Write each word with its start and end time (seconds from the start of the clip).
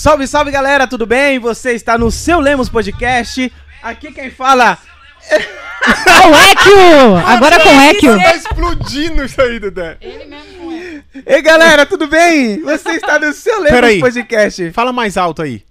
Salve, 0.00 0.26
salve 0.26 0.50
galera, 0.50 0.86
tudo 0.86 1.04
bem? 1.04 1.38
Você 1.38 1.72
está 1.72 1.98
no 1.98 2.10
seu 2.10 2.40
Lemos 2.40 2.70
Podcast. 2.70 3.52
Aqui 3.82 4.10
quem 4.10 4.30
fala. 4.30 4.78
É 5.30 6.26
o 6.26 6.34
Ekio! 6.50 7.16
Agora 7.26 7.60
com 7.60 7.68
o 7.68 7.82
Ekio. 7.82 8.16
Tá 8.16 8.34
explodindo 8.34 9.22
isso 9.22 9.38
aí, 9.42 9.60
Dedé. 9.60 9.98
Ei 11.26 11.42
galera, 11.42 11.84
tudo 11.84 12.06
bem? 12.06 12.62
Você 12.62 12.92
está 12.92 13.18
no 13.18 13.30
seu 13.34 13.56
Lemos 13.56 13.70
Peraí. 13.72 14.00
Podcast. 14.00 14.70
Fala 14.72 14.90
mais 14.90 15.18
alto 15.18 15.42
aí. 15.42 15.62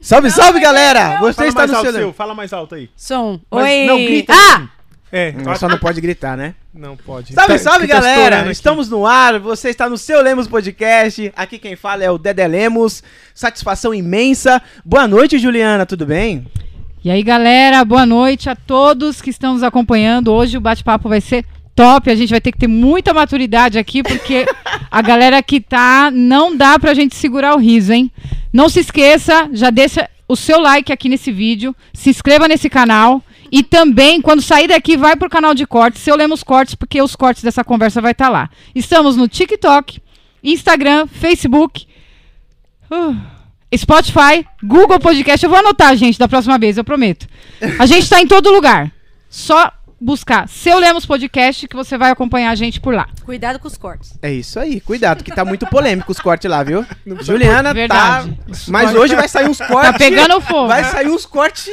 Salve, 0.00 0.32
salve 0.32 0.58
galera! 0.58 1.20
Você 1.20 1.34
Fala 1.34 1.48
está 1.48 1.60
mais 1.60 1.70
no 1.70 1.76
alto, 1.76 1.84
seu 1.84 1.92
seu. 1.92 2.00
Lemos. 2.00 2.16
Fala 2.16 2.34
mais 2.34 2.52
alto 2.52 2.74
aí. 2.74 2.90
Som. 2.96 3.40
Mas 3.48 3.66
Oi. 3.66 3.86
não 3.86 4.04
grita 4.04 4.32
ah! 4.34 4.68
É, 5.12 5.32
Não, 5.32 5.54
Só 5.54 5.68
não 5.68 5.78
pode 5.78 6.00
gritar, 6.00 6.36
né? 6.36 6.54
não 6.74 6.96
pode. 6.96 7.32
Salve, 7.32 7.52
Tá- 7.54 7.58
salve 7.58 7.86
tá 7.86 7.94
galera! 7.94 8.40
aqui. 8.40 8.50
Estamos 8.50 8.88
no 8.90 9.06
ar, 9.06 9.38
você 9.38 9.70
está 9.70 9.88
no 9.88 9.96
seu 9.96 10.20
Lemos 10.20 10.48
Podcast. 10.48 11.32
Aqui 11.36 11.58
quem 11.58 11.76
fala 11.76 12.02
é 12.04 12.10
o 12.10 12.18
Dedé 12.18 12.46
Lemos. 12.46 13.02
Satisfação 13.34 13.94
imensa. 13.94 14.60
Boa 14.84 15.06
noite, 15.06 15.38
Juliana, 15.38 15.86
tudo 15.86 16.04
bem? 16.04 16.46
E 17.04 17.10
aí, 17.10 17.22
galera, 17.22 17.84
boa 17.84 18.04
noite 18.04 18.50
a 18.50 18.56
todos 18.56 19.22
que 19.22 19.30
estão 19.30 19.54
nos 19.54 19.62
acompanhando. 19.62 20.32
Hoje 20.32 20.58
o 20.58 20.60
bate-papo 20.60 21.08
vai 21.08 21.20
ser 21.20 21.44
top. 21.74 22.10
A 22.10 22.14
gente 22.16 22.30
vai 22.30 22.40
ter 22.40 22.50
que 22.50 22.58
ter 22.58 22.66
muita 22.66 23.14
maturidade 23.14 23.78
aqui, 23.78 24.02
porque 24.02 24.44
a 24.90 25.00
galera 25.02 25.40
que 25.40 25.60
tá, 25.60 26.10
não 26.12 26.56
dá 26.56 26.78
pra 26.80 26.94
gente 26.94 27.14
segurar 27.14 27.54
o 27.54 27.58
riso, 27.58 27.92
hein? 27.92 28.10
Não 28.52 28.68
se 28.68 28.80
esqueça, 28.80 29.48
já 29.52 29.70
deixa 29.70 30.10
o 30.28 30.34
seu 30.34 30.60
like 30.60 30.92
aqui 30.92 31.08
nesse 31.08 31.30
vídeo, 31.30 31.74
se 31.94 32.10
inscreva 32.10 32.48
nesse 32.48 32.68
canal. 32.68 33.22
E 33.50 33.62
também, 33.62 34.20
quando 34.20 34.42
sair 34.42 34.68
daqui, 34.68 34.96
vai 34.96 35.16
pro 35.16 35.30
canal 35.30 35.54
de 35.54 35.66
cortes, 35.66 36.02
seu 36.02 36.16
Lemos 36.16 36.42
Cortes, 36.42 36.74
porque 36.74 37.00
os 37.00 37.14
cortes 37.14 37.42
dessa 37.42 37.64
conversa 37.64 38.00
vai 38.00 38.12
estar 38.12 38.28
lá. 38.28 38.50
Estamos 38.74 39.16
no 39.16 39.28
TikTok, 39.28 40.00
Instagram, 40.42 41.06
Facebook, 41.06 41.86
uh, 42.90 43.16
Spotify, 43.76 44.46
Google 44.62 44.98
Podcast. 44.98 45.44
Eu 45.44 45.50
vou 45.50 45.58
anotar, 45.58 45.96
gente, 45.96 46.18
da 46.18 46.28
próxima 46.28 46.58
vez, 46.58 46.76
eu 46.76 46.84
prometo. 46.84 47.26
A 47.78 47.86
gente 47.86 48.08
tá 48.08 48.20
em 48.20 48.26
todo 48.26 48.50
lugar. 48.50 48.92
Só 49.28 49.72
buscar 50.00 50.48
Seu 50.48 50.78
Lemos 50.78 51.06
Podcast 51.06 51.66
que 51.66 51.74
você 51.74 51.96
vai 51.96 52.10
acompanhar 52.10 52.50
a 52.50 52.54
gente 52.54 52.80
por 52.80 52.94
lá. 52.94 53.08
Cuidado 53.24 53.58
com 53.58 53.66
os 53.66 53.76
cortes. 53.76 54.12
É 54.22 54.30
isso 54.30 54.58
aí, 54.60 54.80
cuidado, 54.80 55.24
que 55.24 55.34
tá 55.34 55.44
muito 55.44 55.66
polêmico 55.66 56.12
os 56.12 56.20
cortes 56.20 56.50
lá, 56.50 56.62
viu? 56.62 56.84
Juliana 57.22 57.72
Verdade. 57.72 58.30
tá. 58.30 58.54
Mas 58.68 58.94
hoje 58.94 59.14
vai 59.14 59.28
sair 59.28 59.48
uns 59.48 59.58
cortes. 59.58 59.92
Tá 59.92 59.98
pegando 59.98 60.40
fogo. 60.40 60.68
Vai 60.68 60.84
sair 60.84 61.08
uns 61.08 61.24
cortes, 61.26 61.70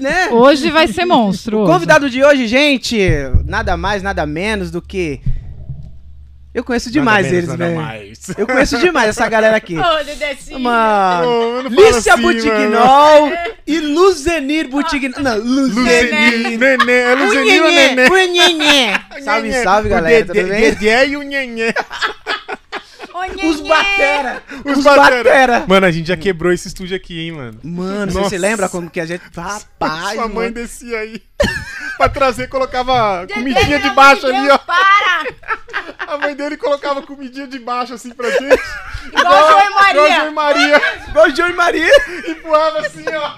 né? 0.00 0.28
Hoje 0.30 0.70
vai 0.70 0.88
ser 0.88 1.04
monstro. 1.04 1.62
O 1.62 1.66
convidado 1.66 2.08
de 2.10 2.24
hoje, 2.24 2.46
gente, 2.46 2.98
nada 3.46 3.76
mais, 3.76 4.02
nada 4.02 4.26
menos 4.26 4.70
do 4.70 4.80
que. 4.82 5.20
Eu 6.52 6.64
conheço 6.64 6.90
demais 6.90 7.26
Nada 7.26 7.36
menos, 7.36 7.48
eles, 7.48 7.58
nada 7.60 7.70
né? 7.72 7.76
mais. 7.80 8.28
Eu 8.36 8.44
conheço 8.44 8.76
demais 8.78 9.10
essa 9.10 9.28
galera 9.28 9.56
aqui. 9.56 9.78
Ô, 9.78 10.04
Dedecinho. 10.04 10.58
Mano, 10.58 11.28
Ô, 11.28 11.62
não 11.62 11.70
fala 11.70 11.86
Lícia 11.86 12.14
assim, 12.14 12.22
Butignol 12.22 13.32
e 13.64 13.78
Luzenir 13.78 14.68
Butignol. 14.68 15.22
Não, 15.22 15.36
Luzenir, 15.38 16.12
Luzenir. 16.12 16.58
neném, 16.58 16.92
é 16.94 17.14
Luzenir 17.14 17.62
ou 17.62 17.68
Unhenhê, 17.68 17.94
neném? 17.94 18.10
unhenhê. 18.10 19.00
Salve, 19.22 19.52
salve, 19.62 19.86
O 19.88 19.90
galera. 19.90 20.26
Tudo 20.26 20.34
bem? 20.34 20.60
Dedé 20.60 21.06
e 21.06 21.16
o 21.16 21.22
Nhenhê. 21.22 21.72
Ô, 23.20 23.46
Os 23.48 23.60
batera. 23.60 24.42
Os 24.64 24.78
Os 24.78 24.84
batera. 24.84 25.16
batera. 25.24 25.64
Mano, 25.66 25.86
a 25.86 25.90
gente 25.90 26.08
já 26.08 26.16
quebrou 26.16 26.52
esse 26.52 26.68
estúdio 26.68 26.96
aqui, 26.96 27.20
hein, 27.20 27.32
mano. 27.32 27.60
Mano, 27.62 28.12
você 28.12 28.18
Nossa. 28.18 28.30
se 28.30 28.38
lembra 28.38 28.68
como 28.68 28.90
que 28.90 29.00
a 29.00 29.06
gente. 29.06 29.22
Rapaz, 29.36 30.14
Sua 30.14 30.28
mãe 30.28 30.44
mano. 30.46 30.52
descia 30.54 30.98
aí. 30.98 31.22
pra 31.96 32.08
trazer, 32.08 32.48
colocava 32.48 33.26
comidinha 33.32 33.78
de 33.78 33.90
baixo 33.90 34.26
ali, 34.26 34.48
ó. 34.50 34.58
Para! 34.58 35.26
A 36.06 36.18
mãe 36.18 36.34
dele 36.34 36.56
colocava 36.56 37.02
comidinha 37.02 37.46
de 37.46 37.58
baixo 37.58 37.94
assim 37.94 38.10
pra 38.10 38.30
gente. 38.30 38.60
Igual 39.12 39.50
João 39.50 39.66
e 39.66 39.74
Maria. 39.74 40.00
Igual 40.02 40.10
João 40.10 40.28
e 40.28 40.32
Maria. 40.32 40.80
Igual 41.08 41.26
o 41.28 41.36
João 41.36 41.48
e 41.48 41.52
Maria. 41.52 41.92
Empurrava 42.28 42.78
assim, 42.80 43.04
ó. 43.14 43.30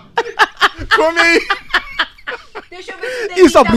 Come 0.96 1.20
aí. 1.20 1.46
Deixa 2.70 2.92
eu 2.92 2.98
ver 2.98 3.10
se 3.34 3.42
o 3.42 3.46
E 3.46 3.50
só. 3.50 3.62
dedinho 3.64 3.76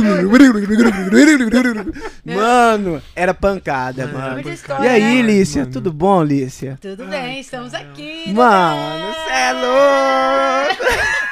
tá 1.50 2.33
Mano, 2.36 3.02
era 3.16 3.33
pancada, 3.33 4.08
mano. 4.08 4.33
Muita 4.33 4.49
história, 4.52 4.86
E 4.86 4.88
aí, 4.89 5.21
né? 5.21 5.21
Lícia? 5.23 5.61
Mano. 5.61 5.73
Tudo 5.73 5.92
bom, 5.93 6.23
Lícia? 6.23 6.77
Tudo 6.82 7.05
bem, 7.05 7.39
estamos 7.39 7.73
aqui. 7.73 8.32
Mano, 8.33 9.14
cê 9.27 9.32
é 9.33 9.54
louco! 9.54 11.24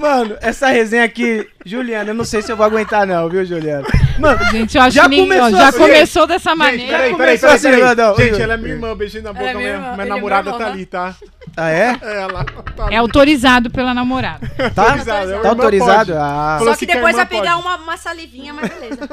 Mano, 0.00 0.38
essa 0.40 0.68
resenha 0.68 1.04
aqui, 1.04 1.46
Juliana, 1.62 2.10
eu 2.10 2.14
não 2.14 2.24
sei 2.24 2.40
se 2.40 2.50
eu 2.50 2.56
vou 2.56 2.64
aguentar 2.64 3.06
não, 3.06 3.28
viu, 3.28 3.44
Juliana? 3.44 3.86
Mano, 4.18 4.38
Gente, 4.50 4.74
eu 4.78 4.82
acho 4.82 4.96
Já 4.96 5.02
que 5.02 5.08
nem, 5.10 5.20
ó, 5.20 5.24
começou 5.26 5.50
já 5.58 5.68
assim. 5.68 5.78
começou 5.78 6.26
dessa 6.26 6.50
Gente, 6.50 6.58
maneira. 6.58 6.86
peraí, 6.96 7.14
peraí, 7.16 7.38
peraí, 7.38 7.54
assim, 7.54 7.70
peraí. 7.70 7.82
não, 7.82 7.94
não, 7.94 8.16
Gente, 8.16 8.40
ela 8.42 8.54
é 8.54 8.56
minha 8.56 8.74
irmã, 8.74 8.96
beijinho 8.96 9.24
na 9.24 9.32
boca. 9.34 9.44
é 9.44 9.54
minha 9.54 9.58
minha, 9.58 9.74
irmã, 9.74 9.92
minha 9.92 10.06
é 10.06 10.08
namorada 10.08 10.48
irmão, 10.48 10.58
tá 10.58 10.64
né? 10.66 10.72
ali, 10.72 10.86
tá? 10.86 11.14
ah 11.54 11.70
é? 11.70 11.96
É, 12.00 12.22
ela 12.22 12.44
tá 12.44 12.88
É 12.90 12.96
autorizado 12.96 13.68
pela 13.70 13.92
namorada. 13.92 14.50
Tá? 14.74 14.82
autorizado. 14.92 15.32
é 15.34 15.38
Tá 15.40 15.48
autorizado? 15.50 16.14
Ah. 16.16 16.56
Falou 16.58 16.72
Só 16.72 16.78
que 16.78 16.84
assim 16.86 16.94
depois 16.94 17.16
vai 17.16 17.26
pegar 17.26 17.56
uma, 17.58 17.76
uma 17.76 17.96
salivinha, 17.98 18.54
mas 18.54 18.70
beleza. 18.70 19.08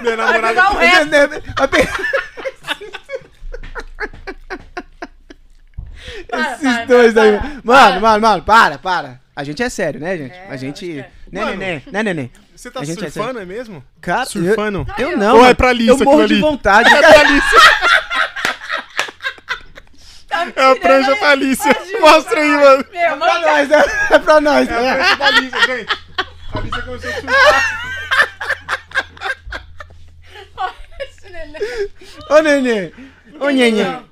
Minha 0.00 0.16
Vai 0.16 0.26
namorada 0.26 0.48
pegar 0.48 0.72
o 0.72 0.76
resto. 0.76 1.10
Vai 1.56 1.68
pegar- 1.68 1.98
Para, 6.36 6.52
Esses 6.54 6.62
para, 6.74 6.84
dois 6.86 7.16
aí. 7.16 7.38
para. 7.38 7.50
Mano, 7.64 8.00
mano, 8.00 8.20
mano, 8.20 8.42
para, 8.42 8.78
para. 8.78 9.20
A 9.34 9.44
gente 9.44 9.62
é 9.62 9.68
sério, 9.68 10.00
né, 10.00 10.16
gente? 10.16 10.32
É, 10.34 10.46
a 10.48 10.56
gente. 10.56 10.86
lógico 10.96 11.10
Né, 11.32 11.40
Mano, 11.44 11.56
neném? 11.56 11.82
Né, 11.90 12.02
neném? 12.02 12.32
Você 12.54 12.70
tá 12.70 12.80
A 12.80 12.84
gente 12.84 13.04
é 13.04 13.10
surfando, 13.10 13.38
é 13.40 13.44
mesmo? 13.44 13.84
Cara, 14.00 14.22
eu, 14.22 14.26
Surfando? 14.26 14.86
eu 14.98 15.16
não. 15.18 15.38
Ou 15.38 15.44
é 15.46 15.52
pra 15.52 15.72
Lícia 15.72 15.92
Eu 15.92 15.98
morro 16.04 16.26
de 16.26 16.34
ali? 16.34 16.40
vontade. 16.40 16.88
É 16.94 16.98
pra 16.98 17.20
Alice. 17.20 17.56
Tá 20.28 20.46
É 20.56 20.70
a 20.72 20.76
prancha 20.76 21.16
pra 21.16 21.30
Alice. 21.30 21.68
Mostra 22.00 22.40
aí, 22.40 22.50
mano. 22.50 22.84
Meu, 22.90 23.00
É 23.00 23.16
pra 23.16 23.40
nós, 23.40 23.68
né? 23.68 23.84
É 24.10 24.18
pra 24.18 24.40
nós. 24.40 24.68
É 24.68 24.72
a 24.72 24.80
né? 24.82 24.94
prancha 24.94 25.16
da 25.16 25.26
Alice, 25.26 25.66
gente. 25.66 25.98
A 26.52 26.58
Alice 26.58 26.82
começou 26.82 27.10
a 27.10 27.14
surfar. 27.14 27.82
esse 31.00 31.30
neném. 31.30 31.90
Ô, 32.30 32.38
neném. 32.40 32.92
Ô, 33.40 33.48
neném. 33.50 34.04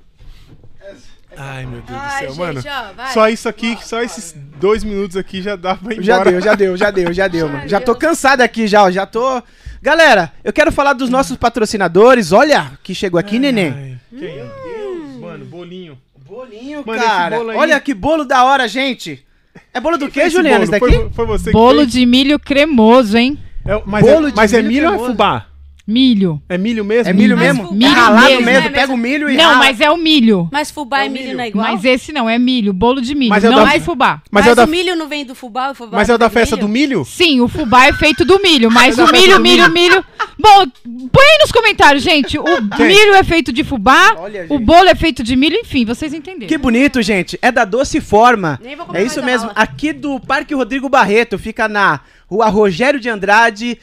Ai, 1.37 1.65
meu 1.65 1.81
Deus 1.81 1.99
Ai, 1.99 2.27
do 2.27 2.33
céu, 2.33 2.45
gente, 2.53 2.65
mano. 2.65 2.89
ó, 2.89 2.93
vai. 2.93 3.13
Só 3.13 3.29
isso 3.29 3.49
aqui, 3.49 3.77
só 3.83 4.01
esses 4.01 4.33
dois 4.59 4.83
minutos 4.83 5.17
aqui 5.17 5.41
já 5.41 5.55
dá 5.55 5.75
pra 5.75 5.93
ir 5.93 6.01
Já 6.03 6.15
embora. 6.15 6.31
deu, 6.31 6.41
já 6.41 6.55
deu, 6.55 6.77
já 6.77 6.91
deu, 6.91 7.13
já 7.13 7.27
deu, 7.27 7.49
mano. 7.49 7.67
Já 7.67 7.79
tô 7.81 7.93
cansado 7.95 8.41
aqui 8.41 8.67
já, 8.67 8.83
ó. 8.83 8.91
Já 8.91 9.05
tô. 9.05 9.41
Galera, 9.81 10.31
eu 10.43 10.51
quero 10.53 10.71
falar 10.71 10.93
dos 10.93 11.09
nossos 11.09 11.37
patrocinadores. 11.37 12.31
Olha, 12.31 12.71
que 12.83 12.95
chegou 12.95 13.19
aqui, 13.19 13.37
neném. 13.37 13.71
Ai, 13.73 13.97
que 14.09 14.25
Deus, 14.27 15.19
mano, 15.21 15.45
bolinho. 15.45 15.97
Bolinho, 16.27 16.83
Mano, 16.85 17.01
cara. 17.03 17.37
bolo 17.37 17.49
aí- 17.51 17.57
Olha 17.57 17.79
que 17.79 17.93
bolo 17.93 18.25
da 18.25 18.43
hora, 18.45 18.67
gente. 18.67 19.23
É 19.71 19.79
bolo 19.79 19.95
do 19.97 20.09
quê, 20.09 20.21
Esse 20.21 20.31
Juliana? 20.31 20.57
bolo, 20.57 20.63
Isso 20.63 20.71
daqui? 20.71 20.95
Foi, 20.95 21.09
foi 21.13 21.25
você 21.27 21.51
Bolo 21.51 21.75
que 21.79 21.81
fez? 21.83 21.91
de 21.91 22.05
milho 22.05 22.39
cremoso, 22.39 23.15
hein? 23.17 23.37
É, 23.63 23.79
mas 23.85 24.03
Bolo 24.03 24.27
é, 24.27 24.31
de 24.31 24.35
mas 24.35 24.53
é 24.53 24.61
milho 24.61 24.89
milho 24.89 24.99
ou 24.99 25.05
é 25.05 25.09
fubá? 25.09 25.45
Milho. 25.87 26.41
É 26.49 26.57
milho 26.57 26.83
mesmo? 26.83 27.07
É 27.09 27.13
milho 27.13 27.37
Mas 27.37 27.45
mesmo? 27.47 27.67
fubá 27.69 27.85
É 27.85 27.89
ralado 27.89 28.25
mesmo, 28.27 28.45
mesmo. 28.45 28.67
é 28.67 28.71
Pega 28.71 28.91
o 28.93 28.97
milho 28.97 29.29
e 29.29 29.37
Não, 29.37 29.43
rala. 29.45 29.57
mas 29.57 29.79
é 29.81 29.91
o 29.91 29.97
milho. 29.97 30.49
Mas 30.51 30.71
fubá 30.71 31.01
É 31.01 31.05
e 31.05 31.09
o 31.09 31.11
milho 31.11 31.25
milho. 31.25 31.37
não 31.37 31.43
é 31.43 31.47
igual? 31.47 31.65
Mas 31.73 31.85
esse 31.85 32.11
não, 32.11 32.27
é 32.27 32.39
milho, 32.39 32.73
bolo 32.73 32.99
de 33.01 33.13
milho. 33.13 33.29
Mas 33.29 33.43
é 33.43 33.49
não 33.51 33.63
da- 33.63 33.75
é 33.75 33.79
fubá. 33.79 34.21
Mas 34.31 34.45
Mas, 34.45 34.47
é 34.47 34.51
o 34.53 34.55
da- 34.55 34.65
milho 34.67 34.95
não 34.95 35.07
vem 35.07 35.23
do 35.23 35.35
fubá? 35.35 35.69
O 35.69 35.75
fubá 35.75 35.97
Mas 35.97 36.09
é 36.09 36.15
o 36.15 36.17
da 36.17 36.27
vem 36.27 36.31
do 36.31 36.39
festa 36.39 36.55
milho? 36.55 36.67
do 36.67 36.71
milho? 36.73 37.05
Sim, 37.05 37.39
o 37.41 37.47
fubá 37.47 37.85
é 37.85 37.93
feito 37.93 38.25
do 38.25 38.41
milho, 38.41 38.71
mas 38.71 38.97
É 38.97 39.03
o 39.03 39.07
festa 39.07 39.21
milho, 39.27 39.39
milho, 39.39 39.69
milho. 39.71 39.91
milho. 39.91 40.05
Bom, 40.39 40.65
põe 41.11 41.23
aí 41.23 41.37
nos 41.41 41.51
comentários, 41.51 42.01
gente. 42.01 42.35
O 42.39 42.43
milho 42.79 43.13
é 43.13 43.23
feito 43.23 43.53
de 43.53 43.63
fubá, 43.63 44.15
Olha, 44.17 44.45
o 44.49 44.57
gente. 44.57 44.65
bolo 44.65 44.89
é 44.89 44.95
feito 44.95 45.21
de 45.21 45.35
milho, 45.35 45.55
enfim, 45.55 45.85
vocês 45.85 46.11
entenderam. 46.15 46.47
Que 46.47 46.57
bonito, 46.57 46.99
gente. 47.03 47.37
É 47.43 47.51
da 47.51 47.63
Doce 47.63 48.01
Forma. 48.01 48.59
Nem 48.63 48.75
vou 48.75 48.87
comer 48.87 49.01
É 49.01 49.03
isso 49.03 49.21
mesmo. 49.23 49.51
Aqui 49.53 49.93
do 49.93 50.19
Parque 50.19 50.55
Rodrigo 50.55 50.89
Barreto. 50.89 51.37
Fica 51.37 51.67
na 51.67 51.99
rua 52.27 52.47
Rogério 52.49 52.99
de 52.99 53.07
Andrade. 53.07 53.77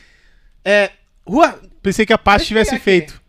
É. 0.65 0.91
Rua. 1.25 1.55
Pensei 1.83 2.07
que 2.07 2.13
a 2.13 2.19
Paty 2.19 2.43
eu 2.45 2.47
tivesse 2.49 2.79
feito. 2.79 3.21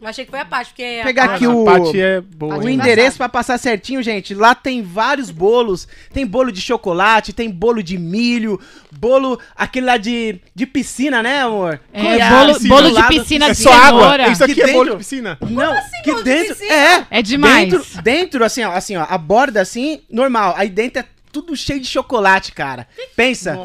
Eu 0.00 0.08
achei 0.08 0.24
que 0.26 0.30
foi 0.30 0.40
a 0.40 0.44
parte, 0.44 0.68
porque... 0.68 0.98
a 1.00 1.04
Pegar 1.04 1.28
parte- 1.28 1.36
aqui 1.36 1.44
a 1.46 1.50
o- 1.50 1.64
Paty 1.64 1.98
é 2.00 2.20
boa. 2.20 2.58
O 2.58 2.68
endereço 2.68 3.16
pra 3.16 3.26
passar 3.28 3.56
certinho, 3.56 4.02
gente. 4.02 4.34
Lá 4.34 4.54
tem 4.54 4.82
vários 4.82 5.30
bolos. 5.30 5.88
Tem 6.12 6.26
bolo 6.26 6.52
de 6.52 6.60
chocolate, 6.60 7.32
tem 7.32 7.48
bolo 7.50 7.82
de 7.82 7.96
milho, 7.96 8.60
bolo 8.92 9.40
aquele 9.56 9.86
lá 9.86 9.96
de, 9.96 10.40
de 10.54 10.66
piscina, 10.66 11.22
né, 11.22 11.40
amor? 11.40 11.80
É, 11.90 12.20
a- 12.20 12.28
bolo, 12.28 12.50
esse 12.50 12.68
bolo 12.68 12.90
de 12.90 13.02
piscina 13.08 13.46
É 13.46 13.50
de 13.52 13.56
só 13.62 13.72
água. 13.72 14.28
Isso 14.28 14.44
aqui 14.44 14.54
Que 14.56 14.62
é 14.62 14.72
bolo 14.74 14.90
de 14.90 14.96
piscina. 14.98 15.38
Não, 15.40 15.72
assim, 15.72 16.02
que 16.02 16.10
bolo 16.10 16.22
de 16.24 16.30
dentro 16.30 16.54
piscina? 16.56 16.74
é. 16.74 17.06
É 17.10 17.22
demais. 17.22 17.70
Dentro, 17.70 18.02
dentro 18.02 18.44
assim, 18.44 18.62
ó, 18.64 18.72
assim, 18.72 18.96
ó, 18.96 19.06
a 19.08 19.16
borda 19.16 19.62
assim, 19.62 20.02
normal. 20.10 20.52
Aí 20.58 20.68
dentro 20.68 21.00
é 21.00 21.04
tudo 21.34 21.56
cheio 21.56 21.80
de 21.80 21.86
chocolate, 21.88 22.52
cara. 22.52 22.86
Pensa. 23.16 23.58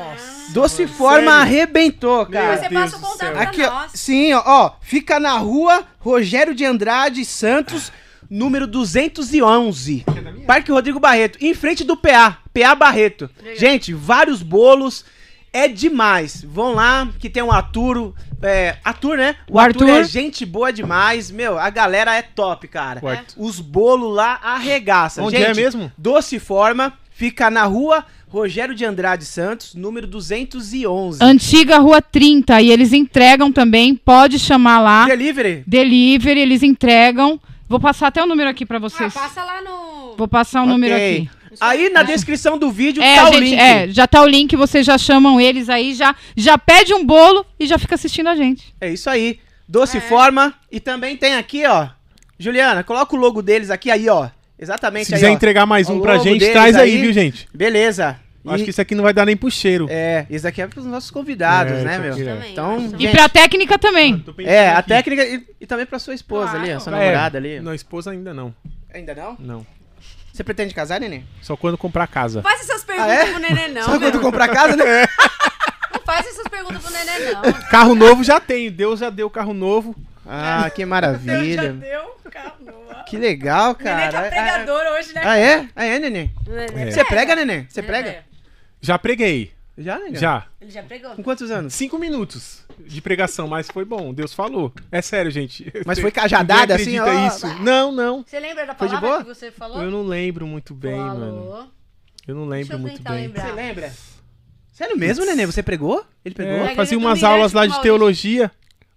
Doce 0.49 0.87
Forma 0.87 1.31
sério? 1.31 1.41
arrebentou, 1.41 2.17
Meu 2.17 2.31
cara. 2.31 2.47
Mas 2.47 2.59
você 2.61 2.69
Deus 2.69 2.81
passa 2.81 2.97
o 2.97 2.99
contato 2.99 3.31
pra 3.31 3.41
Aqui, 3.43 3.61
ó, 3.63 3.87
sim, 3.93 4.33
ó, 4.33 4.41
ó, 4.43 4.71
fica 4.81 5.19
na 5.19 5.37
rua 5.37 5.85
Rogério 5.99 6.55
de 6.55 6.65
Andrade 6.65 7.23
Santos, 7.23 7.91
número 8.27 8.65
211. 8.65 10.03
Parque 10.47 10.71
Rodrigo 10.71 10.99
Barreto, 10.99 11.37
em 11.39 11.53
frente 11.53 11.83
do 11.83 11.95
PA, 11.95 12.39
PA 12.51 12.73
Barreto. 12.73 13.29
Gente, 13.55 13.93
vários 13.93 14.41
bolos. 14.41 15.05
é 15.53 15.67
demais. 15.67 16.43
Vão 16.43 16.73
lá, 16.73 17.07
que 17.19 17.29
tem 17.29 17.43
um 17.43 17.51
Arturo. 17.51 18.15
É, 18.41 18.77
Arthur, 18.83 19.17
né? 19.17 19.35
O, 19.49 19.55
O 19.57 19.59
Arthur, 19.59 19.83
Arthur. 19.89 19.99
é 19.99 20.03
gente 20.05 20.45
boa 20.45 20.71
demais. 20.71 21.29
Meu, 21.29 21.59
a 21.59 21.69
galera 21.69 22.15
é 22.15 22.21
top, 22.21 22.67
cara. 22.67 23.01
Arthur. 23.07 23.35
Os 23.37 23.59
bolos 23.59 24.15
lá 24.15 24.39
arregaçam. 24.41 25.25
Onde 25.25 25.37
gente, 25.37 25.51
é 25.51 25.53
mesmo? 25.53 25.91
Doce 25.97 26.39
Forma 26.39 26.93
fica 27.19 27.49
na 27.51 27.65
rua 27.65 28.05
Rogério 28.29 28.73
de 28.73 28.85
Andrade 28.85 29.25
Santos, 29.25 29.75
número 29.75 30.07
211. 30.07 31.19
Antiga 31.21 31.79
Rua 31.79 32.01
30. 32.01 32.61
E 32.61 32.71
eles 32.71 32.93
entregam 32.93 33.51
também. 33.51 33.93
Pode 33.93 34.39
chamar 34.39 34.79
lá. 34.79 35.05
Delivery? 35.05 35.63
Delivery, 35.67 36.39
eles 36.39 36.63
entregam. 36.63 37.37
Vou 37.67 37.79
passar 37.79 38.07
até 38.07 38.23
o 38.23 38.25
número 38.25 38.49
aqui 38.49 38.65
pra 38.65 38.77
Ah, 38.77 38.79
vocês. 38.79 39.13
passa 39.13 39.43
lá 39.43 39.61
no. 39.61 40.15
Vou 40.15 40.27
passar 40.27 40.63
o 40.63 40.65
número 40.65 40.93
Ok. 40.95 41.17
aqui. 41.17 41.29
Aí 41.59 41.89
na 41.89 42.03
descrição 42.03 42.57
do 42.57 42.71
vídeo 42.71 43.03
É, 43.03 43.15
tá 43.17 43.29
o 43.29 43.33
gente, 43.33 43.43
link. 43.43 43.59
é, 43.59 43.87
já 43.89 44.07
tá 44.07 44.21
o 44.21 44.27
link, 44.27 44.55
vocês 44.55 44.85
já 44.85 44.97
chamam 44.97 45.41
eles 45.41 45.67
aí, 45.67 45.93
já, 45.95 46.15
já 46.37 46.57
pede 46.57 46.93
um 46.93 47.03
bolo 47.03 47.43
e 47.59 47.65
já 47.65 47.77
fica 47.79 47.95
assistindo 47.95 48.27
a 48.29 48.35
gente. 48.35 48.73
É 48.79 48.89
isso 48.93 49.09
aí. 49.09 49.39
Doce 49.67 49.97
É. 49.97 50.01
Forma. 50.01 50.53
E 50.71 50.79
também 50.79 51.17
tem 51.17 51.33
aqui, 51.35 51.65
ó. 51.65 51.87
Juliana, 52.37 52.83
coloca 52.83 53.13
o 53.15 53.19
logo 53.19 53.41
deles 53.41 53.69
aqui 53.69 53.89
aí, 53.91 54.07
ó. 54.07 54.29
Exatamente 54.59 55.05
Se 55.07 55.13
aí, 55.15 55.19
quiser 55.19 55.31
ó. 55.31 55.33
entregar 55.33 55.65
mais 55.65 55.87
O 55.89 55.93
um 55.93 56.01
pra 56.01 56.17
gente, 56.17 56.39
deles 56.39 56.49
traz 56.53 56.75
aí, 56.75 56.91
aí. 56.91 57.01
viu, 57.01 57.13
gente? 57.13 57.47
Beleza. 57.53 58.19
Acho 58.47 58.61
E- 58.61 58.63
que 58.65 58.69
isso 58.71 58.81
aqui 58.81 58.95
não 58.95 59.03
vai 59.03 59.13
dar 59.13 59.25
nem 59.25 59.35
pro 59.37 59.49
cheiro. 59.51 59.87
É, 59.89 60.25
esse 60.29 60.47
aqui 60.47 60.61
é 60.61 60.67
pros 60.67 60.85
nossos 60.85 61.11
convidados, 61.11 61.73
É, 61.73 61.83
né, 61.83 61.91
isso 62.09 62.19
meu? 62.19 62.29
é. 62.29 62.33
Também, 62.35 62.51
Então, 62.51 62.75
acho 62.77 62.95
E 63.03 63.07
pra 63.09 63.29
técnica 63.29 63.77
também. 63.77 64.17
Pensando 64.19 64.47
é, 64.49 64.69
a 64.69 64.77
aqui. 64.79 64.89
técnica 64.89 65.23
e, 65.25 65.45
e 65.61 65.65
também 65.67 65.85
pra 65.85 65.99
sua 65.99 66.13
esposa 66.13 66.51
Claro. 66.51 66.59
ali, 66.63 66.71
a 66.71 66.79
sua 66.79 66.95
É, 66.95 66.99
namorada 66.99 67.37
ali. 67.37 67.59
Não, 67.59 67.73
esposa 67.73 68.11
ainda 68.11 68.33
não. 68.33 68.53
Ainda 68.93 69.13
não? 69.13 69.35
Não. 69.39 69.65
Você 70.33 70.43
pretende 70.43 70.73
casar, 70.73 70.99
neném? 71.01 71.25
Só 71.41 71.55
quando 71.57 71.77
comprar 71.77 72.07
casa. 72.07 72.41
Faz 72.41 72.61
essas 72.61 72.83
perguntas 72.83 73.11
Ah, 73.11 73.13
é? 73.27 73.31
pro 73.31 73.39
neném, 73.39 73.73
não. 73.73 73.83
Só 73.83 73.91
meu. 73.91 73.99
quando 73.99 74.19
comprar 74.21 74.47
casa, 74.47 74.75
né? 74.77 75.05
Não 75.93 76.01
faz 76.05 76.25
essas 76.25 76.47
perguntas 76.47 76.81
pro 76.81 76.91
neném, 76.93 77.33
não. 77.33 77.41
Carro 77.69 77.93
novo 77.93 78.23
já 78.23 78.39
tem. 78.39 78.71
Deus 78.71 78.99
já 79.01 79.09
deu 79.09 79.29
carro 79.29 79.53
novo. 79.53 79.93
Ah, 80.31 80.69
que 80.69 80.81
Já 80.83 80.87
maravilha. 80.87 81.73
deu, 81.73 82.15
calma. 82.29 83.03
Que 83.07 83.17
legal, 83.17 83.71
O 83.73 83.83
neném 83.83 84.11
cara. 84.11 84.11
tá 84.11 84.29
pregador 84.29 84.81
hoje, 84.97 85.13
né? 85.13 85.21
Ah, 85.25 85.37
é? 85.37 85.67
Ah, 85.75 85.85
é, 85.85 85.97
neném? 85.99 86.31
Neném 86.47 86.87
É. 86.87 86.91
Você 86.91 87.03
prega, 87.03 87.35
neném? 87.35 87.65
Você 87.67 87.81
Neném 87.81 88.01
prega? 88.03 88.23
Já 88.79 88.99
preguei. 88.99 89.51
Já, 89.77 89.97
neném? 89.97 90.15
Já. 90.15 90.45
Ele 90.61 90.69
já 90.69 90.83
pregou. 90.83 91.11
Com 91.15 91.23
quantos 91.23 91.49
anos? 91.49 91.73
Cinco 91.73 91.97
minutos 91.97 92.63
de 92.85 93.01
pregação, 93.01 93.47
mas 93.47 93.67
foi 93.67 93.83
bom. 93.85 94.13
Deus 94.13 94.33
falou. 94.33 94.71
É 94.91 95.01
sério, 95.01 95.31
gente. 95.31 95.71
Mas 95.85 95.97
foi 95.99 96.11
cajadada, 96.11 96.75
assim, 96.75 96.99
acredita 96.99 97.23
ó. 97.23 97.27
isso. 97.27 97.63
Não, 97.63 97.91
não. 97.91 98.23
Você 98.23 98.39
lembra 98.39 98.65
da 98.67 98.75
Foi 98.75 98.87
de 98.87 98.93
palavra 98.95 99.09
boa? 99.23 99.23
que 99.23 99.39
você 99.39 99.51
falou? 99.51 99.81
Eu 99.81 99.89
não 99.89 100.03
lembro 100.03 100.45
muito 100.45 100.73
bem, 100.75 100.95
mano. 100.95 101.19
Falou. 101.19 101.67
Eu 102.27 102.35
não 102.35 102.47
Deixa 102.47 102.51
lembro 102.61 102.75
eu 102.75 102.79
muito 102.79 102.97
tentar 102.97 103.11
bem. 103.13 103.21
lembrar. 103.27 103.45
Você 103.47 103.53
lembra? 103.53 103.93
Sério 104.73 104.97
mesmo, 104.97 105.25
neném? 105.25 105.45
Você 105.47 105.63
pregou? 105.63 106.05
Ele 106.23 106.35
pregou? 106.35 106.67
É, 106.67 106.75
fazia 106.75 106.97
umas 106.97 107.19
Mirante 107.19 107.25
aulas 107.33 107.53
lá 107.53 107.65
com 107.67 107.73
de 107.73 107.81
teologia, 107.81 108.51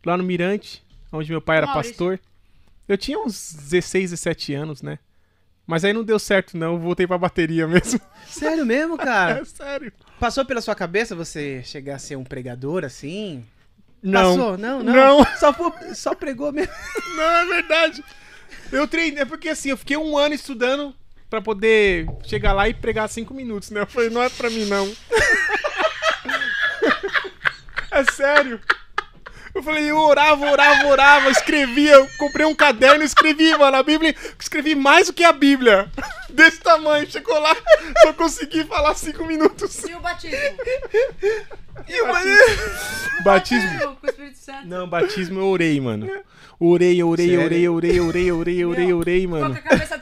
lá 0.04 0.16
no 0.16 0.22
Mirante, 0.24 0.81
onde 1.12 1.30
meu 1.30 1.40
pai 1.40 1.58
era 1.58 1.66
Maurício. 1.66 1.92
pastor. 1.92 2.20
Eu 2.88 2.98
tinha 2.98 3.18
uns 3.18 3.52
16, 3.54 4.10
17 4.10 4.54
anos, 4.54 4.82
né? 4.82 4.98
Mas 5.66 5.84
aí 5.84 5.92
não 5.92 6.02
deu 6.02 6.18
certo, 6.18 6.56
não. 6.56 6.72
Eu 6.74 6.78
voltei 6.80 7.06
pra 7.06 7.16
bateria 7.16 7.66
mesmo. 7.68 8.00
Sério 8.26 8.66
mesmo, 8.66 8.96
cara? 8.98 9.40
É 9.42 9.44
sério. 9.44 9.92
Passou 10.18 10.44
pela 10.44 10.60
sua 10.60 10.74
cabeça 10.74 11.14
você 11.14 11.62
chegar 11.64 11.96
a 11.96 11.98
ser 11.98 12.16
um 12.16 12.24
pregador 12.24 12.84
assim? 12.84 13.44
Não. 14.02 14.36
Passou? 14.36 14.58
Não, 14.58 14.82
não. 14.82 14.92
Não. 14.92 15.26
Só, 15.38 15.52
foi- 15.52 15.94
só 15.94 16.14
pregou 16.14 16.52
mesmo. 16.52 16.72
Não, 17.16 17.22
é 17.30 17.46
verdade. 17.46 18.04
Eu 18.72 18.88
treinei, 18.88 19.22
é 19.22 19.24
porque 19.24 19.48
assim, 19.48 19.70
eu 19.70 19.76
fiquei 19.76 19.96
um 19.96 20.16
ano 20.16 20.34
estudando 20.34 20.94
pra 21.30 21.40
poder 21.40 22.06
chegar 22.24 22.52
lá 22.52 22.68
e 22.68 22.74
pregar 22.74 23.08
cinco 23.08 23.32
minutos, 23.32 23.70
né? 23.70 23.80
Eu 23.82 23.86
falei, 23.86 24.10
não 24.10 24.22
é 24.22 24.28
pra 24.28 24.50
mim, 24.50 24.64
não. 24.66 24.90
é 27.90 28.04
sério. 28.12 28.60
Eu 29.54 29.62
falei, 29.62 29.90
eu 29.90 29.98
orava, 29.98 30.50
orava, 30.50 30.86
orava, 30.88 31.30
escrevia, 31.30 31.92
eu 31.92 32.08
comprei 32.18 32.46
um 32.46 32.54
caderno 32.54 33.02
e 33.02 33.06
escrevi, 33.06 33.54
mano, 33.56 33.76
a 33.76 33.82
Bíblia, 33.82 34.14
escrevi 34.38 34.74
mais 34.74 35.08
do 35.08 35.12
que 35.12 35.24
a 35.24 35.32
Bíblia. 35.32 35.90
Desse 36.30 36.60
tamanho, 36.60 37.10
chegou 37.10 37.38
lá, 37.38 37.54
só 38.00 38.12
consegui 38.14 38.64
falar 38.64 38.94
cinco 38.94 39.26
minutos. 39.26 39.84
E 39.84 39.94
o 39.94 40.00
batismo? 40.00 40.38
E 41.88 42.00
o 42.00 43.24
Batismo? 43.24 43.96
Com 43.96 44.06
o 44.06 44.10
Espírito 44.10 44.38
Santo. 44.38 44.66
Não, 44.66 44.88
batismo 44.88 45.40
eu 45.40 45.46
orei, 45.46 45.80
mano. 45.80 46.08
Orei, 46.58 47.02
orei, 47.02 47.36
orei, 47.36 47.68
orei, 47.68 48.00
orei, 48.00 48.32
orei, 48.32 48.64
orei, 48.64 48.92
orei, 48.92 49.20
Ficou 49.22 49.40
mano. 49.40 49.58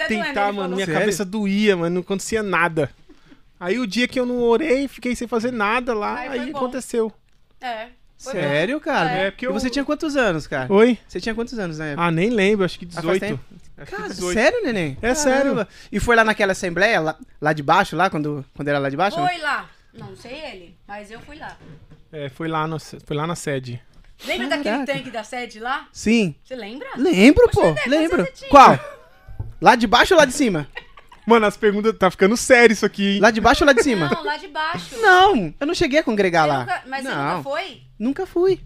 tentar, 0.07 0.53
mano, 0.53 0.77
minha 0.77 0.87
cabeça 0.87 1.25
doía, 1.25 1.77
mano, 1.77 1.95
não 1.95 2.01
acontecia 2.03 2.43
nada. 2.43 2.91
Aí 3.59 3.79
o 3.79 3.87
dia 3.87 4.07
que 4.07 4.19
eu 4.21 4.27
não 4.27 4.43
orei, 4.43 4.87
fiquei 4.89 5.17
sem 5.17 5.27
fazer 5.27 5.53
nada 5.53 5.95
lá, 5.95 6.19
Aí 6.21 6.41
aí 6.41 6.51
aconteceu. 6.51 7.13
É. 7.61 7.89
Foi 8.23 8.33
Sério, 8.35 8.79
cara? 8.81 9.11
É, 9.11 9.31
porque 9.31 9.47
E 9.47 9.49
eu- 9.49 9.53
você 9.53 9.71
tinha 9.71 9.85
quantos 9.85 10.15
anos, 10.17 10.47
cara? 10.47 10.71
Oi? 10.73 10.99
Você 11.09 11.21
tinha 11.21 11.35
quantos 11.35 11.59
anos 11.59 11.79
na 11.79 11.87
época? 11.87 12.03
Ah, 12.07 12.11
nem 12.11 12.29
lembro, 12.29 12.65
acho 12.67 12.79
que 12.79 12.85
Ah, 12.87 13.01
faz 13.03 13.19
18. 13.19 13.21
tempo? 13.21 13.41
Acho 13.79 13.91
que 13.91 13.97
Cara, 13.97 14.09
18. 14.11 14.35
sério, 14.35 14.63
neném? 14.63 14.99
É 15.01 15.15
sério. 15.15 15.67
E 15.91 15.99
foi 15.99 16.15
lá 16.15 16.23
naquela 16.23 16.53
assembleia, 16.53 17.01
lá, 17.01 17.17
lá 17.41 17.53
de 17.55 17.63
baixo, 17.63 17.97
lá, 17.97 18.11
quando, 18.11 18.45
quando 18.55 18.69
era 18.69 18.79
lá 18.79 18.91
de 18.91 18.97
baixo? 18.97 19.17
Foi 19.17 19.39
lá. 19.39 19.71
Não 19.95 20.15
sei 20.15 20.33
ele, 20.33 20.77
mas 20.87 21.11
eu 21.11 21.19
fui 21.21 21.37
lá. 21.37 21.57
É, 22.13 22.29
foi 22.29 22.47
lá, 22.47 22.67
no, 22.67 22.79
foi 22.79 23.17
lá 23.17 23.27
na 23.27 23.35
sede. 23.35 23.81
Lembra 24.27 24.49
Caraca. 24.49 24.65
daquele 24.71 24.99
tanque 24.99 25.11
da 25.11 25.25
sede 25.25 25.59
lá? 25.59 25.89
Sim. 25.91 26.35
Você 26.45 26.55
lembra? 26.55 26.89
Lembro, 26.99 27.49
Poxa, 27.51 27.75
pô. 27.85 27.89
Lembro. 27.91 28.17
anos 28.19 28.27
você 28.27 28.33
tinha? 28.33 28.51
Qual? 28.51 28.79
Lá 29.63 29.75
de 29.77 29.87
baixo 29.87 30.13
ou 30.13 30.19
lá 30.21 30.27
de 30.27 30.33
cima? 30.35 30.69
Mano, 31.31 31.47
as 31.47 31.57
perguntas 31.57 31.97
tá 31.97 32.11
ficando 32.11 32.37
sério 32.37 32.73
isso 32.73 32.85
aqui, 32.85 33.15
hein? 33.15 33.21
Lá 33.21 33.31
de 33.31 33.41
baixo 33.41 33.65
ou 33.65 33.67
lá 33.67 33.73
de 33.73 33.83
cima? 33.83 34.11
Não, 34.13 34.25
lá 34.25 34.37
de 34.37 34.49
baixo. 34.49 34.97
Não, 35.01 35.55
eu 35.59 35.67
não 35.67 35.75
cheguei 35.75 36.01
a 36.01 36.03
congregar 36.03 36.45
Você 36.47 36.53
lá. 36.53 36.61
nunca- 36.61 36.83
mas 36.87 37.03
você 37.03 37.09
não, 37.09 37.25
nunca 37.37 37.43
foi? 37.43 37.83
nunca 37.99 38.27
fui. 38.27 38.61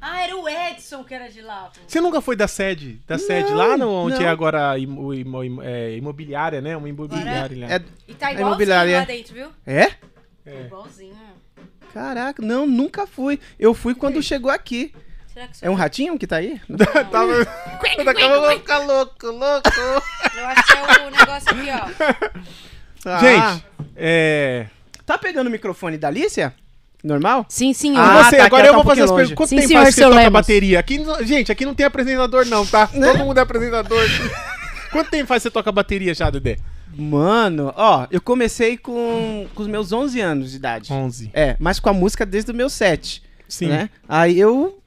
Ah, 0.00 0.22
era 0.24 0.36
o 0.36 0.48
Edson 0.48 1.04
que 1.04 1.14
era 1.14 1.28
de 1.28 1.40
lá. 1.40 1.70
pô. 1.72 1.80
Você 1.86 2.00
nunca 2.00 2.20
foi 2.20 2.34
da 2.34 2.48
sede? 2.48 3.00
Da 3.06 3.18
sede 3.18 3.52
lá, 3.52 3.76
no, 3.76 3.88
onde 3.88 4.16
não. 4.18 4.22
é 4.26 4.28
agora 4.28 4.76
imo- 4.76 5.14
imo- 5.14 5.44
imo- 5.44 5.62
é, 5.62 5.96
imobiliária, 5.96 6.60
né? 6.60 6.76
Uma 6.76 6.88
imobiliária 6.88 7.56
lá. 7.66 7.72
É, 7.72 7.82
E 8.08 8.14
tá 8.14 8.26
A 8.26 8.32
igualzinho 8.32 8.46
imobiliária. 8.48 8.98
lá 8.98 9.04
dentro, 9.04 9.32
viu? 9.34 9.48
é? 9.66 9.92
É. 10.44 10.60
Igualzinho. 10.66 11.14
Caraca, 11.94 12.42
não, 12.42 12.66
nunca 12.66 13.06
fui. 13.06 13.38
Eu 13.58 13.74
fui 13.74 13.94
quando 13.94 14.20
chegou 14.22 14.50
aqui. 14.50 14.92
Será 15.32 15.46
que 15.48 15.64
É 15.64 15.70
um 15.70 15.74
ratinho 15.74 16.18
que 16.18 16.26
tá 16.26 16.36
aí? 16.36 16.60
Tava... 17.10 17.44
Daqui 18.04 18.22
a 18.22 18.28
pouco 18.28 18.34
eu 18.34 18.40
vou 18.42 18.50
ficar 18.52 18.78
louco, 18.78 19.26
louco. 19.26 19.70
Eu 20.36 20.46
acho 20.46 20.66
que 20.66 20.72
é 20.72 21.06
o 21.06 21.10
negócio 21.10 21.50
aqui, 21.50 21.68
ó. 21.70 22.42
Ah, 23.04 23.18
Gente, 23.18 23.64
é... 23.96 24.66
Tá 25.04 25.18
pegando 25.18 25.48
o 25.48 25.50
microfone 25.50 25.98
da 25.98 26.06
Alicia? 26.06 26.54
Normal? 27.02 27.44
Sim, 27.48 27.72
senhor. 27.72 27.98
Ah, 27.98 28.22
você, 28.22 28.36
tá, 28.36 28.44
agora 28.44 28.68
eu 28.68 28.72
tá 28.72 28.78
um 28.78 28.82
vou 28.82 28.90
fazer 28.90 29.02
as 29.02 29.10
perguntas. 29.10 29.34
Quanto 29.34 29.48
Sim, 29.48 29.56
tempo 29.56 29.68
senhor, 29.68 29.82
faz 29.82 29.94
que 29.94 30.00
você 30.00 30.06
toca 30.06 30.16
Lemos. 30.16 30.32
bateria? 30.32 30.78
Aqui, 30.78 31.04
gente, 31.22 31.50
aqui 31.50 31.64
não 31.64 31.74
tem 31.74 31.84
apresentador 31.84 32.46
não, 32.46 32.64
tá? 32.64 32.86
Todo 32.94 33.18
mundo 33.18 33.38
é 33.38 33.40
apresentador. 33.40 34.00
Quanto 34.92 35.10
tempo 35.10 35.26
faz 35.26 35.42
que 35.42 35.48
você 35.48 35.50
toca 35.50 35.72
bateria 35.72 36.14
já, 36.14 36.30
Dedé? 36.30 36.58
Mano, 36.94 37.72
ó, 37.76 38.06
eu 38.10 38.20
comecei 38.20 38.76
com, 38.76 39.48
com 39.52 39.62
os 39.62 39.68
meus 39.68 39.92
11 39.92 40.20
anos 40.20 40.50
de 40.52 40.58
idade. 40.58 40.92
11. 40.92 41.30
É, 41.34 41.56
mas 41.58 41.80
com 41.80 41.88
a 41.88 41.92
música 41.92 42.24
desde 42.24 42.52
os 42.52 42.56
meus 42.56 42.72
7. 42.74 43.20
Sim. 43.48 43.66
Né? 43.66 43.90
Aí 44.08 44.38
eu 44.38 44.81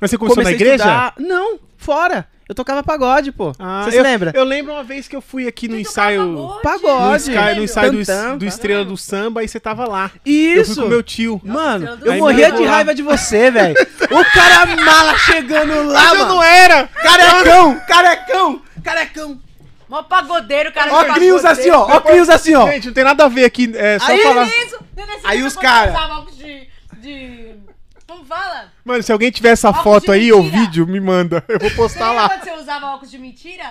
Mas 0.00 0.10
você 0.10 0.18
começou 0.18 0.36
comecei 0.42 0.56
na 0.56 0.60
igreja? 0.62 0.84
a 0.84 1.08
estudar... 1.08 1.14
Não, 1.18 1.58
fora. 1.76 2.26
Eu 2.48 2.54
tocava 2.54 2.82
pagode, 2.82 3.30
pô. 3.30 3.52
Ah, 3.60 3.82
Você 3.84 3.92
se 3.92 4.02
lembra? 4.02 4.32
Eu 4.34 4.42
lembro 4.42 4.72
uma 4.72 4.82
vez 4.82 5.06
que 5.06 5.14
eu 5.14 5.20
fui 5.20 5.46
aqui 5.46 5.68
no 5.68 5.76
Você 5.76 5.82
ensaio... 5.82 6.50
Pagode. 6.64 7.30
No, 7.30 7.32
ensaio, 7.32 7.56
no 7.56 7.62
ensaio 7.62 7.92
do, 7.92 7.98
do 7.98 8.04
tá? 8.04 8.36
Estrela 8.44 8.84
do 8.84 8.96
Samba 8.96 9.44
e 9.44 9.48
você 9.48 9.60
tava 9.60 9.86
lá. 9.86 10.10
Eu 10.26 10.64
fui 10.64 10.72
Isso. 10.72 10.82
com 10.82 10.88
meu 10.88 11.00
tio. 11.00 11.40
Mano, 11.44 11.96
eu 12.02 12.14
morria 12.14 12.50
de 12.50 12.64
raiva 12.64 12.92
de 12.92 13.02
você, 13.02 13.52
velho. 13.52 13.76
O 14.10 14.24
cara 14.34 14.66
mala 14.66 15.16
chegando 15.18 15.92
lá, 15.92 16.02
Mas 16.02 16.12
eu 16.12 16.18
mano. 16.18 16.34
não 16.34 16.42
era! 16.42 16.88
Carecão, 16.88 17.80
carecão, 17.86 18.62
carecão. 18.82 19.40
Mó 19.88 20.02
pagodeiro, 20.02 20.72
cara. 20.72 20.92
Ó, 20.92 21.04
crios 21.14 21.44
assim, 21.44 21.70
ó. 21.70 21.82
Ó, 21.82 22.00
crios 22.00 22.28
assim, 22.28 22.54
ó. 22.56 22.66
Gente, 22.66 22.88
não 22.88 22.94
tem 22.94 23.04
nada 23.04 23.24
a 23.24 23.28
ver 23.28 23.44
aqui, 23.44 23.70
é 23.76 23.98
só 24.00 24.06
Aí, 24.10 24.22
falar... 24.22 24.46
Isso. 24.46 24.78
Aí 25.22 25.42
os 25.44 25.54
quando 25.54 25.62
cara- 25.62 25.90
você 25.92 25.96
usava 25.98 26.14
óculos 26.14 26.36
de... 26.38 26.68
de... 26.98 27.54
Como 28.10 28.24
fala? 28.24 28.72
Mano, 28.84 29.02
se 29.02 29.12
alguém 29.12 29.30
tiver 29.30 29.50
essa 29.50 29.68
Óculos 29.70 29.84
foto 29.84 30.10
aí 30.12 30.32
ou 30.32 30.42
mentira. 30.42 30.60
vídeo, 30.62 30.86
me 30.86 30.98
manda. 31.00 31.44
Eu 31.48 31.58
vou 31.60 31.70
postar 31.72 32.10
lá. 32.12 32.28
quando 32.28 32.42
você 32.42 32.52
usava 32.52 32.86
óculos 32.88 33.10
de 33.10 33.18
mentira? 33.18 33.64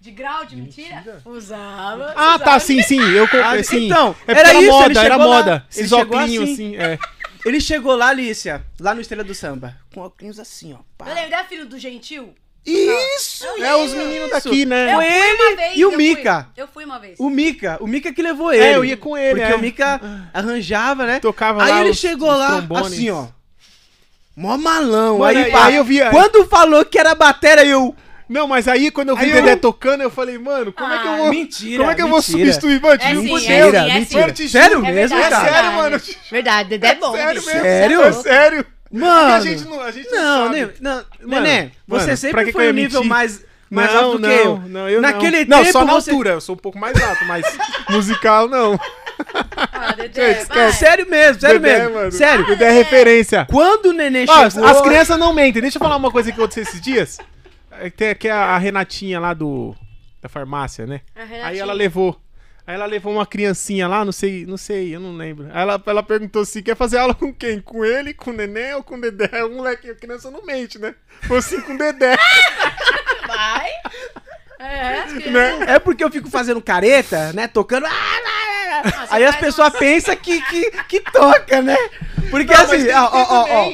De 0.00 0.10
grau 0.10 0.44
de 0.44 0.56
mentira? 0.56 1.22
Usava. 1.24 2.12
Ah, 2.16 2.34
usava. 2.34 2.38
tá, 2.44 2.58
sim, 2.58 2.82
sim. 2.82 3.00
Eu 3.12 3.24
Ah, 3.24 3.28
comprei, 3.28 3.62
sim. 3.64 3.86
então, 3.86 4.14
é 4.26 4.32
era 4.32 4.48
era 4.50 4.60
isso, 4.60 4.70
moda, 4.70 5.04
era 5.04 5.18
moda. 5.18 5.66
Esses 5.70 5.88
chegou 5.88 6.02
óculos 6.18 6.24
assim. 6.24 6.52
assim, 6.52 6.76
é. 6.76 6.98
Ele 7.46 7.60
chegou 7.60 7.94
lá, 7.94 8.08
Alicia, 8.08 8.64
lá 8.80 8.94
no 8.94 9.00
Estrela 9.00 9.22
do 9.22 9.34
Samba, 9.34 9.76
com 9.94 10.00
óculos 10.00 10.40
assim, 10.40 10.72
ó. 10.74 10.78
pá. 10.98 11.08
Eu 11.08 11.14
lembro 11.14 11.30
da 11.30 11.44
filho 11.44 11.66
do 11.66 11.78
Gentil? 11.78 12.34
Isso! 12.66 13.44
Eu 13.44 13.64
É 13.64 13.76
os 13.76 13.92
lembro. 13.92 14.06
meninos 14.08 14.30
Isso. 14.32 14.44
daqui, 14.48 14.64
né? 14.66 14.94
Eu 14.94 15.02
ele 15.02 15.34
uma 15.34 15.56
vez, 15.56 15.76
e 15.76 15.84
o 15.84 15.88
eu 15.88 15.90
fui. 15.92 15.96
Mica. 15.98 16.48
Eu 16.56 16.66
fui 16.68 16.84
uma 16.84 16.98
vez. 16.98 17.18
O 17.20 17.28
Mica, 17.30 17.76
o 17.80 17.86
Mica 17.86 18.12
que 18.12 18.22
levou 18.22 18.52
ele. 18.52 18.64
É, 18.64 18.76
eu 18.76 18.84
ia 18.84 18.96
com 18.96 19.16
ele, 19.16 19.38
Porque 19.40 19.52
é. 19.52 19.56
o 19.56 19.58
Mica 19.60 20.00
arranjava, 20.32 21.06
né? 21.06 21.20
Tocava 21.20 21.62
Aí 21.62 21.70
lá 21.70 21.80
ele 21.82 21.90
os- 21.90 21.98
chegou 21.98 22.30
os 22.32 22.38
lá, 22.38 22.56
trombones. 22.56 22.86
assim, 22.92 23.10
ó. 23.10 23.26
Mó 24.36 24.56
malão. 24.58 25.18
Mano, 25.18 25.24
aí, 25.38 25.44
aí- 25.44 25.50
pá, 25.52 25.66
aí 25.66 25.76
eu 25.76 25.84
vi- 25.84 26.00
Quando 26.10 26.44
falou 26.46 26.84
que 26.84 26.98
era 26.98 27.14
batera, 27.14 27.64
eu... 27.64 27.94
Não, 28.28 28.48
mas 28.48 28.66
aí 28.66 28.90
quando 28.90 29.10
eu 29.10 29.16
vi 29.16 29.24
Aí 29.26 29.30
o 29.32 29.34
Dedé 29.34 29.52
eu- 29.52 29.60
tocando, 29.60 30.00
eu 30.00 30.10
falei, 30.10 30.38
mano, 30.38 30.72
como 30.72 30.92
é 30.92 30.98
que 30.98 31.06
eu 31.06 31.12
Ah, 31.12 31.16
vou. 31.18 31.30
mentira, 31.30 31.78
Como 31.78 31.90
é 31.90 31.94
que 31.94 32.02
eu 32.02 32.08
vou 32.08 32.16
mentira. 32.18 32.38
substituir? 32.38 32.80
Mano, 32.80 32.94
É 32.94 33.14
sim, 33.14 33.28
podia. 33.28 33.52
é 33.54 33.62
Mentira, 33.62 33.80
sim, 33.84 33.90
é 33.90 33.94
mentira. 33.98 34.34
sim. 34.36 34.48
Sério 34.48 34.78
É 34.86 34.92
mesmo, 34.92 35.16
verdade, 35.18 35.30
cara? 35.30 35.44
sério, 35.52 35.70
verdade. 35.70 35.76
mano. 35.76 36.02
Verdade, 36.30 36.68
Dedé 36.70 36.88
é 36.88 36.94
bom. 36.94 37.12
Sério 37.12 37.34
bicho. 37.34 37.46
mesmo? 37.46 37.62
Sério? 37.62 38.02
É 38.02 38.12
sério? 38.12 38.66
Mano. 38.90 39.32
a 39.34 39.40
gente 39.40 39.64
não, 39.64 39.80
a 39.80 39.90
gente 39.90 40.10
não, 40.10 40.48
Não, 40.50 40.70
não, 40.80 41.04
Nenê, 41.26 41.70
você 41.86 42.06
mano, 42.06 42.16
sempre 42.16 42.52
foi 42.52 42.62
um 42.64 42.66
ia 42.68 42.72
nível 42.72 43.00
mentir? 43.00 43.10
mais, 43.10 43.44
mais 43.68 43.92
não, 43.92 44.04
alto 44.04 44.18
do 44.18 44.28
que 44.28 44.34
eu. 44.34 44.62
Não, 44.68 44.88
eu 44.88 45.00
Naquele 45.02 45.44
não. 45.44 45.58
tempo 45.58 45.64
Não, 45.66 45.72
só 45.72 45.84
na 45.84 45.92
você- 45.94 46.10
altura, 46.10 46.30
eu 46.30 46.40
sou 46.40 46.54
um 46.54 46.58
pouco 46.58 46.78
mais 46.78 46.98
alto, 47.02 47.24
mas 47.26 47.44
musical 47.90 48.48
não. 48.48 48.78
Ah, 49.72 49.92
Dedé, 49.92 50.44
vai. 50.44 50.72
Sério 50.72 51.08
mesmo, 51.08 51.40
sério 51.40 51.60
Dedé, 51.60 51.78
mesmo. 51.78 51.94
mano. 51.94 52.12
Sério. 52.12 52.46
Dedé 52.46 52.64
é 52.66 52.72
referência. 52.72 53.46
Quando 53.50 53.86
o 53.86 53.92
neném 53.92 54.26
Ó, 54.28 54.50
chegou... 54.50 54.66
as 54.68 54.80
crianças 54.80 55.18
não 55.18 55.32
mentem. 55.32 55.62
Deixa 55.62 55.78
eu 55.78 55.82
falar 55.82 55.96
uma 55.96 56.10
coisa 56.10 56.30
que 56.32 56.38
aconteceu 56.38 56.62
esses 56.62 56.80
dias. 56.80 57.18
É, 57.70 57.90
Tem 57.90 58.10
aqui 58.10 58.28
a, 58.28 58.36
a 58.36 58.58
Renatinha 58.58 59.18
lá 59.20 59.34
do 59.34 59.74
da 60.22 60.28
farmácia, 60.28 60.86
né? 60.86 61.00
A 61.14 61.20
Renatinha. 61.20 61.46
Aí 61.46 61.58
ela 61.58 61.72
levou. 61.72 62.18
Aí 62.66 62.74
ela 62.74 62.86
levou 62.86 63.12
uma 63.12 63.26
criancinha 63.26 63.86
lá, 63.86 64.06
não 64.06 64.12
sei, 64.12 64.46
não 64.46 64.56
sei, 64.56 64.94
eu 64.96 65.00
não 65.00 65.14
lembro. 65.14 65.48
Aí 65.52 65.60
ela, 65.60 65.82
ela 65.86 66.02
perguntou 66.02 66.40
assim: 66.42 66.62
quer 66.62 66.74
fazer 66.74 66.96
aula 66.96 67.14
com 67.14 67.32
quem? 67.32 67.60
Com 67.60 67.84
ele, 67.84 68.14
com 68.14 68.30
o 68.30 68.32
neném 68.34 68.74
ou 68.74 68.82
com 68.82 68.94
o 68.96 69.00
Dedé? 69.00 69.44
O 69.44 69.50
moleque, 69.56 69.90
a 69.90 69.94
criança 69.94 70.30
não 70.30 70.44
mente, 70.46 70.78
né? 70.78 70.94
Foi 71.24 71.38
assim 71.38 71.60
com 71.60 71.74
o 71.74 71.78
Dedé. 71.78 72.16
Vai. 73.28 73.68
É, 74.58 74.98
acho 75.00 75.18
que... 75.18 75.30
né? 75.30 75.58
É 75.68 75.78
porque 75.78 76.02
eu 76.02 76.10
fico 76.10 76.30
fazendo 76.30 76.62
careta, 76.62 77.34
né? 77.34 77.46
Tocando. 77.48 77.84
Ah, 77.84 77.90
lá, 77.90 78.43
Aí 79.10 79.24
as 79.24 79.36
pessoas 79.36 79.72
pensam 79.76 80.14
que, 80.16 80.40
que, 80.42 80.70
que 80.88 81.00
toca, 81.00 81.62
né? 81.62 81.76
Porque 82.30 82.52
Não, 82.54 82.60
assim, 82.62 82.84
tem 82.84 82.94
ó, 82.94 83.04
ó, 83.12 83.26
ó, 83.28 83.46
ó. 83.68 83.72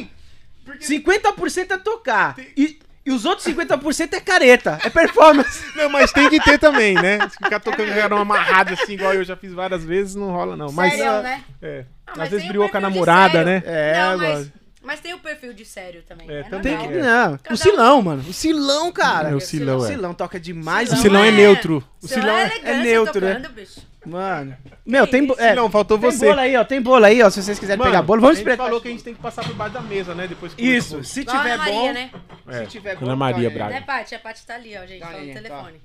Porque- 0.65 0.85
50% 0.87 1.71
é 1.73 1.79
tocar. 1.79 2.37
E, 2.57 2.79
e 3.05 3.11
os 3.11 3.25
outros 3.25 3.47
50% 3.47 4.13
é 4.15 4.21
careta. 4.21 4.79
É 4.85 4.91
performance. 4.91 5.63
Não, 5.75 5.89
mas 5.89 6.13
tem 6.13 6.29
que 6.29 6.39
ter 6.41 6.59
também, 6.59 6.95
né? 6.95 7.19
Se 7.29 7.37
ficar 7.43 7.59
tocando 7.61 7.93
cara 7.93 8.17
amarrado 8.19 8.75
assim, 8.75 8.93
igual 8.93 9.15
eu 9.15 9.25
já 9.25 9.37
fiz 9.37 9.53
várias 9.53 9.85
vezes, 9.85 10.15
não 10.15 10.31
rola, 10.31 10.57
não. 10.57 10.71
Mas. 10.71 10.95
Sério, 10.95 11.23
né? 11.23 11.43
É. 11.61 11.85
Ah, 12.07 12.13
mas 12.17 12.25
Às 12.25 12.31
vezes 12.31 12.43
tem 12.43 12.47
um 12.51 12.53
brigou 12.53 12.69
com 12.69 12.77
a 12.77 12.81
namorada, 12.81 13.45
né? 13.45 13.63
É, 13.65 13.95
não, 14.03 14.19
mas, 14.19 14.53
mas 14.83 15.01
tem 15.01 15.15
o 15.15 15.19
perfil 15.19 15.53
de 15.53 15.65
sério 15.65 16.03
também. 16.07 16.31
É, 16.31 16.41
É, 16.41 16.43
também. 16.45 16.77
Tem 16.77 16.89
que. 16.89 16.95
Não. 16.99 17.39
Cada 17.39 17.51
O 17.51 17.53
um- 17.53 17.57
Silão, 17.57 18.03
mano. 18.03 18.25
O 18.29 18.33
Silão, 18.33 18.93
cara. 18.93 19.31
É, 19.31 19.35
o 19.35 19.41
Silão, 19.41 19.79
O 19.79 19.85
é. 19.85 19.89
Silão 19.89 20.15
toca 20.15 20.39
demais. 20.39 20.89
O 20.93 20.97
Silão 20.97 21.03
Silão 21.03 21.25
é 21.25 21.31
neutro. 21.31 21.85
O 22.03 22.07
Silão 22.09 22.23
Silão 22.23 22.37
é 22.39 22.43
é. 22.43 22.47
elegância 22.47 22.71
é 22.71 22.83
neutro, 22.83 23.21
né? 23.27 23.35
tocando, 23.35 23.53
bicho. 23.55 23.90
Mano. 24.07 24.57
Meu, 24.87 25.07
tem. 25.07 25.27
bo- 25.27 25.37
É, 25.39 25.51
Silão, 25.51 25.71
faltou 25.71 25.99
tem 25.99 26.11
você. 26.11 26.27
bolo 26.27 26.41
aí, 26.41 26.57
ó. 26.57 26.65
Tem 26.65 26.81
bolo 26.81 27.05
aí, 27.05 27.23
ó. 27.23 27.29
Se 27.29 27.43
vocês 27.43 27.59
quiserem 27.59 27.79
Mano, 27.79 27.91
pegar 27.91 28.03
bolo, 28.03 28.21
vamos 28.23 28.37
a 28.37 28.39
gente 28.39 28.49
espremer. 28.49 28.67
falou 28.67 28.81
que 28.81 28.89
a 28.89 28.91
gente 28.91 29.05
tem 29.05 29.15
que 29.15 29.21
passar 29.21 29.45
por 29.45 29.55
baixo 29.55 29.75
da 29.75 29.81
mesa, 29.83 30.15
né? 30.15 30.27
Depois 30.27 30.55
que 30.55 30.63
Isso. 30.63 31.05
Se 31.05 31.25
tiver 31.25 31.39
Ana 31.53 31.57
Maria, 31.59 31.73
bom. 31.75 31.93
né? 31.93 32.11
É. 32.49 32.59
Se 32.61 32.67
tiver 32.67 32.97
bom. 32.97 33.05
Ana 33.07 33.17
Maria 33.17 33.49
tá, 33.51 33.55
Braga. 33.55 33.75
Né, 33.75 33.81
Paty? 33.83 34.15
A 34.15 34.19
Paty 34.19 34.47
tá 34.47 34.55
ali, 34.55 34.77
ó, 34.77 34.87
gente, 34.87 35.01
Tá 35.01 35.11
no 35.11 35.17
ali, 35.19 35.35
tá. 35.35 35.43
telefone. 35.43 35.81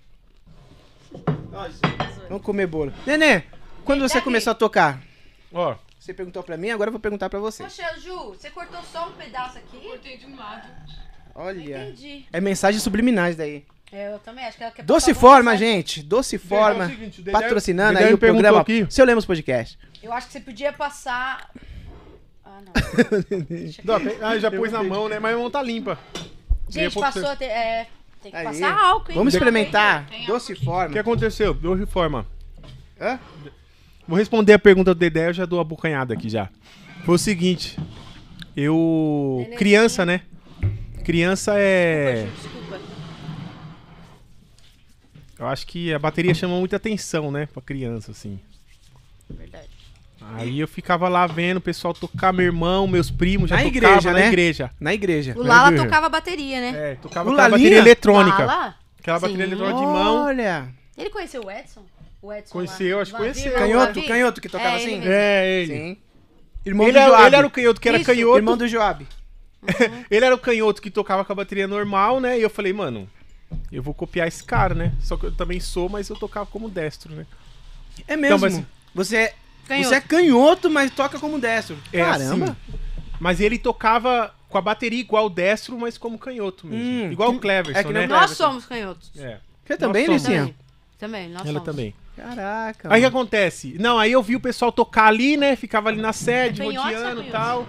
Vamos 2.29 2.43
comer 2.43 2.67
bolo. 2.67 2.93
Nenê, 3.05 3.43
quando 3.84 4.01
você 4.07 4.19
começou 4.22 4.51
a 4.51 4.55
tocar? 4.55 5.01
Ó, 5.53 5.75
Você 6.00 6.13
perguntou 6.13 6.43
pra 6.43 6.55
mim, 6.55 6.69
agora 6.69 6.89
eu 6.89 6.91
vou 6.91 7.00
perguntar 7.00 7.29
pra 7.31 7.39
você. 7.39 7.63
Poxa, 7.63 7.84
Ju, 8.00 8.15
você 8.29 8.51
cortou 8.51 8.79
só 8.84 9.07
um 9.07 9.13
pedaço 9.13 9.57
aqui? 9.57 9.77
Cortei 9.79 10.17
de 10.17 10.25
um 10.27 10.36
lado. 10.36 10.67
Olha. 11.34 11.88
Entendi. 11.88 12.25
É 12.31 12.39
mensagens 12.39 12.84
subliminais 12.84 13.36
daí. 13.36 13.65
Eu 13.97 14.19
também 14.19 14.43
acho 14.45 14.57
que 14.57 14.63
ela 14.63 14.71
quer 14.73 14.83
Doce 14.83 15.07
passar 15.07 15.11
alguma 15.17 15.31
Forma, 15.35 15.51
mensagem. 15.51 15.73
gente. 15.75 16.03
Doce 16.03 16.37
Dedé, 16.37 16.49
Forma. 16.49 16.83
é 16.83 16.87
o 16.87 16.89
seguinte, 16.89 17.21
o 17.21 17.23
Dedé- 17.23 17.31
patrocinando 17.39 17.93
Dedé 17.93 18.07
aí 18.09 18.13
o 18.13 18.17
programa 18.17 18.59
aqui. 18.61 18.85
Seu 18.89 19.05
Lemos 19.05 19.25
Podcast. 19.25 19.79
Eu 20.03 20.11
acho 20.11 20.27
que 20.27 20.33
você 20.33 20.39
podia 20.41 20.73
passar... 20.73 21.49
Ah, 22.43 22.59
não. 22.65 22.73
Ah, 24.21 24.37
já 24.37 24.51
pôs 24.51 24.71
na 24.71 24.83
mão, 24.83 25.07
né? 25.07 25.17
Mas 25.19 25.33
a 25.35 25.37
mão 25.37 25.49
tá 25.49 25.61
limpa. 25.61 25.97
Gente, 26.69 26.99
passou 26.99 27.27
a 27.27 27.35
ter... 27.35 27.45
É, 27.45 27.87
tem 28.21 28.31
que 28.31 28.37
Aí. 28.37 28.43
passar 28.43 28.77
álcool, 28.77 29.11
hein? 29.11 29.17
Vamos 29.17 29.33
experimentar. 29.33 30.07
Tem 30.07 30.25
Doce 30.25 30.53
O 30.53 30.89
que 30.91 30.99
aconteceu? 30.99 31.53
Deu 31.53 31.73
reforma. 31.73 32.25
Hã? 32.99 33.17
Vou 34.07 34.17
responder 34.17 34.53
a 34.53 34.59
pergunta 34.59 34.93
do 34.93 34.99
Dedé, 34.99 35.29
eu 35.29 35.33
já 35.33 35.45
dou 35.45 35.59
a 35.59 35.63
bocanhada 35.63 36.13
aqui 36.13 36.29
já. 36.29 36.49
Foi 37.05 37.15
o 37.15 37.19
seguinte. 37.19 37.77
Eu. 38.55 39.47
Criança, 39.57 40.05
né? 40.05 40.21
Criança 41.03 41.53
é. 41.57 42.27
Desculpa. 42.35 42.79
Eu 45.38 45.48
acho 45.48 45.68
que 45.68 45.94
a 45.94 46.00
bateria 46.00 46.34
chama 46.34 46.58
muita 46.58 46.77
atenção, 46.77 47.32
né? 47.32 47.48
Pra 47.51 47.62
criança, 47.62 48.12
assim. 48.12 48.39
Verdade. 49.30 49.70
Aí 50.36 50.60
eu 50.60 50.68
ficava 50.68 51.08
lá 51.08 51.27
vendo 51.27 51.58
o 51.58 51.62
pessoal 51.62 51.94
tocar, 51.94 52.34
meu 52.34 52.46
irmão, 52.46 52.88
meus 52.88 53.12
primos, 53.12 53.50
já 53.50 53.58
Na 53.58 53.62
tocava 53.63 53.77
igreja, 53.77 54.12
na 54.13 54.20
né? 54.20 54.27
igreja. 54.27 54.72
Na 54.80 54.94
igreja. 54.94 55.34
O 55.38 55.44
Lala 55.44 55.68
igreja. 55.68 55.84
tocava 55.84 56.10
bateria, 56.10 56.62
né? 56.62 56.92
É, 56.92 56.96
tocava 56.96 57.30
O 57.30 57.34
aquela 57.34 57.48
Lalinha? 57.50 57.70
bateria 57.70 57.77
eletrônica. 57.77 58.46
Lala? 58.46 58.75
Aquela 59.00 59.20
bateria 59.20 59.46
Sim. 59.46 59.51
eletrônica 59.51 59.80
de 59.80 59.86
mão. 59.86 60.25
Olha. 60.25 60.68
Ele 60.98 61.10
conheceu 61.10 61.44
o 61.46 61.51
Edson? 61.51 61.86
O 62.22 62.34
Edson 62.34 62.51
Conheceu, 62.54 62.96
lá. 62.96 63.01
acho 63.04 63.12
que 63.12 63.18
conheceu. 63.18 63.54
Canhoto, 63.54 64.04
canhoto 64.08 64.42
que 64.42 64.50
tocava 64.50 64.70
É, 64.72 64.77
assim? 64.77 64.94
ele. 64.96 65.08
É, 65.10 65.62
ele. 65.62 65.74
Sim. 65.77 65.98
Irmão 66.65 66.88
Ele 66.88 66.94
do 66.94 66.98
era, 67.00 67.08
Joab. 67.10 67.25
ele 67.27 67.36
era 67.36 67.48
o 67.48 67.51
canhoto 67.51 67.82
que 67.82 67.88
era 67.89 67.98
Isso, 67.98 68.06
canhoto. 68.08 68.38
Irmão 68.38 68.58
do 68.58 68.68
Joab. 68.68 69.06
Ele 70.10 70.25
era 70.25 70.34
o 70.34 70.38
canhoto 70.39 70.82
que 70.82 70.89
tocava 70.92 71.24
com 71.25 71.32
a 71.32 71.36
bateria 71.36 71.68
normal, 71.68 72.20
né? 72.20 72.38
E 72.39 72.42
eu 72.42 72.50
falei, 72.51 72.72
mano, 72.74 73.08
eu 73.71 73.81
vou 73.83 73.93
copiar 73.93 74.27
esse 74.27 74.43
cara, 74.43 74.73
né? 74.75 74.91
Só 75.01 75.15
que 75.17 75.25
eu 75.25 75.31
também 75.31 75.59
sou, 75.59 75.89
mas 75.89 76.09
eu 76.09 76.15
tocava 76.15 76.45
como 76.45 76.69
destro, 76.69 77.13
né? 77.13 77.25
É 78.07 78.15
mesmo. 78.15 78.39
mas- 78.39 78.61
Você, 78.93 79.17
é, 79.17 79.33
Canhoto. 79.67 79.89
você 79.89 79.95
é 79.95 80.01
canhoto, 80.01 80.69
mas 80.69 80.91
toca 80.91 81.19
como 81.19 81.39
destro. 81.39 81.77
É 81.91 81.99
Caramba. 81.99 82.45
assim. 82.45 82.55
Mas 83.19 83.39
ele 83.41 83.57
tocava 83.57 84.33
com 84.49 84.57
a 84.57 84.61
bateria 84.61 84.99
igual 84.99 85.29
destro, 85.29 85.77
mas 85.77 85.97
como 85.97 86.17
canhoto 86.17 86.65
mesmo. 86.67 86.83
Hum, 87.07 87.11
igual 87.11 87.31
que- 87.31 87.37
o 87.37 87.39
Cleverson, 87.41 87.79
é 87.79 87.83
que 87.83 87.93
né? 87.93 88.05
o 88.05 88.07
Nós 88.07 88.17
Cleverson. 88.19 88.43
somos 88.43 88.65
canhotos. 88.65 89.11
É. 89.17 89.39
Você 89.65 89.77
também. 89.77 90.07
Licinha? 90.07 90.39
Também. 90.39 90.55
Também, 90.97 91.29
nós 91.29 91.41
Ela 91.41 91.53
somos. 91.59 91.63
também. 91.65 91.93
Caraca. 92.15 92.87
Aí 92.93 92.99
o 92.99 93.03
que 93.03 93.07
acontece? 93.07 93.75
Não, 93.77 93.99
aí 93.99 94.11
eu 94.13 94.23
vi 94.23 94.37
o 94.37 94.39
pessoal 94.39 94.71
tocar 94.71 95.07
ali, 95.07 95.35
né? 95.35 95.55
Ficava 95.57 95.89
ali 95.89 96.01
na 96.01 96.13
sede, 96.13 96.61
ou 96.61 96.71
rodeando 96.73 97.21
e 97.23 97.29
tal. 97.29 97.67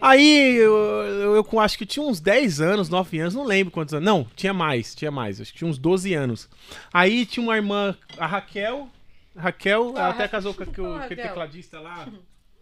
Aí 0.00 0.56
eu, 0.56 0.74
eu, 0.74 1.36
eu 1.36 1.60
acho 1.60 1.76
que 1.78 1.86
tinha 1.86 2.04
uns 2.04 2.20
10 2.20 2.60
anos, 2.60 2.88
9 2.88 3.18
anos, 3.20 3.34
não 3.34 3.44
lembro 3.44 3.72
quantos 3.72 3.94
anos. 3.94 4.04
Não, 4.04 4.24
tinha 4.36 4.52
mais, 4.52 4.94
tinha 4.94 5.10
mais. 5.10 5.40
Acho 5.40 5.52
que 5.52 5.58
tinha 5.58 5.68
uns 5.70 5.78
12 5.78 6.12
anos. 6.14 6.48
Aí 6.92 7.24
tinha 7.26 7.42
uma 7.44 7.56
irmã, 7.56 7.96
a 8.18 8.26
Raquel. 8.26 8.88
Raquel, 9.36 9.90
ela 9.96 10.06
Ah, 10.06 10.10
até 10.10 10.22
Ra- 10.22 10.28
casou 10.28 10.54
com 10.54 10.62
aquele, 10.62 11.22
tecladista 11.22 11.78
lá. 11.80 12.06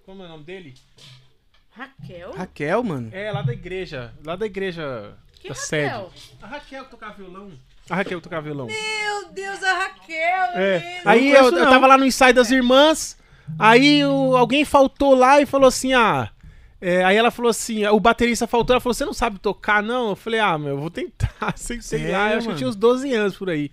Como 0.05 0.23
é 0.23 0.27
o 0.27 0.29
nome 0.29 0.45
dele? 0.45 0.75
Raquel? 1.71 2.33
Raquel, 2.33 2.83
mano. 2.85 3.11
É, 3.13 3.31
lá 3.33 3.43
da 3.43 3.53
igreja. 3.53 4.13
Lá 4.25 4.37
da 4.37 4.47
igreja 4.47 5.15
Que 5.41 5.49
da 5.49 5.55
Raquel? 5.55 5.67
sede. 6.13 6.33
A 6.43 6.47
Raquel 6.47 6.85
que 6.85 6.91
tocava 6.91 7.15
violão. 7.15 7.53
A 7.91 7.97
Raquel 7.97 8.19
que 8.19 8.25
tocava 8.25 8.43
violão. 8.43 8.67
Meu 8.67 9.33
Deus, 9.33 9.63
a 9.63 9.73
Raquel, 9.73 10.45
É. 10.55 11.01
Aí 11.05 11.31
eu, 11.33 11.51
eu 11.57 11.69
tava 11.69 11.87
lá 11.87 11.99
no 11.99 12.05
ensaio 12.07 12.33
das 12.35 12.51
irmãs, 12.51 13.17
aí 13.59 14.05
o- 14.05 14.37
alguém 14.37 14.65
faltou 14.65 15.15
lá 15.15 15.41
e 15.41 15.47
falou 15.47 15.69
assim, 15.69 15.93
ah... 15.93 16.31
é, 16.87 17.05
aí 17.05 17.17
ela 17.17 17.31
falou 17.31 17.49
assim, 17.51 17.87
o 17.87 17.99
baterista 17.99 18.47
faltou, 18.47 18.75
ela 18.75 18.81
falou, 18.81 18.95
você 18.95 19.05
não 19.05 19.13
sabe 19.15 19.39
tocar, 19.39 19.83
não? 19.83 20.11
Eu 20.11 20.17
falei, 20.17 20.39
ah, 20.41 20.59
meu, 20.59 20.71
eu 20.71 20.79
vou 20.79 20.91
tentar, 20.91 21.55
sei, 21.57 21.81
sei 21.81 22.11
lá, 22.11 22.31
eu 22.33 22.39
acho 22.39 22.47
que 22.49 22.53
eu 22.53 22.57
tinha 22.57 22.69
uns 22.69 22.77
12 22.77 23.13
anos 23.15 23.37
por 23.37 23.49
aí. 23.49 23.71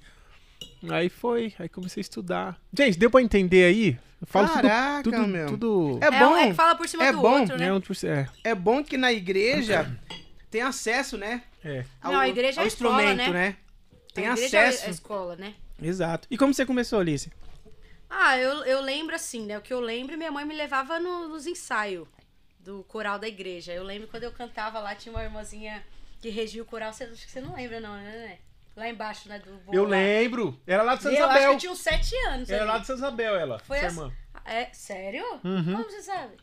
Aí 0.89 1.09
foi, 1.09 1.53
aí 1.59 1.67
comecei 1.69 1.99
a 1.99 2.03
estudar. 2.03 2.59
Gente, 2.73 2.97
deu 2.97 3.09
pra 3.11 3.21
entender 3.21 3.65
aí? 3.65 3.99
Eu 4.19 4.27
falo 4.27 4.47
tudo- 4.47 4.61
Caraca, 4.61 5.03
tudo, 5.03 5.27
meu. 5.27 5.47
tudo... 5.47 5.99
É 6.01 6.05
É, 6.07 6.11
bom. 6.19 6.37
é 6.37 6.47
que 6.47 6.53
fala 6.53 6.75
por 6.75 6.87
cima 6.87 7.03
É 7.03 7.11
do 7.11 7.19
bom, 7.21 7.39
outro, 7.41 7.57
né? 7.57 7.67
É, 7.67 7.73
um 7.73 7.81
é, 8.07 8.29
É 8.43 8.55
bom 8.55 8.83
que 8.83 8.97
na 8.97 9.11
igreja 9.11 9.91
tem 10.49 10.61
acesso, 10.61 11.17
né? 11.17 11.43
é. 11.63 11.85
Ao, 12.01 12.11
Não, 12.13 12.19
a 12.19 12.29
igreja 12.29 12.61
é 12.61 12.67
escola, 12.67 13.01
instrumento, 13.03 13.31
né? 13.31 13.49
né? 13.49 13.55
Tem 14.13 14.27
a 14.27 14.33
igreja 14.33 14.57
é 14.57 14.67
acesso. 14.67 14.87
a 14.87 14.89
escola, 14.89 15.35
né? 15.35 15.53
Exato. 15.81 16.27
E 16.31 16.37
como 16.37 16.53
você 16.53 16.65
começou, 16.65 16.99
Alice? 16.99 17.31
Ah, 18.09 18.37
eu, 18.37 18.63
eu 18.65 18.81
lembro 18.81 19.15
assim, 19.15 19.45
né? 19.45 19.57
O 19.57 19.61
que 19.61 19.73
eu 19.73 19.79
lembro, 19.79 20.17
minha 20.17 20.31
mãe 20.31 20.45
me 20.45 20.55
levava 20.55 20.99
no- 20.99 21.27
nos 21.29 21.47
ensaios 21.47 22.07
do 22.63 22.83
coral 22.83 23.17
da 23.19 23.27
igreja. 23.27 23.73
Eu 23.73 23.83
lembro 23.83 24.07
quando 24.07 24.23
eu 24.23 24.31
cantava 24.31 24.79
lá, 24.79 24.95
tinha 24.95 25.13
uma 25.13 25.23
irmãzinha 25.23 25.83
que 26.21 26.29
regia 26.29 26.61
o 26.61 26.65
coral. 26.65 26.93
Você, 26.93 27.03
acho 27.05 27.25
que 27.25 27.31
você 27.31 27.41
não 27.41 27.55
lembra, 27.55 27.79
não, 27.79 27.93
né? 27.95 28.37
Lá 28.75 28.87
embaixo, 28.87 29.27
né? 29.27 29.39
Do 29.39 29.59
Eu 29.73 29.83
lá. 29.83 29.89
lembro. 29.89 30.59
Era 30.65 30.81
lá 30.83 30.95
de 30.95 31.03
Santa 31.03 31.15
Eu 31.15 31.25
acho 31.25 31.31
que 31.33 31.37
Isabel. 31.39 31.53
eu 31.53 31.59
tinha 31.59 31.71
uns 31.71 31.79
sete 31.79 32.15
anos. 32.27 32.49
Era 32.49 32.63
ali. 32.63 32.71
lá 32.71 32.77
de 32.77 32.87
Santa 32.87 32.99
Isabel, 32.99 33.35
ela. 33.35 33.59
Foi 33.59 33.77
sua 33.79 33.87
essa- 33.87 33.99
irmã. 34.01 34.13
É, 34.45 34.69
sério? 34.73 35.25
Uhum. 35.43 35.63
Como 35.73 35.83
você 35.83 36.01
sabe? 36.01 36.37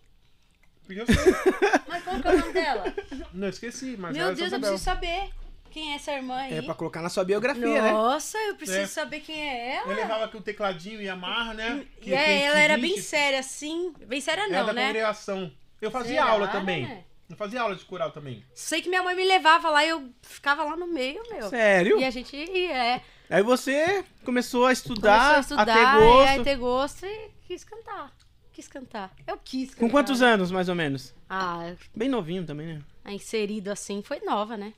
Porque 0.85 1.01
eu 1.01 1.07
sei. 1.07 1.15
Mas 1.89 2.05
como 2.05 2.21
que 2.23 2.29
é 2.29 2.31
o 2.33 2.39
nome 2.39 2.53
dela? 2.53 2.85
Não, 3.33 3.49
esqueci, 3.49 3.97
mas 3.99 4.17
Meu 4.17 4.27
Deus, 4.29 4.39
eu 4.41 4.47
Isabel. 4.47 4.61
preciso 4.71 4.85
saber 4.85 5.31
quem 5.71 5.93
é 5.93 5.97
essa 5.97 6.13
irmã 6.13 6.37
aí. 6.37 6.55
É 6.59 6.63
pra 6.63 6.75
colocar 6.75 7.03
na 7.03 7.09
sua 7.11 7.25
biografia, 7.25 7.83
né? 7.83 7.93
Nossa, 7.93 8.39
eu 8.39 8.55
preciso 8.57 8.79
É. 8.81 8.87
saber 8.87 9.21
quem 9.21 9.39
é 9.49 9.77
ela. 9.77 9.91
Eu 9.93 9.97
levava 9.97 10.25
aqui 10.25 10.37
o 10.37 10.41
tecladinho 10.41 11.01
e 11.03 11.09
amarra, 11.09 11.53
né? 11.55 11.87
E 12.03 12.13
é, 12.15 12.43
ela 12.45 12.59
era 12.59 12.79
bem 12.79 12.99
séria, 13.01 13.41
assim. 13.41 13.93
Bem 14.07 14.21
séria 14.21 14.43
Era 14.43 14.51
não, 14.61 14.67
da 14.67 14.73
né? 14.73 14.87
congregação. 14.87 15.53
Eu 15.81 15.91
fazia 15.91 16.21
Será, 16.21 16.31
aula 16.31 16.49
também. 16.49 16.83
né? 16.87 17.05
Eu 17.31 17.37
fazia 17.37 17.61
aula 17.61 17.77
de 17.77 17.85
coral 17.85 18.11
também. 18.11 18.43
Sei 18.55 18.81
que 18.81 18.89
minha 18.89 19.03
mãe 19.03 19.15
me 19.15 19.25
levava 19.25 19.69
lá 19.71 19.85
e 19.85 19.91
eu 19.91 20.11
ficava 20.23 20.65
lá 20.65 20.77
no 20.77 20.87
meio, 20.87 21.23
meu. 21.31 21.49
Sério? 21.49 21.99
E 22.01 22.05
a 22.05 22.11
gente 22.11 22.35
ia, 22.35 22.73
é. 22.77 23.03
Aí 23.29 23.43
você 23.43 24.03
começou 24.25 24.65
a 24.67 24.73
estudar, 24.73 25.35
Começou 25.35 25.59
a 25.59 25.61
estudar, 25.63 25.75
ter 25.75 25.81
é, 25.81 26.01
gosto. 26.01 26.41
a 26.41 26.45
ter 26.45 26.57
gosto 26.57 27.07
e 27.07 27.31
quis 27.47 27.65
cantar. 27.65 28.13
Quis 28.53 28.67
cantar. 28.67 29.13
Eu 29.27 29.37
quis 29.37 29.69
cantar. 29.71 29.81
Com 29.81 29.91
quantos 29.91 30.23
anos, 30.23 30.51
mais 30.51 30.69
ou 30.71 30.75
menos? 30.75 31.15
Ah, 31.29 31.75
Bem 31.95 32.09
novinho 32.09 32.45
também, 32.45 32.67
né? 32.75 32.83
inserido 33.13 33.71
assim 33.71 34.03
foi 34.03 34.21
nova, 34.21 34.57
né? 34.57 34.73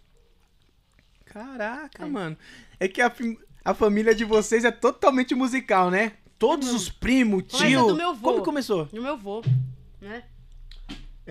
Caraca, 1.24 2.06
mano. 2.06 2.36
É 2.78 2.88
que 2.88 3.00
a, 3.00 3.12
a 3.64 3.74
família 3.74 4.14
de 4.14 4.24
vocês 4.24 4.64
é 4.64 4.70
totalmente 4.70 5.34
musical, 5.34 5.90
né? 5.90 6.12
Todos 6.38 6.72
os 6.72 6.88
primos, 6.88 7.44
Começa 7.50 7.66
tio. 7.68 7.86
do 7.86 7.94
meu 7.94 8.14
vô. 8.14 8.32
Como 8.32 8.44
começou? 8.44 8.88
No 8.92 9.02
meu 9.02 9.16
vô, 9.16 9.42
né? 10.00 10.24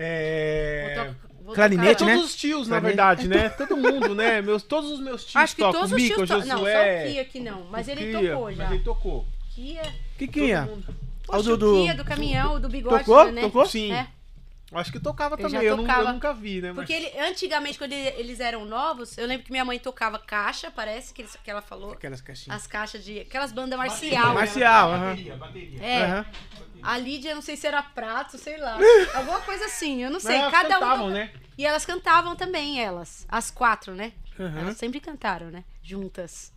É. 0.02 0.94
Vou 0.96 1.04
to- 1.04 1.16
vou 1.44 1.54
Clarinete, 1.54 1.98
tocar- 1.98 2.06
né? 2.06 2.14
Todos 2.16 2.30
os 2.30 2.36
tios, 2.36 2.68
na 2.68 2.80
verdade, 2.80 3.28
né? 3.28 3.48
Todo 3.58 3.76
mundo, 3.76 4.14
né? 4.14 4.40
Meus, 4.40 4.62
todos 4.62 4.90
os 4.90 5.00
meus 5.00 5.22
tios 5.24 5.36
Acho 5.36 5.54
que 5.56 5.62
tocam. 5.62 5.80
todos 5.80 5.92
os 5.92 6.02
Mico, 6.02 6.14
tios 6.16 6.28
to... 6.28 6.34
Não, 6.38 6.42
só 6.46 6.56
Josué, 6.56 7.04
o 7.04 7.10
Kia 7.12 7.22
aqui 7.22 7.40
não. 7.40 7.64
Mas 7.70 7.88
ele 7.88 8.00
Kia, 8.06 8.30
tocou 8.32 8.52
já. 8.52 8.62
Mas 8.64 8.72
ele 8.72 8.82
tocou. 8.84 9.26
Kia. 9.54 9.82
Que 10.18 10.26
que 10.28 10.50
é? 10.52 10.56
Ao 10.58 10.68
Poxa, 11.26 11.56
do- 11.56 11.80
o 11.80 11.82
Kia 11.84 11.94
do 11.94 12.04
caminhão, 12.04 12.54
o 12.54 12.60
do 12.60 12.68
bigode, 12.68 13.04
Tocou? 13.04 13.30
né? 13.30 13.40
Tocou? 13.42 13.66
Sim. 13.66 13.92
É. 13.92 14.06
Acho 14.72 14.92
que 14.92 15.00
tocava 15.00 15.34
Eu 15.34 15.38
também. 15.48 15.62
Eu, 15.66 15.76
não- 15.76 15.84
eu 15.84 16.12
nunca 16.12 16.32
vi, 16.32 16.60
né? 16.62 16.72
Porque 16.72 16.92
ele, 16.92 17.18
antigamente, 17.18 17.76
quando 17.76 17.92
ele- 17.92 18.20
eles 18.20 18.38
eram 18.38 18.64
novos, 18.64 19.18
eu 19.18 19.26
lembro 19.26 19.44
que 19.44 19.50
minha 19.50 19.64
mãe 19.64 19.78
tocava 19.80 20.18
caixa, 20.18 20.70
parece 20.70 21.12
que, 21.12 21.22
eles- 21.22 21.36
que 21.42 21.50
ela 21.50 21.60
falou. 21.60 21.92
Aquelas 21.92 22.20
caixinhas. 22.20 22.56
As 22.60 22.66
caixas 22.68 23.04
de. 23.04 23.20
Aquelas 23.20 23.50
bandas 23.52 23.76
marcial. 23.76 24.32
Marcial, 24.34 24.92
aham. 24.92 25.16
É. 25.80 26.04
Aham. 26.04 26.26
A 26.82 26.96
Lídia, 26.96 27.34
não 27.34 27.42
sei 27.42 27.56
se 27.56 27.66
era 27.66 27.82
prato, 27.82 28.38
sei 28.38 28.56
lá. 28.58 28.78
Alguma 29.14 29.40
coisa 29.40 29.64
assim, 29.66 30.02
eu 30.04 30.10
não 30.10 30.20
sei. 30.20 30.30
Mas 30.38 30.40
elas 30.40 30.52
Cada 30.52 30.68
um. 30.76 30.80
cantavam, 30.80 31.06
toca- 31.08 31.12
né? 31.18 31.32
E 31.58 31.66
elas 31.66 31.84
cantavam 31.84 32.36
também, 32.36 32.80
elas. 32.82 33.26
As 33.28 33.50
quatro, 33.50 33.94
né? 33.94 34.12
Aham. 34.38 34.60
Elas 34.60 34.76
sempre 34.78 35.00
cantaram, 35.00 35.50
né? 35.50 35.64
Juntas. 35.82 36.52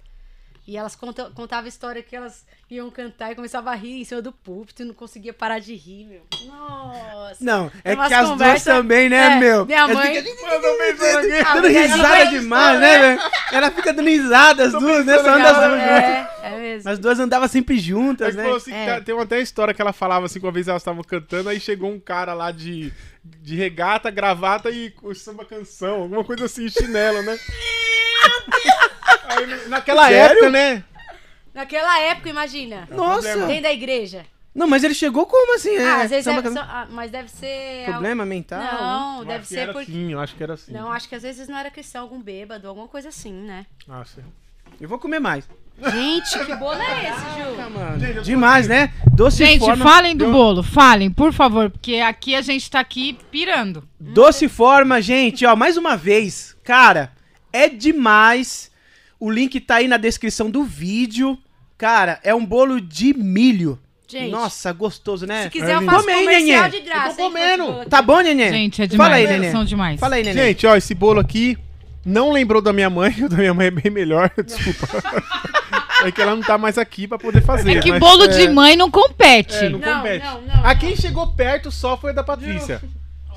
E 0.66 0.78
elas 0.78 0.96
conta, 0.96 1.30
contavam 1.36 1.66
a 1.66 1.68
história 1.68 2.02
que 2.02 2.16
elas 2.16 2.46
iam 2.72 2.90
cantar 2.90 3.32
e 3.32 3.36
começavam 3.36 3.72
a 3.72 3.76
rir 3.76 4.00
em 4.00 4.06
cima 4.06 4.22
do 4.22 4.32
púlpito 4.32 4.82
e 4.82 4.86
não 4.86 4.94
conseguia 4.94 5.34
parar 5.34 5.60
de 5.60 5.76
rir, 5.76 6.06
meu. 6.06 6.22
Nossa. 6.46 7.36
Não, 7.44 7.70
é 7.84 7.94
que 7.96 8.14
as 8.14 8.30
duas 8.38 8.64
também, 8.64 9.10
né, 9.10 9.34
É, 9.34 9.36
meu? 9.40 9.66
Minha 9.66 9.88
mãe. 9.90 10.24
ficam 10.24 10.44
Ah, 11.46 11.54
Dando 11.56 11.68
risada 11.68 12.26
de- 12.28 12.40
demais, 12.40 12.80
né, 12.80 12.98
velho? 13.00 13.22
Ela 13.52 13.72
fica 13.72 13.92
dando 13.94 14.08
risada, 14.08 14.64
as 14.66 14.72
duas, 14.72 15.06
né? 15.06 15.18
Só 15.20 15.30
anda 15.34 15.50
as 15.50 15.58
duas 15.58 15.72
juntas. 15.72 16.02
É, 16.02 16.30
é 16.44 16.58
mesmo. 16.58 16.90
As 16.92 17.00
duas 17.00 17.20
andavam 17.20 17.48
sempre 17.50 17.78
juntas, 17.78 18.34
né? 18.34 18.44
falou 18.44 18.58
assim, 18.58 18.74
É. 18.74 18.86
tá- 18.86 19.02
tem 19.02 19.20
até 19.20 19.42
história 19.42 19.74
que 19.74 19.82
ela 19.82 19.92
falava 19.94 20.28
assim, 20.28 20.40
que 20.40 20.46
uma 20.46 20.52
vez 20.52 20.70
elas 20.70 20.82
estavam 20.82 21.04
cantando, 21.04 21.50
aí 21.50 21.60
chegou 21.60 21.92
um 21.92 22.00
cara 22.00 22.34
lá 22.34 22.52
de, 22.52 22.92
de 23.22 23.56
regata, 23.58 24.10
gravata 24.10 24.70
e 24.72 24.94
samba 25.14 25.44
canção, 25.44 26.04
alguma 26.04 26.24
coisa 26.24 26.46
assim, 26.46 26.70
chinelo, 26.70 27.22
né? 27.22 27.38
Aí, 29.28 29.68
naquela 29.70 30.08
Sério? 30.08 30.32
época, 30.38 30.50
né? 30.50 30.84
Naquela 31.54 32.00
época, 32.00 32.30
imagina. 32.30 32.88
Nossa! 32.92 33.46
Dentro 33.48 33.64
da 33.64 33.72
igreja. 33.74 34.26
Não, 34.56 34.68
mas 34.68 34.84
ele 34.84 34.94
chegou 34.94 35.26
como 35.26 35.56
assim? 35.56 35.76
Ah, 35.78 35.82
é, 36.00 36.04
às 36.04 36.10
vezes 36.12 36.28
é, 36.28 36.42
can- 36.42 36.54
só- 36.54 36.62
ah, 36.62 36.88
mas 36.90 37.10
deve 37.10 37.28
ser. 37.30 37.86
Problema 37.86 38.24
mental? 38.24 38.60
Não, 38.62 39.20
Eu 39.20 39.26
deve 39.26 39.48
ser 39.48 39.72
porque. 39.74 39.92
assim, 39.92 40.12
eu 40.14 40.20
acho 40.20 40.36
que 40.36 40.44
era 40.44 40.54
assim. 40.54 40.72
Não, 40.72 40.92
acho 40.92 41.10
que 41.10 41.16
às 41.16 41.24
vezes 41.24 41.48
não 41.48 41.58
era 41.58 41.72
cristão, 41.72 42.04
algum 42.04 42.22
bêbado, 42.22 42.68
alguma 42.68 42.88
coisa 42.88 43.10
assim, 43.10 43.34
né? 43.34 43.66
Nossa. 43.88 44.24
Eu 44.80 44.88
vou 44.88 45.00
comer 45.00 45.20
mais. 45.20 45.48
Gente, 45.92 46.46
que 46.46 46.56
bolo 46.56 46.80
é 46.80 47.10
esse, 47.10 47.20
Ju? 47.42 47.72
Mano, 47.72 48.22
demais, 48.24 48.68
né? 48.68 48.94
Doce 49.16 49.38
Gente, 49.44 49.60
forma... 49.60 49.84
falem 49.84 50.16
do 50.16 50.32
bolo, 50.32 50.62
falem, 50.62 51.10
por 51.10 51.34
favor, 51.34 51.72
porque 51.72 51.96
aqui 51.96 52.36
a 52.36 52.42
gente 52.42 52.70
tá 52.70 52.80
aqui 52.80 53.18
pirando. 53.32 53.88
Doce 54.00 54.48
forma, 54.48 55.02
gente, 55.02 55.44
ó, 55.48 55.56
mais 55.56 55.78
uma 55.78 55.98
vez. 55.98 56.56
Cara, 56.64 57.12
é 57.52 57.68
demais. 57.68 58.72
O 59.24 59.32
link 59.32 59.58
tá 59.62 59.76
aí 59.76 59.88
na 59.88 59.96
descrição 59.96 60.50
do 60.50 60.64
vídeo. 60.66 61.38
Cara, 61.78 62.20
é 62.24 62.36
um 62.36 62.46
bolo 62.46 62.82
de 62.82 63.14
milho. 63.14 63.80
Gente. 64.06 64.30
Nossa, 64.32 64.72
gostoso, 64.74 65.26
né? 65.26 65.44
Se 65.44 65.50
quiser, 65.50 65.76
eu 65.76 65.82
É 65.82 65.86
faço 65.86 66.00
Come 66.02 66.12
aí, 66.12 66.24
comercial 66.26 66.70
de 66.70 66.80
graça. 66.82 67.10
Eu 67.12 67.16
tô 67.16 67.22
hein, 67.38 67.58
comendo. 67.58 67.86
Tá 67.90 68.02
bom, 68.02 68.20
Nenê? 68.20 68.50
Gente, 68.52 68.82
é 68.82 68.86
Fala 68.90 68.92
demais, 68.92 69.14
aí, 69.14 69.24
eles 69.24 69.40
Nenê. 69.40 69.52
são 69.52 69.64
demais. 69.64 70.00
Fala 70.00 70.16
aí, 70.16 70.24
Nenê. 70.24 70.48
Gente, 70.48 70.68
ó, 70.68 70.76
esse 70.76 70.94
bolo 70.94 71.22
aqui 71.22 71.58
não 72.06 72.32
lembrou 72.34 72.62
da 72.62 72.74
minha 72.74 72.90
mãe, 72.90 73.16
o 73.24 73.30
da 73.30 73.38
minha 73.38 73.54
mãe 73.54 73.68
é 73.68 73.72
bem 73.72 73.90
melhor, 73.92 74.30
desculpa. 74.46 75.02
é 76.04 76.12
que 76.12 76.22
ela 76.22 76.36
não 76.36 76.44
tá 76.44 76.58
mais 76.58 76.78
aqui 76.78 77.08
pra 77.08 77.18
poder 77.18 77.42
fazer. 77.42 77.78
É 77.78 77.80
que 77.80 77.92
mas- 77.92 78.00
bolo 78.02 78.28
de 78.28 78.50
mãe 78.50 78.76
não 78.76 78.92
compete. 78.92 79.56
É, 79.56 79.70
não, 79.70 79.80
Não, 79.80 79.96
compete. 79.98 80.26
não, 80.26 80.42
não, 80.42 80.66
A 80.66 80.76
quem 80.76 80.98
chegou 80.98 81.28
perto 81.28 81.72
só 81.72 81.96
foi 81.98 82.12
a 82.12 82.16
da 82.16 82.24
Patrícia. 82.26 82.82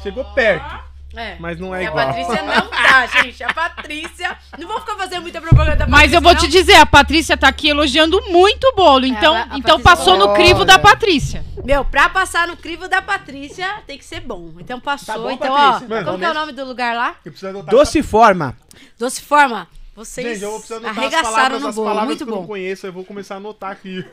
Chegou 0.02 0.24
perto, 0.34 0.78
É. 1.16 1.36
mas 1.40 1.58
não 1.58 1.74
é 1.74 1.82
E 1.82 1.86
a 1.86 1.88
igual. 1.90 2.06
Patrícia 2.06 2.42
não 2.42 2.68
tá, 2.68 3.06
gente. 3.22 3.42
A 3.42 3.52
Patrícia. 3.54 4.36
Não 4.58 4.68
vou 4.68 4.78
ficar 4.80 4.96
fazendo 4.96 5.22
muita 5.22 5.40
propaganda 5.40 5.76
da 5.76 5.86
Mas 5.86 6.12
eu 6.12 6.20
Patrícia, 6.20 6.20
vou 6.20 6.32
não. 6.34 6.40
te 6.40 6.48
dizer, 6.48 6.74
a 6.76 6.86
Patrícia 6.86 7.36
tá 7.36 7.48
aqui 7.48 7.68
elogiando 7.68 8.20
muito 8.30 8.64
o 8.68 8.74
bolo. 8.74 9.06
Então, 9.06 9.34
a- 9.34 9.38
a 9.38 9.58
então 9.58 9.80
Patrícia 9.80 9.82
passou 9.82 10.16
no 10.18 10.34
crivo 10.34 10.64
da. 10.64 10.78
Patrícia. 10.78 11.44
Meu, 11.64 11.84
pra 11.84 12.08
passar 12.08 12.46
no 12.46 12.56
crivo 12.56 12.86
da 12.88 13.00
Patrícia, 13.02 13.66
tem 13.86 13.98
que 13.98 14.04
ser 14.04 14.20
bom. 14.20 14.52
Então 14.60 14.78
passou. 14.78 15.14
Tá 15.14 15.20
bom, 15.20 15.30
então, 15.30 15.52
Patrícia? 15.54 15.86
ó. 15.86 15.88
Mano, 15.88 16.04
como 16.06 16.18
que 16.18 16.24
é 16.24 16.30
o 16.30 16.34
nome 16.34 16.52
do 16.52 16.64
lugar 16.64 16.94
lá? 16.94 17.14
Eu 17.24 17.32
preciso 17.32 17.48
anotar 17.50 17.74
Doce 17.74 18.02
forma. 18.02 18.56
Doce 18.98 19.20
Forma. 19.22 19.66
Vocês 19.94 20.26
Gente, 20.34 20.42
eu 20.42 20.50
vou 20.50 20.58
precisar 20.58 20.76
anotar 20.76 20.92
as 20.92 20.98
arregaçaram 20.98 21.32
palavras, 21.34 21.62
no 21.62 21.68
as 21.68 21.74
bolo. 21.74 21.86
palavras 21.88 22.08
Muito 22.08 22.24
que 22.26 22.30
eu 22.30 22.34
não 22.34 22.42
bom. 22.42 22.46
conheço, 22.46 22.86
eu 22.86 22.92
vou 22.92 23.02
começar 23.04 23.34
a 23.34 23.36
anotar 23.38 23.70
aqui. 23.70 24.04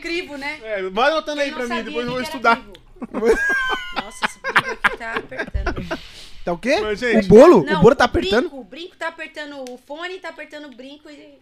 Crivo, 0.00 0.36
né? 0.36 0.58
É, 0.62 0.82
vai 0.90 1.10
anotando 1.10 1.40
aí 1.40 1.50
pra 1.52 1.66
mim, 1.66 1.82
depois 1.82 2.06
eu 2.06 2.12
vou 2.12 2.22
estudar. 2.22 2.56
crivo. 2.56 2.72
Nossa, 4.02 4.26
esse 4.26 4.38
brinco 4.40 4.70
aqui 4.70 4.96
tá 4.96 5.14
apertando. 5.14 5.98
Tá 6.44 6.52
o 6.52 6.58
quê? 6.58 6.80
Mas, 6.80 6.98
gente- 7.00 7.26
o 7.26 7.28
bolo? 7.28 7.64
Não, 7.64 7.78
o 7.78 7.82
bolo 7.82 7.94
tá 7.94 8.04
apertando? 8.04 8.42
Brinco, 8.48 8.60
o 8.60 8.64
brinco 8.64 8.96
tá 8.96 9.08
apertando 9.08 9.64
o 9.70 9.78
fone, 9.78 10.18
tá 10.18 10.28
apertando 10.28 10.66
o 10.66 10.76
brinco 10.76 11.08
e. 11.10 11.38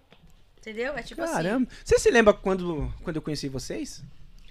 Entendeu? 0.59 0.95
É 0.97 1.03
tipo 1.03 1.21
Caramba. 1.23 1.69
Você 1.85 1.99
se 1.99 2.11
lembra 2.11 2.33
quando, 2.33 2.91
quando 3.03 3.17
eu 3.17 3.23
conheci 3.23 3.49
vocês? 3.49 4.03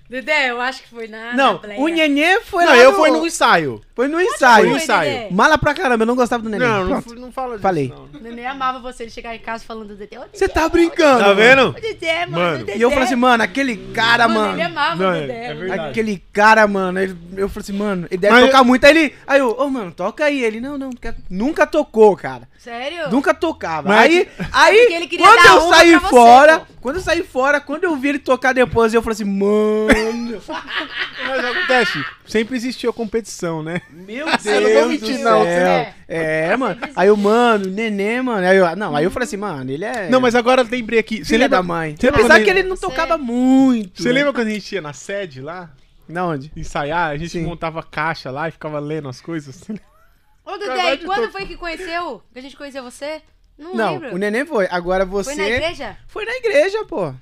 Dedé, 0.10 0.52
eu 0.52 0.62
acho 0.62 0.84
que 0.84 0.90
foi 0.90 1.08
na. 1.08 1.34
não, 1.34 1.60
na 1.66 1.76
o 1.76 1.88
Nenê 1.88 2.40
foi 2.42 2.66
Não, 2.66 2.72
lá 2.72 2.78
eu 2.78 2.92
no- 2.92 2.98
fui 2.98 3.10
no 3.10 3.26
ensaio. 3.26 3.82
Foi 3.96 4.08
no 4.08 4.20
ensaio. 4.22 4.64
Foi 4.66 4.70
no 4.70 4.78
ensaio. 4.78 5.12
Dedé. 5.12 5.28
Mala 5.32 5.58
pra 5.58 5.74
caramba, 5.74 6.04
eu 6.04 6.08
não 6.08 6.16
gostava 6.16 6.44
do 6.44 6.50
Nenê. 6.50 6.64
Não, 6.66 6.82
não, 6.82 6.88
Pronto. 7.02 7.04
fu- 7.10 7.16
não 7.16 7.32
fala 7.32 7.52
disso. 7.52 7.62
Falei. 7.62 7.88
não. 8.12 8.20
O 8.20 8.24
Nenê 8.24 8.46
amava 8.46 8.80
você, 8.80 9.04
ele 9.04 9.12
chegar 9.12 9.34
em 9.36 9.40
casa 9.40 9.64
falando 9.66 9.88
do 9.88 9.96
Dedé. 9.96 10.20
Você 10.32 10.48
tá 10.48 10.68
brincando. 10.70 11.20
Tá 11.20 11.26
mano. 11.30 11.36
vendo? 11.36 11.70
ô, 11.70 11.72
Dedé, 11.74 12.26
mano. 12.28 12.38
Mano. 12.44 12.56
o 12.56 12.66
Dedé. 12.66 12.78
E 12.78 12.82
eu 12.82 12.90
falei 12.92 13.06
assim, 13.06 13.16
mano, 13.16 13.44
aquele 13.44 13.78
cara, 13.94 14.28
Mano, 14.28 14.40
mano. 14.42 14.54
ele 14.54 14.62
amava 14.62 14.96
Não, 15.04 15.12
o 15.12 15.16
é- 15.16 15.22
Dedé. 15.22 15.46
é 15.46 15.54
verdade. 15.56 15.90
Aquele 15.90 16.24
cara, 16.34 16.68
mano, 16.68 17.00
ele, 17.00 17.18
eu 17.38 17.50
falei 17.50 17.62
assim, 17.64 17.74
mano, 17.74 18.08
ele 18.12 18.18
deve 18.20 18.34
Mas 18.34 18.46
tocar 18.46 18.64
muito. 18.64 18.84
Aí 18.86 18.92
ele, 18.98 19.16
aí 19.26 19.40
eu, 19.40 19.52
ô, 19.58 19.70
mano, 19.70 19.92
toca 19.92 20.26
aí. 20.26 20.44
Ele, 20.44 20.60
não, 20.60 20.78
não, 20.78 20.92
quer- 20.92 21.16
nunca 21.30 21.66
tocou, 21.66 22.16
cara. 22.16 22.48
Sério? 22.60 23.10
Nunca 23.10 23.34
tocava. 23.34 23.90
Mas 23.90 24.00
aí, 24.12 24.26
porque 24.26 24.44
aí 24.54 24.94
ele 24.94 25.08
queria 25.08 25.26
quando 25.26 25.46
eu 25.46 25.70
saí 25.70 26.00
fora. 26.02 26.62
Quando 26.84 26.98
eu 26.98 27.02
saí 27.02 27.24
fora, 27.24 27.62
quando 27.62 27.86
eu 27.86 27.96
vi 27.96 28.10
ele 28.10 28.20
tocar 28.20 28.54
depois, 28.54 28.94
eu 28.94 29.02
falei 29.02 29.14
assim, 29.14 29.24
mano, 29.24 30.42
Mas 31.26 31.46
acontece, 31.46 32.06
sempre 32.26 32.58
existiu 32.58 32.90
a 32.90 32.94
competição, 32.94 33.64
né? 33.64 33.82
meu 33.90 34.28
Eu 34.28 34.28
não 34.28 34.38
vou 34.38 34.62
Deus 34.70 34.88
mentir, 34.90 35.18
do 35.18 35.24
não, 35.24 35.44
céu. 35.44 35.94
É, 36.10 36.58
mano. 36.58 36.82
Aí 36.94 37.10
o 37.10 37.16
mano, 37.16 37.66
nenê, 37.68 38.22
mano. 38.22 38.46
Aí 38.46 38.58
eu, 38.58 38.76
não, 38.76 38.94
aí 38.94 39.06
eu 39.06 39.10
falei 39.12 39.26
assim, 39.26 39.38
mano, 39.38 39.72
ele 39.72 39.86
é. 39.86 40.10
Não, 40.10 40.20
mas 40.20 40.36
agora 40.36 40.62
eu 40.62 40.68
lembrei 40.70 41.00
aqui. 41.00 41.24
Você 41.24 41.38
lembra 41.38 41.58
da 41.60 41.64
mãe. 41.64 41.96
Você 41.98 42.08
lembra 42.08 42.20
Apesar 42.20 42.36
quando 42.36 42.44
que 42.44 42.50
ele- 42.50 42.64
não 42.64 42.76
tocava 42.76 43.18
muito. 43.18 44.04
Você 44.04 44.12
lembra 44.12 44.34
quando 44.34 44.48
a 44.48 44.52
gente 44.52 44.76
ia 44.76 44.82
na 44.82 44.92
sede 44.92 45.40
lá, 45.40 45.72
Na 46.06 46.26
onde? 46.28 46.52
ensaiar? 46.54 47.12
A 47.12 47.18
gente 47.18 47.32
Sim. 47.32 47.44
montava 47.44 47.82
caixa 47.82 48.30
lá 48.30 48.50
e 48.50 48.52
ficava 48.52 48.78
lendo 48.80 49.08
as 49.08 49.22
coisas. 49.22 49.64
Ô, 50.46 50.56
e 50.56 50.98
de 50.98 51.06
quando 51.06 51.32
foi 51.32 51.46
que 51.46 51.56
conheceu? 51.56 52.22
Que 52.34 52.40
a 52.40 52.42
gente 52.42 52.58
conheceu 52.58 52.84
você? 52.84 53.22
Não, 53.64 53.74
Não, 53.76 53.94
lembro. 53.94 54.16
o 54.16 54.18
neném 54.18 54.46
foi. 54.46 54.68
Agora 54.70 55.06
você. 55.06 55.34
Foi 55.36 55.44
na 55.44 55.50
igreja? 55.50 55.98
Foi 56.08 56.26
na 56.26 56.34
igreja, 56.34 56.86
pô. 56.86 57.14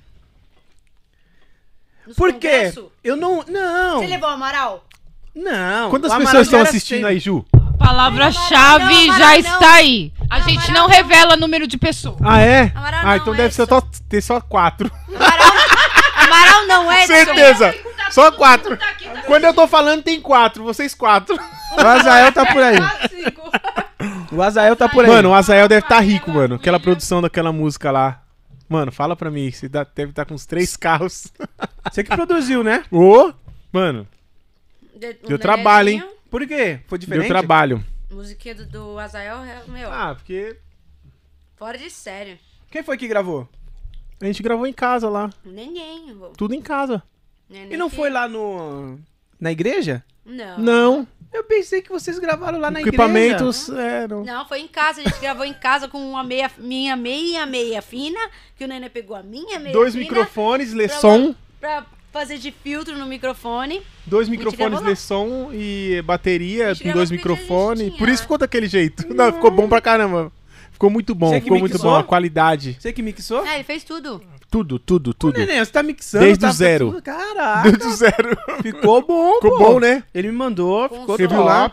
Nos 2.06 2.16
Por 2.16 2.32
quê? 2.32 2.48
congresso? 2.50 2.92
Eu 3.04 3.16
não. 3.16 3.44
Não. 3.46 4.00
Você 4.00 4.06
levou 4.06 4.28
o 4.28 4.32
Amaral? 4.32 4.84
Não. 5.34 5.88
Quantas 5.90 6.10
o 6.10 6.14
Amaral 6.14 6.26
pessoas 6.30 6.46
estão 6.46 6.60
era 6.60 6.68
assistindo 6.68 6.98
sempre. 6.98 7.10
aí, 7.12 7.18
Ju? 7.18 7.44
Palavra-chave 7.78 9.06
Não, 9.08 9.14
Amaral, 9.14 9.18
já 9.18 9.28
não. 9.30 9.38
está 9.60 9.74
aí. 9.74 10.12
A 10.30 10.38
Não, 10.38 10.44
gente 10.48 10.58
Amaral 10.70 10.74
não 10.74 10.88
não. 10.88 10.88
revela 10.88 11.36
número 11.36 11.66
de 11.66 11.78
pessoas. 11.78 12.16
Ah, 12.24 12.40
é? 12.40 12.72
Amaral 12.74 13.00
ah, 13.00 13.06
não, 13.06 13.16
então 13.16 13.34
deve 13.34 13.54
ser 13.54 13.62
Edson. 13.62 13.80
só, 13.80 13.88
ter 14.08 14.20
só 14.20 14.40
quatro. 14.40 14.90
Amaral, 15.08 15.52
Amaral 16.16 16.66
não 16.66 16.92
é. 16.92 17.06
Certeza! 17.06 17.74
Só 18.10 18.30
quatro. 18.30 18.78
Quando 19.26 19.44
eu 19.44 19.54
tô 19.54 19.66
falando, 19.66 20.02
tem 20.02 20.20
quatro. 20.20 20.62
Vocês 20.64 20.94
quatro. 20.94 21.34
O 21.34 21.80
Azael 21.86 22.30
tá 22.32 22.44
por 22.46 22.62
aí. 22.62 22.76
O 24.32 24.42
Azael 24.42 24.74
tá 24.74 24.88
por 24.88 25.04
aí. 25.04 25.10
Mano, 25.10 25.30
o 25.30 25.34
Azael 25.34 25.68
deve 25.68 25.84
estar 25.84 26.00
rico, 26.00 26.30
mano. 26.30 26.54
Aquela 26.54 26.80
produção 26.80 27.20
daquela 27.20 27.52
música 27.52 27.90
lá. 27.90 28.22
Mano, 28.68 28.90
fala 28.90 29.14
pra 29.14 29.30
mim. 29.30 29.50
Você 29.50 29.68
deve 29.68 30.10
estar 30.10 30.24
com 30.24 30.34
uns 30.34 30.46
três 30.46 30.76
carros. 30.76 31.26
você 31.90 32.02
que 32.02 32.14
produziu, 32.14 32.64
né? 32.64 32.84
Ô! 32.90 33.32
Mano, 33.70 34.06
De- 34.96 35.18
um 35.24 35.28
Deu 35.28 35.38
trabalho, 35.38 35.88
hein? 35.90 36.04
Por 36.30 36.46
quê? 36.46 36.80
Foi 36.86 36.98
diferente? 36.98 37.24
deu 37.24 37.28
trabalho. 37.28 37.84
Musiquinha 38.10 38.54
do, 38.54 38.66
do 38.66 38.98
Azael, 38.98 39.38
é, 39.38 39.62
meu, 39.68 39.90
Ah, 39.90 40.14
porque 40.14 40.56
fora 41.56 41.76
de 41.78 41.88
sério. 41.90 42.38
Quem 42.70 42.82
foi 42.82 42.96
que 42.96 43.08
gravou? 43.08 43.48
a 44.20 44.24
gente 44.26 44.42
gravou 44.42 44.66
em 44.66 44.72
casa 44.72 45.08
lá. 45.08 45.30
Neném. 45.44 46.14
vô. 46.14 46.28
Tudo 46.28 46.54
em 46.54 46.62
casa. 46.62 47.02
Neném 47.50 47.72
E 47.72 47.76
não 47.76 47.90
que- 47.90 47.96
foi 47.96 48.08
lá 48.10 48.28
no. 48.28 48.98
Na 49.40 49.50
igreja? 49.50 50.02
Não. 50.24 50.58
Não. 50.58 51.08
Eu 51.32 51.44
pensei 51.44 51.80
que 51.80 51.88
vocês 51.88 52.18
gravaram 52.18 52.58
lá 52.60 52.70
na 52.70 52.80
Equipamentos, 52.80 53.68
é, 53.70 54.06
não. 54.06 54.22
Não, 54.22 54.46
foi 54.46 54.60
em 54.60 54.68
casa. 54.68 55.00
A 55.00 55.04
gente 55.04 55.18
gravou 55.18 55.44
em 55.46 55.54
casa 55.54 55.88
com 55.88 55.98
uma 55.98 56.22
meia, 56.22 56.50
minha 56.58 56.94
meia 56.94 57.46
meia 57.46 57.80
fina, 57.80 58.18
que 58.56 58.64
o 58.64 58.68
Nenê 58.68 58.88
pegou 58.90 59.16
a 59.16 59.22
minha 59.22 59.58
meia 59.58 59.72
Dois 59.72 59.94
fina 59.94 60.04
microfones, 60.04 60.72
lê 60.74 60.88
pra- 60.88 60.98
som. 60.98 61.34
pra 61.58 61.86
fazer 62.12 62.36
de 62.36 62.50
filtro 62.52 62.98
no 62.98 63.06
microfone. 63.06 63.80
Dois 64.04 64.28
microfones, 64.28 64.80
lê 64.82 64.94
som 64.94 65.50
e 65.54 66.02
bateria 66.04 66.74
com 66.76 66.92
dois 66.92 67.10
microfones. 67.10 67.96
Por 67.96 68.08
isso 68.10 68.22
ficou 68.22 68.36
daquele 68.36 68.66
jeito. 68.68 69.12
Não, 69.14 69.32
ficou 69.32 69.50
bom 69.50 69.66
pra 69.68 69.80
caramba. 69.80 70.30
Ficou 70.82 70.90
muito 70.90 71.14
bom, 71.14 71.32
ficou 71.40 71.58
muito 71.60 71.74
mixou? 71.74 71.90
bom. 71.92 71.96
A 71.96 72.02
qualidade. 72.02 72.76
Você 72.80 72.92
que 72.92 73.04
mixou? 73.04 73.46
É, 73.46 73.54
ele 73.54 73.62
fez 73.62 73.84
tudo. 73.84 74.20
Tudo, 74.50 74.80
tudo, 74.80 75.14
tudo. 75.14 75.38
Neném, 75.38 75.64
você 75.64 75.70
tá 75.70 75.80
mixando. 75.80 76.24
Desde 76.24 76.40
tá 76.40 76.50
o 76.50 76.52
zero. 76.52 76.90
tudo- 76.90 77.02
Caraca. 77.02 77.70
Desde 77.70 77.86
o 77.86 77.94
zero. 77.94 78.36
Ficou 78.60 79.00
bom, 79.06 79.34
Ficou 79.36 79.58
pô. 79.58 79.58
bom, 79.58 79.78
né? 79.80 80.02
Ele 80.12 80.26
me 80.32 80.34
mandou, 80.36 80.88
Com 80.88 81.00
ficou. 81.02 81.16
Você 81.16 81.28
viu 81.28 81.44
lá? 81.44 81.72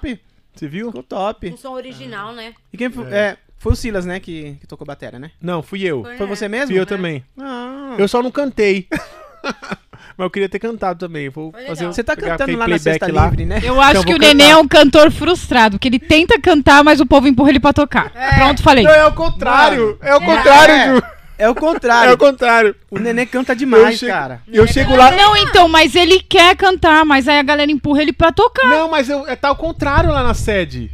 Você 0.54 0.67
viu? 0.67 0.86
Ficou 0.89 1.02
top. 1.02 1.50
Um 1.50 1.58
som 1.58 1.72
original, 1.72 2.34
né? 2.34 2.54
E 2.72 2.78
quem 2.78 2.91
foi? 2.91 3.06
É, 3.12 3.36
foi 3.58 3.74
o 3.74 3.76
Silas, 3.76 4.06
né, 4.06 4.19
que, 4.19 4.58
que 4.62 4.67
tocou 4.67 4.86
bateria, 4.86 5.17
né? 5.17 5.32
Não, 5.41 5.63
fui 5.63 5.82
eu. 5.82 6.04
Foi 6.15 6.28
você 6.28 6.48
mesmo? 6.48 6.67
Fui 6.67 6.76
eu 6.78 6.82
né? 6.82 6.86
também. 6.86 7.26
Ah. 7.36 7.95
Eu 7.98 8.08
só 8.08 8.22
não 8.22 8.30
cantei. 8.30 8.88
Mas 10.19 10.25
eu 10.25 10.29
queria 10.32 10.49
ter 10.49 10.60
cantado 10.60 10.99
também. 11.08 11.29
Vou 11.29 11.53
fazer 11.65 11.88
um, 11.88 11.93
Você 11.93 12.03
tá 12.03 12.13
cantando 12.13 12.58
lá 12.58 12.67
na 12.67 12.77
Sexta 12.77 13.10
lá. 13.10 13.23
Livre, 13.27 13.45
né? 13.45 13.62
Eu 13.63 13.79
acho 13.79 13.91
Então, 14.01 14.03
que 14.03 14.13
o 14.13 14.17
Nenê 14.17 14.49
é 14.49 14.58
um 14.58 14.67
cantor 14.67 15.10
frustrado, 15.12 15.77
porque 15.77 15.88
ele 15.88 15.97
tenta 15.97 16.38
cantar, 16.41 16.84
mas 16.84 16.99
o 16.99 17.05
povo 17.05 17.25
empurra 17.25 17.51
ele 17.51 17.60
pra 17.62 17.71
tocar. 17.71 18.12
É. 18.13 18.36
Pronto, 18.36 18.62
falei. 18.62 18.84
Não, 18.84 18.91
é 18.91 19.05
o 19.05 19.13
contrário. 19.13 19.97
É 20.01 20.13
o 20.13 20.17
É. 20.21 20.25
contrário, 20.25 20.73
É. 20.75 20.95
Ju. 20.95 21.03
É 21.38 21.47
o 21.47 21.51
É 21.51 21.55
contrário. 21.55 22.13
o 22.13 22.17
contrário. 22.17 22.75
O 22.91 22.99
Nenê 22.99 23.25
canta 23.25 23.55
demais, 23.55 23.97
chego- 23.97 24.12
cara. 24.12 24.41
Eu 24.51 24.67
chego 24.67 24.93
lá. 24.93 25.10
Não, 25.12 25.38
então, 25.38 25.69
mas 25.69 25.95
ele 25.95 26.19
quer 26.19 26.53
cantar, 26.58 27.05
mas 27.05 27.25
aí 27.29 27.39
a 27.39 27.43
galera 27.43 27.71
empurra 27.71 28.01
ele 28.01 28.12
pra 28.12 28.29
tocar. 28.34 28.67
Não, 28.67 28.89
mas 28.91 29.08
eu, 29.10 29.25
é 29.25 29.38
tá 29.38 29.47
ao 29.47 29.55
contrário 29.55 30.12
lá 30.12 30.21
na 30.21 30.34
sede. 30.34 30.91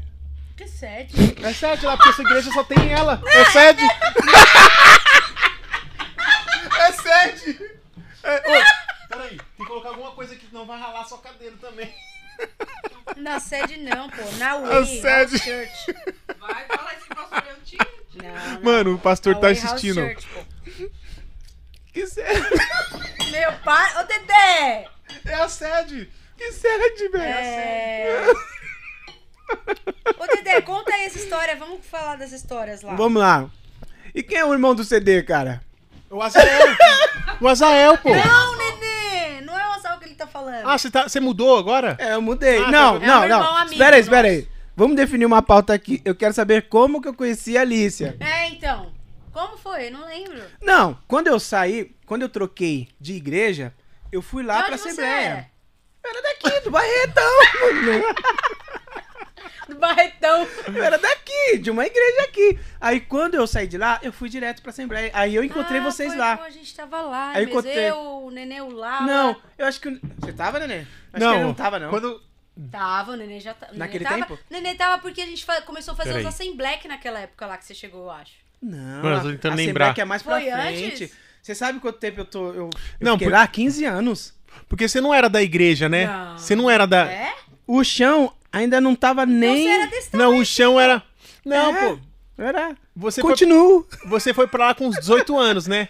Que 0.56 0.68
sede. 0.68 1.36
É 1.42 1.52
sede 1.52 1.84
lá, 1.84 1.98
porque 1.98 2.10
essa 2.10 2.22
igreja 2.22 2.52
só 2.52 2.64
tem 2.64 2.92
ela. 2.92 3.20
É 3.26 3.46
sede. 3.46 3.82
é 6.80 6.92
sede. 6.92 7.60
É, 8.24 8.36
ô, 8.38 8.64
peraí, 9.10 9.38
tem 9.58 9.65
que 9.65 9.65
colocar 9.76 9.90
alguma 9.90 10.12
coisa 10.12 10.34
aqui, 10.34 10.48
senão 10.48 10.66
vai 10.66 10.80
ralar 10.80 11.04
sua 11.06 11.18
cadeira 11.18 11.56
também. 11.60 11.94
Na 13.18 13.40
sede 13.40 13.78
não, 13.78 14.10
pô. 14.10 14.22
Na 14.38 14.52
A 14.52 14.60
Way 14.60 15.02
sede. 15.02 15.38
House 15.38 15.42
Church. 15.42 15.96
Vai, 16.40 16.66
fala 16.66 16.94
esse 16.94 17.08
próximo 17.08 17.42
Não, 18.16 18.54
não. 18.54 18.62
Mano, 18.62 18.96
o 18.96 19.00
pastor 19.00 19.34
A 19.36 19.40
tá 19.40 19.48
Way 19.48 19.52
assistindo. 19.52 19.96
Church. 19.96 20.28
Que 21.94 22.08
sério? 22.08 22.44
Meu 23.32 23.54
pai... 23.60 24.02
Ô, 24.02 24.04
Dedé! 24.04 24.90
É 25.26 25.34
a 25.36 25.48
sede. 25.48 26.10
Que 26.38 26.52
sede, 26.52 27.10
velho. 27.10 27.24
É... 27.24 28.26
Ô, 30.18 30.28
Dedé, 30.36 30.62
conta 30.62 30.94
aí 30.94 31.06
essa 31.06 31.20
história. 31.20 31.56
Vamos 31.56 31.86
falar 31.86 32.18
das 32.18 32.32
histórias 32.32 32.82
lá. 32.82 32.96
Vamos 32.96 33.22
lá. 33.22 33.50
E 34.14 34.24
quem 34.24 34.38
é 34.38 34.46
o 34.46 34.54
irmão 34.54 34.76
do 34.76 34.84
CD, 34.84 35.24
cara? 35.24 35.62
O 36.10 36.22
Azael. 36.22 36.76
o 37.40 37.48
Azael, 37.48 37.98
pô. 37.98 38.10
Não, 38.10 38.58
Nenê! 38.58 38.85
Não 39.84 39.92
é 39.92 39.96
o 39.96 40.00
que 40.00 40.06
ele 40.06 40.16
tá 40.16 40.28
falando. 40.28 40.68
Ah, 40.68 40.78
você 40.78 40.90
tá, 40.90 41.08
você 41.08 41.20
mudou 41.20 41.58
agora? 41.58 41.96
É, 42.00 42.14
eu 42.14 42.22
mudei. 42.22 42.58
Ah, 42.58 42.72
não, 42.72 43.00
tá. 43.00 43.06
É 43.06 43.08
não, 43.08 43.20
um 43.20 43.24
irmão 43.24 43.40
não. 43.44 43.56
amigo 43.58 43.74
Espera 43.74 43.96
aí, 43.96 44.02
espera 44.02 44.28
aí. 44.28 44.48
Vamos 44.76 44.96
definir 44.96 45.26
uma 45.26 45.42
pauta 45.42 45.74
aqui. 45.74 46.02
Eu 46.04 46.14
quero 46.16 46.34
saber 46.34 46.68
como 46.68 47.02
que 47.02 47.08
eu 47.08 47.14
conheci 47.14 47.58
a 47.58 47.62
Alicia. 47.62 48.18
É, 48.20 48.50
então. 48.50 48.92
Como 49.32 49.58
foi? 49.58 49.90
Não 49.90 50.06
lembro. 50.06 50.42
Não, 50.62 50.98
quando 51.08 51.28
eu 51.28 51.40
saí, 51.40 51.96
quando 52.06 52.22
eu 52.24 52.30
troquei 52.30 52.88
de 53.00 53.14
igreja, 53.14 53.74
eu 54.12 54.22
fui 54.22 54.44
lá 54.44 54.62
De 54.62 54.68
pra 54.68 54.78
você 54.78 54.90
Assembleia. 54.90 55.12
era? 55.12 55.56
Era 56.06 56.22
daqui, 56.22 56.60
do 56.62 56.72
Barretão. 56.72 57.24
Do 59.70 59.76
Barretão. 59.76 60.48
Eu 60.74 60.84
era 60.84 60.98
daqui, 60.98 61.58
de 61.58 61.72
uma 61.72 61.86
igreja 61.86 62.22
aqui. 62.24 62.60
Aí 62.80 63.00
quando 63.00 63.36
eu 63.36 63.48
saí 63.48 63.68
de 63.68 63.78
lá, 63.78 64.00
eu 64.04 64.14
fui 64.14 64.30
direto 64.30 64.62
pra 64.62 64.70
Assembleia. 64.70 65.10
Aí 65.14 65.34
eu 65.36 65.44
encontrei 65.44 65.80
Ah, 65.80 65.84
vocês 65.84 66.10
foi, 66.10 66.18
lá. 66.20 66.38
pô, 66.38 66.44
a 66.44 66.50
gente 66.50 66.76
tava 66.76 67.02
lá. 67.02 67.32
Aí 67.32 67.44
eu 67.44 67.50
encontrei- 67.50 67.90
eu, 67.90 67.98
o 68.26 68.32
Nenê, 68.32 68.62
o 68.62 68.70
Lara. 68.70 69.04
Não, 69.06 69.36
eu 69.58 69.66
acho 69.66 69.80
que. 69.82 69.90
o- 69.90 70.00
Você 70.20 70.34
tava, 70.34 70.60
Nenê? 70.60 70.86
Acho 71.14 71.26
que 71.28 71.34
ele 71.36 71.44
não 71.44 71.54
tava, 71.54 71.80
não. 71.80 71.90
Quando... 71.90 72.22
Tava, 72.72 73.12
o 73.12 73.16
Nenê 73.18 73.40
já 73.40 73.54
tá. 73.54 73.68
Nenê 73.68 73.80
Naquele 73.80 74.04
tava, 74.06 74.16
tempo? 74.18 74.34
O 74.36 74.40
Nenê 74.50 74.76
tava 74.76 75.02
porque 75.02 75.22
a 75.22 75.26
gente 75.26 75.44
fa- 75.44 75.62
começou 75.62 75.94
a 75.94 75.98
fazer 75.98 76.12
Peraí. 76.12 76.24
os 76.24 76.30
Assembleia 76.30 76.80
naquela 76.88 77.20
época 77.20 77.46
lá 77.46 77.58
que 77.58 77.66
você 77.66 77.74
chegou, 77.74 78.04
eu 78.04 78.12
acho. 78.12 78.32
Não, 78.62 79.04
Mano, 79.04 79.16
eu 79.18 79.22
tô 79.24 79.30
tentando 79.32 79.52
a 79.54 79.56
lembrar. 79.56 79.86
Assembleia 79.86 79.94
que 79.94 80.02
é 80.02 80.06
mais 80.06 80.24
pra 80.24 80.40
Foi 80.40 80.50
frente. 80.52 80.86
antes? 81.04 81.12
Você 81.42 81.54
sabe 81.54 81.80
quanto 81.80 82.00
tempo 82.00 82.22
eu 82.22 82.26
tô. 82.26 82.48
Eu, 82.54 82.56
eu 82.56 82.70
Não, 83.02 83.14
fiquei 83.14 83.28
por- 83.28 83.34
lá? 83.34 83.46
15 83.48 83.84
anos. 83.86 84.34
Porque 84.70 84.88
você 84.88 85.02
não 85.02 85.14
era 85.14 85.28
da 85.30 85.44
igreja, 85.44 85.90
né? 85.90 86.08
Não. 86.08 86.38
Você 86.38 86.56
não 86.56 86.70
era 86.70 86.88
da... 86.88 87.06
É? 87.12 87.36
O 87.68 87.84
chão 87.84 88.34
ainda 88.60 88.82
não 88.82 88.96
tava 88.96 89.24
Então 89.24 89.36
nem. 89.36 89.90
você 89.90 90.18
Não, 90.18 90.38
o 90.40 90.46
chão 90.46 90.80
era... 90.80 91.04
Não, 91.46 91.76
É, 91.76 91.90
pô. 91.96 92.00
Era. 92.38 92.76
Você 92.96 93.22
foi, 93.22 93.32
Continuo. 93.32 93.88
você 94.08 94.34
foi 94.34 94.48
pra 94.48 94.68
lá 94.68 94.76
com 94.76 94.88
uns 94.88 94.96
18 95.00 95.38
anos, 95.40 95.68
né? 95.68 95.88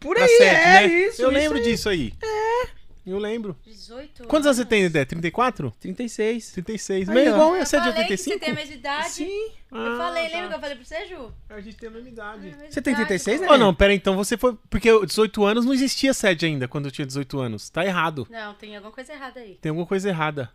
Por 0.00 0.16
aí, 0.16 0.28
sede, 0.28 0.44
é 0.44 0.64
né? 0.64 0.86
isso. 0.86 1.22
Eu 1.22 1.28
isso 1.30 1.38
lembro 1.38 1.58
aí. 1.58 1.64
disso 1.64 1.88
aí. 1.88 2.12
É. 2.22 2.76
Eu 3.06 3.18
lembro. 3.18 3.56
18 3.64 4.24
Quantos 4.24 4.46
anos 4.46 4.56
você 4.56 4.64
tem, 4.64 4.82
Dedé? 4.82 5.04
34? 5.04 5.72
36. 5.78 6.50
36. 6.52 7.08
Aí, 7.08 7.14
Meio 7.14 7.30
igual 7.30 7.52
a 7.54 7.58
Eu 7.60 7.66
sede 7.66 7.84
de 7.84 7.90
falei 7.92 8.06
que 8.06 8.12
85? 8.14 8.34
você 8.34 8.38
tem 8.44 8.50
a 8.50 8.54
mesma 8.54 8.74
idade. 8.74 9.08
Sim. 9.10 9.48
Eu 9.70 9.78
Ah, 9.92 9.96
falei, 9.96 10.28
tá. 10.28 10.34
lembra 10.36 10.48
que 10.48 10.54
eu 10.54 10.60
falei 10.60 10.76
pra 10.76 10.84
você, 10.84 11.06
Ju? 11.06 11.32
A 11.48 11.60
gente 11.60 11.76
tem 11.76 11.88
a 11.88 11.92
mesma 11.92 12.08
idade. 12.08 12.56
Você 12.68 12.82
tem 12.82 12.94
36, 12.94 13.40
né? 13.42 13.46
Oh, 13.50 13.56
não, 13.56 13.72
pera 13.74 13.92
aí, 13.92 13.96
então 13.96 14.16
você 14.16 14.36
foi... 14.36 14.56
Porque 14.68 14.90
eu- 14.90 15.06
18 15.06 15.44
anos 15.44 15.64
não 15.64 15.72
existia 15.72 16.12
sede 16.12 16.46
ainda 16.46 16.66
quando 16.66 16.86
eu 16.86 16.90
tinha 16.90 17.06
18 17.06 17.38
anos. 17.38 17.70
Tá 17.70 17.84
errado. 17.84 18.26
Não, 18.30 18.54
tem 18.54 18.74
alguma 18.76 18.92
coisa 18.92 19.12
errada 19.12 19.38
aí. 19.40 19.54
Tem 19.60 19.70
alguma 19.70 19.86
coisa 19.86 20.08
errada. 20.08 20.50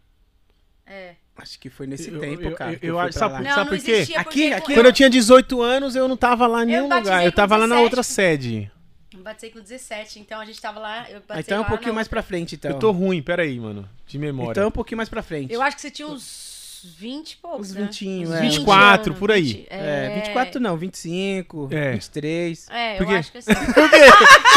É. 0.86 1.15
Acho 1.38 1.60
que 1.60 1.70
foi 1.70 1.88
nesse 1.88 2.12
Eu- 2.12 2.20
tempo, 2.20 2.44
eu- 2.44 2.52
cara. 2.56 2.74
eu- 2.74 2.80
que 2.80 2.86
eu 2.88 3.12
sabe 3.13 3.44
Não, 3.44 3.52
sabe 3.56 3.72
não 3.72 3.78
por 3.78 3.84
quê? 3.84 3.94
Aqui, 3.94 4.24
porque 4.24 4.44
aqui. 4.54 4.74
Quando 4.76 4.86
eu 4.86 4.94
tinha 4.94 5.10
18 5.10 5.62
anos, 5.62 5.96
eu 5.96 6.08
não 6.08 6.15
tava 6.17 6.46
lá 6.46 6.63
em 6.63 6.67
nenhum 6.67 6.84
lugar. 6.94 7.26
Eu 7.26 7.32
tava 7.32 7.56
lá 7.56 7.65
na 7.65 7.76
17, 7.76 7.84
outra 7.84 8.04
sede. 8.04 8.72
Eu 9.13 9.22
batei 9.24 9.50
com 9.50 9.60
17, 9.60 10.20
então 10.20 10.39
a 10.39 10.46
gente 10.46 10.62
tava 10.62 10.80
lá. 10.80 11.10
Eu 11.10 11.17
Ah, 11.17 11.22
batei 11.28 11.41
então 11.41 11.58
é 11.58 11.62
um 11.62 11.65
pouquinho 11.65 11.94
mais 11.96 12.06
outra. 12.06 12.22
pra 12.22 12.24
frente, 12.24 12.56
então. 12.56 12.72
Eu 12.72 12.80
tô 12.80 12.91
ruim, 12.91 13.22
pera 13.22 13.44
aí, 13.44 13.60
mano. 13.60 13.88
De 14.08 14.17
memória. 14.20 14.52
Então 14.52 14.63
é 14.63 14.67
um 14.67 14.72
pouquinho 14.72 14.98
mais 14.98 15.10
pra 15.10 15.24
frente. 15.24 15.52
Eu 15.54 15.62
acho 15.62 15.76
que 15.76 15.82
você 15.82 15.89
tinha 15.91 16.08
uns 16.08 16.94
20 16.98 17.32
e 17.34 17.38
poucos. 17.38 17.70
Uns 17.72 17.76
né? 17.76 17.82
20, 17.84 18.08
Uns 18.26 18.32
é. 18.32 18.41
24, 18.41 19.10
anos, 19.12 19.20
por 19.20 19.32
aí. 19.32 19.44
20, 19.44 19.67
É, 19.70 20.15
24 20.15 20.60
não, 20.62 20.78
25, 20.78 21.67
É. 21.72 21.91
23. 21.94 22.67
É, 22.70 22.94
eu 22.94 22.98
Por 23.00 23.08
quê? 23.08 23.13
acho 23.15 23.32
que 23.32 23.38
assim. 23.39 23.52
Por 23.74 23.89
quê? 23.89 23.98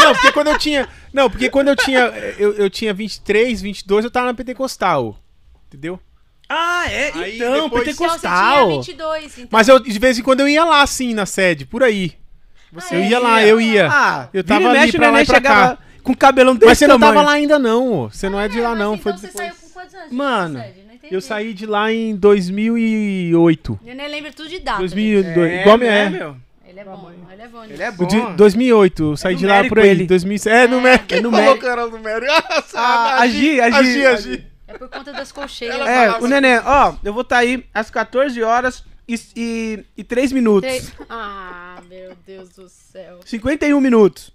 Não, 0.03 0.13
porque 0.13 0.31
quando 0.31 0.47
eu 0.49 0.57
tinha. 0.57 0.89
Não, 1.13 1.29
porque 1.29 1.49
quando 1.49 1.67
eu 1.69 1.75
tinha. 1.75 1.99
Eu, 2.37 2.53
eu 2.53 2.69
tinha 2.69 2.93
23, 2.93 3.61
22, 3.61 4.05
eu 4.05 4.11
tava 4.11 4.27
na 4.27 4.33
Pentecostal. 4.33 5.19
Entendeu? 5.67 5.99
Ah, 6.47 6.85
é? 6.91 7.11
Aí 7.15 7.35
então, 7.37 7.63
depois- 7.63 7.63
Então 7.63 7.69
você 7.69 7.69
tinha 7.69 7.79
pentecostal. 8.09 8.69
22, 8.69 9.37
então. 9.37 9.47
Mas 9.51 9.67
eu, 9.67 9.79
de 9.79 9.99
vez 9.99 10.19
em 10.19 10.21
quando 10.21 10.41
eu 10.41 10.47
ia 10.47 10.63
lá, 10.63 10.81
assim, 10.81 11.13
na 11.13 11.25
sede, 11.25 11.65
por 11.65 11.81
aí. 11.83 12.13
Você 12.71 12.95
eu 12.95 12.99
ia? 12.99 13.09
ia 13.09 13.19
lá, 13.19 13.43
eu 13.43 13.59
ia. 13.61 13.87
Ah, 13.89 14.29
Eu 14.33 14.43
vira 14.43 14.47
tava 14.47 14.61
e 14.63 14.67
ali 14.67 14.79
mexe, 14.79 14.97
pra 14.97 15.01
o 15.01 15.05
lá 15.05 15.11
neném 15.11 15.23
e 15.23 15.25
pra 15.25 15.35
chegava 15.35 15.75
cá. 15.77 15.83
com 16.03 16.11
o 16.11 16.17
cabelão 16.17 16.55
desse 16.55 16.65
Mas 16.67 16.77
você 16.77 16.87
não 16.87 16.99
tamanho. 16.99 17.13
tava 17.19 17.25
lá 17.27 17.33
ainda, 17.33 17.57
não. 17.57 17.91
ô. 17.93 18.09
Você 18.09 18.29
não 18.29 18.39
é 18.39 18.47
de 18.47 18.59
lá, 18.59 18.69
mas 18.69 18.79
não. 18.79 18.93
Então 18.95 19.03
Foi 19.03 19.13
você 19.13 19.27
depois. 19.27 19.47
saiu 19.47 19.55
com 19.61 19.69
quantos 19.69 19.95
anos? 19.95 20.11
Mano, 20.11 20.59
Sede? 20.59 20.79
Não 20.87 20.93
entendi. 20.95 21.15
Eu 21.15 21.21
saí 21.21 21.53
de 21.53 21.65
lá 21.65 21.91
em 21.91 22.15
2008. 22.15 23.79
Eu 23.85 23.95
nem 23.95 24.07
lembro 24.09 24.33
tudo 24.33 24.49
de 24.49 24.59
data. 24.59 24.79
2002. 24.79 25.51
É, 25.51 25.61
igual 25.61 25.77
né, 25.77 26.05
é. 26.05 26.09
meu? 26.09 26.35
Ele 26.67 26.79
é 26.79 26.83
bom, 26.83 27.09
ele 27.31 27.41
é 27.41 27.47
bom. 27.47 27.63
Ele 27.63 27.83
é 27.83 27.91
bom. 27.91 28.05
De 28.05 28.19
2008, 28.35 29.03
eu 29.03 29.17
saí 29.17 29.35
de 29.35 29.45
lá 29.45 29.53
numérico 29.55 29.75
por 29.75 29.81
aí. 29.83 29.89
ele. 29.89 30.05
2006. 30.05 30.53
É, 30.55 30.67
numérico. 30.67 31.05
É 31.05 31.07
Quem 31.07 31.21
numérico. 31.21 31.47
falou 31.47 31.59
que 31.61 31.67
era 31.67 31.87
numérico? 31.97 32.33
Ah, 32.73 33.21
a 33.21 33.27
Gi, 33.27 33.61
a 33.61 33.69
Gi. 33.69 33.77
Agi, 33.77 34.05
agi. 34.05 34.45
É 34.75 34.77
por 34.77 34.89
conta 34.89 35.13
das 35.13 35.31
colcheiras. 35.31 35.87
É, 35.87 36.11
o 36.19 36.27
neném, 36.27 36.59
ó, 36.59 36.95
eu 37.03 37.13
vou 37.13 37.21
estar 37.21 37.37
aí 37.37 37.65
às 37.73 37.89
14 37.89 38.41
horas 38.43 38.83
e, 39.07 39.15
e, 39.35 39.85
e 39.97 40.03
3 40.03 40.31
minutos. 40.31 40.69
Três- 40.69 40.93
Ah, 41.09 41.81
meu 41.87 42.15
Deus 42.25 42.49
do 42.49 42.67
céu. 42.69 43.19
51 43.25 43.79
minutos. 43.79 44.31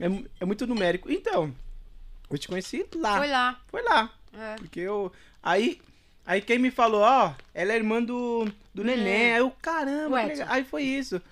É, 0.00 0.08
mu- 0.08 0.26
é 0.40 0.44
muito 0.44 0.66
numérico. 0.66 1.10
Então, 1.10 1.54
eu 2.30 2.38
te 2.38 2.48
conheci 2.48 2.86
lá. 2.96 3.18
Foi 3.18 3.28
lá. 3.28 3.60
Foi 3.68 3.82
lá. 3.82 4.10
É. 4.36 4.54
Porque 4.56 4.80
eu. 4.80 5.12
Aí. 5.42 5.80
Aí 6.26 6.42
quem 6.42 6.58
me 6.58 6.70
falou, 6.70 7.00
ó, 7.00 7.32
ela 7.54 7.72
é 7.72 7.76
irmã 7.76 8.02
do, 8.02 8.46
do 8.74 8.84
neném. 8.84 9.32
Aí 9.32 9.38
eu, 9.40 9.50
caramba, 9.62 10.16
O 10.16 10.20
que 10.20 10.26
Edson. 10.26 10.40
legal. 10.42 10.48
Aí 10.50 10.64
foi 10.64 10.82
isso. 10.82 11.22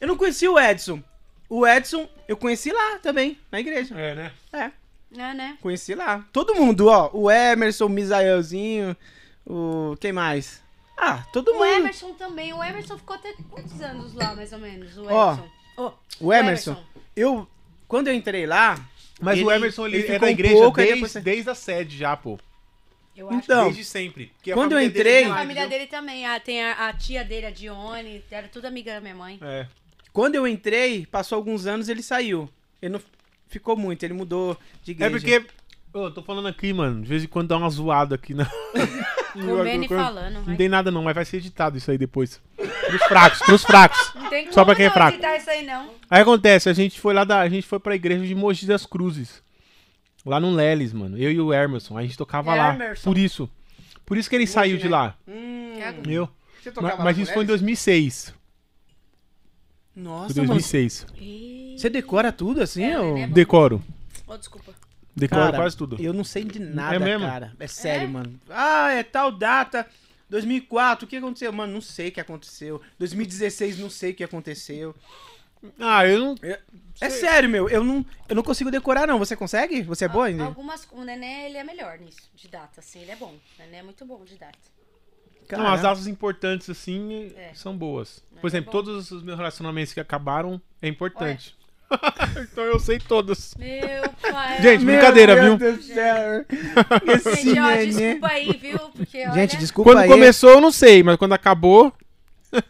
Eu 0.00 0.08
não 0.08 0.16
conheci 0.16 0.48
o 0.48 0.58
Edson. 0.58 1.00
O 1.48 1.64
Edson, 1.64 2.08
eu 2.26 2.36
conheci 2.36 2.72
lá 2.72 2.98
também, 2.98 3.38
na 3.52 3.60
igreja. 3.60 3.94
É, 3.96 4.14
né? 4.16 4.32
É, 4.52 4.70
É, 5.18 5.34
né? 5.34 5.58
conheci 5.60 5.94
lá. 5.94 6.24
Todo 6.32 6.54
mundo, 6.54 6.88
ó. 6.88 7.10
O 7.12 7.30
Emerson, 7.30 7.86
o 7.86 7.88
Misaelzinho, 7.88 8.96
o. 9.46 9.96
Quem 10.00 10.12
mais? 10.12 10.62
Ah, 10.98 11.24
todo 11.32 11.50
O 11.50 11.54
mundo. 11.54 11.64
Emerson 11.66 12.12
também. 12.14 12.52
O 12.52 12.62
Emerson 12.64 12.96
ficou 12.96 13.16
até 13.16 13.34
quantos 13.50 13.80
anos 13.80 14.14
lá, 14.14 14.34
mais 14.34 14.52
ou 14.52 14.58
menos? 14.58 14.96
O 14.96 15.04
Ó, 15.06 15.32
Emerson. 15.32 15.48
Ó, 15.76 15.92
O 16.20 16.32
Emerson. 16.32 16.84
Eu. 17.14 17.46
Quando 17.88 18.08
eu 18.08 18.14
entrei 18.14 18.46
lá. 18.46 18.78
Mas 19.20 19.38
o 19.38 19.42
Ele- 19.50 19.56
Emerson, 19.56 19.86
ele, 19.86 19.96
ele 19.96 20.02
é 20.02 20.06
ficou 20.06 20.20
da 20.20 20.26
um 20.26 20.30
igreja 20.30 20.54
pouco, 20.54 20.76
desde, 20.76 20.94
depois- 20.94 21.24
desde 21.24 21.50
a 21.50 21.54
sede 21.54 21.96
já, 21.96 22.14
pô. 22.16 22.38
Eu 23.16 23.30
acho 23.30 23.38
Então, 23.38 23.64
desde 23.64 23.84
sempre. 23.84 24.26
Porque 24.36 24.52
a 24.52 24.54
quando 24.54 24.72
eu 24.72 24.78
família 24.78 24.92
dele 24.92 25.08
entrei- 25.08 25.22
é 25.24 25.30
A 25.32 25.34
família 25.36 25.66
dele 25.68 25.86
também. 25.86 26.26
Ah, 26.26 26.38
tem 26.38 26.62
a, 26.62 26.88
a 26.88 26.92
tia 26.92 27.24
dele, 27.24 27.46
a 27.46 27.50
Dione. 27.50 28.22
Era 28.30 28.46
tudo 28.48 28.66
amiga 28.66 28.92
da 28.92 29.00
minha 29.00 29.14
mãe. 29.14 29.38
É. 29.40 29.66
Quando 30.12 30.34
eu 30.34 30.46
entrei, 30.46 31.06
passou 31.06 31.36
alguns 31.36 31.64
anos 31.66 31.88
ele 31.88 32.02
saiu. 32.02 32.48
Ele 32.82 32.92
não 32.92 33.00
ficou 33.58 33.76
muito, 33.76 34.02
ele 34.02 34.14
mudou 34.14 34.56
de 34.82 34.92
É 34.92 34.94
igreja. 34.94 35.10
porque. 35.10 35.46
Ô, 35.92 36.04
eu 36.06 36.10
tô 36.10 36.22
falando 36.22 36.46
aqui, 36.48 36.72
mano. 36.72 37.00
De 37.02 37.08
vez 37.08 37.24
em 37.24 37.26
quando 37.26 37.48
dá 37.48 37.56
uma 37.56 37.70
zoada 37.70 38.14
aqui 38.14 38.34
na. 38.34 38.46
Comendo 39.32 39.84
e 39.84 39.88
falando. 39.88 40.34
Não 40.34 40.42
vai. 40.44 40.56
tem 40.56 40.68
nada 40.68 40.90
não, 40.90 41.02
mas 41.02 41.14
vai 41.14 41.24
ser 41.24 41.38
editado 41.38 41.76
isso 41.76 41.90
aí 41.90 41.98
depois. 41.98 42.40
Pros 42.56 43.02
fracos, 43.04 43.38
pros 43.40 43.62
fracos. 43.64 44.12
Não 44.14 44.30
tem 44.30 44.50
Só 44.52 44.64
pra 44.64 44.74
quem 44.74 44.84
é 44.86 44.88
não 44.88 44.94
fraco. 44.94 45.12
editar 45.16 45.36
isso 45.36 45.50
aí, 45.50 45.64
não. 45.66 45.90
Aí 46.08 46.22
acontece, 46.22 46.68
a 46.68 46.72
gente 46.72 46.98
foi 47.00 47.12
lá 47.14 47.24
da. 47.24 47.40
A 47.40 47.48
gente 47.48 47.66
foi 47.66 47.78
pra 47.78 47.94
igreja 47.94 48.24
de 48.26 48.34
Mogi 48.34 48.66
das 48.66 48.84
Cruzes. 48.86 49.42
Lá 50.24 50.40
no 50.40 50.50
Leles, 50.50 50.92
mano. 50.92 51.16
Eu 51.18 51.30
e 51.30 51.40
o 51.40 51.52
Emerson. 51.52 51.96
A 51.96 52.02
gente 52.02 52.16
tocava 52.16 52.54
lá. 52.54 52.74
Emerson. 52.74 53.04
Por 53.10 53.16
isso. 53.18 53.48
Por 54.04 54.16
isso 54.16 54.28
que 54.30 54.36
ele 54.36 54.46
saiu 54.46 54.76
de 54.76 54.84
né? 54.84 54.90
lá. 54.90 55.14
Hum, 55.28 55.74
É. 55.78 55.94
Eu. 56.06 56.28
você 56.62 56.72
Mas, 56.80 56.98
mas 56.98 57.18
isso 57.18 57.32
foi 57.32 57.42
em 57.44 57.46
eles? 57.48 57.60
2006. 57.60 58.34
Nossa, 59.94 60.34
Foi 60.34 60.42
mano. 60.42 60.54
2006. 60.54 61.06
Ih. 61.18 61.55
Você 61.76 61.90
decora 61.90 62.32
tudo 62.32 62.62
assim? 62.62 62.84
É, 62.84 62.98
ou- 62.98 63.14
né? 63.14 63.26
Decoro. 63.26 63.82
Oh, 64.26 64.36
desculpa. 64.36 64.74
Decoro 65.14 65.42
Cara, 65.44 65.56
quase 65.56 65.76
tudo. 65.76 65.96
Eu 66.00 66.12
não 66.12 66.24
sei 66.24 66.44
de 66.44 66.58
nada, 66.58 66.96
É 66.96 66.98
mesmo? 66.98 67.26
cara. 67.26 67.52
É 67.58 67.66
sério, 67.66 68.08
mano. 68.08 68.38
Ah, 68.50 68.90
é 68.92 69.02
tal 69.02 69.32
data. 69.32 69.86
2004, 70.28 71.06
o 71.06 71.08
que 71.08 71.16
aconteceu? 71.16 71.52
Mano, 71.52 71.72
não 71.72 71.80
sei 71.80 72.08
o 72.08 72.12
que 72.12 72.20
aconteceu. 72.20 72.82
2016, 72.98 73.78
não 73.78 73.88
sei 73.88 74.10
o 74.10 74.14
que 74.14 74.24
aconteceu. 74.24 74.94
Ah, 75.78 76.06
eu 76.06 76.18
não. 76.20 76.34
É 77.00 77.08
sério, 77.10 77.48
meu. 77.48 77.68
Eu 77.68 77.82
não, 77.82 78.04
eu 78.28 78.36
não 78.36 78.42
consigo 78.42 78.70
decorar, 78.70 79.06
não. 79.06 79.18
Você 79.18 79.34
consegue? 79.34 79.82
Você 79.82 80.04
é 80.04 80.08
boa 80.08 80.26
ainda? 80.26 80.44
Algumas. 80.44 80.86
O 80.92 81.02
Nenê, 81.02 81.46
ele 81.46 81.56
é 81.56 81.64
melhor 81.64 81.98
nisso, 81.98 82.28
de 82.34 82.48
data, 82.48 82.80
assim. 82.80 83.00
Ele 83.00 83.10
é 83.12 83.16
bom. 83.16 83.32
O 83.32 83.62
Nenê 83.62 83.76
é 83.78 83.82
muito 83.82 84.04
bom 84.04 84.22
de 84.24 84.36
data. 84.36 84.58
Não, 85.52 85.66
as 85.72 85.82
datas 85.82 86.06
importantes, 86.08 86.68
assim, 86.68 87.32
É. 87.36 87.52
são 87.54 87.76
boas. 87.76 88.22
Por 88.40 88.48
exemplo, 88.48 88.68
é 88.68 88.72
todos 88.72 89.10
os 89.12 89.22
meus 89.22 89.36
relacionamentos 89.38 89.94
que 89.94 90.00
acabaram 90.00 90.60
é 90.82 90.88
importante. 90.88 91.56
Então 92.52 92.64
eu 92.64 92.78
sei 92.80 92.98
todas. 92.98 93.54
Meu 93.58 94.02
pai. 94.32 94.60
Gente, 94.62 94.84
Meu 94.84 94.94
brincadeira, 94.96 95.34
Deus 95.34 95.58
viu? 95.58 95.72
do 95.76 95.82
céu. 95.82 96.44
Esse 97.14 97.44
Gente, 97.44 97.60
ó, 97.60 97.76
desculpa 97.76 98.26
aí, 98.28 98.52
viu? 98.60 98.78
Porque, 98.78 99.18
olha, 99.22 99.32
Gente, 99.34 99.56
desculpa 99.56 99.90
Quando 99.90 99.98
aí. 100.00 100.08
começou, 100.08 100.50
eu 100.50 100.60
não 100.60 100.72
sei, 100.72 101.02
mas 101.02 101.16
quando 101.16 101.32
acabou. 101.32 101.92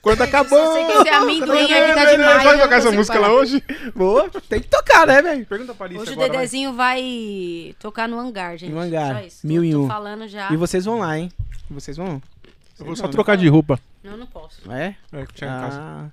Quando 0.02 0.18
Gente, 0.18 0.28
acabou. 0.28 0.72
Sei 0.72 0.84
que 0.86 0.92
esse 0.92 1.08
amendoim 1.10 1.72
aqui 1.72 1.94
tá 1.94 2.04
Vai 2.04 2.16
demais. 2.16 2.44
não 2.44 2.58
tocar 2.58 2.76
essa 2.76 2.90
música 2.92 3.18
lá 3.18 3.28
parar. 3.28 3.34
hoje? 3.40 3.62
Boa, 3.94 4.30
tem 4.48 4.60
que 4.60 4.68
tocar, 4.68 5.06
né, 5.06 5.22
velho? 5.22 5.46
Pergunta 5.46 5.74
pra 5.74 5.86
Alice 5.86 6.00
Hoje 6.02 6.10
o 6.10 6.14
agora. 6.14 6.28
vai. 6.28 6.36
Dedezinho 6.38 6.72
vai 6.72 7.74
tocar 7.78 8.08
no 8.08 8.18
hangar, 8.18 8.56
gente. 8.56 8.72
No 8.72 8.80
hangar, 8.80 9.20
Só 9.20 9.26
isso. 9.26 9.46
mil 9.46 9.62
e 9.64 9.76
um. 9.76 9.86
falando 9.86 10.26
já. 10.26 10.50
E 10.52 10.56
vocês 10.56 10.84
vão 10.84 10.98
lá, 10.98 11.16
hein? 11.18 11.30
Vocês 11.70 11.96
vão. 11.96 12.06
Eu 12.06 12.84
vou 12.84 12.86
Vocês 12.88 12.98
só 12.98 13.04
vão, 13.04 13.12
trocar 13.12 13.36
de 13.36 13.48
roupa. 13.48 13.78
Não, 14.02 14.16
não 14.16 14.26
posso. 14.26 14.66
né? 14.68 14.96
É? 15.12 15.18
É, 15.20 15.26
que 15.26 15.34
tinha 15.34 15.50
em 15.50 15.60
casa. 15.60 15.78
Ah. 15.80 16.06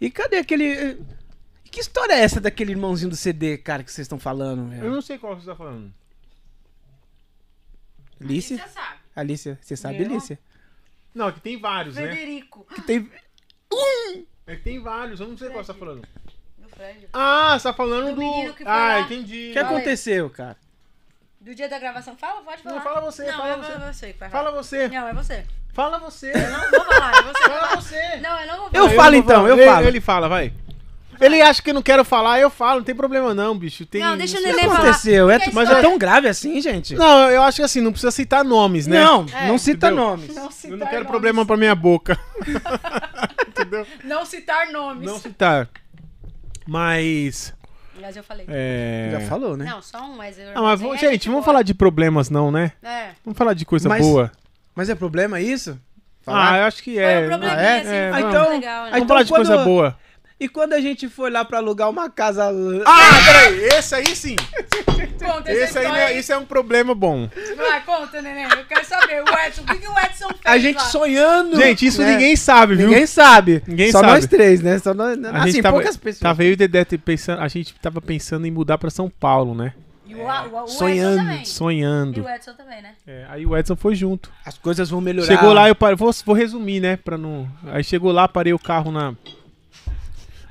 E 0.00 0.10
cadê 0.10 0.36
aquele. 0.38 0.98
Que 1.74 1.80
história 1.80 2.12
é 2.12 2.20
essa 2.20 2.40
daquele 2.40 2.70
irmãozinho 2.70 3.10
do 3.10 3.16
CD, 3.16 3.58
cara, 3.58 3.82
que 3.82 3.90
vocês 3.90 4.04
estão 4.04 4.16
falando? 4.16 4.72
Eu 4.74 4.92
não 4.92 5.02
sei 5.02 5.18
qual 5.18 5.34
você 5.34 5.44
tá 5.46 5.56
falando. 5.56 5.92
Alice? 8.20 8.56
Você 8.56 8.68
sabe. 8.68 8.98
Alice, 9.16 9.58
você 9.60 9.76
sabe, 9.76 10.02
Eu? 10.04 10.06
Alice? 10.08 10.38
Não, 11.12 11.28
é 11.30 11.32
que 11.32 11.40
tem 11.40 11.60
vários, 11.60 11.96
né? 11.96 12.06
Frederico. 12.06 12.64
Que 12.72 12.80
tem. 12.80 13.10
É 14.46 14.54
que 14.54 14.62
tem 14.62 14.80
vários, 14.80 15.18
eu 15.18 15.26
não 15.26 15.36
sei 15.36 15.50
qual 15.50 15.64
você 15.64 15.72
tá 15.72 15.78
falando. 15.80 16.06
Do 16.58 16.68
Fred. 16.68 17.08
Ah, 17.12 17.58
você 17.58 17.64
tá 17.64 17.74
falando 17.74 18.10
Do 18.10 18.14
do. 18.14 18.20
menino 18.20 18.54
que 18.54 18.62
foi 18.62 18.72
ah, 18.72 18.76
lá. 18.76 19.00
entendi. 19.00 19.48
O 19.48 19.52
que 19.54 19.58
aconteceu, 19.58 20.30
cara? 20.30 20.56
Do 21.40 21.56
dia 21.56 21.68
da 21.68 21.80
gravação. 21.80 22.16
Fala, 22.16 22.40
pode 22.42 22.62
falar. 22.62 22.76
Não, 22.76 22.82
fala 22.84 23.00
você, 23.00 23.24
Não, 23.26 23.32
fala 23.36 23.48
é 23.48 23.56
você. 23.56 23.92
você 23.92 24.12
que 24.12 24.18
vai 24.20 24.30
Fala 24.30 24.50
falar. 24.50 24.62
você. 24.62 24.88
Não, 24.88 25.08
é 25.08 25.12
você. 25.12 25.46
Fala 25.72 25.98
você. 25.98 26.30
Eu 26.30 26.50
não 26.50 26.70
vou 26.70 26.84
falar, 26.84 27.14
é 27.16 27.22
você. 27.22 27.32
que 27.42 27.48
Fala 27.48 27.60
fala. 27.68 27.80
você. 27.80 28.16
Não, 28.18 28.40
eu 28.40 28.46
não 28.46 28.56
vou 28.58 28.66
Eu 28.66 28.72
falar. 28.84 28.94
falo 28.94 29.10
não 29.12 29.18
então, 29.18 29.48
eu 29.48 29.56
ele, 29.58 29.66
falo. 29.66 29.86
Ele 29.88 30.00
fala, 30.00 30.28
vai. 30.28 30.52
Ele 31.20 31.40
acha 31.42 31.62
que 31.62 31.70
eu 31.70 31.74
não 31.74 31.82
quero 31.82 32.04
falar, 32.04 32.40
eu 32.40 32.50
falo, 32.50 32.78
não 32.80 32.84
tem 32.84 32.94
problema 32.94 33.32
não, 33.34 33.56
bicho. 33.56 33.84
Tem... 33.86 34.00
Não, 34.02 34.16
deixa 34.16 34.36
o 34.36 34.40
O 34.40 34.42
que 34.42 34.48
Nenê 34.52 34.62
falar. 34.62 34.74
aconteceu? 34.80 35.30
É, 35.30 35.38
mas 35.52 35.70
é 35.70 35.80
tão 35.80 35.96
grave 35.98 36.28
assim, 36.28 36.60
gente? 36.60 36.94
Não, 36.94 37.30
eu 37.30 37.42
acho 37.42 37.56
que 37.56 37.62
assim, 37.62 37.80
não 37.80 37.92
precisa 37.92 38.10
citar 38.10 38.44
nomes, 38.44 38.86
né? 38.86 38.98
Não, 39.02 39.26
É. 39.34 39.46
não 39.48 39.56
cita 39.58 39.86
Entendeu? 39.88 40.04
nomes. 40.04 40.34
Não 40.34 40.48
Eu 40.64 40.76
não 40.76 40.86
quero 40.86 40.92
nomes. 40.98 41.08
problema 41.08 41.46
pra 41.46 41.56
minha 41.56 41.74
boca. 41.74 42.18
Entendeu? 43.48 43.86
Não 44.04 44.24
citar 44.24 44.70
nomes. 44.72 45.06
Não 45.06 45.18
citar. 45.18 45.68
Mas. 46.66 47.54
Mas 48.00 48.16
eu 48.16 48.24
falei. 48.24 48.44
É... 48.48 49.08
Já 49.12 49.20
falou, 49.20 49.56
né? 49.56 49.64
Não, 49.66 49.80
só 49.80 50.02
um, 50.04 50.16
mas 50.16 50.38
eu. 50.38 50.46
Ah, 50.54 50.62
mas 50.62 50.80
vamos- 50.80 50.98
gente, 51.00 51.28
vamos 51.28 51.44
falar 51.44 51.62
de 51.62 51.72
problemas, 51.74 52.28
não, 52.30 52.50
né? 52.50 52.72
É. 52.82 53.10
Vamos 53.24 53.38
falar 53.38 53.54
de 53.54 53.64
coisa 53.64 53.88
Mas- 53.88 54.04
boa. 54.04 54.30
Mas 54.74 54.88
é 54.90 54.94
problema 54.94 55.40
isso? 55.40 55.78
Ah, 56.26 56.32
Falar? 56.32 56.58
eu 56.58 56.64
acho 56.64 56.82
que 56.82 56.94
Foi 56.94 57.02
é. 57.02 57.20
um 57.20 57.28
probleminha, 57.28 57.58
Ah, 57.58 57.62
é? 57.62 57.80
assim, 57.80 57.88
É, 57.94 58.10
foi 58.12 58.22
muito 58.22 58.36
Então- 58.36 58.48
legal, 58.50 58.84
né? 58.84 58.90
Vamos 58.90 58.96
Então, 58.96 59.08
falar 59.08 59.22
de 59.22 59.28
quando- 59.32 59.46
coisa 59.46 59.64
boa. 59.64 59.98
E 60.44 60.48
quando 60.48 60.74
a 60.74 60.80
gente 60.80 61.08
foi 61.08 61.30
lá 61.30 61.42
pra 61.42 61.56
alugar 61.56 61.88
uma 61.88 62.10
casa. 62.10 62.52
Ah, 62.84 63.22
peraí, 63.24 63.64
esse 63.64 63.94
aí 63.94 64.14
sim. 64.14 64.36
Conta 65.18 65.50
Esse 65.50 65.78
aí, 65.78 65.90
né, 65.90 66.18
esse 66.18 66.30
é 66.34 66.36
um 66.36 66.44
problema 66.44 66.94
bom. 66.94 67.30
Vai, 67.56 67.80
conta, 67.80 68.20
neném. 68.20 68.44
Eu 68.44 68.66
quero 68.68 68.84
saber. 68.84 69.22
O 69.22 69.38
Edson, 69.46 69.62
o 69.62 69.64
que, 69.64 69.76
que 69.76 69.88
o 69.88 69.98
Edson 69.98 70.28
fez 70.28 70.40
A 70.44 70.58
gente 70.58 70.76
lá? 70.76 70.82
sonhando. 70.82 71.56
Gente, 71.56 71.86
isso 71.86 72.02
né? 72.02 72.12
ninguém 72.12 72.36
sabe, 72.36 72.74
viu? 72.74 72.88
Ninguém 72.88 73.06
sabe. 73.06 73.62
Ninguém 73.66 73.90
Só 73.90 74.00
sabe. 74.00 74.12
nós 74.12 74.26
três, 74.26 74.60
né? 74.60 74.78
Só 74.78 74.92
nós, 74.92 75.24
A 75.24 75.30
assim, 75.30 75.52
gente 75.52 75.62
tava, 75.62 75.76
poucas 75.76 75.96
pessoas. 75.96 76.20
tava 76.20 76.44
eu 76.44 76.50
e 76.50 76.52
o 76.52 76.56
Dedé 76.58 76.84
pensando, 76.84 77.40
a 77.40 77.48
gente 77.48 77.74
tava 77.80 78.02
pensando 78.02 78.46
em 78.46 78.50
mudar 78.50 78.76
pra 78.76 78.90
São 78.90 79.08
Paulo, 79.08 79.54
né? 79.54 79.72
E 80.06 80.14
o, 80.14 80.62
o, 80.62 80.66
Sonhando, 80.66 81.22
também. 81.22 81.40
E 81.42 81.46
Sonhando. 81.46 82.22
o 82.22 82.28
Edson 82.28 82.52
também, 82.52 82.82
né? 82.82 82.92
É, 83.06 83.24
aí 83.30 83.46
o 83.46 83.56
Edson 83.56 83.76
foi 83.76 83.94
junto. 83.94 84.30
As 84.44 84.58
coisas 84.58 84.90
vão 84.90 85.00
melhorar. 85.00 85.26
Chegou 85.26 85.54
lá, 85.54 85.68
eu 85.68 85.74
parei, 85.74 85.96
vou, 85.96 86.12
vou 86.26 86.34
resumir, 86.34 86.80
né, 86.80 86.98
pra 86.98 87.16
não... 87.16 87.48
Aí 87.68 87.82
chegou 87.82 88.12
lá, 88.12 88.28
parei 88.28 88.52
o 88.52 88.58
carro 88.58 88.92
na... 88.92 89.14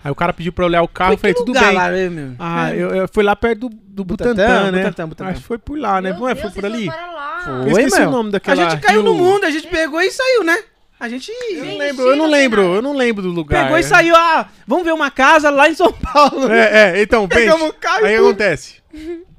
Aí 0.04 0.12
o 0.12 0.16
cara 0.16 0.34
pediu 0.34 0.52
pra 0.52 0.66
eu 0.66 0.68
olhar 0.68 0.82
o 0.82 0.88
carro, 0.88 1.14
eu 1.14 1.18
falei, 1.18 1.34
tudo 1.34 1.54
bem. 1.54 1.74
Lá, 1.74 1.90
meu? 1.90 2.34
Ah, 2.38 2.76
eu, 2.76 2.94
eu 2.94 3.08
fui 3.08 3.24
lá 3.24 3.36
perto 3.36 3.70
do, 3.70 3.70
do 3.70 4.04
Butantã, 4.04 4.32
Butantã, 4.34 4.72
né? 4.72 4.78
Butantã, 4.80 5.08
Butantã. 5.08 5.30
Acho 5.32 5.42
que 5.42 5.48
foi 5.48 5.58
por 5.58 5.80
lá, 5.80 6.02
né? 6.02 6.12
Meu 6.12 6.20
Não 6.20 6.30
é? 6.30 6.34
Deus, 6.34 6.42
Foi 6.52 6.62
por 6.62 6.66
ali? 6.66 6.86
Foi, 6.88 7.54
Eu 7.54 7.68
esqueci 7.70 8.00
meu. 8.00 8.10
o 8.10 8.12
nome 8.12 8.30
A 8.30 8.32
daquela 8.34 8.70
gente 8.70 8.82
caiu 8.82 9.02
no 9.02 9.14
mundo, 9.14 9.46
a 9.46 9.50
gente 9.52 9.68
pegou 9.68 10.02
e 10.02 10.12
saiu, 10.12 10.44
né? 10.44 10.62
A 11.00 11.08
gente 11.10 11.32
Eu 11.32 11.66
não 11.66 11.78
lembro, 11.78 12.04
eu 12.06 12.16
não 12.16 12.30
lembro, 12.30 12.62
eu 12.76 12.82
não 12.82 12.94
lembro 12.94 13.22
do 13.22 13.30
lugar. 13.30 13.64
pegou 13.64 13.78
e 13.78 13.84
saiu. 13.84 14.16
Ah, 14.16 14.48
vamos 14.68 14.84
ver 14.84 14.94
uma 14.94 15.10
casa 15.10 15.50
lá 15.50 15.70
em 15.70 15.74
São 15.74 15.92
Paulo. 15.92 16.52
É, 16.52 17.00
é, 17.00 17.02
então, 17.02 17.26
bem, 17.32 17.48
aí 18.04 18.16
acontece. 18.16 18.82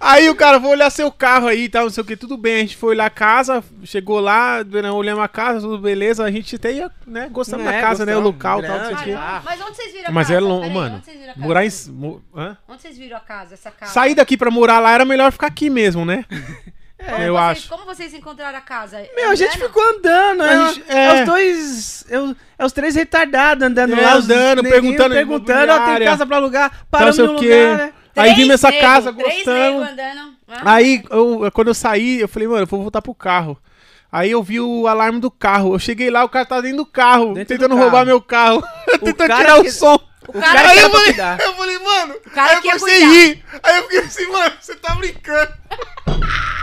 Aí 0.00 0.28
o 0.30 0.34
cara, 0.34 0.58
vou 0.58 0.70
olhar 0.70 0.90
seu 0.90 1.10
carro 1.10 1.46
aí 1.48 1.64
e 1.64 1.68
tal, 1.68 1.84
não 1.84 1.90
sei 1.90 2.02
o 2.02 2.06
que, 2.06 2.16
tudo 2.16 2.36
bem. 2.36 2.56
A 2.56 2.60
gente 2.60 2.76
foi 2.76 2.90
olhar 2.90 3.06
a 3.06 3.10
casa, 3.10 3.62
chegou 3.84 4.20
lá, 4.20 4.62
né, 4.64 4.90
olhamos 4.90 5.22
a 5.22 5.28
casa, 5.28 5.60
tudo 5.60 5.78
beleza. 5.78 6.24
A 6.24 6.30
gente 6.30 6.56
até 6.56 6.72
ia, 6.72 6.90
né, 7.06 7.28
gostamos 7.30 7.66
É, 7.66 7.72
da 7.72 7.80
casa, 7.80 8.04
né, 8.06 8.16
o 8.16 8.20
local 8.20 8.60
e 8.60 8.66
tal, 8.66 8.78
não 8.78 8.98
sei 8.98 9.14
o. 9.14 9.18
Mas 9.44 9.60
onde 9.60 9.76
vocês 9.76 9.92
viram 9.92 10.08
a 10.08 10.12
Mas 10.12 10.28
casa? 10.28 10.38
é 10.38 10.40
longe, 10.40 10.60
Peraí, 10.68 10.74
mano. 10.74 10.94
Onde 10.96 11.04
vocês 11.04 11.16
viram 11.18 11.30
a 11.30 11.34
casa? 11.34 11.46
Morar 11.46 11.64
em. 11.66 11.70
mo- 11.92 12.22
Hã? 12.36 12.56
Onde 12.68 12.82
vocês 12.82 12.98
viram 12.98 13.16
a 13.16 13.20
casa, 13.20 13.54
essa 13.54 13.70
casa? 13.70 13.92
Sair 13.92 14.14
daqui 14.14 14.36
pra 14.36 14.50
morar 14.50 14.78
lá 14.78 14.92
era 14.92 15.04
melhor 15.04 15.32
ficar 15.32 15.46
aqui 15.48 15.68
mesmo, 15.70 16.04
né? 16.04 16.24
Como 16.98 17.22
eu 17.22 17.34
vocês- 17.34 17.58
acho. 17.58 17.68
Como 17.68 17.84
vocês 17.84 18.12
encontraram 18.12 18.58
a 18.58 18.60
casa? 18.60 19.00
Meu, 19.14 19.30
a 19.30 19.34
gente 19.36 19.56
ficou 19.56 19.80
andando. 19.96 20.42
A 20.42 20.46
É, 20.52 20.68
gente- 20.74 20.84
é 20.88 21.04
é. 21.04 21.20
os 21.20 21.26
dois. 21.26 22.04
É, 22.10 22.16
é 22.58 22.64
os 22.66 22.72
três 22.72 22.96
retardados 22.96 23.64
andando 23.64 23.94
É, 23.94 24.00
lá. 24.00 24.14
andando, 24.14 24.62
perguntando 24.64 25.14
perguntando. 25.14 25.72
Ó, 25.72 25.96
tem 25.96 26.04
casa 26.04 26.26
pra 26.26 26.36
alugar. 26.38 26.72
Sei 27.12 27.24
no 27.24 27.32
lugar, 27.34 27.78
né? 27.78 27.92
Aí 28.22 28.34
vimos 28.34 28.54
essa 28.54 28.70
nego, 28.70 28.80
casa, 28.82 29.10
gostamos. 29.12 29.88
andando. 29.88 30.34
Ah, 30.48 30.74
Aí, 30.74 31.02
eu- 31.10 31.50
quando 31.52 31.68
eu 31.68 31.74
saí, 31.74 32.20
eu 32.20 32.28
falei, 32.28 32.48
mano, 32.48 32.62
eu 32.62 32.66
vou 32.66 32.80
voltar 32.82 33.02
pro 33.02 33.14
carro. 33.14 33.58
Aí 34.10 34.30
eu 34.30 34.42
vi 34.42 34.58
o 34.60 34.86
alarme 34.86 35.20
do 35.20 35.30
carro. 35.30 35.74
Eu 35.74 35.78
cheguei 35.78 36.10
lá, 36.10 36.24
o 36.24 36.28
cara 36.28 36.46
tava 36.46 36.62
dentro 36.62 36.78
do 36.78 36.86
carro, 36.86 37.34
Dentro 37.34 37.48
tentando 37.56 37.70
do 37.70 37.76
carro. 37.76 37.82
roubar 37.82 38.06
meu 38.06 38.20
carro. 38.22 38.62
tentando 39.04 39.28
cara 39.28 39.36
tirar 39.44 39.60
que- 39.62 39.68
o 39.68 39.72
som. 39.72 39.98
O 40.28 40.32
cara 40.40 40.60
aí 40.70 40.78
que 40.78 40.82
eu 40.84 40.84
era 40.84 40.90
pra 40.90 40.98
falei, 40.98 41.04
cuidar. 41.14 41.40
eu 41.40 41.54
falei, 41.54 41.78
mano, 41.78 42.14
cara 42.34 42.50
aí 42.50 42.56
eu 42.56 42.62
comecei 42.62 43.02
a 43.02 43.08
rir. 43.08 43.44
Aí 43.62 43.76
eu 43.78 43.82
fiquei 43.84 43.98
assim, 44.00 44.26
mano, 44.30 44.54
você 44.60 44.74
tá 44.76 44.94
brincando. 44.94 45.52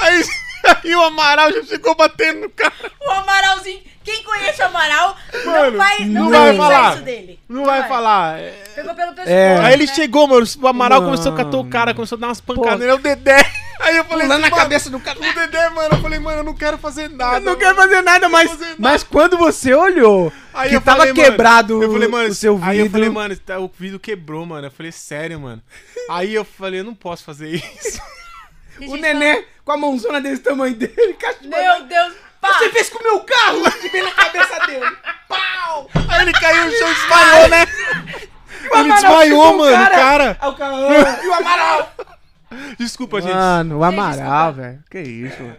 Aí, 0.00 0.22
aí 0.66 0.94
o 0.96 1.02
Amaral 1.02 1.52
já 1.52 1.62
chegou 1.64 1.94
batendo 1.94 2.40
no 2.40 2.50
carro. 2.50 2.72
O 3.00 3.10
Amaralzinho, 3.10 3.80
quem 4.02 4.22
conhece 4.22 4.62
o 4.62 4.66
Amaral, 4.66 5.16
Mano, 5.44 5.70
não 5.70 5.78
vai, 5.78 5.98
não 6.00 6.24
não 6.24 6.30
vai, 6.30 6.40
vai 6.48 6.56
falar. 6.56 6.94
isso 6.94 7.02
dele. 7.04 7.40
Não 7.48 7.64
vai 7.64 7.88
falar. 7.88 8.38
é. 8.40 8.50
Pegou 8.74 8.94
pelo 8.94 9.12
pescoço. 9.12 9.30
É. 9.30 9.58
Aí 9.60 9.72
ele 9.74 9.86
né? 9.86 9.94
chegou, 9.94 10.26
mano, 10.26 10.46
o 10.62 10.68
Amaral 10.68 11.00
Não. 11.00 11.10
começou 11.10 11.32
a 11.32 11.36
catar 11.36 11.56
o 11.58 11.68
cara, 11.68 11.94
começou 11.94 12.16
a 12.16 12.20
dar 12.20 12.28
umas 12.28 12.40
pancadas 12.40 12.72
Pô. 12.72 12.78
nele, 12.78 12.90
é 12.90 12.94
o 12.94 12.98
Dedé. 12.98 13.44
Aí 13.80 13.96
eu 13.96 14.04
falei 14.04 14.26
Pulando 14.26 14.40
na 14.42 14.48
mano, 14.50 14.62
cabeça 14.62 14.88
do 14.88 15.00
cara. 15.00 15.18
O 15.18 15.34
Dedé, 15.34 15.68
mano, 15.70 15.96
eu 15.96 16.00
falei, 16.00 16.18
mano, 16.18 16.38
eu 16.38 16.44
não 16.44 16.54
quero 16.54 16.78
fazer 16.78 17.10
nada. 17.10 17.36
Eu 17.36 17.40
não 17.40 17.46
mano. 17.52 17.58
quero 17.58 17.74
fazer 17.74 18.02
nada, 18.02 18.28
mas, 18.28 18.50
fazer 18.50 18.64
nada. 18.66 18.76
mas 18.78 19.02
quando 19.02 19.36
você 19.36 19.74
olhou 19.74 20.32
Aí 20.54 20.70
que 20.70 20.76
eu 20.76 20.80
tava 20.80 20.98
falei, 20.98 21.12
mano, 21.12 21.24
quebrado 21.24 21.82
eu 21.82 21.92
falei, 21.92 22.08
mano, 22.08 22.28
o 22.28 22.34
seu 22.34 22.54
vidro. 22.56 22.70
Aí 22.70 22.78
eu 22.78 22.90
falei, 22.90 23.08
mano, 23.10 23.36
tá- 23.36 23.58
o 23.58 23.70
vidro 23.76 23.98
quebrou, 23.98 24.46
mano. 24.46 24.68
Eu 24.68 24.70
falei, 24.70 24.92
sério, 24.92 25.40
mano. 25.40 25.60
Aí 26.08 26.32
eu 26.32 26.44
falei, 26.44 26.80
eu 26.80 26.84
não 26.84 26.94
posso 26.94 27.24
fazer 27.24 27.48
isso. 27.50 28.00
O 28.88 28.96
nenê 28.96 29.44
com 29.64 29.72
a 29.72 29.76
mãozona 29.76 30.20
desse 30.20 30.42
tamanho 30.42 30.74
dele, 30.74 31.16
falando, 31.20 31.48
Meu 31.48 31.86
Deus, 31.86 32.14
pá. 32.40 32.52
Você 32.58 32.70
fez 32.70 32.88
com 32.90 32.98
o 32.98 33.02
meu 33.02 33.20
carro 33.20 33.62
de 33.80 33.88
bem 33.88 34.02
na 34.02 34.12
cabeça 34.12 34.66
dele. 34.66 34.96
Pau! 35.28 35.90
Aí 36.08 36.22
ele 36.22 36.32
caiu 36.32 36.66
no 36.66 36.70
chão 36.72 36.90
e 36.90 36.94
desmaiou, 36.94 37.48
né? 37.48 37.66
O 38.70 38.78
Ele 38.78 38.92
desmaiou, 38.92 39.58
mano, 39.58 39.76
o 39.76 39.90
cara. 39.90 40.38
Aí 40.40 40.48
o 40.48 40.54
cara. 40.54 41.24
E 41.24 41.28
o 41.28 41.34
Amaral? 41.34 41.94
Desculpa, 42.78 43.20
gente. 43.20 43.34
Mano, 43.34 43.78
o 43.78 43.84
Amaral, 43.84 44.52
velho. 44.52 44.84
Que 44.90 45.00
isso, 45.00 45.42
mano. 45.42 45.56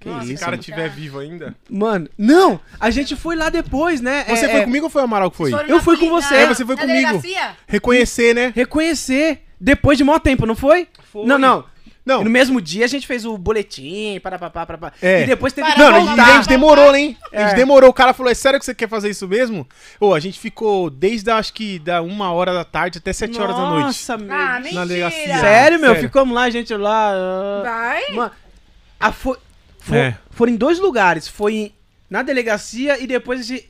Que 0.00 0.08
Se 0.08 0.24
isso, 0.26 0.34
o 0.34 0.38
cara 0.38 0.50
mano. 0.52 0.60
estiver 0.60 0.88
vivo 0.88 1.18
ainda. 1.18 1.56
Mano, 1.68 2.08
não, 2.16 2.60
a 2.78 2.90
gente 2.90 3.16
foi 3.16 3.34
lá 3.34 3.48
depois, 3.48 4.00
né? 4.00 4.24
Você 4.28 4.46
é, 4.46 4.48
foi 4.48 4.60
é, 4.60 4.64
comigo 4.64 4.86
ou 4.86 4.90
foi 4.90 5.02
o 5.02 5.04
Amaral 5.04 5.30
que 5.30 5.36
foi? 5.36 5.52
Eu 5.66 5.80
fui 5.80 5.96
com 5.96 6.08
você. 6.08 6.34
É, 6.36 6.46
você 6.46 6.64
foi 6.64 6.76
na 6.76 6.82
comigo. 6.82 7.00
delegacia? 7.00 7.56
Reconhecer, 7.66 8.34
né? 8.34 8.52
Reconhecer. 8.54 9.44
Depois 9.60 9.98
de 9.98 10.04
maior 10.04 10.20
tempo, 10.20 10.46
não 10.46 10.54
foi? 10.54 10.86
Foi. 11.12 11.26
Não, 11.26 11.36
não. 11.36 11.64
Não. 12.08 12.22
E 12.22 12.24
no 12.24 12.30
mesmo 12.30 12.58
dia 12.60 12.86
a 12.86 12.88
gente 12.88 13.06
fez 13.06 13.26
o 13.26 13.36
boletim, 13.36 14.18
para 14.22 14.38
papá, 14.38 14.64
para 14.64 14.78
papá. 14.78 14.96
É. 15.02 15.24
E 15.24 15.26
depois 15.26 15.52
teve 15.52 15.68
que 15.68 15.74
Para, 15.76 15.90
Mano, 15.92 16.06
voltar. 16.06 16.26
a 16.28 16.36
gente 16.36 16.48
demorou, 16.48 16.96
hein? 16.96 17.16
A 17.32 17.40
gente 17.42 17.52
É. 17.52 17.54
demorou. 17.54 17.90
O 17.90 17.92
cara 17.92 18.14
falou, 18.14 18.32
é 18.32 18.34
sério 18.34 18.58
que 18.58 18.64
você 18.64 18.74
quer 18.74 18.88
fazer 18.88 19.10
isso 19.10 19.28
mesmo? 19.28 19.68
Ô, 20.00 20.14
a 20.14 20.20
gente 20.20 20.38
ficou 20.40 20.88
desde, 20.88 21.30
acho 21.30 21.52
que, 21.52 21.78
da 21.78 22.00
uma 22.00 22.32
hora 22.32 22.54
da 22.54 22.64
tarde 22.64 22.96
até 22.98 23.12
sete 23.12 23.38
horas 23.38 23.54
da 23.54 23.62
noite. 23.68 23.84
Nossa, 23.84 24.16
meu. 24.16 24.32
Ah, 24.34 24.54
Na 24.54 24.60
mentira. 24.60 24.86
delegacia. 24.86 25.38
Sério, 25.38 25.78
meu? 25.78 25.90
Sério. 25.90 26.08
Ficamos 26.08 26.34
lá, 26.34 26.42
a 26.44 26.50
gente 26.50 26.74
lá. 26.74 27.10
ah. 27.12 27.62
Vai. 27.64 28.14
Mano, 28.14 28.30
a 28.98 29.12
foi, 29.12 29.36
Fo- 29.80 29.94
É. 29.94 30.16
Foram 30.30 30.52
em 30.52 30.56
dois 30.56 30.78
lugares. 30.78 31.28
Foi 31.28 31.72
na 32.10 32.22
delegacia 32.22 32.98
e 33.02 33.06
depois 33.06 33.40
a 33.40 33.42
gente- 33.42 33.68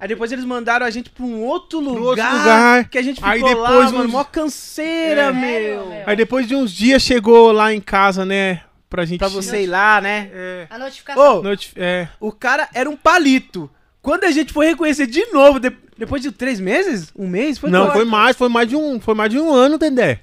Aí 0.00 0.08
depois 0.08 0.32
eles 0.32 0.44
mandaram 0.46 0.86
a 0.86 0.90
gente 0.90 1.10
pra 1.10 1.24
um 1.24 1.42
outro 1.44 1.78
lugar, 1.78 2.00
outro 2.32 2.38
lugar. 2.38 2.88
que 2.88 2.96
a 2.96 3.02
gente 3.02 3.16
ficou 3.16 3.30
Aí 3.30 3.40
lá, 3.42 3.48
depois 3.68 3.92
mano, 3.92 4.04
uns- 4.06 4.10
mó 4.12 4.24
canseira, 4.24 5.22
É. 5.24 5.32
meu. 5.32 5.42
Sério, 5.42 5.86
meu? 5.90 6.02
Aí 6.06 6.16
depois 6.16 6.48
de 6.48 6.56
uns 6.56 6.72
dias 6.72 7.02
chegou 7.02 7.52
lá 7.52 7.72
em 7.72 7.80
casa, 7.80 8.24
né? 8.24 8.62
Pra 8.88 9.04
gente. 9.04 9.18
Pra 9.18 9.28
você 9.28 9.62
ir 9.62 9.66
lá, 9.66 10.00
né? 10.00 10.30
É. 10.32 10.66
A 10.70 10.78
notificação. 10.78 11.38
Ô, 11.40 11.42
Noti- 11.42 11.72
é. 11.76 12.08
o 12.18 12.32
cara 12.32 12.68
era 12.74 12.88
um 12.88 12.96
palito. 12.96 13.70
Quando 14.02 14.24
a 14.24 14.30
gente 14.30 14.52
foi 14.52 14.66
reconhecer 14.68 15.06
de 15.06 15.26
novo, 15.26 15.60
de- 15.60 15.70
depois 15.98 16.22
de 16.22 16.32
três 16.32 16.58
meses? 16.58 17.12
Um 17.14 17.28
mês? 17.28 17.58
Foi 17.58 17.68
Não, 17.70 17.92
foi 17.92 18.06
mais, 18.06 18.34
foi 18.36 18.48
mais 18.48 18.66
de 18.66 18.74
um, 18.76 18.98
foi 18.98 19.14
mais 19.14 19.30
de 19.30 19.38
um 19.38 19.52
ano, 19.52 19.76
Dendé. 19.76 20.20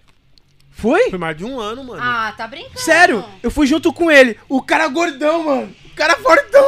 Foi? 0.72 1.10
Foi 1.12 1.20
mais 1.20 1.38
de 1.38 1.46
um 1.46 1.60
ano, 1.60 1.84
mano. 1.84 2.02
Ah, 2.04 2.34
tá 2.36 2.48
brincando. 2.48 2.80
Sério, 2.80 3.24
eu 3.44 3.50
fui 3.52 3.66
junto 3.68 3.94
com 3.94 4.10
ele. 4.12 4.38
O 4.50 4.62
cara 4.62 4.88
gordão, 4.88 5.44
mano. 5.44 5.76
O 5.92 5.96
cara 5.96 6.16
fortão. 6.18 6.66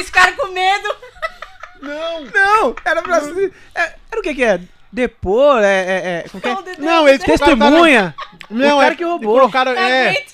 Esse 0.00 0.10
cara 0.10 0.32
com 0.32 0.48
medo. 0.48 0.88
Não. 1.82 2.20
Não, 2.24 2.76
era 2.84 3.02
pra 3.02 3.20
ser. 3.20 3.52
é, 3.74 3.80
Era 4.10 4.20
o 4.20 4.22
que 4.22 4.34
que 4.34 4.44
é? 4.44 4.60
Depor, 4.92 5.62
é. 5.62 5.64
é, 5.66 5.90
é 5.90 6.24
é? 6.24 6.24
Não, 6.34 6.54
Não, 6.78 7.04
colocaram- 7.04 7.18
Testemunha. 7.18 8.14
Não, 8.50 8.76
o 8.76 8.80
cara 8.80 8.92
é, 8.92 8.96
que 8.96 9.04
roubou. 9.04 9.34
Colocaram, 9.38 9.74
Tá 9.74 9.80
é, 9.90 10.24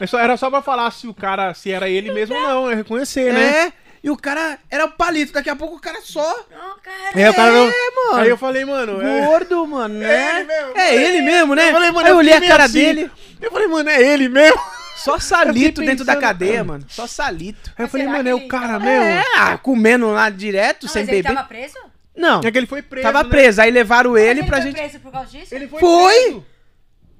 é 0.00 0.06
só- 0.06 0.20
era 0.20 0.36
só 0.36 0.48
pra 0.50 0.62
falar 0.62 0.90
se 0.92 1.08
o 1.08 1.12
cara, 1.14 1.52
se 1.52 1.72
era 1.72 1.88
ele 1.88 2.12
mesmo 2.12 2.36
ou 2.36 2.40
não, 2.42 2.70
é 2.70 2.74
reconhecer, 2.76 3.32
né? 3.32 3.42
É, 3.66 3.72
e 4.04 4.10
o 4.10 4.16
cara 4.16 4.58
era 4.70 4.84
o 4.84 4.90
palito. 4.92 5.32
Daqui 5.32 5.50
a 5.50 5.56
pouco 5.56 5.74
o 5.76 5.80
cara 5.80 5.98
só. 6.00 6.22
Não, 6.48 6.76
cara. 6.80 7.20
É, 7.20 7.28
o 7.30 7.34
cara 7.34 7.50
não. 7.50 7.64
mano. 7.64 8.22
Aí 8.22 8.28
eu 8.28 8.38
falei, 8.38 8.64
mano, 8.64 9.02
é. 9.02 9.26
Gordo, 9.26 9.66
mano, 9.66 9.94
né? 9.98 10.30
ele 10.40 10.44
mesmo, 10.44 10.72
é 10.78 10.94
ele 10.94 11.22
mesmo, 11.22 11.54
né? 11.56 11.68
Eu 11.70 11.72
falei, 11.72 11.90
mano, 11.90 12.06
Aí 12.06 12.12
eu 12.12 12.16
olhei 12.18 12.34
a 12.34 12.40
cara 12.40 12.64
assim. 12.64 12.72
dele. 12.78 13.10
Eu 13.42 13.50
falei, 13.50 13.66
mano, 13.66 13.90
é 13.90 14.00
ele 14.00 14.28
mesmo. 14.28 14.60
Só 15.04 15.18
salito 15.18 15.80
dentro 15.82 16.04
da 16.04 16.16
cadeia, 16.16 16.52
cara. 16.52 16.64
mano. 16.64 16.84
Só 16.88 17.06
salito. 17.06 17.70
Aí 17.76 17.84
eu 17.84 17.88
falei, 17.88 18.06
será 18.06 18.18
mano, 18.18 18.24
que 18.24 18.30
é 18.30 18.34
o 18.34 18.38
ele 18.38 18.48
cara 18.48 18.66
tava- 18.74 18.84
mesmo. 18.84 19.04
É, 19.04 19.24
ah, 19.36 19.58
comendo 19.58 20.10
lá 20.10 20.30
direto, 20.30 20.84
Não, 20.86 20.90
sem 20.92 21.02
mas 21.02 21.08
ele 21.10 21.22
beber. 21.22 21.34
tava 21.34 21.48
preso? 21.48 21.74
Não, 22.16 22.40
É 22.44 22.50
que 22.50 22.58
ele 22.58 22.66
foi 22.66 22.80
preso. 22.80 23.02
tava 23.06 23.22
né? 23.24 23.28
preso. 23.28 23.60
Aí 23.60 23.70
levaram 23.70 24.16
ele 24.16 24.40
Mas 24.40 24.48
pra 24.48 24.56
foi 24.62 24.66
gente. 24.70 24.76
preso 24.78 25.00
por 25.00 25.12
causa 25.12 25.30
disso? 25.30 25.54
Ele 25.54 25.66
foi, 25.68 25.80
Foi? 25.80 26.14
preso. 26.22 26.46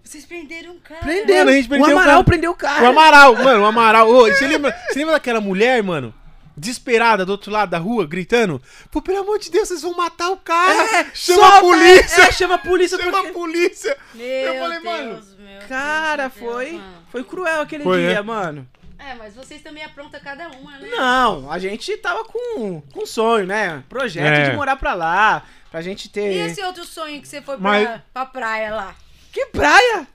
Vocês 0.05 0.25
prenderam 0.27 0.73
um 0.73 0.79
cara. 0.79 1.01
Prendeu. 1.01 1.37
Mano, 1.39 1.51
a 1.51 1.53
gente 1.55 1.65
o 1.65 1.69
prendeu 1.69 1.89
o 1.89 1.93
Amaral 1.93 2.15
cara. 2.15 2.25
prendeu 2.25 2.51
o 2.51 2.55
O 2.55 2.57
cara. 2.57 2.89
Amaral, 2.89 3.35
mano, 3.37 3.63
o 3.63 3.67
Amaral. 3.67 4.09
Ô, 4.09 4.27
você, 4.29 4.47
lembra, 4.47 4.77
você 4.89 4.99
lembra 4.99 5.15
daquela 5.15 5.41
mulher, 5.41 5.83
mano? 5.83 6.15
Desesperada 6.57 7.27
do 7.27 7.33
outro 7.33 7.51
lado 7.51 7.71
da 7.71 7.79
rua, 7.79 8.07
gritando: 8.07 8.63
Pô, 8.91 9.03
pelo 9.03 9.19
amor 9.19 9.39
de 9.39 9.51
Deus, 9.51 9.69
vocês 9.69 9.83
vão 9.83 9.97
matar 9.97 10.31
o 10.31 10.37
cara! 10.37 10.83
É, 11.01 11.11
chama 11.13 11.41
solta, 11.43 11.57
a 11.57 11.61
polícia! 11.61 12.23
É, 12.23 12.33
chama 12.33 12.55
a 12.55 12.59
polícia. 12.59 12.97
Chama 12.99 13.11
porque- 13.13 13.29
a 13.29 13.33
polícia! 13.33 13.97
Meu 14.15 14.27
Eu 14.27 14.61
falei, 14.61 14.81
Deus, 14.81 14.85
mano, 14.85 15.25
meu 15.39 15.69
Cara, 15.69 16.29
Deus, 16.29 16.41
meu 16.43 16.53
foi. 16.53 16.65
Deus, 16.67 16.81
mano. 16.81 16.95
Foi 17.11 17.25
cruel 17.25 17.61
aquele 17.63 17.83
Foi, 17.85 17.99
dia, 17.99 18.11
é? 18.19 18.23
mano. 18.23 18.69
É, 18.99 19.15
mas 19.17 19.35
vocês 19.35 19.61
também 19.63 19.85
aprontam 19.85 20.19
cada 20.21 20.49
uma, 20.51 20.79
né? 20.79 20.89
Não, 20.89 21.51
a 21.51 21.59
gente 21.59 21.95
tava 21.99 22.25
com, 22.25 22.81
com 22.81 23.05
sonho, 23.05 23.47
né? 23.47 23.83
Projeto 23.89 24.25
É. 24.25 24.51
de 24.51 24.57
morar 24.57 24.77
pra 24.77 24.95
lá. 24.95 25.43
Pra 25.71 25.83
gente 25.83 26.05
E 26.07 26.09
ter. 26.09 26.51
esse 26.51 26.63
outro 26.63 26.85
sonho 26.85 27.21
que 27.21 27.27
você 27.27 27.43
foi 27.43 27.57
pra, 27.57 27.63
Mas- 27.65 28.01
pra 28.15 28.25
praia 28.25 28.73
lá? 28.75 28.95
Que 29.33 29.47
praia? 29.47 30.07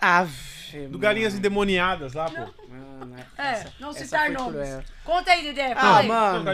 Ave, 0.00 0.86
Do 0.88 0.98
Galinhas 0.98 1.34
Endemoniadas 1.34 2.14
lá, 2.14 2.30
pô. 2.30 2.48
Mano, 3.00 3.16
É, 3.38 3.42
essa- 3.52 3.72
não 3.80 3.90
essa 3.90 4.04
citar 4.04 4.26
foi 4.26 4.34
nomes. 4.34 4.68
Conta 5.04 5.30
aí, 5.32 5.42
Dedé. 5.42 5.72
Ah, 5.76 5.98
aí. 5.98 6.06
mano. 6.08 6.44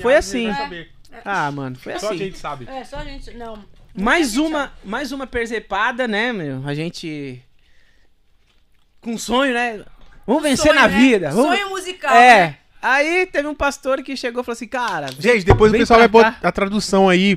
Foi 0.00 0.14
assim. 0.16 0.48
É. 0.50 0.86
Ah, 1.24 1.50
mano, 1.50 1.76
foi 1.76 1.98
Só 1.98 2.06
a 2.06 2.10
assim. 2.10 2.18
gente 2.18 2.38
sabe. 2.38 2.68
É, 2.68 2.84
só 2.84 2.98
a 2.98 3.04
gente. 3.04 3.32
Não. 3.34 3.64
Mais 3.94 4.28
gente 4.28 4.40
uma, 4.40 4.72
mais 4.84 5.10
uma 5.12 5.26
percepada, 5.26 6.06
né, 6.06 6.32
meu? 6.32 6.62
A 6.66 6.74
gente. 6.74 7.42
Com 9.00 9.16
sonho, 9.16 9.54
né? 9.54 9.84
Vamos 10.26 10.42
vencer 10.42 10.66
Sonho, 10.66 10.74
na 10.80 10.88
né? 10.88 10.98
vida. 10.98 11.30
Vamos... 11.30 11.56
Sonho 11.56 11.70
musical. 11.70 12.14
É. 12.14 12.46
né? 12.48 12.58
Aí 12.82 13.26
teve 13.26 13.48
um 13.48 13.54
pastor 13.54 14.02
que 14.02 14.16
chegou 14.16 14.42
e 14.42 14.44
falou 14.44 14.54
assim, 14.54 14.68
cara. 14.68 15.08
Gente, 15.18 15.44
depois 15.44 15.72
o 15.72 15.76
pessoal 15.76 15.98
vai 16.00 16.08
pôr 16.08 16.24
a 16.24 16.52
tradução 16.52 17.08
aí 17.08 17.36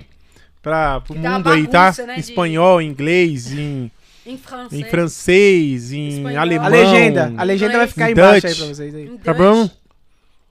pra, 0.62 1.02
pro 1.02 1.15
Que 1.15 1.21
tá 1.21 1.30
uma 1.30 1.38
mundo 1.38 1.50
aí, 1.52 1.67
tá? 1.67 1.80
bagunça, 1.86 2.06
né, 2.06 2.13
Em 2.13 2.15
de- 2.15 2.21
espanhol, 2.21 2.82
em 2.82 2.88
inglês, 2.89 3.52
em, 3.52 3.89
Em 4.34 4.38
francês. 4.38 4.82
em 4.82 4.89
francês, 4.89 5.91
em 5.91 6.08
Espanhol. 6.10 6.39
alemão. 6.41 6.65
A 6.65 6.70
legenda. 6.70 7.34
A 7.38 7.44
legenda 7.44 7.78
vai 7.78 7.88
ficar 7.88 8.10
Em 8.10 8.12
embaixo 8.13 8.48
aí 8.48 8.54
Dutch. 8.54 8.58
pra 8.65 8.67
vocês 8.76 8.96
aí. 8.96 9.06
Em 9.08 9.17
Tá 9.17 9.34
Dutch. 9.34 9.41
bom? 9.41 9.70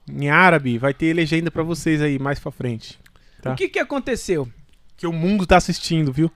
Em 0.09 0.29
árabe, 0.29 0.77
vai 0.77 0.93
ter 0.93 1.13
legenda 1.13 1.49
pra 1.51 1.63
vocês 1.63 2.01
aí 2.01 2.19
mais 2.19 2.39
pra 2.39 2.51
frente. 2.51 2.99
Tá. 3.41 3.53
O 3.53 3.55
que 3.55 3.67
que 3.69 3.79
aconteceu? 3.79 4.47
Que 4.97 5.07
o 5.07 5.13
mundo 5.13 5.45
tá 5.47 5.57
assistindo, 5.57 6.11
viu? 6.11 6.31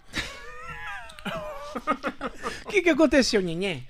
O 2.66 2.70
que 2.70 2.82
que 2.82 2.90
aconteceu, 2.90 3.42
Nhenhé? 3.42 3.82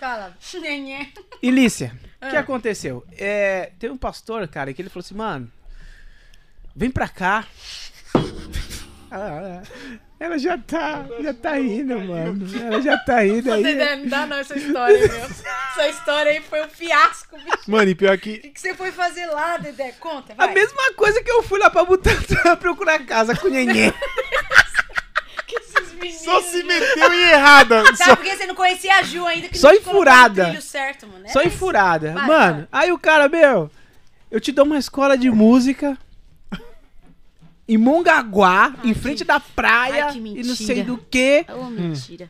Fala. 0.00 0.36
Nenhé. 0.60 1.08
Ilícia, 1.42 1.92
o 2.20 2.28
que 2.30 2.36
Ah. 2.36 2.40
aconteceu? 2.40 3.04
É, 3.16 3.70
tem 3.78 3.90
um 3.90 3.96
pastor, 3.96 4.46
cara, 4.48 4.72
que 4.72 4.82
ele 4.82 4.88
falou 4.88 5.04
assim, 5.04 5.14
mano, 5.14 5.50
vem 6.74 6.90
pra 6.90 7.08
cá. 7.08 7.46
Ah, 9.16 9.62
ela 10.24 10.38
já 10.38 10.58
tá, 10.58 11.04
já 11.20 11.34
tá 11.34 11.58
indo, 11.58 11.98
mano. 12.00 12.46
Ela 12.60 12.80
já 12.80 12.96
tá 12.98 13.24
indo 13.26 13.52
aí. 13.52 13.62
Dedé, 13.62 13.96
não 13.96 14.06
dá 14.06 14.26
não 14.26 14.36
essa 14.38 14.56
história, 14.58 14.98
meu. 14.98 15.22
Essa 15.24 15.88
história 15.88 16.32
aí 16.32 16.40
foi 16.40 16.64
um 16.64 16.68
fiasco, 16.68 17.36
bicho. 17.36 17.58
Mano, 17.70 17.90
e 17.90 17.94
pior 17.94 18.16
O 18.16 18.18
que. 18.18 18.38
que, 18.38 18.50
que 18.50 18.60
você 18.60 18.74
foi 18.74 18.90
fazer 18.92 19.26
lá, 19.26 19.56
Dedé? 19.56 19.92
Conta, 20.00 20.32
A 20.36 20.46
vai. 20.46 20.54
mesma 20.54 20.92
coisa 20.94 21.22
que 21.22 21.30
eu 21.30 21.42
fui 21.42 21.58
lá 21.58 21.68
pra 21.70 21.84
Butantã 21.84 22.56
procurar 22.60 22.98
casa 23.04 23.36
com 23.36 23.46
o 23.48 23.50
Nhenhé. 23.50 23.92
Que 25.46 25.56
esses 25.56 25.92
meninos, 25.92 26.22
Só 26.22 26.40
se 26.40 26.62
meteu 26.62 27.12
em 27.12 27.28
errada. 27.30 27.84
Sabe 27.96 27.96
Só... 27.98 28.16
por 28.16 28.24
que 28.24 28.34
você 28.34 28.46
não 28.46 28.54
conhecia 28.54 28.96
a 28.96 29.02
Ju 29.02 29.26
ainda? 29.26 29.48
Que 29.48 29.58
Só 29.58 29.68
não 29.68 29.74
em 29.74 29.78
te 29.78 29.84
colocou 29.84 30.00
furada. 30.04 30.42
no 30.44 30.48
trilho 30.48 30.62
certo, 30.62 31.06
mano. 31.06 31.28
Só 31.28 31.40
Era 31.40 31.48
em 31.48 31.50
isso. 31.50 31.58
furada. 31.58 32.12
Vai, 32.14 32.26
Mano, 32.26 32.68
aí 32.72 32.90
o 32.92 32.98
cara, 32.98 33.28
meu, 33.28 33.70
eu 34.30 34.40
te 34.40 34.50
dou 34.50 34.64
uma 34.64 34.78
escola 34.78 35.18
de 35.18 35.30
música 35.30 35.98
em 37.68 37.76
Mongaguá, 37.78 38.74
em 38.84 38.92
frente 38.94 39.24
da 39.24 39.40
praia 39.40 40.06
Ai, 40.06 40.12
que 40.12 40.18
e 40.18 40.42
não 40.42 40.54
sei 40.54 40.82
do 40.82 40.98
que, 40.98 41.44
Ô, 41.48 41.64
mentira. 41.70 42.28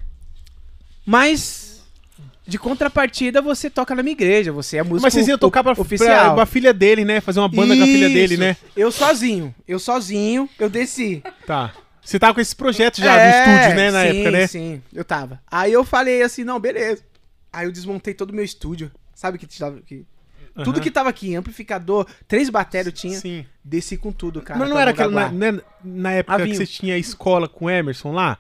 mas 1.05 1.83
de 2.47 2.59
contrapartida 2.59 3.41
você 3.41 3.71
toca 3.71 3.95
na 3.95 4.03
minha 4.03 4.13
igreja, 4.13 4.53
você 4.53 4.77
é 4.77 4.83
músico 4.83 5.03
Mas 5.03 5.15
vocês 5.15 5.27
iam 5.29 5.39
tocar 5.39 5.63
pra, 5.63 5.73
oficial. 5.73 6.09
pra, 6.27 6.35
pra 6.35 6.47
filha 6.47 6.75
dele, 6.75 7.05
né? 7.05 7.21
Fazer 7.21 7.41
uma 7.41 7.49
banda 7.49 7.75
com 7.75 7.83
a 7.83 7.87
filha 7.87 8.09
dele, 8.09 8.35
Isso. 8.35 8.43
né? 8.43 8.57
Eu 8.77 8.93
sozinho, 8.93 9.55
eu 9.67 9.79
sozinho, 9.79 10.49
eu 10.59 10.69
desci. 10.69 11.23
Tá. 11.47 11.73
Você 12.05 12.19
tava 12.19 12.35
com 12.35 12.41
esse 12.41 12.55
projeto 12.55 12.99
já 13.01 13.17
É, 13.19 13.47
no 13.47 13.53
estúdio, 13.55 13.77
né? 13.77 13.91
Na 13.91 14.03
sim, 14.03 14.09
época, 14.09 14.31
né? 14.31 14.47
Sim, 14.47 14.83
eu 14.93 15.05
tava. 15.05 15.41
Aí 15.51 15.73
eu 15.73 15.85
falei 15.85 16.21
assim, 16.21 16.45
não, 16.45 16.61
beleza. 16.61 17.03
Aí 17.51 17.67
eu 17.67 17.73
desmontei 17.73 18.13
todo 18.13 18.31
o 18.31 18.35
meu 18.35 18.45
estúdio. 18.45 18.93
Sabe 19.15 19.39
que, 19.39 19.47
tava- 19.47 19.81
que 20.57 20.63
tudo 20.65 20.81
que 20.81 20.91
tava 20.91 21.09
aqui, 21.09 21.35
amplificador, 21.35 22.07
três 22.29 22.49
batérias 22.49 22.95
tinha. 22.95 23.19
Sim. 23.19 23.45
Desci 23.63 23.97
com 23.97 24.13
tudo, 24.13 24.41
cara. 24.43 24.59
Mas 24.61 24.69
não 24.69 24.79
era 24.79 24.91
aquela. 24.93 25.31
Na, 25.31 25.53
né, 25.53 25.61
na 25.85 26.13
época 26.13 26.35
Avinho. 26.35 26.51
que 26.51 26.57
você 26.57 26.67
tinha 26.67 26.97
escola 26.99 27.49
com 27.49 27.65
o 27.67 27.71
Emerson 27.71 28.13
lá? 28.13 28.39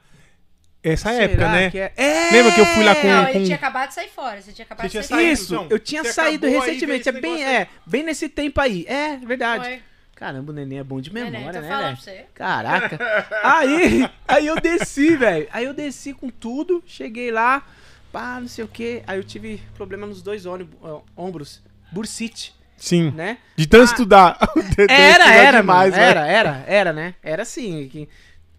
Essa 0.83 1.11
Será 1.11 1.24
época, 1.24 1.48
né? 1.50 1.72
é? 1.74 1.92
É! 1.96 2.31
Lembra 2.31 2.53
que 2.53 2.61
eu 2.61 2.66
fui 2.66 2.85
lá 2.85 2.94
com- 2.94 3.09
Não, 3.09 3.24
com- 3.24 3.31
ele 3.31 3.44
tinha 3.46 3.57
acabado 3.57 3.88
de 3.88 3.94
sair 3.94 4.11
fora. 4.11 4.42
Você 4.42 4.53
tinha 4.53 4.66
acabado 4.66 4.83
Você 4.85 4.88
de 4.88 4.92
tinha 4.92 5.03
sair 5.03 5.16
saído, 5.24 5.33
Isso, 5.33 5.55
então? 5.55 5.66
eu 5.70 5.79
tinha 5.79 6.05
saído 6.05 6.46
recentemente. 6.46 7.09
É 7.09 7.12
bem, 7.12 7.42
é, 7.44 7.68
bem 7.87 8.03
nesse 8.03 8.29
tempo 8.29 8.61
aí. 8.61 8.85
É, 8.87 9.16
verdade. 9.16 9.64
Foi. 9.64 9.83
Caramba, 10.14 10.53
o 10.53 10.55
neném 10.55 10.79
é 10.79 10.85
bom 10.85 11.00
de 11.00 11.12
Neném, 11.12 11.33
memória, 11.33 11.61
tô 11.61 11.66
né, 11.66 11.72
falando 11.72 11.85
velho? 11.87 11.96
pra 11.96 12.05
você. 12.12 12.24
Caraca. 12.35 12.98
Aí, 13.42 14.09
aí 14.29 14.46
eu 14.46 14.55
desci, 14.61 15.16
velho. 15.16 15.48
Aí 15.50 15.64
eu 15.64 15.74
desci 15.74 16.12
com 16.14 16.29
tudo, 16.31 16.85
cheguei 16.87 17.33
lá, 17.33 17.66
pá, 18.12 18.38
não 18.40 18.46
sei 18.46 18.64
o 18.64 18.68
que. 18.68 19.03
Aí 19.09 19.18
eu 19.18 19.24
tive 19.24 19.61
problema 19.74 20.07
nos 20.07 20.22
dois 20.22 20.46
ônibus, 20.46 20.79
ó, 20.83 21.03
ombros, 21.16 21.61
bursite, 21.94 22.54
Sim. 22.76 23.11
né? 23.12 23.38
De 23.57 23.66
tanto 23.66 23.83
Ah. 23.83 23.85
estudar. 23.87 24.38
De 24.76 24.83
Era, 24.92 25.12
estudar 25.24 25.35
era, 25.35 25.61
demais, 25.61 25.90
mano. 25.92 26.02
né? 26.02 26.11
Era, 26.11 26.26
era, 26.26 26.64
era, 26.66 26.92
né? 26.92 27.14
Era 27.22 27.42
assim. 27.42 27.88
Que... 27.88 28.09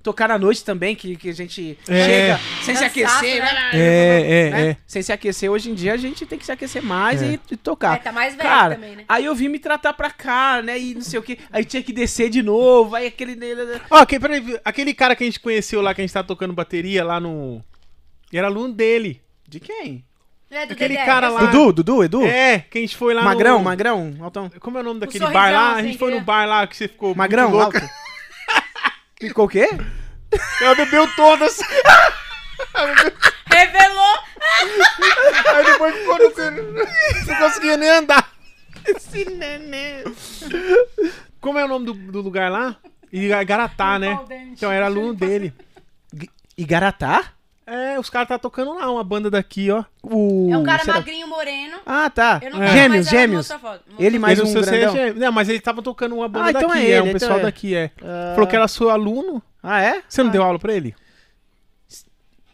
Tocar 0.02 0.28
na 0.28 0.38
noite 0.38 0.64
também, 0.64 0.96
que, 0.96 1.16
que 1.16 1.30
a 1.30 1.34
gente 1.34 1.80
É. 1.90 2.06
chega 2.06 2.40
sem 2.62 2.76
se 2.76 2.84
aquecer, 2.86 3.40
né? 3.44 3.54
né? 3.54 3.70
É, 3.74 3.78
é, 3.80 4.50
né? 4.52 4.68
é. 4.70 4.78
Sem 4.86 5.02
se 5.02 5.12
aquecer, 5.12 5.50
hoje 5.50 5.72
em 5.72 5.74
dia 5.74 5.94
a 5.94 5.98
gente 5.98 6.28
tem 6.28 6.38
que 6.38 6.46
se 6.46 6.52
aquecer 6.52 6.84
mais 6.84 7.24
É. 7.24 7.26
e, 7.32 7.40
e 7.50 7.58
tocar. 7.58 7.96
É, 7.96 7.98
tá 7.98 8.12
mais 8.12 8.36
velho 8.36 8.48
Cara, 8.48 8.76
também, 8.76 8.98
né? 8.98 9.04
aí 9.10 9.26
eu 9.26 9.34
vim 9.34 9.48
me 9.48 9.58
tratar 9.58 9.94
pra 9.94 10.12
cá, 10.12 10.62
né? 10.62 10.78
E 10.80 10.94
não 10.94 11.02
sei 11.02 11.18
o 11.18 11.24
que. 11.24 11.40
Aí 11.52 11.66
tinha 11.66 11.82
que 11.82 11.92
descer 11.92 12.30
de 12.30 12.44
novo. 12.44 12.96
Aí 12.96 13.08
aquele. 13.08 13.36
Ó, 13.90 14.06
que, 14.06 14.20
peraí, 14.20 14.60
aquele 14.64 14.94
cara 14.94 15.16
que 15.16 15.24
a 15.24 15.26
gente 15.26 15.40
conheceu 15.40 15.82
lá, 15.82 15.92
que 15.96 16.02
a 16.02 16.04
gente 16.04 16.14
tava 16.14 16.28
tocando 16.28 16.54
bateria 16.54 17.04
lá 17.04 17.20
no. 17.20 17.64
Era 18.32 18.46
aluno 18.46 18.74
dele. 18.76 19.20
De 19.48 19.60
quem? 19.60 20.06
É 20.56 20.66
do 20.66 20.72
Aquele 20.72 20.94
Dedé, 20.94 21.06
cara 21.06 21.28
lá. 21.28 21.42
Dudu, 21.42 21.74
Dudu, 21.74 22.04
Edu? 22.06 22.26
É, 22.26 22.60
que 22.60 22.78
a 22.78 22.82
gente 22.82 22.96
foi 22.96 23.14
lá 23.14 23.24
magrão, 23.24 23.58
no... 23.58 23.66
magrão, 23.66 24.16
altão. 24.22 24.50
Como 24.62 24.78
é 24.78 24.82
o 24.82 24.84
nome 24.86 25.02
daquele 25.02 25.20
sorrisão, 25.20 25.42
bar 25.42 25.52
lá? 25.52 25.60
A 25.60 25.74
assim, 25.74 25.88
gente 25.88 25.98
foi 25.98 26.10
que 26.12 26.16
no 26.16 26.22
é- 26.22 26.24
bar 26.24 26.46
lá 26.46 26.66
que 26.66 26.78
você 26.78 26.88
ficou 26.88 27.10
muito 27.10 27.18
Magrão, 27.18 27.52
louca. 27.52 27.82
alto. 27.82 27.94
Ficou 29.20 29.46
o 29.46 29.50
quê? 29.50 29.70
Ela 30.62 30.76
bebeu 30.76 31.08
todas. 31.16 31.60
Revelou! 33.48 34.20
Aí 35.56 35.66
depois 35.66 35.96
ficou 35.96 36.18
no... 36.18 36.74
Não 37.26 37.36
conseguia 37.38 37.78
nem 37.78 37.90
andar. 37.90 38.32
Esse 38.86 39.26
neném. 39.26 40.04
Como 41.42 41.60
é 41.60 41.66
o 41.66 41.68
nome 41.68 41.86
do, 41.86 41.94
do 41.94 42.22
lugar 42.22 42.52
lá? 42.52 42.78
Igaratá, 43.12 43.98
né? 44.00 44.20
Então 44.52 44.72
era 44.72 44.86
aluno 44.86 45.14
dele. 45.14 45.54
Igaratá? 46.58 47.35
É, 47.68 48.00
os 48.00 48.12
caras 48.12 48.28
tá 48.28 48.38
tocando 48.38 48.76
lá, 48.76 48.92
uma 48.92 49.04
banda 49.04 49.30
daqui, 49.30 49.72
ó. 49.72 49.84
O... 50.04 50.50
É 50.54 50.58
um 50.58 50.64
cara 50.64 50.84
será- 50.84 50.98
magrinho 50.98 51.28
moreno. 51.28 51.78
Ah, 51.84 52.10
tá. 52.12 52.40
Eu 52.44 52.52
não 52.52 52.62
É. 52.62 52.68
Gêmeos, 52.68 53.08
gêmeos. 53.10 53.50
Ele 53.98 54.20
mais 54.20 54.38
Mas 54.40 54.54
um 54.54 54.60
é 54.60 54.62
grandão. 54.62 54.94
gêmeo. 54.96 55.16
Não, 55.20 55.32
mas 55.32 55.50
ele 55.50 55.60
tava 55.60 55.82
tocando 55.82 56.16
uma 56.16 56.28
banda 56.30 56.46
Ah, 56.46 56.50
então 56.52 56.68
daqui, 56.70 56.80
é 56.80 56.84
é, 56.84 56.90
ele, 56.92 57.00
um 57.02 57.04
então 57.08 57.14
pessoal 57.20 57.40
é. 57.40 57.42
daqui, 57.42 57.76
é. 57.76 57.92
Ah, 58.04 58.34
Falou 58.36 58.48
que 58.48 58.56
era 58.56 58.68
seu 58.68 58.90
aluno. 58.92 59.42
Ah, 59.64 59.82
é? 59.82 60.04
Você 60.08 60.22
não 60.22 60.30
Ah, 60.30 60.34
deu 60.34 60.44
aula 60.44 60.60
pra 60.60 60.74
ele? 60.76 60.94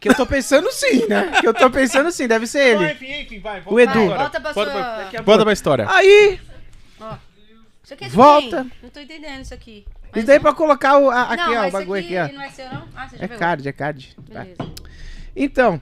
Que 0.00 0.08
eu 0.08 0.14
tô 0.14 0.24
pensando 0.26 0.72
sim, 0.72 1.06
né? 1.06 1.30
Que 1.40 1.46
eu 1.46 1.52
tô 1.54 1.70
pensando 1.70 2.10
sim, 2.10 2.26
deve 2.26 2.46
ser 2.46 2.74
ele. 2.76 2.92
enfim, 2.92 3.20
enfim, 3.20 3.38
vai. 3.38 3.62
O 3.66 3.78
Edu. 3.78 4.08
Vai, 4.08 4.18
volta 4.18 4.40
pra 4.40 4.52
Volta 4.52 4.72
sua... 4.72 4.82
pra- 5.10 5.22
Volta 5.22 5.44
pra 5.44 5.52
história. 5.52 5.86
Aí, 5.90 6.40
Isso 7.84 7.94
aqui 7.94 8.04
é 8.04 8.08
de 8.08 8.14
Volta. 8.16 8.62
quem? 8.62 8.72
Não 8.82 8.90
tô 8.90 8.98
entendendo 9.00 9.42
isso 9.42 9.52
aqui. 9.54 9.84
Isso 10.14 10.26
daí 10.26 10.36
é 10.36 10.40
pra 10.40 10.54
colocar 10.54 10.98
o, 10.98 11.10
a- 11.10 11.22
aqui, 11.32 11.42
ó, 11.50 11.54
mas 11.62 11.68
o 11.68 11.72
bagulho 11.78 12.00
isso 12.00 12.08
aqui, 12.18 12.32
ó. 12.32 12.36
não 12.36 12.42
é 12.42 12.50
seu, 12.50 12.64
não? 12.72 12.88
Ah, 12.94 13.08
você 13.08 13.16
já 13.16 13.24
É 13.24 13.28
pegou. 13.28 13.38
card, 13.38 13.68
é 13.68 13.72
card. 13.72 14.16
Tá. 14.32 14.40
Beleza. 14.40 14.72
Então, 15.34 15.80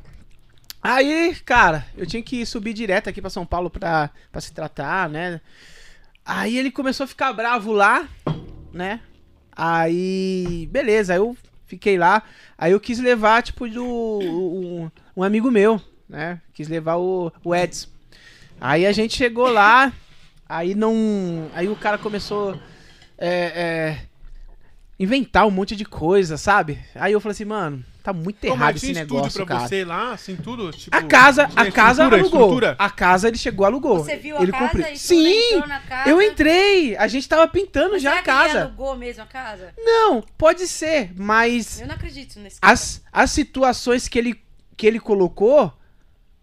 aí, 0.82 1.34
cara, 1.44 1.86
eu 1.96 2.06
tinha 2.06 2.22
que 2.22 2.44
subir 2.46 2.72
direto 2.72 3.08
aqui 3.08 3.20
pra 3.20 3.30
São 3.30 3.44
Paulo 3.44 3.68
pra, 3.70 4.10
pra 4.30 4.40
se 4.40 4.52
tratar, 4.52 5.08
né? 5.08 5.40
Aí 6.24 6.56
ele 6.56 6.70
começou 6.70 7.04
a 7.04 7.08
ficar 7.08 7.32
bravo 7.32 7.72
lá, 7.72 8.06
né? 8.72 9.00
Aí, 9.72 10.68
beleza, 10.70 11.12
aí 11.12 11.18
eu 11.18 11.36
fiquei 11.66 11.98
lá. 11.98 12.22
Aí 12.56 12.72
eu 12.72 12.80
quis 12.80 12.98
levar, 12.98 13.42
tipo, 13.42 13.68
do, 13.68 13.84
um, 13.84 14.90
um 15.16 15.22
amigo 15.22 15.50
meu, 15.50 15.80
né? 16.08 16.40
Quis 16.54 16.68
levar 16.68 16.96
o, 16.96 17.32
o 17.44 17.54
Edson. 17.54 17.88
Aí 18.60 18.86
a 18.86 18.92
gente 18.92 19.16
chegou 19.16 19.50
lá, 19.50 19.92
aí 20.48 20.74
não. 20.74 21.50
Aí 21.54 21.68
o 21.68 21.76
cara 21.76 21.98
começou. 21.98 22.58
É, 23.18 23.28
é, 23.28 23.98
inventar 25.02 25.46
um 25.46 25.50
monte 25.50 25.74
de 25.74 25.84
coisa, 25.86 26.36
sabe? 26.36 26.78
Aí 26.94 27.12
eu 27.14 27.20
falei 27.20 27.32
assim, 27.32 27.46
mano, 27.46 27.82
tá 28.02 28.12
muito 28.12 28.44
errado 28.44 28.76
esse 28.76 28.92
tinha 28.92 29.00
negócio, 29.02 29.26
estúdio 29.28 29.46
pra 29.46 29.56
cara. 29.56 29.68
você 29.68 29.82
lá, 29.84 30.12
assim, 30.12 30.36
tudo? 30.36 30.70
Tipo, 30.72 30.94
A 30.94 31.02
casa, 31.02 31.48
a 31.56 31.72
casa 31.72 32.04
alugou. 32.04 32.20
estrutura? 32.26 32.76
A 32.78 32.90
casa 32.90 33.28
ele 33.28 33.38
chegou, 33.38 33.64
alugou. 33.64 34.04
Você 34.04 34.16
viu 34.16 34.36
a 34.36 34.42
ele 34.42 34.52
casa 34.52 34.64
comprou. 34.68 34.92
e 34.92 34.98
Sim, 34.98 35.62
casa? 35.88 36.10
eu 36.10 36.20
entrei. 36.20 36.96
A 36.98 37.08
gente 37.08 37.26
tava 37.26 37.48
pintando 37.48 37.92
Mas 37.92 38.02
já 38.02 38.10
será 38.10 38.20
a 38.20 38.22
que 38.24 38.30
ele 38.30 38.38
casa. 38.52 38.64
alugou 38.66 38.94
mesmo 38.94 39.22
a 39.22 39.26
casa? 39.26 39.72
Não, 39.78 40.22
pode 40.36 40.68
ser, 40.68 41.12
mas 41.16 41.80
Eu 41.80 41.86
não 41.88 41.94
acredito 41.94 42.38
nesse 42.38 42.60
cara. 42.60 42.70
as, 42.74 43.02
as 43.10 43.30
situações 43.30 44.06
que 44.06 44.18
ele, 44.18 44.38
que 44.76 44.86
ele 44.86 45.00
colocou, 45.00 45.72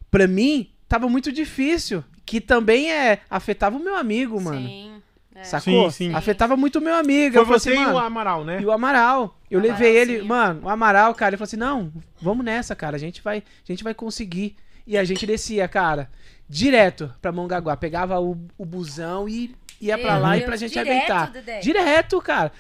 pra 0.10 0.26
mim, 0.28 0.72
tava 0.90 1.08
muito 1.08 1.32
difícil. 1.32 2.04
Que 2.26 2.42
também 2.42 2.92
é. 2.92 3.22
Afetava 3.30 3.78
o 3.78 3.80
meu 3.80 3.96
amigo, 3.96 4.42
mano. 4.42 4.68
Sim. 4.68 4.97
É. 5.38 5.44
Sacou? 5.44 5.92
Sim, 5.92 6.10
sim. 6.10 6.16
Afetava 6.16 6.58
muito 6.58 6.80
o 6.80 6.82
meu 6.82 6.96
amigo. 6.96 7.34
Foi 7.34 7.42
eu 7.42 7.46
falei 7.46 7.60
você 7.60 7.74
assim, 7.74 7.82
e 7.82 7.86
o 7.94 7.98
Amaral, 7.98 8.44
né? 8.44 8.62
E 8.62 8.66
o 8.66 8.72
Amaral. 8.72 9.38
Eu 9.50 9.60
Amaral, 9.60 9.78
levei 9.78 9.96
ele, 9.96 10.20
sim. 10.22 10.26
mano, 10.26 10.62
o 10.64 10.70
Amaral, 10.70 11.14
cara, 11.14 11.30
ele 11.30 11.38
falou 11.38 11.48
assim: 11.48 11.58
"Não, 11.58 11.92
vamos 12.22 12.44
nessa, 12.44 12.76
cara. 12.76 12.96
A 12.96 13.00
gente 13.00 13.22
vai, 13.22 13.38
a 13.38 13.72
gente 13.72 13.84
vai 13.84 13.94
conseguir". 13.94 14.56
E 14.86 14.98
a 14.98 15.04
gente 15.04 15.26
descia, 15.26 15.68
cara, 15.68 16.10
direto 16.48 17.14
pra 17.22 17.32
Mongaguá, 17.32 17.76
pegava 17.76 18.20
o, 18.22 18.38
o 18.58 18.66
busão 18.66 19.28
e 19.28 19.54
ia 19.82 19.98
pra 19.98 20.14
Meu 20.14 20.22
lá 20.22 20.38
e 20.38 20.40
Deus, 20.40 20.48
pra 20.48 20.56
gente 20.56 20.72
direto, 20.72 20.90
arrebentar. 20.90 21.32
Dedé? 21.32 21.60
Direto, 21.60 22.22
cara. 22.22 22.52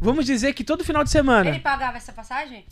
Vamos 0.00 0.24
dizer 0.24 0.52
que 0.52 0.62
todo 0.62 0.84
final 0.84 1.02
de 1.02 1.10
semana. 1.10 1.50
Ele 1.50 1.58
pagava 1.58 1.96
essa 1.96 2.12
passagem? 2.12 2.64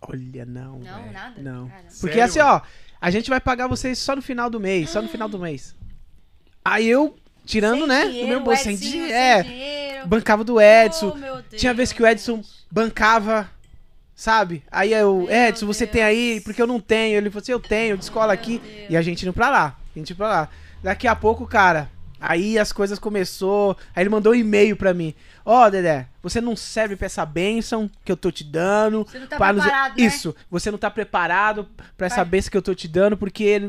Olha, 0.00 0.44
não. 0.44 0.78
Não, 0.80 1.02
velho, 1.02 1.12
nada? 1.12 1.40
Não. 1.40 1.68
Caramba. 1.68 1.88
Porque 2.00 2.14
Sério, 2.18 2.24
assim, 2.24 2.40
ó, 2.40 2.60
a 3.00 3.10
gente 3.10 3.30
vai 3.30 3.40
pagar 3.40 3.68
vocês 3.68 3.98
só 3.98 4.16
no 4.16 4.22
final 4.22 4.50
do 4.50 4.58
mês, 4.58 4.90
só 4.90 5.00
no 5.00 5.08
final 5.08 5.28
do 5.28 5.38
mês. 5.38 5.76
Aí 6.64 6.88
eu 6.88 7.16
tirando, 7.44 7.80
Sem 7.80 7.88
né, 7.88 8.04
dinheiro, 8.06 8.26
do 8.26 8.28
meu 8.28 8.40
bolso 8.40 8.62
sem 8.62 8.76
dinheiro, 8.76 9.12
é, 9.12 9.42
dinheiro. 9.42 10.06
bancava 10.06 10.44
do 10.44 10.60
Edson. 10.60 11.16
Oh. 11.16 11.56
Tinha 11.56 11.74
vez 11.74 11.92
que 11.92 12.02
o 12.02 12.06
Edson 12.06 12.42
bancava, 12.70 13.50
sabe? 14.14 14.62
Aí 14.70 14.92
eu, 14.92 15.26
Meu 15.28 15.30
Edson, 15.30 15.66
você 15.66 15.84
Deus. 15.84 15.92
tem 15.92 16.02
aí? 16.02 16.40
Porque 16.40 16.60
eu 16.62 16.66
não 16.66 16.80
tenho. 16.80 17.16
Ele 17.16 17.30
falou 17.30 17.42
assim, 17.42 17.52
eu 17.52 17.60
tenho, 17.60 17.96
de 17.96 18.04
escola 18.04 18.32
aqui. 18.32 18.58
Deus. 18.58 18.86
E 18.90 18.96
a 18.96 19.02
gente 19.02 19.22
indo 19.22 19.32
pra 19.32 19.50
lá. 19.50 19.76
A 19.94 19.98
gente 19.98 20.10
indo 20.10 20.16
pra 20.16 20.28
lá. 20.28 20.48
Daqui 20.82 21.06
a 21.06 21.14
pouco, 21.14 21.46
cara, 21.46 21.90
aí 22.22 22.58
as 22.58 22.72
coisas 22.72 22.98
começou. 22.98 23.76
Aí 23.94 24.02
ele 24.02 24.10
mandou 24.10 24.32
um 24.32 24.36
e-mail 24.36 24.76
pra 24.76 24.94
mim. 24.94 25.14
Ó, 25.44 25.68
Dedé, 25.68 26.06
você 26.22 26.40
não 26.40 26.54
serve 26.54 26.94
pra 26.94 27.06
essa 27.06 27.26
bênção 27.26 27.90
que 28.04 28.12
eu 28.12 28.16
tô 28.16 28.30
te 28.30 28.44
dando. 28.44 29.04
Você 29.04 29.18
não 29.18 29.26
tá 29.26 29.36
pra 29.36 29.52
nos- 29.52 29.62
preparado, 29.64 29.98
né? 29.98 30.04
Isso, 30.06 30.34
você 30.50 30.70
não 30.70 30.78
tá 30.78 30.88
preparado 30.88 31.68
pra 31.96 32.06
essa 32.06 32.24
bênção 32.24 32.50
que 32.50 32.56
eu 32.56 32.62
tô 32.62 32.74
te 32.74 32.86
dando, 32.86 33.16
porque. 33.16 33.60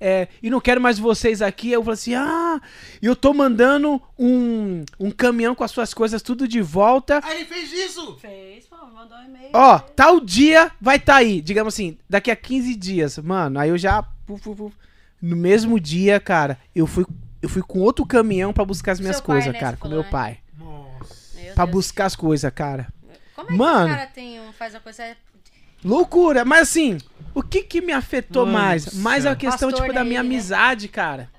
É, 0.00 0.28
e 0.42 0.48
não 0.48 0.60
quero 0.60 0.80
mais 0.80 0.98
vocês 0.98 1.42
aqui. 1.42 1.72
Eu 1.72 1.82
falei 1.82 1.94
assim: 1.94 2.14
ah, 2.14 2.60
e 3.02 3.06
eu 3.06 3.16
tô 3.16 3.34
mandando 3.34 4.00
um, 4.18 4.84
um 5.00 5.10
caminhão 5.10 5.54
com 5.54 5.64
as 5.64 5.72
suas 5.72 5.92
coisas 5.92 6.22
tudo 6.22 6.46
de 6.46 6.60
volta. 6.62 7.20
Ah, 7.24 7.34
ele 7.34 7.44
fez 7.44 7.72
isso! 7.72 8.16
Fez, 8.18 8.66
pô, 8.66 8.76
mandou 8.94 9.18
um 9.18 9.24
e-mail. 9.24 9.50
Ó, 9.52 9.78
tal 9.80 10.20
dia 10.20 10.70
vai 10.80 10.98
tá 11.00 11.16
aí. 11.16 11.40
Digamos 11.40 11.74
assim, 11.74 11.98
daqui 12.08 12.30
a 12.30 12.36
15 12.36 12.76
dias. 12.76 13.18
Mano, 13.18 13.58
aí 13.58 13.68
eu 13.70 13.76
já. 13.78 14.04
No 15.20 15.36
mesmo 15.36 15.78
dia, 15.80 16.18
cara, 16.20 16.56
eu 16.74 16.86
fui, 16.86 17.04
eu 17.42 17.48
fui 17.48 17.62
com 17.62 17.78
outro 17.80 18.04
caminhão 18.06 18.52
pra 18.52 18.64
buscar 18.64 18.92
as 18.92 19.00
minhas 19.00 19.20
coisas, 19.20 19.52
né, 19.52 19.58
cara. 19.58 19.76
Com 19.76 19.88
meu 19.88 20.02
né? 20.02 20.08
pai. 20.10 20.38
Nossa. 20.58 21.52
Pra 21.54 21.64
Deus. 21.64 21.74
buscar 21.74 22.06
as 22.06 22.16
coisas, 22.16 22.52
cara. 22.52 22.88
Como 23.34 23.48
é 23.50 23.52
Mano. 23.56 23.86
que 23.88 23.92
o 23.92 23.96
cara 23.96 24.06
tem 24.08 24.40
um, 24.40 24.52
faz 24.52 24.74
uma 24.74 24.80
coisa... 24.80 25.16
Loucura. 25.82 26.44
Mas 26.44 26.62
assim, 26.68 26.98
o 27.34 27.42
que 27.42 27.62
que 27.62 27.80
me 27.80 27.92
afetou 27.92 28.44
Mano 28.44 28.58
mais? 28.58 28.92
Mais 28.94 29.22
céu. 29.22 29.32
a 29.32 29.36
questão, 29.36 29.70
Pastor, 29.70 29.86
tipo, 29.86 29.94
da 29.94 30.04
né, 30.04 30.08
minha 30.10 30.20
ele, 30.20 30.28
né? 30.28 30.34
amizade, 30.34 30.88
cara. 30.88 31.30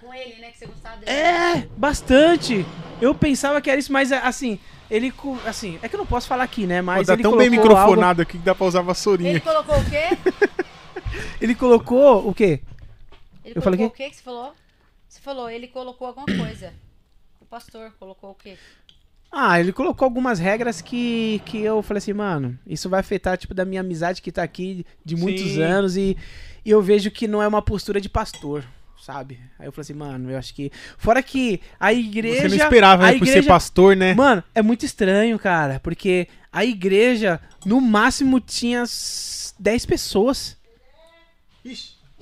Com 0.00 0.14
ele, 0.14 0.40
né? 0.40 0.50
Que 0.52 0.58
você 0.58 0.66
gostava 0.66 0.96
dele. 0.98 1.10
É, 1.10 1.68
bastante. 1.76 2.64
Eu 3.00 3.12
pensava 3.14 3.60
que 3.60 3.68
era 3.68 3.78
isso, 3.80 3.92
mas 3.92 4.12
assim, 4.12 4.60
ele. 4.88 5.12
Assim, 5.44 5.80
é 5.82 5.88
que 5.88 5.96
eu 5.96 5.98
não 5.98 6.06
posso 6.06 6.28
falar 6.28 6.44
aqui, 6.44 6.64
né? 6.64 6.78
Pô, 6.78 6.86
Mas 6.86 7.08
tá 7.08 7.14
ele 7.14 7.22
tão 7.24 7.36
bem 7.36 7.50
colocou 7.50 7.70
algo- 7.76 7.80
microfonado 7.90 8.22
aqui 8.22 8.38
que 8.38 8.44
dá 8.44 8.54
pra 8.54 8.66
usar 8.68 8.82
vassourinha. 8.82 9.30
Ele 9.30 9.40
colocou 9.40 9.76
o 9.76 9.84
quê? 9.84 10.16
Ele 11.40 11.54
colocou 11.54 12.28
o 12.28 12.34
quê? 12.34 12.60
Ele 13.44 13.54
Eu 13.56 13.62
falei 13.62 13.78
colocou 13.78 13.86
o 13.86 13.90
quê 13.96 14.10
que 14.10 14.16
você 14.16 14.22
falou? 14.22 14.52
Você 15.08 15.20
falou, 15.20 15.48
ele 15.50 15.66
colocou 15.68 16.06
alguma 16.06 16.26
coisa. 16.26 16.72
O 17.40 17.44
pastor 17.46 17.92
colocou 17.98 18.30
o 18.30 18.34
quê? 18.34 18.56
Ah, 19.30 19.58
ele 19.60 19.72
colocou 19.72 20.04
algumas 20.06 20.38
regras 20.38 20.80
que, 20.80 21.40
que 21.44 21.58
eu 21.60 21.82
falei 21.82 21.98
assim, 21.98 22.12
mano, 22.12 22.58
isso 22.66 22.88
vai 22.88 23.00
afetar, 23.00 23.36
tipo, 23.36 23.52
da 23.54 23.64
minha 23.64 23.80
amizade 23.82 24.22
que 24.22 24.32
tá 24.32 24.42
aqui 24.42 24.84
de 25.04 25.16
muitos 25.16 25.52
Sim. 25.52 25.62
anos 25.62 25.96
e, 25.96 26.16
e 26.64 26.70
eu 26.70 26.80
vejo 26.82 27.10
que 27.10 27.28
não 27.28 27.42
é 27.42 27.48
uma 27.48 27.60
postura 27.60 28.00
de 28.00 28.08
pastor, 28.08 28.64
sabe? 29.00 29.38
Aí 29.58 29.66
eu 29.66 29.72
falei 29.72 29.82
assim, 29.82 29.92
mano, 29.94 30.30
eu 30.30 30.38
acho 30.38 30.54
que. 30.54 30.70
Fora 30.96 31.22
que 31.22 31.60
a 31.78 31.92
igreja. 31.92 32.42
Você 32.42 32.48
não 32.48 32.56
esperava, 32.64 33.04
a 33.04 33.12
né, 33.12 33.18
por 33.18 33.26
ser 33.26 33.32
igreja- 33.32 33.48
pastor, 33.48 33.94
né? 33.96 34.14
Mano, 34.14 34.42
é 34.54 34.62
muito 34.62 34.84
estranho, 34.86 35.38
cara, 35.38 35.78
porque 35.80 36.26
a 36.50 36.64
igreja, 36.64 37.38
no 37.66 37.80
máximo, 37.82 38.40
tinha 38.40 38.80
s- 38.82 39.52
10 39.58 39.84
pessoas. 39.84 40.56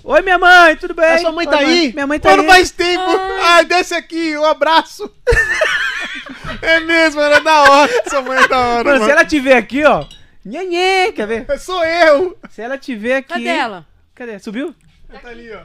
Oi, 0.09 0.23
minha 0.23 0.39
mãe, 0.39 0.77
tudo 0.77 0.95
bem? 0.95 1.15
A 1.15 1.19
sua 1.19 1.33
mãe 1.33 1.49
Oi, 1.49 1.53
tá 1.53 1.59
aí? 1.59 1.93
Minha 1.93 2.07
mãe 2.07 2.21
tá 2.21 2.37
não 2.37 2.45
aí. 2.45 2.49
faz 2.49 2.71
tempo! 2.71 3.11
Ai, 3.43 3.65
desce 3.65 3.93
aqui, 3.93 4.39
um 4.39 4.45
abraço! 4.45 5.13
é 6.63 6.79
mesmo, 6.79 7.21
era 7.21 7.41
da 7.41 7.63
hora. 7.63 8.03
Sua 8.09 8.23
mãe 8.23 8.39
é 8.39 8.47
da 8.47 8.57
hora, 8.57 8.85
Mano, 8.85 9.01
mano. 9.01 9.05
se 9.05 9.11
ela 9.11 9.25
te 9.25 9.41
ver 9.41 9.55
aqui, 9.55 9.83
ó. 9.83 10.07
Nhenhê, 10.45 11.11
quer 11.11 11.27
ver? 11.27 11.59
Sou 11.59 11.85
eu! 11.85 12.39
Se 12.51 12.63
ela 12.63 12.79
te 12.79 12.95
ver 12.95 13.15
aqui. 13.15 13.31
Cadê 13.31 13.49
ela? 13.49 13.85
Cadê? 14.15 14.39
Subiu? 14.39 14.73
Ela 15.09 15.19
tá 15.19 15.29
ali, 15.29 15.53
ó. 15.53 15.63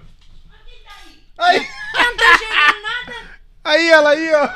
Aí! 1.38 1.68
Aí, 3.64 3.90
ela 3.90 4.10
aí, 4.10 4.32
ó. 4.34 4.50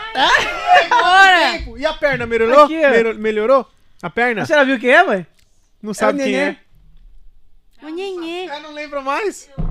Bora! 0.89 1.51
Tempo. 1.59 1.77
E 1.77 1.85
a 1.85 1.93
perna, 1.93 2.25
melhorou? 2.25 2.63
Aqui. 2.63 3.13
Melhorou-? 3.19 3.67
A 4.01 4.09
perna? 4.09 4.47
Você 4.47 4.53
ela 4.53 4.65
viu 4.65 4.79
quem 4.79 4.89
é, 4.89 5.03
mãe? 5.03 5.27
Não 5.79 5.93
sabe 5.93 6.21
o 6.21 6.25
quem 6.25 6.35
é? 6.35 6.57
O 7.83 7.89
nhenhê. 7.89 8.47
Ela 8.47 8.61
não 8.61 8.73
lembra 8.73 8.99
mais? 8.99 9.47
Eu 9.55 9.64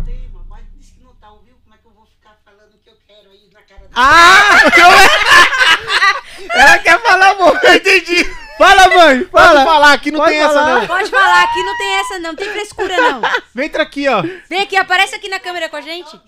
Ah! 3.97 4.61
ela 6.55 6.79
quer 6.79 7.01
falar, 7.01 7.31
amor. 7.31 7.61
Entendi! 7.65 8.25
Fala, 8.59 8.89
mãe. 8.89 9.25
Pode 9.25 9.47
Fala. 9.47 9.65
falar, 9.65 9.93
aqui 9.93 10.11
não 10.13 10.21
Pode 10.21 10.31
tem 10.33 10.41
essa 10.41 10.53
falar. 10.55 10.81
não. 10.81 10.87
Pode 10.87 11.11
falar, 11.11 11.43
aqui 11.43 11.63
não 11.63 11.77
tem 11.77 11.95
essa 11.97 12.15
não, 12.15 12.21
não 12.31 12.37
tem 12.37 12.51
frescura 12.53 12.97
não. 12.97 13.21
Vem 13.55 13.67
entrar 13.67 13.83
aqui, 13.83 14.09
ó. 14.09 14.23
Vem 14.49 14.63
aqui, 14.63 14.77
aparece 14.77 15.15
aqui 15.15 15.29
na 15.29 15.41
câmera 15.41 15.69
com 15.69 15.77
a 15.77 15.81
gente. 15.81 16.21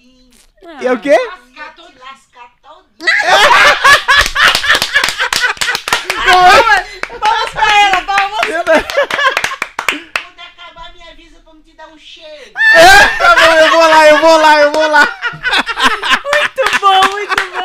Ah. 0.66 0.78
E 0.82 0.86
é 0.86 0.92
o 0.92 0.98
quê? 0.98 1.10
Lascar 1.16 1.74
todo, 1.76 1.92
lascar 2.00 2.50
todo. 2.62 2.84
Vamos 7.20 7.50
pra 7.52 7.80
ela, 7.80 8.00
vamos. 8.00 8.38
Quando 8.40 8.68
acabar, 10.40 10.92
me 10.94 11.08
avisa 11.08 11.38
pra 11.44 11.54
me 11.54 11.62
te 11.62 11.72
dar 11.76 11.86
um 11.88 11.98
cheiro. 11.98 12.52
Tá 13.18 13.34
bom, 13.36 13.52
eu 13.54 13.70
vou 13.70 13.86
lá, 13.88 14.06
eu 14.08 14.18
vou 14.18 14.36
lá, 14.38 14.60
eu 14.60 14.72
vou 14.72 14.88
lá. 14.88 15.08
Muito 16.24 16.80
bom, 16.80 17.00
muito 17.12 17.36
bom. 17.36 17.55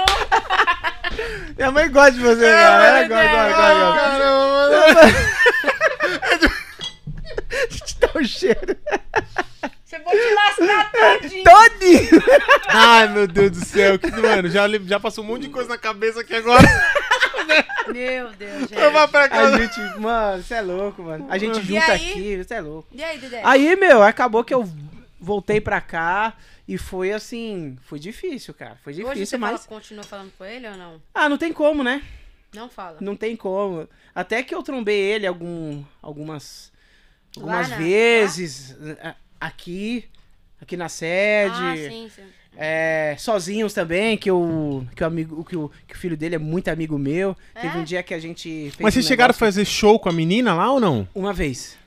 Minha 1.57 1.72
mãe 1.72 1.89
gosta 1.89 2.11
de 2.13 2.19
você, 2.19 2.51
cara. 2.51 2.86
Ela 2.86 3.07
gosta, 3.07 3.30
gosta, 3.30 3.49
gosta, 3.49 3.74
gosta. 3.74 4.01
Caramba, 4.01 4.51
mano. 4.51 4.72
Te 7.69 7.99
dar 7.99 8.11
um 8.17 8.24
cheiro. 8.24 8.76
Você 9.86 9.99
vou 9.99 10.11
te 10.13 10.34
lascar 10.34 10.91
todinho. 11.19 11.43
Todinho. 11.43 12.24
Ai, 12.69 13.07
meu 13.09 13.28
Deus 13.28 13.51
do 13.51 13.63
céu. 13.65 13.99
Que, 13.99 14.09
mano, 14.11 14.49
já, 14.49 14.65
já 14.86 14.99
passou 14.99 15.24
um 15.24 15.28
monte 15.28 15.43
de 15.43 15.49
coisa 15.49 15.69
na 15.69 15.78
cabeça 15.78 16.22
aqui 16.22 16.36
agora. 16.36 16.65
Meu 17.88 18.32
Deus, 18.32 18.59
gente. 18.69 18.74
Eu 18.76 18.91
vou 18.91 19.07
pra 19.09 19.26
A 19.26 19.30
casa. 19.30 19.57
gente, 19.57 19.80
mano, 19.99 20.41
você 20.43 20.53
é 20.55 20.61
louco, 20.61 21.03
mano. 21.03 21.28
A 21.30 21.38
gente 21.38 21.59
E 21.59 21.63
junta 21.63 21.91
aí? 21.91 22.09
aqui, 22.11 22.38
você 22.38 22.53
é 22.53 22.61
louco. 22.61 22.88
E 22.91 23.03
aí, 23.03 23.17
Dedé? 23.17 23.41
Aí, 23.43 23.76
meu, 23.76 24.01
acabou 24.01 24.43
que 24.45 24.53
eu 24.53 24.63
voltei 25.22 25.61
pra 25.61 25.80
cá 25.80 26.36
e 26.67 26.78
foi 26.78 27.11
assim, 27.13 27.78
foi 27.84 27.99
difícil, 27.99 28.53
cara. 28.53 28.76
Foi 28.84 28.91
Hoje 28.93 29.03
difícil, 29.03 29.26
você 29.28 29.38
mas 29.38 29.65
fala, 29.65 29.80
continua 29.80 30.03
falando 30.03 30.32
com 30.38 30.43
ele 30.43 30.67
ou 30.67 30.76
não? 30.76 31.01
ah, 31.13 31.30
não 31.30 31.38
tem 31.38 31.53
como, 31.53 31.84
né? 31.84 32.01
Não 32.53 32.67
fala. 32.67 32.97
Não 32.99 33.15
tem 33.15 33.36
como. 33.36 33.88
Até 34.13 34.43
que 34.43 34.53
eu 34.53 34.61
trombei 34.63 34.99
ele 34.99 35.26
algum, 35.28 35.84
algumas 36.01 36.72
algumas 37.38 37.69
Lá 37.69 37.78
vezes 37.78 38.76
a- 39.01 39.15
aqui, 39.39 40.05
aqui 40.59 40.76
na 40.76 40.89
sede. 40.89 41.55
Ah, 41.55 41.76
sim, 41.89 42.09
sim. 42.13 42.24
É, 42.57 43.15
sozinhos 43.17 43.74
também, 43.74 44.17
que 44.17 44.30
o 44.30 44.86
que 44.93 45.01
o 45.01 45.07
amigo, 45.07 45.45
que 45.45 45.55
o, 45.55 45.72
que 45.88 45.95
o 45.95 45.97
filho 45.97 46.17
dele 46.17 46.36
é 46.36 46.38
muito 46.38 46.67
amigo 46.67 46.97
meu. 46.97 47.38
É? 47.55 47.61
Teve 47.61 47.78
um 47.78 47.84
dia 47.86 48.03
que 48.03 48.13
a 48.13 48.19
gente 48.19 48.49
fez 48.72 48.76
Mas 48.82 48.93
vocês 48.93 49.05
um 49.05 49.07
chegaram 49.07 49.32
a 49.32 49.34
fazer 49.34 49.63
show 49.63 49.97
com 49.97 50.09
a 50.09 50.11
menina 50.11 50.53
lá 50.53 50.69
ou 50.74 50.80
não? 50.82 51.07
uma 51.15 51.32
vez. 51.32 51.78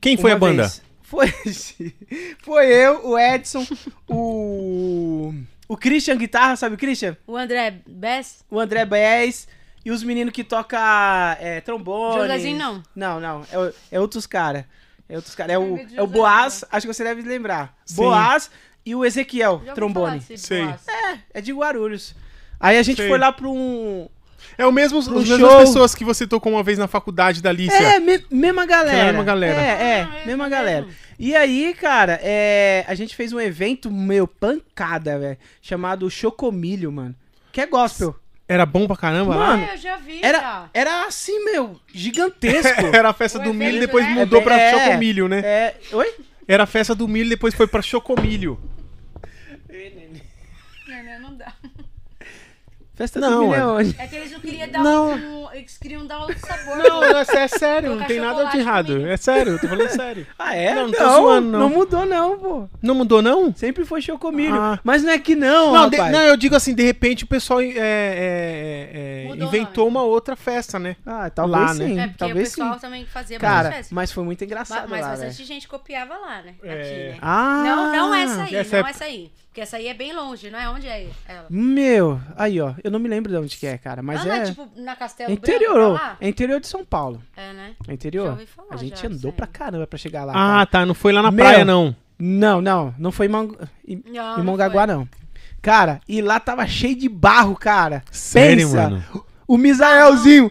Quem 0.00 0.16
foi 0.16 0.30
Uma 0.30 0.36
a 0.36 0.38
banda? 0.38 0.62
vez. 0.62 0.82
Foi, 1.10 1.26
foi 2.38 2.66
eu, 2.68 3.08
o 3.08 3.18
Edson, 3.18 3.66
o 4.08 5.34
o 5.66 5.76
Christian 5.76 6.16
guitarra, 6.16 6.54
sabe 6.54 6.76
o 6.76 6.78
Christian? 6.78 7.16
O 7.26 7.36
André 7.36 7.80
Bess? 7.84 8.44
O 8.48 8.60
André 8.60 8.84
Bez 8.84 9.48
e 9.84 9.90
os 9.90 10.04
meninos 10.04 10.32
que 10.32 10.44
toca 10.44 11.36
é, 11.40 11.60
trombone. 11.60 12.20
Josézinho 12.20 12.56
não. 12.56 12.82
Não, 12.94 13.20
não, 13.20 13.42
é, 13.42 13.72
é 13.96 14.00
outros 14.00 14.24
cara. 14.24 14.68
É 15.08 15.16
outros 15.16 15.34
cara, 15.34 15.52
é 15.52 15.58
o, 15.58 15.78
é 15.96 16.00
o 16.00 16.06
Boaz, 16.06 16.64
acho 16.70 16.86
que 16.86 16.94
você 16.94 17.02
deve 17.02 17.22
lembrar. 17.22 17.76
Sim. 17.84 17.96
Boaz 17.96 18.48
e 18.86 18.94
o 18.94 19.04
Ezequiel, 19.04 19.62
trombone. 19.74 20.20
Sei. 20.36 20.64
Boaz. 20.64 20.82
É 21.34 21.40
de 21.40 21.52
Guarulhos. 21.52 22.14
Aí 22.60 22.78
a 22.78 22.82
gente 22.84 22.98
Sei. 22.98 23.08
foi 23.08 23.18
lá 23.18 23.32
pra 23.32 23.48
um. 23.48 24.08
É 24.58 24.66
o 24.66 24.72
mesmo, 24.72 24.98
as 24.98 25.08
mesmas 25.08 25.54
pessoas 25.56 25.94
que 25.94 26.04
você 26.04 26.26
tocou 26.26 26.52
uma 26.52 26.62
vez 26.62 26.78
na 26.78 26.86
faculdade 26.86 27.42
da 27.42 27.50
Alicia. 27.50 27.76
É, 27.76 27.98
me- 28.00 28.24
mesma 28.30 28.66
galera. 28.66 29.04
Mesma 29.06 29.24
galera. 29.24 29.60
É, 29.60 29.66
é, 29.66 30.02
Ah, 30.02 30.14
é 30.22 30.26
mesma 30.26 30.44
mesmo. 30.44 30.50
galera. 30.50 30.86
E 31.18 31.34
aí, 31.36 31.74
cara, 31.78 32.18
é, 32.22 32.84
a 32.88 32.94
gente 32.94 33.14
fez 33.14 33.32
um 33.32 33.40
evento, 33.40 33.90
meu, 33.90 34.26
pancada, 34.26 35.18
velho, 35.18 35.38
chamado 35.60 36.10
Chocomilho, 36.10 36.90
mano. 36.90 37.14
Que 37.52 37.60
é 37.60 37.66
gospel. 37.66 38.14
Era 38.48 38.66
bom 38.66 38.86
pra 38.86 38.96
caramba 38.96 39.36
lá? 39.36 39.46
Mano, 39.48 39.64
É, 39.64 39.74
eu 39.74 39.76
já 39.78 39.96
vi, 39.96 40.18
Era, 40.22 40.40
já. 40.40 40.70
era 40.74 41.06
assim, 41.06 41.44
meu, 41.44 41.78
gigantesco. 41.94 42.86
Era 42.92 43.10
a 43.10 43.12
festa 43.12 43.38
O 43.38 43.42
do 43.42 43.54
milho 43.54 43.76
e 43.76 43.80
depois 43.80 44.04
né? 44.04 44.12
mudou 44.12 44.42
pra 44.42 44.58
É. 44.58 44.72
Chocomilho, 44.72 45.28
né? 45.28 45.38
É. 45.44 45.76
Oi? 45.92 46.14
Era 46.48 46.64
a 46.64 46.66
festa 46.66 46.94
do 46.94 47.06
milho 47.06 47.26
e 47.26 47.30
depois 47.30 47.54
foi 47.54 47.68
pra 47.68 47.80
Chocomilho. 47.80 48.58
Não, 50.88 51.02
não, 51.04 51.20
não 51.30 51.36
dá. 51.36 51.52
Festa 53.00 53.18
Não, 53.18 53.30
do 53.30 53.48
milho 53.48 53.80
é. 53.80 54.04
é 54.04 54.06
que 54.06 54.14
eles 54.16 54.30
não 54.30 54.40
queriam 54.40 54.68
dar 54.68 54.82
Não. 54.84 55.10
um, 55.14 55.48
Eles 55.54 55.78
queriam 55.78 56.06
dar 56.06 56.18
outro 56.18 56.38
sabor. 56.38 56.76
Não, 56.76 57.02
é, 57.02 57.20
é 57.22 57.48
sério, 57.48 57.96
não 57.96 58.04
tem 58.06 58.20
nada 58.20 58.44
de 58.44 58.58
errado. 58.58 58.88
comigo. 58.92 59.06
É 59.08 59.16
sério, 59.16 59.52
eu 59.52 59.58
tô 59.58 59.68
falando 59.68 59.88
sério. 59.88 60.26
Ah, 60.38 60.54
é? 60.54 60.74
Não, 60.74 60.82
Não, 60.82 60.88
não 60.88 60.98
tô 60.98 61.08
zoando, 61.22 61.48
não. 61.48 61.58
não 61.60 61.70
mudou, 61.70 62.04
não, 62.04 62.38
pô. 62.38 62.68
Não 62.82 62.94
mudou, 62.94 63.22
não? 63.22 63.54
Sempre 63.54 63.86
foi 63.86 64.02
chocomilho. 64.02 64.54
Ah. 64.54 64.78
Mas 64.84 65.02
não 65.02 65.12
é 65.12 65.18
que 65.18 65.34
não, 65.34 65.72
Não, 65.72 65.88
de- 65.88 65.96
não, 65.96 66.20
eu 66.20 66.36
digo 66.36 66.54
assim, 66.54 66.74
de 66.74 66.82
repente 66.82 67.24
o 67.24 67.26
pessoal 67.26 67.60
é, 67.62 67.68
é, 67.68 67.70
é, 67.78 68.90
é, 69.24 69.28
Mudou 69.28 69.48
inventou 69.48 69.88
uma 69.88 70.02
outra 70.02 70.36
festa, 70.36 70.78
né? 70.78 70.94
Ah, 71.06 71.30
talvez 71.30 71.60
Lá, 71.62 71.74
né? 71.74 71.86
sim. 71.86 71.98
É 72.00 72.02
porque 72.06 72.18
talvez 72.18 72.48
o 72.48 72.50
pessoal 72.56 72.74
sim. 72.74 72.80
também 72.80 73.06
fazia 73.06 73.38
Cara, 73.38 73.72
festa. 73.72 73.94
mas 73.94 74.12
foi 74.12 74.24
muito 74.24 74.44
engraçado 74.44 74.88
mas 74.90 75.00
lá, 75.00 75.08
bastante 75.08 75.36
velho. 75.36 75.46
gente 75.48 75.66
copiava 75.66 76.18
lá, 76.18 76.42
né? 76.42 76.54
É. 76.62 76.72
Aqui, 76.72 77.12
né? 77.12 77.18
Ah, 77.22 77.62
Não, 77.64 77.92
não 77.92 78.14
essa 78.14 78.42
aí, 78.42 78.52
não 78.52 78.58
é- 78.58 78.90
essa 78.90 79.04
aí. 79.06 79.30
Porque 79.50 79.60
essa 79.62 79.78
aí 79.78 79.88
é 79.88 79.94
bem 79.94 80.12
longe, 80.14 80.48
não 80.48 80.58
é? 80.60 80.68
Onde 80.70 80.86
é 80.86 81.08
ela? 81.26 81.46
Meu, 81.50 82.20
aí 82.36 82.60
ó, 82.60 82.72
eu 82.84 82.90
não 82.90 83.00
me 83.00 83.08
lembro 83.08 83.32
de 83.32 83.36
onde 83.36 83.56
que 83.56 83.66
é, 83.66 83.76
cara, 83.76 84.00
mas 84.00 84.20
ah, 84.20 84.24
não 84.24 84.32
é, 84.34 84.38
é 84.38 84.44
tipo 84.44 84.68
na 84.76 84.94
Castelo 84.94 85.28
Branco, 85.34 85.44
interior, 85.44 85.92
lá? 85.92 86.16
é 86.20 86.28
interior 86.28 86.60
de 86.60 86.68
São 86.68 86.84
Paulo, 86.84 87.20
É, 87.36 87.52
né? 87.52 87.72
é 87.88 87.92
interior. 87.92 88.26
Já 88.26 88.30
ouvi 88.32 88.46
falar 88.46 88.68
a 88.70 88.76
gente 88.76 89.02
já 89.02 89.08
andou 89.08 89.32
pra 89.32 89.48
caramba 89.48 89.88
pra 89.88 89.98
chegar 89.98 90.24
lá. 90.24 90.32
Ah, 90.34 90.36
cara. 90.54 90.66
tá, 90.66 90.86
não 90.86 90.94
foi 90.94 91.12
lá 91.12 91.20
na 91.20 91.32
Meu. 91.32 91.44
praia, 91.44 91.64
não. 91.64 91.94
Não, 92.16 92.60
não, 92.60 92.94
não 92.96 93.10
foi 93.10 93.26
em, 93.26 93.28
Mang... 93.30 93.56
em, 93.88 94.02
Não, 94.06 94.34
em 94.34 94.36
não 94.38 94.44
Mongaguá 94.44 94.86
foi. 94.86 94.94
não. 94.94 95.08
Cara, 95.60 96.00
e 96.08 96.22
lá 96.22 96.38
tava 96.38 96.64
cheio 96.68 96.94
de 96.94 97.08
barro, 97.08 97.56
cara. 97.56 98.04
Sério, 98.12 98.68
Pensa, 98.68 98.82
mano? 98.90 99.04
o 99.48 99.56
Misaelzinho 99.58 100.50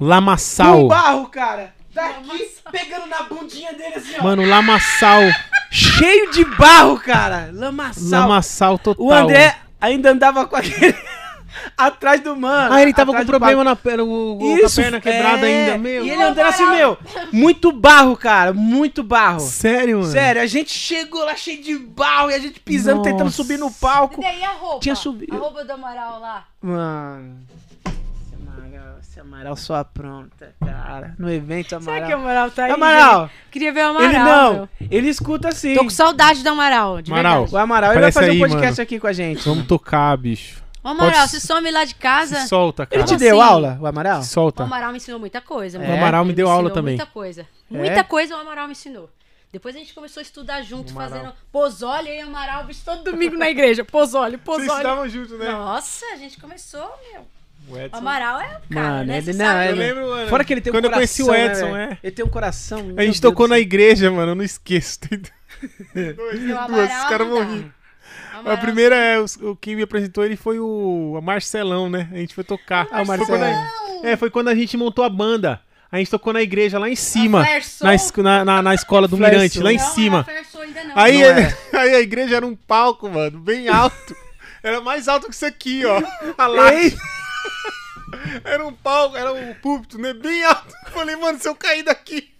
Lamaçal. 0.00 0.80
com 0.82 0.88
barro, 0.88 1.26
cara. 1.28 1.74
Daqui, 1.96 2.48
pegando 2.70 3.06
na 3.06 3.22
bundinha 3.24 3.72
dele 3.72 3.94
assim, 3.96 4.12
ó. 4.18 4.22
Mano, 4.22 4.44
lamaçal. 4.46 5.20
Cheio 5.70 6.30
de 6.30 6.44
barro, 6.44 7.00
cara. 7.00 7.50
Lamaçal. 7.52 8.20
Lamaçal 8.20 8.78
total. 8.78 9.04
O 9.04 9.12
André 9.12 9.56
ainda 9.80 10.10
andava 10.10 10.46
com 10.46 10.54
aquele 10.56 10.94
atrás 11.76 12.20
do 12.20 12.36
mano. 12.36 12.74
Ah, 12.74 12.82
ele 12.82 12.92
tava 12.92 13.12
com 13.14 13.24
problema 13.24 13.64
na 13.64 13.74
perna, 13.74 14.04
o, 14.04 14.34
o- 14.34 14.38
com 14.38 14.54
a 14.56 14.60
Isso, 14.60 14.80
perna 14.80 15.00
quebrada 15.00 15.48
é. 15.48 15.60
ainda, 15.64 15.78
meu. 15.78 16.04
E 16.04 16.10
ele 16.10 16.22
andando 16.22 16.46
assim, 16.46 16.66
meu, 16.66 16.98
muito 17.32 17.72
barro, 17.72 18.16
cara, 18.16 18.52
muito 18.52 19.02
barro. 19.02 19.40
Sério, 19.40 20.00
mano? 20.00 20.12
Sério, 20.12 20.42
a 20.42 20.46
gente 20.46 20.70
chegou 20.72 21.24
lá 21.24 21.34
cheio 21.34 21.62
de 21.62 21.78
barro 21.78 22.30
e 22.30 22.34
a 22.34 22.38
gente 22.38 22.60
pisando, 22.60 23.02
tentando 23.02 23.24
Nossa. 23.24 23.36
subir 23.36 23.58
no 23.58 23.70
palco. 23.70 24.20
E 24.20 24.24
daí 24.24 24.44
a 24.44 24.50
roupa? 24.52 24.80
Tinha 24.80 24.94
subido. 24.94 25.34
A 25.34 25.38
roupa 25.38 25.64
do 25.64 25.72
Amaral 25.72 26.20
lá. 26.20 26.44
Mano, 26.62 27.38
Amaral, 29.26 29.56
só 29.56 29.74
apronta, 29.76 30.54
cara. 30.64 31.14
No 31.18 31.30
evento, 31.30 31.68
Será 31.68 31.78
Amaral. 31.80 32.08
que 32.08 32.14
o 32.14 32.18
Amaral 32.18 32.50
tá 32.50 32.64
aí? 32.64 32.70
Amaral, 32.72 33.20
gente? 33.26 33.32
Queria 33.50 33.72
ver 33.72 33.84
o 33.84 33.88
Amaral. 33.88 34.08
ele 34.10 34.18
não, 34.18 34.52
meu. 34.54 34.68
ele 34.90 35.08
escuta 35.08 35.52
sim. 35.52 35.74
Tô 35.74 35.84
com 35.84 35.90
saudade 35.90 36.42
do 36.42 36.48
Amaral, 36.48 37.02
de 37.02 37.12
Amaral. 37.12 37.32
verdade. 37.40 37.54
O 37.54 37.58
Amaral, 37.58 37.92
ele 37.92 38.00
vai 38.00 38.12
fazer 38.12 38.30
aí, 38.30 38.36
um 38.36 38.40
podcast 38.40 38.70
mano. 38.78 38.82
aqui 38.82 39.00
com 39.00 39.06
a 39.06 39.12
gente. 39.12 39.48
Vamos 39.48 39.66
tocar, 39.66 40.16
bicho. 40.16 40.62
Ô, 40.82 40.88
Amaral, 40.88 41.12
Pode- 41.20 41.30
se 41.30 41.40
some 41.40 41.70
lá 41.70 41.84
de 41.84 41.94
casa. 41.96 42.40
Se 42.42 42.48
solta, 42.48 42.86
cara. 42.86 43.00
Ele 43.00 43.08
te 43.08 43.16
deu 43.16 43.40
assim? 43.40 43.50
aula, 43.52 43.78
o 43.80 43.86
Amaral? 43.86 44.22
Se 44.22 44.30
O 44.30 44.32
solta. 44.32 44.62
Amaral 44.62 44.90
me 44.92 44.98
ensinou 44.98 45.18
muita 45.18 45.40
coisa. 45.40 45.78
É? 45.82 45.90
O 45.90 45.94
Amaral 45.94 46.24
me 46.24 46.30
Ele 46.30 46.36
deu 46.36 46.46
aula 46.48 46.60
ensinou 46.68 46.74
também. 46.74 46.96
Muita 46.96 47.10
coisa. 47.12 47.42
É? 47.42 47.76
Muita 47.76 48.04
coisa 48.04 48.36
o 48.36 48.38
Amaral 48.40 48.66
me 48.66 48.72
ensinou. 48.72 49.10
Depois 49.52 49.74
a 49.74 49.78
gente 49.78 49.94
começou 49.94 50.20
a 50.20 50.22
estudar 50.22 50.62
junto, 50.62 50.90
O 50.90 50.92
Amaral. 50.92 51.10
fazendo 51.10 51.32
pozole 51.50 52.10
e 52.10 52.22
o 52.22 52.26
Amaral, 52.28 52.64
bicho, 52.64 52.82
todo 52.84 53.02
domingo 53.04 53.36
na 53.36 53.48
igreja. 53.50 53.84
Pozole, 53.84 54.36
Vocês 54.36 54.44
pozole. 54.44 54.82
estavam 54.82 55.08
juntos, 55.08 55.38
né? 55.38 55.50
Nossa, 55.50 56.04
a 56.12 56.16
gente 56.16 56.38
começou, 56.40 56.88
meu. 57.12 57.26
O 57.68 57.76
Edson. 57.78 57.96
Amaral 57.96 58.40
é 58.40 58.44
o 58.44 58.74
cara, 58.74 58.88
Mano, 58.90 59.04
né? 59.04 59.18
ele 59.18 59.32
não, 59.32 59.44
sabe, 59.44 59.60
ele- 59.64 59.70
Eu 59.72 59.76
né? 59.76 59.86
lembro, 59.86 60.08
mano. 60.10 60.28
Fora 60.28 60.44
que 60.44 60.52
ele 60.52 60.60
tem 60.60 60.70
um 60.70 60.74
Quando 60.76 60.84
eu 60.84 60.90
coração, 60.92 61.26
conheci 61.26 61.42
o 61.42 61.46
né, 61.46 61.46
Edson, 61.52 61.72
velho? 61.72 61.92
é. 61.92 61.98
Ele 62.02 62.12
tem 62.12 62.24
um 62.24 62.28
coração. 62.28 62.78
A 62.78 63.02
gente 63.02 63.20
Deus 63.20 63.20
tocou 63.20 63.48
na 63.48 63.58
igreja, 63.58 64.10
mano. 64.10 64.32
Eu 64.32 64.34
não 64.36 64.44
esqueço. 64.44 65.00
Duas, 65.10 66.50
Amaral 66.58 67.02
os 67.02 67.08
caras 67.08 67.28
rir. 67.48 67.72
O 68.44 68.50
A 68.50 68.56
primeira 68.56 68.94
é, 68.94 69.18
os- 69.18 69.36
o 69.36 69.56
quem 69.56 69.74
me 69.74 69.82
apresentou 69.82 70.24
ele 70.24 70.36
foi 70.36 70.58
o 70.60 71.18
Marcelão, 71.22 71.88
né? 71.88 72.08
A 72.12 72.16
gente 72.16 72.34
foi 72.34 72.44
tocar. 72.44 72.86
Ah, 72.92 73.02
o 73.02 73.06
Foi 73.06 73.16
quando 73.18 73.42
a- 73.42 73.50
Marcelão. 73.50 74.00
é, 74.04 74.16
foi 74.16 74.30
quando 74.30 74.48
a 74.48 74.54
gente 74.54 74.76
montou 74.76 75.04
a 75.04 75.08
banda. 75.08 75.60
A 75.90 75.98
gente 75.98 76.10
tocou 76.10 76.32
na 76.32 76.42
igreja 76.42 76.78
lá 76.78 76.88
em 76.90 76.96
cima. 76.96 77.46
Na, 77.80 78.22
na, 78.22 78.44
na, 78.44 78.62
na 78.62 78.74
escola 78.74 79.08
do 79.08 79.16
Mirante, 79.16 79.54
Soul. 79.54 79.64
lá 79.64 79.72
em 79.72 79.78
Não, 79.78 79.84
cima. 79.86 80.16
Não, 80.18 80.24
Ferso 80.24 80.60
ainda 80.60 80.84
não. 80.84 80.92
Aí, 80.98 81.18
Não 81.22 81.28
ele- 81.38 81.54
aí 81.72 81.94
a 81.94 82.00
igreja 82.00 82.36
era 82.36 82.46
um 82.46 82.54
palco, 82.54 83.08
mano, 83.08 83.38
bem 83.38 83.68
alto. 83.68 84.14
Era 84.62 84.80
mais 84.80 85.06
alto 85.08 85.28
que 85.28 85.34
isso 85.34 85.46
aqui, 85.46 85.84
ó. 85.86 86.02
A 86.36 86.46
laje. 86.46 86.96
Era 88.44 88.64
um 88.64 88.72
palco, 88.72 89.16
era 89.16 89.32
um 89.32 89.54
púlpito, 89.54 89.98
né? 89.98 90.12
Bem 90.12 90.44
alto. 90.44 90.74
Eu 90.86 90.92
falei, 90.92 91.16
mano, 91.16 91.38
se 91.38 91.48
eu 91.48 91.54
cair 91.54 91.82
daqui. 91.82 92.32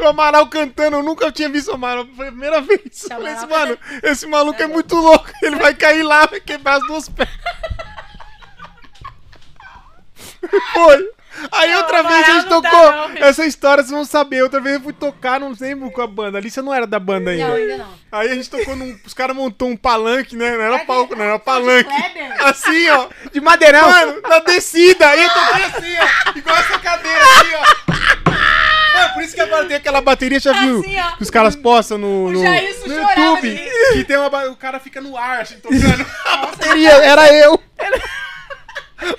O 0.00 0.06
Amaral 0.06 0.48
cantando, 0.48 0.96
eu 0.96 1.02
nunca 1.02 1.30
tinha 1.30 1.48
visto 1.48 1.68
o 1.68 1.74
Amaral, 1.74 2.06
foi 2.16 2.28
a 2.28 2.32
primeira 2.32 2.60
vez. 2.60 3.04
Eu 3.04 3.08
falei 3.10 3.32
assim, 3.32 3.46
mano, 3.46 3.78
esse 4.02 4.26
maluco 4.26 4.60
é 4.60 4.66
muito 4.66 4.96
louco, 4.96 5.30
ele 5.42 5.56
vai 5.56 5.74
cair 5.74 6.02
lá, 6.02 6.26
vai 6.26 6.40
quebrar 6.40 6.76
as 6.76 6.86
duas 6.86 7.08
pernas. 7.08 7.34
Foi. 10.72 11.10
Aí 11.52 11.70
Não, 11.72 11.78
outra 11.78 12.02
vez 12.02 12.28
a 12.28 12.32
gente 12.32 12.48
tocou. 12.48 12.92
não. 12.92 13.10
Essa 13.16 13.46
história 13.46 13.82
vocês 13.82 13.90
vão 13.92 14.04
saber. 14.04 14.42
Outra 14.42 14.60
vez 14.60 14.76
eu 14.76 14.82
fui 14.82 14.92
tocar, 14.92 15.40
não 15.40 15.54
lembro 15.58 15.90
com 15.90 16.02
a 16.02 16.06
banda. 16.06 16.38
Ali 16.38 16.50
você 16.50 16.62
não 16.62 16.72
era 16.72 16.86
da 16.86 16.98
banda 16.98 17.30
ainda. 17.30 17.48
Não, 17.48 17.54
ainda 17.54 17.76
não. 17.78 17.88
Aí 18.10 18.30
a 18.30 18.34
gente 18.34 18.48
tocou 18.50 18.74
num. 18.76 18.98
Os 19.04 19.14
caras 19.14 19.36
montou 19.36 19.68
um 19.68 19.76
palanque, 19.76 20.36
né? 20.36 20.56
Não 20.56 20.62
era 20.62 20.78
palco, 20.84 21.14
não, 21.14 21.24
era 21.24 21.38
palanque. 21.38 21.90
Assim, 22.40 22.88
ó. 22.90 23.08
de 23.32 23.40
madeirão. 23.40 23.88
Mano, 23.90 24.20
na 24.22 24.38
descida. 24.40 25.08
Aí 25.08 25.22
eu 25.22 25.30
toquei 25.30 25.64
assim, 25.64 25.96
ó. 26.00 26.38
Igual 26.38 26.56
essa 26.56 26.78
cadeira 26.78 27.18
assim, 27.22 27.54
ó. 27.54 27.88
Mano, 28.98 29.14
por 29.14 29.22
isso 29.22 29.34
que 29.34 29.40
agora 29.40 29.64
tem 29.66 29.76
aquela 29.76 30.00
bateria, 30.00 30.40
já 30.40 30.52
viu? 30.52 30.80
Assim, 30.80 30.98
ó. 30.98 31.16
Que 31.16 31.22
os 31.22 31.30
caras 31.30 31.54
postam 31.54 31.98
no, 31.98 32.30
no, 32.30 32.42
no 32.42 32.94
YouTube. 32.94 33.70
Que 33.92 34.04
tem 34.04 34.16
uma. 34.16 34.44
O 34.46 34.56
cara 34.56 34.80
fica 34.80 35.00
no 35.00 35.16
ar, 35.16 35.42
assim, 35.42 35.58
tocando. 35.60 36.06
A 36.24 36.36
bateria 36.38 36.90
era 36.90 37.32
eu. 37.34 37.60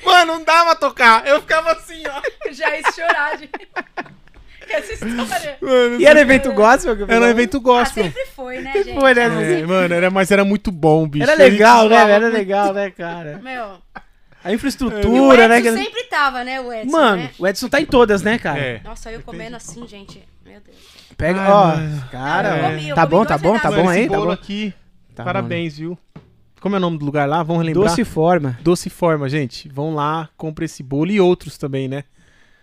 Mano, 0.06 0.34
não 0.38 0.44
dava 0.44 0.76
tocar. 0.76 1.26
Eu 1.28 1.40
ficava 1.42 1.72
assim, 1.74 2.04
ó. 2.08 2.52
Já 2.52 2.76
ia 2.78 2.92
chorar, 2.92 3.38
gente. 3.38 3.52
Essa 4.70 4.94
história. 4.94 5.58
Mano, 5.62 6.00
E 6.00 6.06
era 6.06 6.20
evento 6.22 6.52
gospel? 6.54 6.96
que 6.96 7.02
eu 7.02 7.08
era 7.10 7.26
um 7.26 7.30
evento 7.30 7.58
Ah, 7.58 7.60
gospel. 7.60 8.04
sempre 8.04 8.26
foi, 8.28 8.60
né, 8.62 8.72
gente? 8.84 9.00
Foi, 9.00 9.14
né? 9.16 9.24
É, 9.24 9.66
mano, 9.66 9.94
era, 9.96 10.12
mas 10.12 10.30
era 10.30 10.46
muito 10.46 10.72
bom, 10.72 11.08
bicho. 11.08 11.24
Era 11.24 11.34
legal, 11.34 11.90
né? 11.90 11.96
Era 12.12 12.28
legal, 12.28 12.72
né, 12.74 12.92
cara? 12.92 13.40
Meu, 13.42 13.78
A 14.44 14.50
o 14.50 14.52
infraestrutura, 14.54 15.48
né? 15.48 15.58
Edson 15.58 15.76
que- 15.76 15.84
sempre 15.84 16.04
tava, 16.04 16.44
né, 16.44 16.62
o 16.62 16.72
Edson, 16.72 16.92
Mano, 16.96 17.24
né? 17.24 17.32
o 17.40 17.48
Edson 17.48 17.68
tá 17.68 17.82
em 17.82 17.86
todas, 17.86 18.22
né, 18.22 18.38
cara? 18.38 18.60
É. 18.60 18.80
Nossa, 18.84 19.12
eu 19.12 19.22
comendo 19.24 19.56
assim, 19.56 19.88
gente. 19.88 20.24
Meu 20.46 20.62
Deus. 20.62 20.78
Pega, 21.18 21.42
Ai, 21.42 21.52
ó, 21.52 21.68
mano. 21.68 22.08
cara, 22.12 22.50
Eu 22.50 22.64
ó. 22.66 22.70
comi, 22.70 22.90
eu 22.90 22.96
tá 22.96 23.02
comi 23.02 23.12
bom, 23.18 23.26
tá 23.26 23.38
bom, 23.40 23.60
tá 23.60 23.72
bom 23.72 23.90
aí? 23.90 24.08
Tá 24.08 24.18
bom. 24.18 24.32
aqui, 24.32 24.74
Tá 25.16 25.24
parabéns, 25.24 25.78
viu? 25.80 25.98
Como 26.62 26.76
é 26.76 26.78
o 26.78 26.82
nome 26.82 26.98
do 26.98 27.06
lugar 27.06 27.28
lá? 27.28 27.42
Vamos 27.44 27.62
relembrar? 27.64 27.90
Doce 27.90 28.04
forma. 28.04 28.58
Doce 28.62 28.90
Forma, 28.90 29.30
gente. 29.30 29.70
Vão 29.70 29.94
lá, 29.96 30.30
compra 30.38 30.66
esse 30.66 30.84
bolo 30.84 31.12
e 31.12 31.20
outros 31.20 31.58
também, 31.58 31.88
né? 31.88 32.04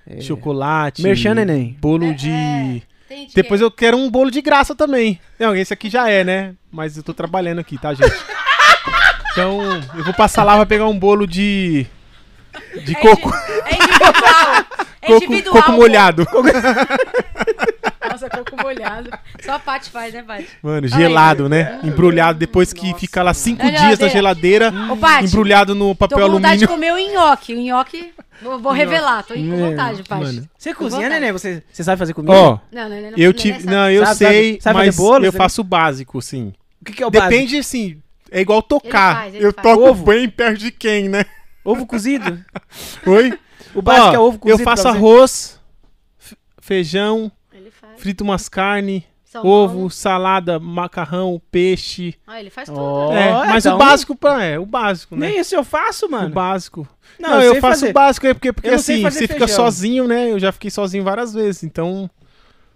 É. 0.07 0.21
Chocolate. 0.21 1.03
Merchan, 1.03 1.35
neném. 1.35 1.77
Bolo 1.81 2.15
de. 2.15 2.83
Tem 3.09 3.27
de 3.27 3.35
Depois 3.35 3.61
eu 3.61 3.71
quero 3.71 3.97
um 3.97 4.11
bolo 4.11 4.31
de 4.31 4.43
graça 4.43 4.75
também. 4.75 5.19
Não, 5.39 5.55
esse 5.55 5.73
aqui 5.73 5.89
já 5.89 6.09
é, 6.11 6.23
né? 6.25 6.55
Mas 6.71 6.97
eu 6.97 7.03
tô 7.03 7.15
trabalhando 7.15 7.59
aqui, 7.61 7.79
tá, 7.79 7.93
gente? 7.95 8.13
Então, 9.33 9.61
eu 9.95 10.03
vou 10.03 10.15
passar 10.15 10.45
lá 10.45 10.57
pra 10.57 10.65
pegar 10.65 10.87
um 10.87 10.99
bolo 10.99 11.27
de. 11.27 11.87
De 12.87 12.93
É 12.97 13.01
coco. 13.01 13.29
indi- 13.29 13.37
É 13.67 13.75
individual. 13.75 14.65
É 15.03 15.07
Coco, 15.09 15.25
individual. 15.25 15.57
coco 15.63 15.73
molhado. 15.73 16.27
Nossa, 18.17 18.31
coco 18.31 18.57
molhado. 18.63 19.11
Só 19.45 19.53
a 19.53 19.59
Paty 19.59 19.91
faz, 19.91 20.15
né, 20.15 20.23
Paty? 20.23 20.49
Mano, 20.63 20.89
gelado, 20.89 21.49
né? 21.49 21.79
Embrulhado 21.85 22.39
depois 22.39 22.73
que 22.73 22.95
fica 22.95 23.23
lá 23.23 23.35
cinco 23.35 23.63
Na 23.65 23.71
dias 23.71 23.99
na 23.99 24.09
geladeira. 24.09 24.73
Ô, 24.91 24.97
Paty, 24.97 25.27
Embrulhado 25.27 25.75
no 25.75 25.91
tô 25.95 25.97
papel 26.09 26.27
com 26.27 26.33
vontade 26.33 26.59
de 26.61 26.65
alumínio. 26.65 26.95
comer 26.95 27.11
o 27.11 27.13
nhoque. 27.13 27.55
O 27.55 27.61
nhoque, 27.61 28.15
vou, 28.43 28.59
vou 28.59 28.73
revelar. 28.73 29.23
Tô 29.25 29.35
com 29.35 29.57
vontade, 29.57 30.03
Paty. 30.03 30.25
Mano. 30.25 30.49
Você 30.57 30.73
cozinha, 30.75 31.09
neném? 31.11 31.31
Você, 31.33 31.63
você 31.71 31.85
sabe 31.85 31.99
fazer 31.99 32.15
comida? 32.15 32.33
Ó, 32.33 32.59
Não, 32.73 32.89
não, 32.89 33.01
não. 33.01 33.13
eu 33.19 33.27
não, 33.27 33.33
tive. 33.35 33.67
não, 33.67 33.73
Não, 33.73 33.91
eu 33.91 34.05
Sabe- 34.07 34.17
sei, 34.19 34.59
sabe- 34.63 34.79
mas 34.79 34.97
bolo? 34.97 35.25
eu 35.27 35.33
Você- 35.33 35.39
faço 35.39 35.61
o 35.61 35.65
básico, 35.65 36.23
sim. 36.23 36.53
O 36.81 36.85
que, 36.87 36.93
que 36.95 37.03
é 37.03 37.07
o 37.07 37.11
básico? 37.11 37.31
Depende, 37.31 37.59
assim. 37.59 38.01
É 38.31 38.41
igual 38.41 38.63
tocar. 38.63 39.17
faz, 39.17 39.35
ele 39.35 39.45
eu 39.47 39.53
faz. 39.53 39.63
toco 39.69 39.89
Ovo. 39.91 40.05
bem 40.07 40.29
perto 40.29 40.59
de 40.59 40.71
quem, 40.71 41.09
né? 41.09 41.25
Ovo 41.65 41.85
cozido? 41.87 42.43
Oi? 43.07 43.39
O 43.75 43.83
básico 43.83 44.07
Ó, 44.09 44.15
é 44.15 44.19
ovo 44.19 44.39
cozido 44.39 44.61
Eu 44.61 44.65
faço 44.65 44.89
arroz, 44.89 45.61
feijão, 46.61 47.31
Faz. 47.97 48.03
frito 48.03 48.23
umas 48.25 48.49
carnes, 48.49 49.03
Salmão. 49.25 49.51
ovo, 49.53 49.91
salada, 49.91 50.59
macarrão, 50.61 51.41
peixe. 51.51 52.15
Ah, 52.27 52.39
ele 52.41 52.51
faz 52.51 52.69
tudo. 52.69 52.79
Ó, 52.81 53.13
é, 53.13 53.33
mas 53.49 53.65
então- 53.67 53.77
o 53.77 53.79
básico 53.79 54.15
pra, 54.17 54.43
é, 54.45 54.59
o 54.59 54.65
básico, 54.67 55.17
né? 55.17 55.29
Nem 55.29 55.41
isso 55.41 55.55
eu 55.55 55.65
faço, 55.65 56.07
O 56.07 56.11
mano. 56.11 56.31
básico. 56.31 56.87
Não, 57.19 57.31
Não, 57.31 57.43
eu 57.43 57.55
eu, 57.55 57.61
faço 57.61 57.81
fazer. 57.81 57.91
o 57.91 57.95
básico 57.95 58.27
aí 58.27 58.35
porque, 58.35 58.53
porque 58.53 58.69
assim, 58.69 59.03
você 59.03 59.21
fica 59.27 59.47
feijão. 59.47 59.57
sozinho, 59.57 60.07
né? 60.07 60.31
Eu 60.33 60.39
já 60.39 60.53
fiquei 60.53 60.71
sozinho 60.71 61.03
várias 61.05 61.33
vezes, 61.35 61.63
então 61.65 62.09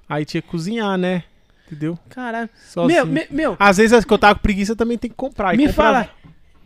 aí 0.08 0.24
tinha 0.24 0.40
que 0.42 0.48
cozinhar, 0.48 0.96
né? 0.98 1.24
Entendeu? 1.66 1.98
Caralho. 2.08 2.48
Sozinho. 2.68 3.04
Meu, 3.04 3.06
me- 3.06 3.26
meu, 3.30 3.56
Às 3.58 3.76
vezes 3.76 4.04
que 4.04 4.12
eu 4.12 4.18
tava 4.18 4.34
com 4.34 4.40
preguiça 4.40 4.74
também 4.74 4.98
tem 4.98 5.08
que 5.10 5.16
comprar. 5.16 5.56
Me 5.56 5.66
compra- 5.68 5.72
fala. 5.84 6.10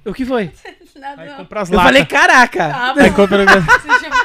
O 0.07 0.13
que 0.15 0.25
foi? 0.25 0.51
Nada, 0.97 1.23
Aí 1.23 1.29
não. 1.31 1.37
compra 1.39 1.61
as 1.63 1.71
Eu 1.71 1.81
falei, 1.81 2.05
caraca. 2.07 2.67
Ah, 2.75 2.95
Aí 2.97 3.11
compra... 3.11 3.45
Você 3.45 4.01
chama- 4.01 4.17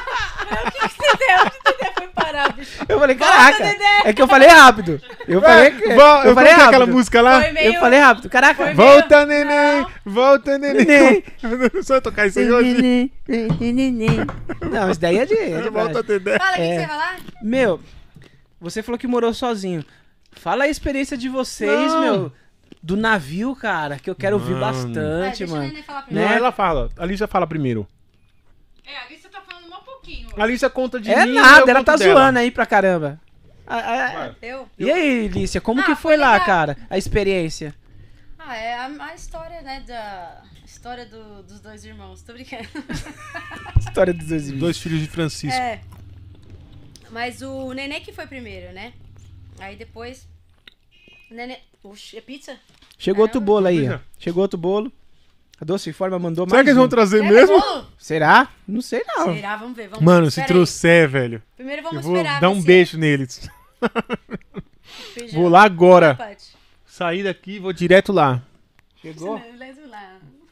O 0.66 0.70
que 0.70 0.88
que 0.88 0.94
você 0.94 1.16
deu? 1.18 1.46
O 1.46 1.64
Dedé 1.64 1.92
foi 1.96 2.08
parar, 2.08 2.08
bicho? 2.08 2.09
Eu 2.88 2.98
falei, 2.98 3.16
caraca. 3.16 3.64
É 4.04 4.12
que 4.12 4.22
eu 4.22 4.28
falei 4.28 4.48
rápido. 4.48 5.00
Eu 5.26 5.40
falei 5.40 5.70
que. 5.72 5.94
Vol- 5.94 5.96
Eu 6.24 6.34
falei 6.34 6.34
falei 6.34 6.52
rápido. 6.52 6.68
aquela 6.68 6.86
música 6.86 7.20
lá. 7.22 7.40
Meio... 7.52 7.74
Eu 7.74 7.80
falei 7.80 7.98
rápido. 7.98 8.30
Caraca. 8.30 8.64
Foi 8.64 8.74
Volta, 8.74 9.26
neném! 9.26 9.86
Volta, 10.04 10.58
neném! 10.58 10.84
Neném. 10.86 11.24
Só 11.82 11.94
eu 11.96 12.02
tocar 12.02 12.26
isso 12.26 12.38
aí 12.38 12.50
hoje. 12.50 13.10
Não, 14.70 14.90
isso 14.90 15.00
daí 15.00 15.18
é 15.18 15.26
de. 15.26 15.34
É 15.34 15.60
de 15.60 15.68
Volta. 15.70 16.02
Dedé. 16.02 16.38
Fala, 16.38 16.52
o 16.52 16.54
que, 16.56 16.60
É. 16.62 16.66
você 16.74 16.78
vai 16.78 16.88
falar? 16.88 17.16
Meu, 17.42 17.80
você 18.60 18.82
falou 18.82 18.98
que 18.98 19.06
morou 19.06 19.32
sozinho. 19.34 19.84
Fala 20.32 20.64
a 20.64 20.68
experiência 20.68 21.16
de 21.16 21.28
vocês, 21.28 21.92
Não. 21.92 22.00
meu. 22.02 22.32
Do 22.82 22.96
navio, 22.96 23.54
cara, 23.54 23.98
que 23.98 24.08
eu 24.08 24.14
quero 24.14 24.36
ouvir 24.36 24.52
Mano. 24.54 24.64
É, 24.64 24.68
bastante, 24.70 25.38
deixa 25.38 25.44
a 25.44 25.48
mano. 25.48 25.82
Falar 25.82 25.98
Não, 26.00 26.06
primeiro. 26.06 26.30
Né? 26.30 26.36
ela 26.36 26.52
fala. 26.52 26.88
A 26.96 27.04
Lígia 27.04 27.26
fala 27.26 27.46
primeiro. 27.46 27.86
É, 28.86 29.14
você 29.14 29.28
tá 29.28 29.40
falando 29.42 29.66
um 29.66 29.70
pouquinho. 29.84 29.99
A 30.36 30.46
Lígia 30.46 30.70
conta 30.70 31.00
de 31.00 31.10
É 31.10 31.24
mim. 31.26 31.34
eu 31.36 31.42
nada, 31.42 31.70
ela 31.70 31.84
tá 31.84 31.96
dela. 31.96 32.12
zoando 32.14 32.38
aí 32.38 32.50
pra 32.50 32.66
caramba. 32.66 33.20
Ah, 33.66 33.78
ah, 33.78 34.12
Vai. 34.12 34.36
Eu? 34.42 34.68
E 34.78 34.90
aí, 34.90 35.28
Lícia, 35.28 35.60
como 35.60 35.80
Ah, 35.80 35.84
que 35.84 35.94
foi 35.94 36.02
foi 36.02 36.16
lá, 36.16 36.32
legal. 36.32 36.46
cara? 36.46 36.76
A 36.88 36.98
experiência? 36.98 37.74
Ah, 38.38 38.56
é 38.56 38.74
a, 38.74 38.86
a 38.86 39.14
história, 39.14 39.60
né, 39.62 39.82
da... 39.86 40.42
História 40.66 41.04
do- 41.06 41.42
dos 41.42 41.60
dois 41.60 41.84
irmãos. 41.84 42.22
Tô 42.22 42.32
brincando. 42.32 42.66
História 43.78 44.12
dos 44.14 44.26
dois 44.26 44.46
irmãos. 44.46 44.60
Dois 44.60 44.78
filhos 44.78 45.00
de 45.00 45.06
Francisco. 45.08 45.56
É. 45.60 45.80
Mas 47.10 47.42
o 47.42 47.72
Nenê 47.72 48.00
que 48.00 48.12
foi 48.12 48.26
primeiro, 48.26 48.72
né? 48.72 48.92
Aí 49.58 49.76
depois... 49.76 50.26
O 51.30 51.34
Nenê... 51.34 51.58
Oxi, 51.82 52.18
é 52.18 52.20
pizza? 52.20 52.56
Chegou 52.98 53.22
outro 53.22 53.40
bolo 53.40 53.66
aí, 53.66 53.78
ó. 53.78 53.80
Lícia. 53.82 54.02
Chegou 54.18 54.42
outro 54.42 54.58
bolo. 54.58 54.92
A 55.60 55.64
Doce 55.64 55.92
Forma 55.92 56.18
mandou 56.18 56.46
Será 56.46 56.56
mais 56.56 56.64
que 56.64 56.70
eles 56.70 56.76
vão 56.76 56.86
um. 56.86 56.88
trazer 56.88 57.20
Quer 57.22 57.32
mesmo? 57.32 57.60
bolo? 57.60 57.86
Será? 57.98 58.48
Não 58.66 58.80
sei 58.80 59.02
não. 59.06 59.34
Será? 59.34 59.56
Vamos 59.56 59.76
ver, 59.76 59.88
vamos 59.88 60.04
Mano, 60.04 60.24
ver. 60.24 60.30
se 60.30 60.36
Pera 60.36 60.44
aí. 60.46 60.48
trouxer, 60.48 61.08
velho, 61.08 61.42
Primeiro 61.56 61.80
eu 61.82 61.84
vamos 61.84 62.04
vou 62.06 62.16
esperar. 62.16 62.40
dar 62.40 62.48
um 62.50 62.62
beijo 62.62 62.96
neles. 62.98 63.48
feijão. 65.14 65.40
Vou 65.40 65.48
lá 65.50 65.62
agora. 65.64 66.18
Sair 66.86 67.24
daqui 67.24 67.52
e 67.52 67.58
vou 67.58 67.72
direto 67.72 68.12
lá. 68.12 68.40
Chegou? 69.02 69.40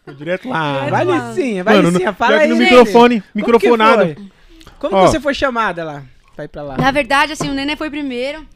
Vou 0.07 0.15
direto 0.15 0.49
lá. 0.49 0.89
Vai. 0.89 1.05
Licinha, 1.05 1.65
vai, 1.65 1.77
Mano, 1.77 1.91
Licinha, 1.91 2.11
no, 2.11 2.17
fala 2.17 2.37
aí. 2.39 2.49
no 2.49 2.57
gente. 2.57 2.65
microfone, 2.65 3.21
Como 3.21 3.33
que 3.33 3.39
microfonado. 3.39 4.31
Como 4.79 4.97
Ó. 4.97 5.05
que 5.05 5.11
você 5.11 5.21
foi 5.21 5.35
chamada 5.35 5.85
lá? 5.85 6.03
Pra 6.37 6.45
ir 6.45 6.49
pra 6.49 6.63
lá. 6.63 6.77
Na 6.77 6.91
verdade, 6.91 7.33
assim, 7.33 7.49
o 7.51 7.55
Nenê 7.55 7.77
foi 7.77 7.91
primeiro. 7.91 8.47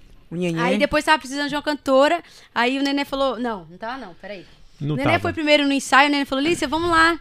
Aí 0.61 0.79
depois 0.79 1.05
tava 1.05 1.19
precisando 1.19 1.49
de 1.49 1.55
uma 1.55 1.63
cantora. 1.63 2.23
Aí 2.55 2.79
o 2.79 2.83
Nenê 2.83 3.05
falou: 3.05 3.39
Não, 3.39 3.67
não 3.71 3.77
tava 3.77 3.99
não, 3.99 4.15
peraí. 4.15 4.47
Não 4.83 4.95
o 4.95 4.97
Nenê 4.99 5.11
tava. 5.13 5.21
foi 5.21 5.33
primeiro 5.33 5.65
no 5.67 5.73
ensaio, 5.73 6.09
o 6.09 6.13
Nenê 6.13 6.25
falou: 6.25 6.45
Lícia, 6.45 6.67
vamos 6.69 6.91
lá. 6.91 7.19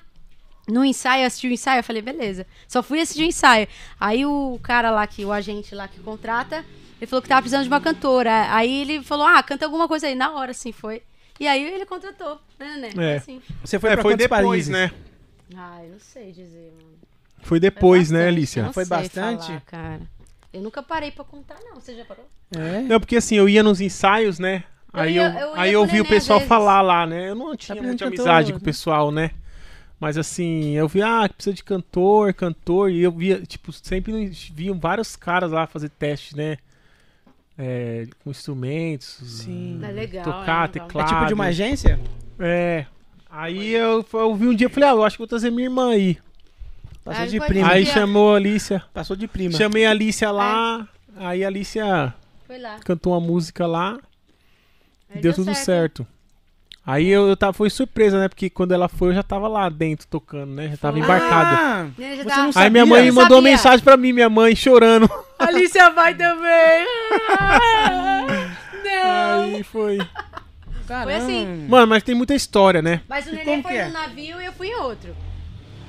No 0.68 0.86
ensaio, 0.86 1.26
assistiu 1.26 1.50
o 1.50 1.54
ensaio, 1.54 1.80
eu 1.80 1.84
falei, 1.84 2.02
beleza. 2.02 2.46
Só 2.68 2.84
fui 2.84 3.02
assistir 3.02 3.24
o 3.24 3.26
ensaio. 3.26 3.68
Aí 4.00 4.26
o 4.26 4.60
cara 4.62 4.92
lá, 4.92 5.06
que, 5.08 5.26
o 5.26 5.32
agente 5.32 5.74
lá 5.74 5.88
que 5.88 6.00
contrata, 6.00 6.64
ele 7.00 7.08
falou 7.08 7.22
que 7.22 7.28
tava 7.28 7.42
precisando 7.42 7.64
de 7.64 7.68
uma 7.70 7.82
cantora. 7.82 8.54
Aí 8.54 8.82
ele 8.82 9.02
falou, 9.04 9.26
ah, 9.26 9.42
canta 9.44 9.66
alguma 9.66 9.88
coisa 9.88 10.08
aí. 10.08 10.16
Na 10.16 10.32
hora, 10.32 10.52
assim, 10.52 10.72
foi. 10.72 11.02
E 11.40 11.48
aí 11.48 11.64
ele 11.64 11.86
contratou, 11.86 12.40
né, 12.60 12.76
Nenê? 12.78 12.92
Foi 12.94 13.04
É. 13.06 13.16
assim. 13.18 13.42
Você 13.66 13.80
foi 13.80 13.90
É, 13.90 13.94
pra 13.94 14.04
foi 14.04 14.16
depois, 14.16 14.42
países? 14.46 14.68
né? 14.70 14.92
Ah, 15.58 15.80
eu 15.84 15.92
não 15.94 16.00
sei 16.00 16.32
dizer, 16.32 16.72
mano. 16.80 16.92
Foi 17.42 17.60
depois, 17.60 18.08
Foi 18.10 18.18
né, 18.18 18.20
bastante, 18.26 18.38
Alicia? 18.38 18.64
não 18.64 18.74
Foi 18.74 18.86
sei 18.86 18.98
bastante? 18.98 19.46
falar, 19.48 19.62
cara. 19.62 20.02
Eu 20.54 20.62
nunca 20.62 20.84
parei 20.84 21.10
pra 21.12 21.26
contar, 21.26 21.58
não. 21.66 21.82
Você 21.82 21.96
já 21.96 22.06
parou? 22.06 22.30
É. 22.56 22.82
Não, 22.82 23.00
porque 23.00 23.16
assim, 23.18 23.36
eu 23.36 23.50
ia 23.50 23.64
nos 23.64 23.82
ensaios, 23.82 24.38
né? 24.38 24.64
Eu 24.94 25.00
Aí 25.00 25.16
eu, 25.16 25.24
eu 25.24 25.32
ia 25.32 25.62
aí 25.62 25.74
eu 25.74 25.80
o 25.80 25.84
ouvi 25.84 26.02
o 26.02 26.06
pessoal 26.06 26.40
falar 26.42 26.82
lá, 26.82 27.06
né? 27.06 27.30
Eu 27.30 27.36
não 27.36 27.56
tinha 27.56 27.76
Tá 27.76 27.82
muita 27.82 28.06
aprendendo 28.06 28.22
amizade 28.22 28.52
com 28.52 28.60
o 28.60 28.62
pessoal, 28.62 29.12
né? 29.12 29.32
Mas 30.00 30.18
assim, 30.18 30.72
eu 30.72 30.88
vi, 30.88 31.02
ah, 31.02 31.28
que 31.28 31.36
precisa 31.36 31.56
de 31.56 31.64
cantor, 31.64 32.34
cantor, 32.34 32.90
e 32.90 33.02
eu 33.04 33.12
via, 33.12 33.40
tipo, 33.44 33.72
sempre 33.72 34.32
viam 34.52 34.80
vários 34.80 35.16
caras 35.16 35.52
lá 35.52 35.68
fazer 35.68 35.90
teste, 35.90 36.36
né? 36.36 36.58
É, 37.58 38.08
com 38.24 38.32
instrumentos. 38.32 39.20
Sim. 39.24 39.80
É 39.84 39.92
legal. 39.92 40.24
Tocar, 40.24 40.40
é 40.40 40.44
legal. 40.44 40.66
É 40.66 40.68
teclado. 40.68 41.08
tipo 41.08 41.26
de 41.28 41.34
uma 41.36 41.46
agência? 41.46 42.00
É. 42.40 42.86
Aí 43.30 43.70
eu, 43.70 44.04
eu 44.12 44.36
vi 44.36 44.48
um 44.48 44.56
dia 44.56 44.68
e 44.68 44.70
falei, 44.70 44.90
ah, 44.90 44.94
eu 44.94 45.04
acho 45.04 45.16
que 45.16 45.20
vou 45.20 45.28
trazer 45.28 45.52
minha 45.52 45.68
irmã 45.68 45.92
aí. 45.92 46.18
Passou 47.04 47.24
Aí 47.24 47.30
de 47.30 47.40
prima. 47.40 47.70
Aí 47.70 47.86
chamou 47.86 48.34
a 48.34 48.38
Alicia. 48.38 48.84
Passou 48.94 49.16
de 49.16 49.28
prima. 49.28 49.58
Chamei 49.58 49.86
a 49.86 49.92
Alicia 49.92 50.32
lá. 50.32 50.88
Aí 51.16 51.44
a 51.44 51.48
Alicia 51.48 52.14
Foi 52.46 52.58
lá. 52.58 52.80
cantou 52.80 53.14
uma 53.14 53.20
música 53.20 53.66
lá. 53.66 54.00
Aí 55.14 55.22
deu, 55.22 55.34
tudo 55.34 55.54
certo. 55.56 56.06
Aí 56.86 57.08
eu, 57.08 57.28
eu 57.28 57.38
tava, 57.38 57.54
foi 57.54 57.70
surpresa, 57.70 58.20
né? 58.20 58.28
Porque 58.28 58.50
quando 58.50 58.72
ela 58.72 58.90
foi, 58.90 59.10
eu 59.10 59.14
já 59.14 59.22
tava 59.22 59.48
lá 59.48 59.70
dentro 59.70 60.08
tocando, 60.08 60.52
né? 60.54 60.70
Já 60.70 60.78
tava 60.78 60.98
embarcado. 60.98 61.56
Ah, 61.56 61.88
já 61.98 62.24
tava- 62.26 62.44
não 62.44 62.52
Aí 62.56 62.70
minha 62.72 62.86
mãe 62.86 63.08
Eu 63.08 63.14
mandou 63.14 63.38
sabia. 63.38 63.52
mensagem 63.52 63.84
pra 63.84 63.96
mim, 63.98 64.12
minha 64.14 64.30
mãe 64.30 64.56
chorando. 64.56 65.08
Alicia 65.38 65.90
vai 65.92 66.16
também. 66.16 66.88
Não. 68.84 69.42
Aí 69.44 69.64
foi. 69.64 70.00
Foi 70.88 71.14
assim. 71.16 71.66
Mano, 71.70 71.88
mas 71.88 72.04
tem 72.04 72.16
muita 72.16 72.34
história, 72.34 72.82
né? 72.82 73.02
Mas 73.08 73.26
o 73.28 73.32
Nenê 73.32 73.46
como 73.46 73.64
foi 73.64 73.76
é? 73.76 73.86
num 73.86 73.94
navio 73.94 74.42
e 74.42 74.46
eu 74.46 74.54
fui 74.54 74.68
em 74.68 74.76
outro. 74.76 75.16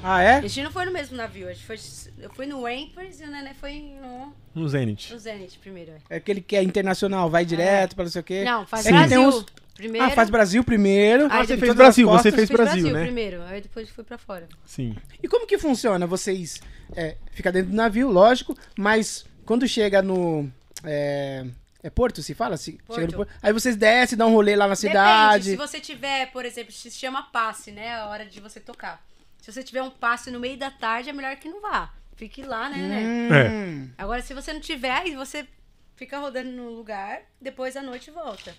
Ah, 0.03 0.23
é? 0.23 0.37
A 0.37 0.41
gente 0.43 0.63
não 0.63 0.71
foi 0.71 0.85
no 0.85 0.93
mesmo 0.93 1.17
navio. 1.17 1.49
A 1.49 1.53
gente 1.53 1.65
foi, 1.65 1.77
eu 2.19 2.31
fui 2.31 2.47
no 2.47 2.63
Wampers 2.63 3.21
e 3.21 3.25
o 3.25 3.31
Nenê 3.31 3.55
foi 3.55 3.95
no, 4.01 4.35
No 4.55 4.69
Zenit. 4.69 5.13
no 5.13 5.19
Zenit 5.19 5.59
primeiro. 5.59 5.93
é. 5.93 6.15
É 6.15 6.17
aquele 6.17 6.41
que 6.41 6.57
é 6.57 6.63
internacional, 6.63 7.31
vai 7.31 7.45
direto 7.45 7.95
pra 7.95 8.05
não 8.05 8.11
sei 8.11 8.21
o 8.21 8.25
quê. 8.25 8.45
Não, 8.45 8.67
faz 8.67 8.87
É 8.87 8.91
Brasil 8.91 9.21
uns- 9.23 9.47
primeiro. 9.75 10.07
Ah, 10.07 10.11
faz 10.11 10.29
Brasil 10.31 10.65
primeiro. 10.65 11.27
Ah, 11.31 11.45
você 11.45 11.57
fez 11.57 11.75
Brasil, 11.75 12.11
as 12.11 12.23
você 12.23 12.33
fez 12.33 12.49
Brasil, 12.51 12.73
Brasil 12.83 12.93
né? 12.93 13.03
primeiro. 13.05 13.43
Aí 13.45 13.61
depois 13.61 13.89
fui 13.91 14.05
pra 14.05 14.19
fora. 14.19 14.49
Sim. 14.65 14.95
E 15.23 15.29
como 15.29 15.47
que 15.47 15.57
funciona? 15.59 16.07
Vocês 16.07 16.61
é, 16.95 17.17
fica 17.33 17.51
dentro 17.53 17.71
do 17.71 17.77
navio, 17.77 18.11
lógico, 18.11 18.57
mas 18.79 19.25
quando 19.47 19.67
chega 19.67 20.03
no 20.03 20.49
é, 20.85 21.45
é 21.83 21.91
Porto, 21.91 22.23
se 22.23 22.35
fala? 22.35 22.57
Se, 22.57 22.73
Porto. 22.87 22.95
chega 23.01 23.11
no 23.13 23.17
Porto, 23.19 23.33
aí 23.43 23.53
vocês 23.53 23.77
descem, 23.77 24.19
dão 24.19 24.31
um 24.31 24.35
rolê 24.35 24.55
lá 24.57 24.67
na 24.69 24.75
Depende. 24.75 24.89
cidade. 24.91 25.45
Se 25.51 25.57
você 25.57 25.81
tiver, 25.81 26.31
por 26.33 26.45
exemplo, 26.45 26.73
se 26.73 26.91
chama 26.91 27.23
passe, 27.33 27.71
né? 27.73 27.95
A 27.95 28.07
hora 28.09 28.27
de 28.27 28.41
você 28.41 28.61
tocar. 28.61 29.03
Se 29.43 29.53
você 29.53 29.62
tiver 29.62 29.82
um 29.82 29.90
passe 29.90 30.30
no 30.30 30.40
meio 30.40 30.57
da 30.57 30.70
tarde, 30.70 31.11
é 31.11 31.12
melhor 31.12 31.36
que 31.36 31.49
não 31.51 31.61
vá. 31.61 31.90
Fique 32.16 32.43
lá, 32.43 32.70
né, 32.70 32.76
né? 32.78 33.49
Hum. 33.51 33.90
Agora, 33.99 34.22
se 34.22 34.32
você 34.32 34.53
não 34.55 34.61
tiver, 34.61 34.90
aí 34.93 35.14
você 35.16 35.47
fica 35.97 36.18
rodando 36.18 36.51
no 36.51 36.70
lugar, 36.70 37.20
depois 37.40 37.76
à 37.76 37.82
noite 37.82 38.11
volta. 38.11 38.55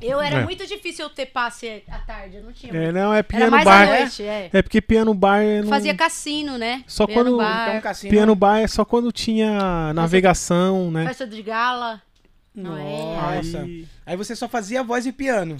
Eu 0.00 0.20
era 0.20 0.40
É. 0.40 0.44
muito 0.44 0.66
difícil 0.66 1.04
eu 1.06 1.10
ter 1.10 1.26
passe 1.26 1.82
à 1.88 1.98
tarde, 1.98 2.36
eu 2.36 2.42
não 2.44 2.52
tinha. 2.52 2.72
É, 2.72 2.92
não, 2.92 3.12
é 3.12 3.18
Era 3.18 3.24
piano 3.24 3.50
mais 3.50 3.64
bar. 3.64 3.82
à 3.88 3.98
noite, 4.00 4.22
é. 4.22 4.50
É 4.52 4.62
porque 4.62 4.80
piano 4.80 5.12
bar 5.14 5.40
é 5.42 5.60
não... 5.62 5.68
Fazia 5.68 5.94
cassino, 5.96 6.56
né? 6.56 6.84
Só 6.86 7.06
Piano 7.06 7.24
quando- 7.24 7.36
bar, 7.38 7.68
Então, 7.70 7.80
cassino. 7.80 8.10
Piano 8.10 8.34
bar 8.36 8.58
é 8.60 8.66
só 8.68 8.84
quando 8.84 9.10
tinha 9.12 9.92
navegação, 9.92 10.90
né? 10.90 11.06
festa 11.06 11.26
de 11.26 11.42
gala. 11.42 12.00
Não 12.54 12.76
é? 12.76 12.82
Nossa. 13.36 13.60
Aí- 13.62 13.88
Aí 14.06 14.16
você 14.16 14.36
só 14.36 14.48
fazia 14.48 14.82
voz 14.84 15.04
e 15.06 15.12
piano. 15.12 15.56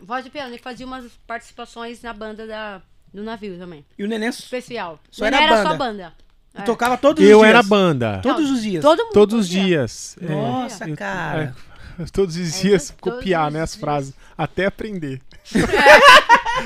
Voz 0.00 0.22
de 0.24 0.30
piano. 0.30 0.50
Ele 0.50 0.58
fazia 0.58 0.84
umas 0.86 1.06
participações 1.26 2.02
na 2.02 2.12
banda 2.12 2.46
da, 2.46 2.82
do 3.12 3.22
navio 3.22 3.58
também. 3.58 3.84
E 3.98 4.04
o 4.04 4.08
neném 4.08 4.28
Especial. 4.28 4.98
Só 5.10 5.26
Ele 5.26 5.36
era 5.36 5.44
era 5.44 5.56
banda. 5.56 5.70
só 5.70 5.76
banda. 5.76 6.12
É. 6.54 6.62
tocava 6.62 6.98
todos 6.98 7.22
os 7.24 7.30
Eu 7.30 7.38
dias. 7.38 7.48
era 7.48 7.62
banda. 7.62 8.20
Todos 8.22 8.50
os 8.50 8.62
dias. 8.62 8.82
Todo 8.82 9.04
mundo 9.04 9.12
Todos 9.12 9.34
os 9.40 9.48
dias. 9.48 10.16
É. 10.20 10.26
Nossa, 10.34 10.88
Eu- 10.88 10.96
cara. 10.96 11.54
é, 11.98 12.04
todos 12.12 12.36
os 12.36 12.58
É, 12.58 12.60
dias 12.62 12.94
todos 13.00 13.18
copiar, 13.18 13.48
os 13.48 13.52
né, 13.54 13.62
as 13.62 13.70
dias. 13.70 13.80
frases. 13.80 14.14
Até 14.36 14.66
aprender. 14.66 15.20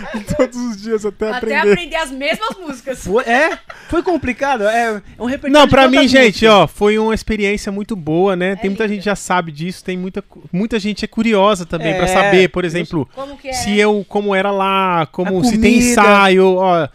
todos 0.37 0.57
os 0.57 0.83
dias 0.83 1.05
até, 1.07 1.29
Até 1.29 1.37
aprender. 1.39 1.73
aprender 1.73 1.97
as 1.97 2.11
mesmas 2.11 2.57
músicas. 2.59 3.05
Foi, 3.05 3.25
é? 3.25 3.59
Foi 3.89 4.03
complicado? 4.03 4.65
É 4.65 5.03
um 5.19 5.27
repertório 5.27 5.53
Não, 5.53 5.69
pra 5.69 5.89
mim, 5.89 6.07
gente, 6.09 6.45
músicas? 6.45 6.51
ó, 6.51 6.67
foi 6.67 6.99
uma 6.99 7.15
experiência 7.15 7.71
muito 7.73 7.95
boa, 7.97 8.35
né? 8.37 8.57
tem 8.57 8.71
muita 8.71 8.85
lindo. 8.85 8.95
gente 8.95 9.01
que 9.03 9.07
já 9.07 9.17
sabe 9.17 9.53
disso, 9.53 9.85
tem 9.85 9.97
muita, 9.97 10.23
muita 10.53 10.79
gente 10.79 11.05
é 11.05 11.09
curiosa 11.09 11.65
também 11.67 11.95
pra 11.95 12.05
É, 12.05 12.09
saber, 12.09 12.49
por 12.49 12.65
exemplo, 12.65 13.09
Como 13.15 13.37
que 13.37 13.49
é? 13.49 13.53
se 13.53 13.79
eu 13.79 14.05
como 14.09 14.35
era 14.35 14.51
lá, 14.51 15.07
como 15.07 15.45
se 15.45 15.59
tem 15.59 15.77
ensaio, 15.79 16.55
ó, 16.57 16.89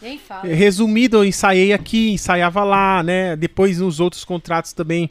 resumido, 0.44 1.18
eu 1.18 1.26
ensaiei 1.26 1.74
aqui, 1.74 2.12
ensaiava 2.12 2.64
lá, 2.64 3.04
né? 3.04 3.36
Depois 3.36 3.80
nos 3.80 4.00
outros 4.00 4.24
contratos 4.26 4.74
também 4.74 5.10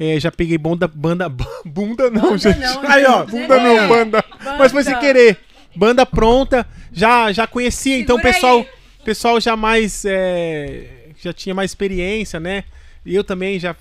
eh, 0.00 0.18
já 0.20 0.30
peguei 0.30 0.56
banda, 0.58 0.86
banda, 0.86 1.28
bunda 1.64 2.08
não, 2.10 2.22
Banda 2.22 2.38
gente. 2.38 2.58
não, 2.60 2.82
Aí, 2.90 3.04
ó, 3.04 3.24
bunda 3.24 3.54
É. 3.56 3.62
não, 3.64 3.88
banda. 3.88 4.24
Mas 4.58 4.70
foi 4.72 4.84
sem 4.84 4.96
querer. 4.98 5.38
Banda 5.76 6.04
pronta, 6.06 6.66
já 6.92 7.30
já 7.32 7.46
conhecia, 7.46 7.98
então 7.98 8.16
o 8.16 8.18
Segura 8.18 8.34
pessoal, 8.34 8.58
aí. 8.58 8.68
pessoal 9.04 9.40
já 9.40 9.56
mais 9.56 10.04
eh, 10.04 11.10
já 11.20 11.32
tinha 11.32 11.54
mais 11.54 11.70
experiência, 11.70 12.40
né? 12.40 12.64
E 13.04 13.14
eu 13.14 13.22
também 13.24 13.58
já 13.58 13.74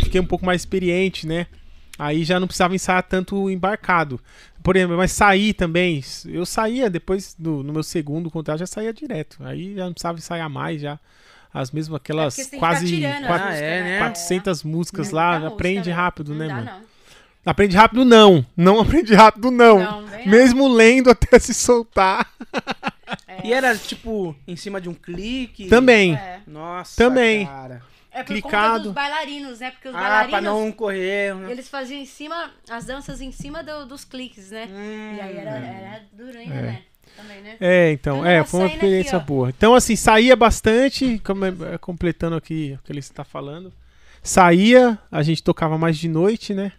fiquei 0.00 0.20
um 0.20 0.26
pouco 0.26 0.44
mais 0.46 0.62
experiente, 0.62 1.26
né? 1.26 1.46
Aí 1.98 2.24
já 2.24 2.40
não 2.40 2.46
precisava 2.46 2.74
ensaiar 2.74 3.02
tanto 3.02 3.50
embarcado. 3.50 4.18
Por 4.62 4.76
exemplo, 4.76 4.96
mas 4.96 5.12
sair 5.12 5.52
também. 5.52 6.02
Eu 6.26 6.46
saía 6.46 6.88
depois 6.88 7.34
do, 7.38 7.62
no 7.62 7.72
meu 7.72 7.82
segundo 7.82 8.30
contrato, 8.30 8.60
já 8.60 8.66
saía 8.66 8.92
direto. 8.92 9.36
Aí 9.44 9.74
já 9.74 9.84
não 9.86 9.92
precisava 9.92 10.18
ensaiar 10.18 10.48
mais, 10.48 10.80
já. 10.80 10.98
As 11.52 11.70
mesmas, 11.70 11.96
aquelas 11.96 12.38
É 12.38 12.42
porque 12.42 12.44
você 12.44 12.50
tem 12.50 12.58
que 12.58 12.66
quase 12.66 12.86
ficar 12.86 12.96
tirando 12.96 13.22
as 13.24 13.26
quatro- 13.28 13.48
Ah, 13.48 13.54
é, 13.56 13.82
né? 13.82 13.98
400 13.98 14.62
músicas 14.64 15.08
Não 15.10 15.16
lá. 15.16 15.32
música, 15.38 15.54
aprende 15.54 15.90
né? 15.90 15.94
rápido, 15.94 16.34
né, 16.34 16.48
mano? 16.48 16.64
Não. 16.64 16.91
Aprende 17.44 17.76
rápido, 17.76 18.04
não. 18.04 18.44
Não 18.56 18.80
aprende 18.80 19.14
rápido, 19.14 19.50
não. 19.50 19.78
Não, 19.78 20.02
não. 20.02 20.26
Mesmo 20.26 20.68
lendo 20.68 21.10
até 21.10 21.38
se 21.38 21.52
soltar. 21.52 22.30
E 23.42 23.52
era, 23.52 23.76
tipo, 23.76 24.34
em 24.46 24.54
cima 24.56 24.80
de 24.80 24.88
um 24.88 24.94
clique? 24.94 25.66
Também. 25.66 26.14
É. 26.14 26.40
Nossa, 26.46 26.96
Também. 27.02 27.44
cara. 27.46 27.82
É 28.14 28.18
por 28.22 28.26
Clicado. 28.26 28.72
conta 28.74 28.80
dos 28.84 28.92
bailarinos, 28.92 29.60
né? 29.60 29.70
Porque 29.70 29.88
os 29.88 29.94
Ah, 29.94 29.98
bailarinos, 29.98 30.30
pra 30.30 30.40
não 30.42 30.70
correr. 30.70 31.34
né? 31.34 31.50
eles 31.50 31.66
faziam 31.68 31.98
em 31.98 32.04
cima, 32.04 32.50
as 32.68 32.84
danças 32.84 33.22
em 33.22 33.32
cima 33.32 33.62
do- 33.64 33.86
dos 33.86 34.04
cliques, 34.04 34.50
né? 34.50 34.68
Hum. 34.70 35.14
E 35.16 35.20
aí 35.20 35.36
era, 35.38 35.50
era 35.50 36.02
duro 36.12 36.38
ainda, 36.38 36.54
né? 36.54 36.82
Também, 37.16 37.40
né? 37.42 37.56
É, 37.58 37.90
então, 37.92 38.18
Eu 38.18 38.26
é, 38.26 38.44
foi 38.44 38.60
uma 38.60 38.66
experiência 38.68 39.16
aqui, 39.16 39.26
boa. 39.26 39.48
Então, 39.48 39.74
assim, 39.74 39.96
saía 39.96 40.36
bastante, 40.36 41.20
como 41.24 41.44
é- 41.46 41.54
é, 41.74 41.78
completando 41.78 42.36
aqui 42.36 42.76
o 42.78 42.84
que 42.84 42.92
ele 42.92 42.98
está 43.00 43.24
falando. 43.24 43.72
Saía, 44.22 44.98
a 45.10 45.22
gente 45.22 45.42
tocava 45.42 45.76
mais 45.78 45.96
de 45.98 46.06
noite, 46.08 46.52
né? 46.54 46.72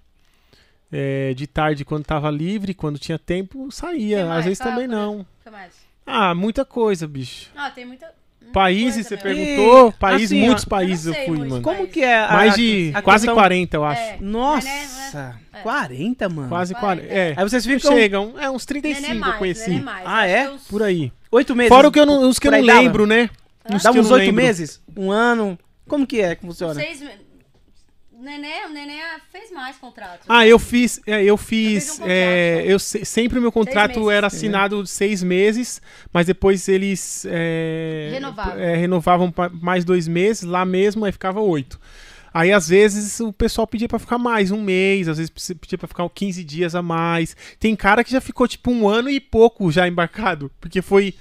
É, 0.95 1.33
de 1.33 1.47
tarde, 1.47 1.83
quando 1.83 2.05
tava 2.05 2.29
livre, 2.29 2.73
quando 2.73 2.99
tinha 2.99 3.17
tempo, 3.17 3.71
saía. 3.71 4.25
Mais? 4.27 4.39
Às 4.39 4.45
vezes 4.45 4.59
Fala, 4.59 4.71
também 4.71 4.87
não. 4.87 5.25
Ah, 6.05 6.35
muita 6.35 6.63
coisa, 6.63 7.07
bicho. 7.07 7.49
Ah, 7.55 7.71
tem 7.71 7.83
muita. 7.85 8.05
muita 8.39 8.53
Países, 8.53 9.07
você 9.07 9.17
perguntou? 9.17 9.89
E, 9.89 9.93
Países, 9.93 10.31
assim, 10.31 10.45
muitos 10.45 10.63
eu 10.65 10.69
países 10.69 11.05
eu, 11.07 11.13
sei 11.13 11.25
fui, 11.25 11.37
mano. 11.39 11.61
Como 11.63 11.87
que 11.87 12.03
é? 12.03 12.19
a- 12.19 12.33
Mais 12.33 12.53
de 12.55 12.91
a 12.93 13.01
quase 13.01 13.21
questão- 13.25 13.33
40, 13.35 13.77
eu 13.77 13.83
acho. 13.85 14.01
É. 14.01 14.17
Nossa, 14.19 14.67
Né, 14.67 15.35
né? 15.53 15.59
40, 15.63 16.29
mano. 16.29 16.49
Quase 16.49 16.73
40. 16.75 17.07
40. 17.07 17.13
É. 17.19 17.33
Aí 17.35 17.43
vocês 17.49 17.65
ficam 17.65 17.91
Chegam, 17.93 18.33
é 18.37 18.49
uns 18.51 18.65
35 18.65 19.01
Nenê 19.07 19.15
eu 19.15 19.19
mais, 19.21 19.37
conheci. 19.39 19.69
nenê 19.71 19.81
mais. 19.81 20.03
Ah, 20.05 20.27
é? 20.27 20.51
Por 20.69 20.83
aí. 20.83 21.11
oito 21.31 21.55
meses. 21.55 21.69
Fora 21.69 21.87
o 21.87 21.91
que 21.91 21.99
eu 21.99 22.05
não, 22.05 22.29
os 22.29 22.37
que 22.37 22.47
eu 22.47 22.51
não 22.51 22.63
dava? 22.63 22.79
lembro, 22.81 23.07
né? 23.07 23.29
Uns 23.71 23.83
eu 23.85 23.93
uns 23.93 24.11
oito 24.11 24.31
meses? 24.33 24.79
Um 24.95 25.09
ano? 25.11 25.57
Como 25.87 26.05
que 26.05 26.21
é 26.21 26.35
que 26.35 26.45
funciona? 26.45 26.75
Seis 26.75 27.01
me- 27.01 27.09
Nenê, 28.23 28.65
o 28.65 28.69
Nenê 28.69 28.99
fez 29.31 29.51
mais 29.51 29.75
contratos. 29.77 30.25
Ah, 30.27 30.47
eu 30.47 30.57
fiz, 30.57 30.99
é, 31.05 31.21
eu 31.21 31.27
Eu 31.33 31.37
fiz, 31.37 31.89
fiz 31.91 31.99
um 31.99 32.05
é, 32.07 32.63
eu 32.65 32.79
se- 32.79 33.03
sempre 33.05 33.37
o 33.37 33.41
meu 33.41 33.51
contrato 33.51 34.09
era 34.09 34.27
assinado 34.27 34.81
de 34.83 34.89
seis 34.89 35.21
meses, 35.21 35.81
mas 36.11 36.25
depois 36.27 36.67
eles 36.67 37.25
é, 37.29 38.09
Renovavam. 38.13 38.59
é, 38.59 38.75
renovavam 38.75 39.33
mais 39.61 39.83
dois 39.85 40.07
meses, 40.07 40.43
lá 40.43 40.63
mesmo 40.65 41.05
aí 41.05 41.11
ficava 41.11 41.39
oito. 41.41 41.79
Aí 42.33 42.51
às 42.51 42.67
vezes 42.69 43.19
o 43.19 43.31
pessoal 43.31 43.67
pedia 43.67 43.87
pra 43.87 43.99
ficar 43.99 44.17
mais, 44.17 44.49
um 44.49 44.59
mês, 44.61 45.07
às 45.07 45.17
vezes 45.17 45.29
pe- 45.29 45.53
pedia 45.55 45.77
pra 45.77 45.87
ficar 45.87 46.09
15 46.09 46.43
dias 46.43 46.73
a 46.73 46.81
mais. 46.81 47.35
Tem 47.59 47.75
cara 47.75 48.03
que 48.03 48.11
já 48.11 48.19
ficou 48.19 48.47
tipo 48.47 48.71
um 48.71 48.87
ano 48.89 49.07
e 49.09 49.19
pouco 49.19 49.71
já 49.71 49.87
embarcado, 49.87 50.49
porque 50.59 50.81
foi, 50.81 51.13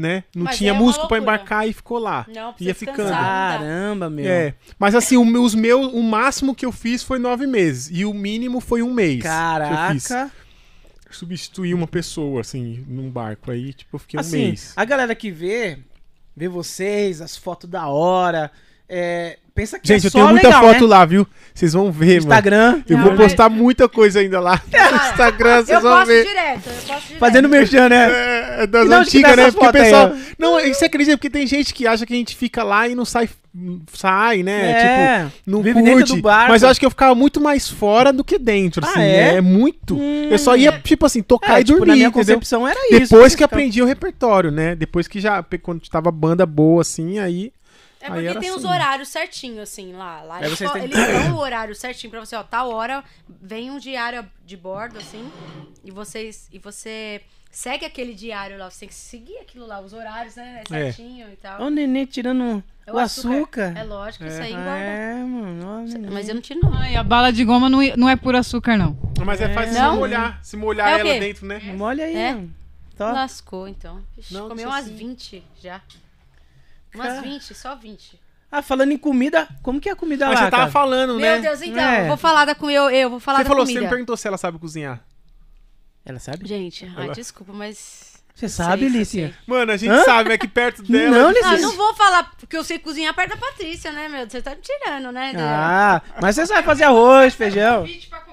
né, 0.00 0.24
não 0.34 0.44
Mas 0.44 0.56
tinha 0.56 0.70
é 0.70 0.72
músico 0.72 1.06
pra 1.06 1.18
loucura. 1.18 1.34
embarcar 1.36 1.68
e 1.68 1.72
ficou 1.72 1.98
lá. 1.98 2.26
Não, 2.34 2.54
Ia 2.58 2.74
ficando. 2.74 2.96
descansar. 2.96 3.58
Caramba, 3.58 4.10
meu. 4.10 4.26
É, 4.26 4.54
mas 4.78 4.94
assim, 4.94 5.16
o 5.16 5.24
meu- 5.24 5.42
os 5.44 5.54
meus, 5.54 5.92
o 5.92 6.02
máximo 6.02 6.54
que 6.54 6.64
eu 6.66 6.72
fiz 6.72 7.02
foi 7.02 7.18
nove 7.18 7.46
meses. 7.46 7.90
E 7.92 8.04
o 8.04 8.12
mínimo 8.14 8.60
foi 8.60 8.82
um 8.82 8.92
mês. 8.92 9.20
que 9.22 9.28
eu 9.28 9.92
fiz. 9.92 10.06
Caraca. 10.08 10.30
Substituir 11.10 11.74
uma 11.74 11.88
pessoa, 11.88 12.40
assim, 12.40 12.84
num 12.88 13.10
barco. 13.10 13.50
Aí, 13.50 13.72
tipo, 13.72 13.96
eu 13.96 13.98
fiquei 13.98 14.16
um 14.18 14.20
Assim, 14.20 14.46
mês. 14.46 14.72
a 14.76 14.84
galera 14.84 15.12
que 15.14 15.30
vê, 15.30 15.78
vê 16.36 16.48
vocês, 16.48 17.20
as 17.20 17.36
fotos 17.36 17.68
da 17.68 17.88
hora, 17.88 18.48
é, 18.88 19.36
pensa 19.52 19.76
que 19.78 19.88
Gente, 19.88 20.04
é 20.04 20.06
eu 20.06 20.10
só 20.12 20.18
tenho 20.18 20.30
muita 20.30 20.46
legal, 20.46 20.62
foto 20.62 20.82
né? 20.82 20.86
lá, 20.86 21.04
viu? 21.04 21.26
Vocês 21.52 21.72
vão 21.72 21.90
ver, 21.90 22.06
mano. 22.20 22.28
Instagram, 22.28 22.82
Eu 22.88 22.96
Não, 22.96 23.04
vou 23.04 23.12
mas- 23.16 23.22
postar 23.26 23.48
muita 23.48 23.88
coisa 23.88 24.20
ainda 24.20 24.38
lá 24.38 24.62
no 24.70 24.96
Instagram, 25.10 25.56
Eu 25.58 25.64
vocês 25.66 25.82
vão 25.82 25.96
posto 25.96 26.06
ver. 26.06 26.26
direto, 26.26 26.66
eu 26.68 26.72
posto 26.74 26.86
direto. 26.86 27.18
fazendo 27.18 27.48
merchan, 27.48 27.88
né? 27.88 28.08
É, 28.08 28.39
é 28.62 28.66
das 28.66 28.86
que 28.88 28.94
antigas, 28.94 29.36
né? 29.36 29.42
essas 29.42 29.54
Porque 29.54 29.68
o 29.68 29.72
pessoal. 29.72 30.12
não, 30.38 30.52
você 30.60 30.84
acredita? 30.84 31.16
Porque 31.16 31.30
tem 31.30 31.46
gente 31.46 31.72
que 31.74 31.86
acha 31.86 32.04
que 32.06 32.12
a 32.12 32.16
gente 32.16 32.34
fica 32.36 32.62
lá 32.62 32.88
e 32.88 32.94
não 32.94 33.04
sai. 33.04 33.28
Sai, 33.92 34.42
né? 34.44 34.70
É, 34.70 35.24
tipo, 35.24 35.40
não 35.50 35.60
vive 35.62 35.82
curte. 35.82 36.14
do 36.14 36.22
barco. 36.22 36.52
Mas 36.52 36.62
eu 36.62 36.68
acho 36.68 36.78
que 36.78 36.86
eu 36.86 36.90
ficava 36.90 37.14
muito 37.16 37.40
mais 37.40 37.68
fora 37.68 38.12
do 38.12 38.22
que 38.22 38.38
dentro, 38.38 38.84
Ah, 38.84 38.90
assim. 38.90 39.00
é? 39.00 39.34
É, 39.36 39.40
muito. 39.40 39.96
Hum. 39.96 40.28
eu 40.30 40.38
só 40.38 40.56
ia, 40.56 40.78
tipo 40.80 41.04
assim, 41.04 41.20
tocar 41.22 41.58
É, 41.58 41.60
e 41.60 41.64
tipo, 41.64 41.78
dormir, 41.78 41.88
na 41.90 41.94
minha 41.96 42.06
entendeu? 42.08 42.24
concepção 42.36 42.66
era 42.66 42.78
isso. 42.90 43.10
Depois 43.10 43.10
Você 43.32 43.36
que 43.36 43.42
ficava- 43.42 43.44
aprendi 43.46 43.82
o 43.82 43.86
repertório, 43.86 44.50
né? 44.52 44.76
Depois 44.76 45.08
que 45.08 45.18
já, 45.20 45.44
quando 45.62 45.80
tava 45.88 46.10
banda 46.12 46.46
boa, 46.46 46.82
assim, 46.82 47.18
aí. 47.18 47.52
É 48.02 48.06
Aí 48.10 48.24
porque 48.28 48.38
tem 48.40 48.50
os 48.50 48.64
assim. 48.64 48.72
horários 48.72 49.08
certinho, 49.08 49.60
assim, 49.60 49.92
lá. 49.92 50.22
lá 50.22 50.42
eles, 50.42 50.56
têm- 50.58 50.84
eles 50.84 50.96
dão 50.96 51.34
o 51.34 51.38
horário 51.38 51.74
certinho 51.74 52.10
pra 52.10 52.20
você, 52.20 52.34
ó, 52.34 52.42
tal 52.42 52.70
hora 52.70 53.04
vem 53.42 53.70
um 53.70 53.78
diário 53.78 54.24
de 54.46 54.56
bordo, 54.56 54.96
assim, 54.98 55.22
e 55.84 55.90
vocês. 55.90 56.48
E 56.50 56.58
você 56.58 57.20
segue 57.50 57.84
aquele 57.84 58.14
diário 58.14 58.58
lá, 58.58 58.70
você 58.70 58.80
tem 58.80 58.88
que 58.88 58.94
seguir 58.94 59.36
aquilo 59.38 59.66
lá, 59.66 59.80
os 59.80 59.92
horários, 59.92 60.36
né? 60.36 60.62
É. 60.64 60.68
Certinho 60.68 61.28
e 61.32 61.36
tal. 61.36 61.60
Ó 61.62 61.66
o 61.66 61.70
neném 61.70 62.04
tirando 62.06 62.62
É 62.86 62.92
o 62.92 62.98
açúcar. 62.98 63.72
É 63.76 63.82
lógico, 63.84 64.24
isso 64.24 64.38
É. 64.40 64.42
aí 64.44 64.52
engorda. 64.52 64.70
É, 64.78 65.14
mano. 65.24 65.66
ó. 66.08 66.10
Mas 66.12 66.28
eu 66.28 66.34
não 66.34 66.42
tiro, 66.42 66.60
não. 66.62 66.72
Ai, 66.74 66.96
a 66.96 67.02
bala 67.02 67.32
de 67.32 67.44
goma 67.44 67.68
não, 67.68 67.80
não 67.96 68.08
é 68.08 68.16
por 68.16 68.34
açúcar, 68.36 68.76
não. 68.76 68.96
Mas 69.24 69.40
é 69.40 69.52
fácil 69.52 69.74
Não. 69.74 69.92
se 69.92 69.98
molhar. 69.98 70.40
Se 70.42 70.56
molhar 70.56 70.88
É 70.88 70.96
o 70.96 71.06
ela 71.06 71.20
dentro, 71.20 71.46
né? 71.46 71.60
Olha 71.78 72.04
aí, 72.04 72.16
É? 72.16 72.32
mano. 72.34 72.54
Lascou, 72.98 73.66
então. 73.66 74.02
Ixi, 74.18 74.34
Não, 74.34 74.54
isso 74.54 74.66
umas 74.66 74.84
assim. 74.84 74.94
20 74.96 75.42
já. 75.62 75.80
Umas 76.94 77.06
Cara. 77.06 77.22
20, 77.22 77.54
só 77.54 77.74
20. 77.74 78.20
Ah, 78.52 78.60
falando 78.62 78.90
em 78.92 78.98
comida, 78.98 79.48
como 79.62 79.80
que 79.80 79.88
é 79.88 79.92
a 79.92 79.96
comida 79.96 80.26
Mas 80.26 80.34
lá, 80.34 80.44
você 80.46 80.50
tava 80.50 80.62
cara? 80.64 80.72
falando, 80.72 81.10
Meu 81.16 81.36
né? 81.36 81.38
Deus, 81.40 81.62
então, 81.62 81.82
É. 81.82 82.02
eu 82.02 82.08
vou 82.08 82.16
falar 82.16 82.44
da 82.44 82.54
comida. 82.54 82.78
Eu, 82.80 82.90
eu 82.90 83.08
vou 83.10 83.20
falar 83.20 83.38
Você 83.38 83.44
da 83.44 83.48
falou, 83.48 83.64
você 83.64 83.72
comida. 83.72 83.86
me 83.86 83.90
perguntou 83.90 84.16
se 84.16 84.26
ela 84.26 84.36
sabe 84.36 84.58
cozinhar. 84.58 85.00
Ela 86.04 86.18
sabe? 86.18 86.46
Gente, 86.46 86.90
ai, 86.96 87.04
Ela- 87.06 87.14
desculpa, 87.14 87.52
mas. 87.52 88.08
Você 88.34 88.48
sabe, 88.48 88.88
sei, 88.88 88.98
Lícia? 89.00 89.26
sei. 89.28 89.34
Mano, 89.46 89.72
a 89.72 89.76
gente 89.76 89.90
Hã? 89.90 90.02
sabe, 90.04 90.32
é 90.32 90.38
que 90.38 90.48
perto 90.48 90.82
dela. 90.82 91.10
Não, 91.24 91.30
Lícia. 91.30 91.46
Ah, 91.48 91.58
não 91.58 91.76
vou 91.76 91.94
falar 91.94 92.30
porque 92.38 92.56
eu 92.56 92.64
sei 92.64 92.78
cozinhar 92.78 93.12
perto 93.14 93.30
da 93.30 93.36
Patrícia, 93.36 93.92
né, 93.92 94.08
meu? 94.08 94.28
Você 94.30 94.40
tá 94.40 94.52
me 94.54 94.62
tirando, 94.62 95.12
né? 95.12 95.32
Ah, 95.36 96.00
mas 96.22 96.36
você 96.36 96.46
sabe 96.46 96.62
fazer 96.64 96.84
arroz, 96.84 97.34
feijão. 97.34 97.84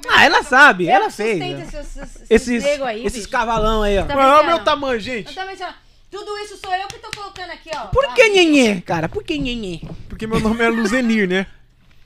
Ah, 0.08 0.24
ela 0.24 0.44
sabe, 0.44 0.86
Eu 0.86 0.92
ela 0.92 1.10
fez. 1.10 1.38
sustento 1.40 1.58
né? 1.58 1.64
esses, 1.82 1.98
esses, 1.98 2.32
Esses, 2.32 2.64
nego 2.64 2.84
aí, 2.86 3.06
esses 3.06 3.20
bicho. 3.20 3.30
cavalão 3.32 3.82
aí, 3.82 3.98
ó. 4.00 4.06
Tá 4.06 4.16
Mano, 4.16 4.30
olha 4.30 4.44
o 4.44 4.46
meu 4.46 4.60
tamanho, 4.64 4.96
Eu 4.96 5.00
gente. 5.00 5.36
também, 5.36 5.58
ó, 5.62 5.74
tudo 6.10 6.38
isso 6.38 6.56
sou 6.58 6.74
eu 6.74 6.88
que 6.88 7.00
tô 7.00 7.10
colocando 7.14 7.52
aqui, 7.52 7.70
ó. 7.76 7.88
Por 7.88 8.06
Ah, 8.06 8.14
que 8.14 8.30
nhenhê, 8.30 8.80
cara? 8.80 9.10
Por 9.10 9.24
que 9.26 9.38
nhenhê? 9.38 9.82
Porque 10.08 10.26
meu 10.26 10.40
nome 10.40 10.64
é 10.64 10.70
Luzenir, 10.70 11.28
né? 11.28 11.48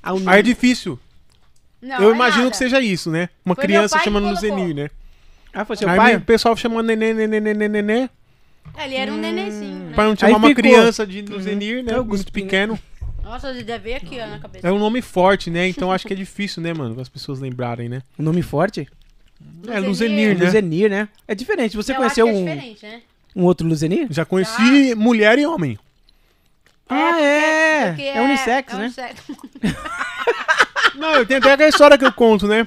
Ah, 0.01 0.14
o 0.16 0.28
Aí 0.28 0.39
é 0.39 0.41
difícil. 0.41 0.99
Não, 1.80 2.01
eu 2.01 2.12
é 2.12 2.16
imagino 2.16 2.43
nada. 2.45 2.51
que 2.51 2.57
seja 2.57 2.80
isso, 2.82 3.12
né? 3.12 3.30
Uma 3.45 3.53
Foi 3.53 3.62
meu 3.64 3.68
criança 3.76 3.95
pai 3.95 3.99
que 3.99 4.05
chamando 4.05 4.24
colocou. 4.24 4.49
Luzenir, 4.49 4.76
né? 4.76 4.89
Ah, 5.54 5.66
foi 5.66 5.76
seu 5.76 5.89
Aí 5.89 5.97
pai? 5.97 6.16
o 6.16 6.22
pessoal 6.22 6.56
chama 6.56 6.82
nenê, 6.82 7.14
nenê, 7.14 7.39
nenê, 7.39 7.68
nenê, 7.68 8.10
É, 8.78 8.86
Ele 8.86 8.95
era 8.95 9.12
um 9.12 9.18
nenenzinho, 9.18 9.86
né? 9.86 9.91
pra 9.93 10.04
não 10.06 10.12
Aí 10.12 10.18
chamar 10.18 10.38
uma 10.38 10.47
ficou. 10.47 10.64
criança 10.64 11.06
de 11.06 11.22
Luzenir, 11.22 11.84
né? 11.84 11.91
É 11.91 11.95
o 11.95 11.97
Muito 11.99 12.10
Gusto 12.10 12.32
pequeno. 12.32 12.80
Nossa, 13.24 13.49
ele 13.49 13.64
deve 13.64 13.89
ver 13.91 13.95
aqui, 13.95 14.20
ó, 14.20 14.28
na 14.28 14.39
cabeça. 14.39 14.68
É 14.68 14.72
um 14.72 14.80
nome 14.80 15.02
forte, 15.02 15.49
né? 15.49 15.68
Então 15.68 15.91
acho 15.91 16.08
que 16.08 16.14
é 16.14 16.16
difícil, 16.16 16.62
né, 16.62 16.74
mano? 16.74 16.99
As 16.99 17.08
pessoas 17.10 17.39
lembrarem, 17.39 17.88
né? 17.89 18.02
Um 18.18 18.24
nome 18.24 18.41
forte? 18.41 18.88
É, 19.68 19.80
Luzenir, 19.80 20.38
né? 20.38 20.45
Luzenir, 20.45 20.89
né? 20.89 21.08
É 21.28 21.36
diferente. 21.36 21.76
Você 21.76 21.91
Eu 21.91 21.97
conheceu 21.97 22.28
acho 22.28 22.36
que 22.36 22.43
um, 22.43 22.47
é 22.47 22.56
diferente, 22.56 22.86
né? 22.86 23.02
um 23.36 23.43
outro 23.43 23.68
Luzenir? 23.68 24.08
Já 24.10 24.24
conheci 24.26 24.95
mulher 24.95 25.38
e 25.38 25.45
homem. 25.45 25.78
Ah, 26.89 27.20
é. 27.22 27.88
porque 27.89 28.04
É 28.04 28.22
unissex, 28.22 28.74
é 28.74 28.78
né? 28.78 28.84
unissex. 28.86 29.22
Não, 30.95 31.14
eu 31.16 31.26
tenho 31.26 31.39
até 31.39 31.54
aquela 31.54 31.70
história 31.70 31.97
que 31.97 32.06
eu 32.06 32.12
conto, 32.12 32.47
né? 32.47 32.64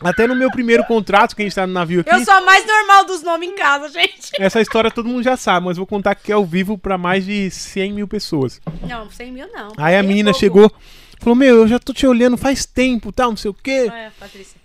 Até 0.00 0.26
no 0.26 0.34
meu 0.34 0.50
primeiro 0.50 0.84
contrato, 0.84 1.34
que 1.34 1.42
a 1.42 1.44
gente 1.44 1.54
tá 1.54 1.66
no 1.66 1.72
navio 1.72 2.02
aqui, 2.02 2.10
Eu 2.10 2.22
sou 2.24 2.34
a 2.34 2.40
mais 2.42 2.66
normal 2.66 3.06
dos 3.06 3.22
nomes 3.22 3.48
em 3.48 3.54
casa, 3.54 3.88
gente. 3.88 4.30
essa 4.38 4.60
história 4.60 4.90
todo 4.90 5.08
mundo 5.08 5.22
já 5.22 5.36
sabe, 5.36 5.66
mas 5.66 5.78
vou 5.78 5.86
contar 5.86 6.14
que 6.14 6.30
é 6.30 6.34
ao 6.34 6.44
vivo 6.44 6.76
pra 6.76 6.98
mais 6.98 7.24
de 7.24 7.50
100 7.50 7.92
mil 7.92 8.06
pessoas. 8.06 8.60
Não, 8.86 9.10
100 9.10 9.32
mil 9.32 9.48
não. 9.52 9.72
Aí 9.76 9.96
a 9.96 10.02
menina 10.02 10.32
pouco. 10.32 10.40
chegou, 10.40 10.72
falou: 11.18 11.34
Meu, 11.34 11.56
eu 11.56 11.68
já 11.68 11.78
tô 11.78 11.94
te 11.94 12.06
olhando 12.06 12.36
faz 12.36 12.66
tempo, 12.66 13.10
tal, 13.10 13.30
não 13.30 13.36
sei 13.36 13.50
o 13.50 13.54
quê. 13.54 13.90
É, 13.90 14.10
Patrícia. 14.20 14.60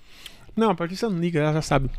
Não, 0.55 0.71
a 0.71 0.75
Patrícia 0.75 1.09
não 1.09 1.17
liga, 1.17 1.39
ela 1.39 1.53
já 1.53 1.61
sabe. 1.61 1.89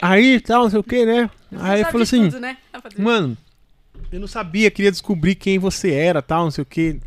Aí, 0.00 0.38
tal, 0.40 0.64
não 0.64 0.70
sei 0.70 0.80
o 0.80 0.84
quê, 0.84 1.06
né? 1.06 1.30
Aí 1.58 1.82
falou 1.84 2.02
assim: 2.02 2.28
tudo, 2.28 2.40
né? 2.40 2.58
Mano, 2.98 3.38
eu 4.12 4.20
não 4.20 4.28
sabia, 4.28 4.70
queria 4.70 4.90
descobrir 4.90 5.34
quem 5.34 5.58
você 5.58 5.92
era, 5.92 6.20
tal, 6.20 6.44
não 6.44 6.50
sei 6.50 6.62
o 6.62 6.66
quê. 6.66 7.00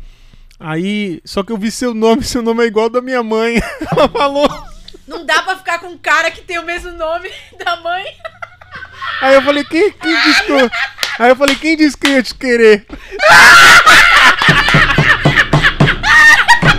Aí, 0.58 1.20
só 1.24 1.42
que 1.42 1.52
eu 1.52 1.58
vi 1.58 1.70
seu 1.70 1.94
nome, 1.94 2.22
seu 2.26 2.42
nome 2.42 2.64
é 2.64 2.66
igual 2.66 2.86
ao 2.86 2.90
da 2.90 3.00
minha 3.00 3.22
mãe. 3.22 3.60
Ela 3.92 4.08
falou. 4.08 4.73
Não 5.06 5.24
dá 5.24 5.42
pra 5.42 5.56
ficar 5.56 5.78
com 5.78 5.86
um 5.88 5.98
cara 5.98 6.30
que 6.30 6.40
tem 6.40 6.58
o 6.58 6.62
mesmo 6.62 6.90
nome 6.92 7.30
da 7.62 7.76
mãe. 7.76 8.04
Aí 9.20 9.34
eu 9.34 9.42
falei, 9.42 9.62
quem, 9.64 9.92
quem 9.92 10.22
disse 10.22 10.42
que 10.44 10.52
eu... 10.52 10.70
Aí 11.18 11.28
eu 11.30 11.36
falei, 11.36 11.54
quem 11.56 11.76
disse 11.76 11.94
que 11.96 12.06
eu 12.08 12.12
ia 12.12 12.22
te 12.22 12.34
querer? 12.34 12.86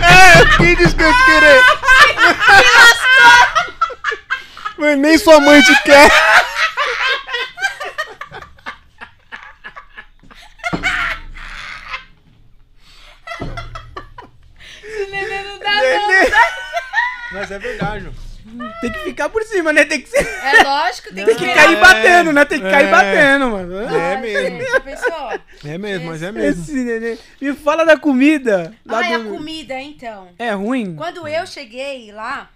é, 0.02 0.56
quem 0.58 0.74
disse 0.76 0.94
que 0.94 1.02
ia 1.02 1.12
te 1.12 1.24
querer? 1.24 1.62
Mas 4.76 4.98
nem 4.98 5.16
sua 5.16 5.40
mãe 5.40 5.62
te 5.62 5.82
quer. 5.84 6.10
Nenê 15.10 15.42
não 15.42 15.58
dá, 15.58 15.70
não. 15.70 16.30
Mas 17.32 17.50
é 17.50 17.58
verdade. 17.58 18.10
Tem 18.80 18.92
que 18.92 18.98
ficar 19.00 19.28
por 19.28 19.42
cima, 19.66 19.72
né? 19.72 19.84
Tem 19.84 20.00
que, 20.00 20.08
ser, 20.08 20.26
É 20.26 20.62
lógico, 20.62 21.14
tem 21.14 21.24
tem 21.24 21.34
que 21.36 21.44
que 21.44 21.50
É. 21.50 21.54
cair 21.54 21.80
batendo, 21.80 22.32
né? 22.32 22.44
Tem 22.44 22.60
que 22.60 22.70
cair 22.70 22.86
É. 22.86 22.90
batendo, 22.90 23.50
mano. 23.50 23.78
É 23.78 24.20
mesmo. 24.20 24.80
Pensou? 24.82 25.40
É 25.64 25.78
mesmo, 25.78 26.06
mas 26.06 26.22
é 26.22 26.32
mesmo. 26.32 26.62
Esse 26.62 26.72
neném. 26.74 27.18
Me 27.40 27.52
fala 27.54 27.84
da 27.84 27.98
comida. 27.98 28.74
lá 28.84 28.98
Ai, 28.98 29.14
a 29.14 29.20
comida, 29.24 29.80
então. 29.80 30.28
É 30.38 30.50
ruim? 30.52 30.94
Quando 30.94 31.26
eu 31.26 31.46
cheguei 31.46 32.12
lá, 32.12 32.50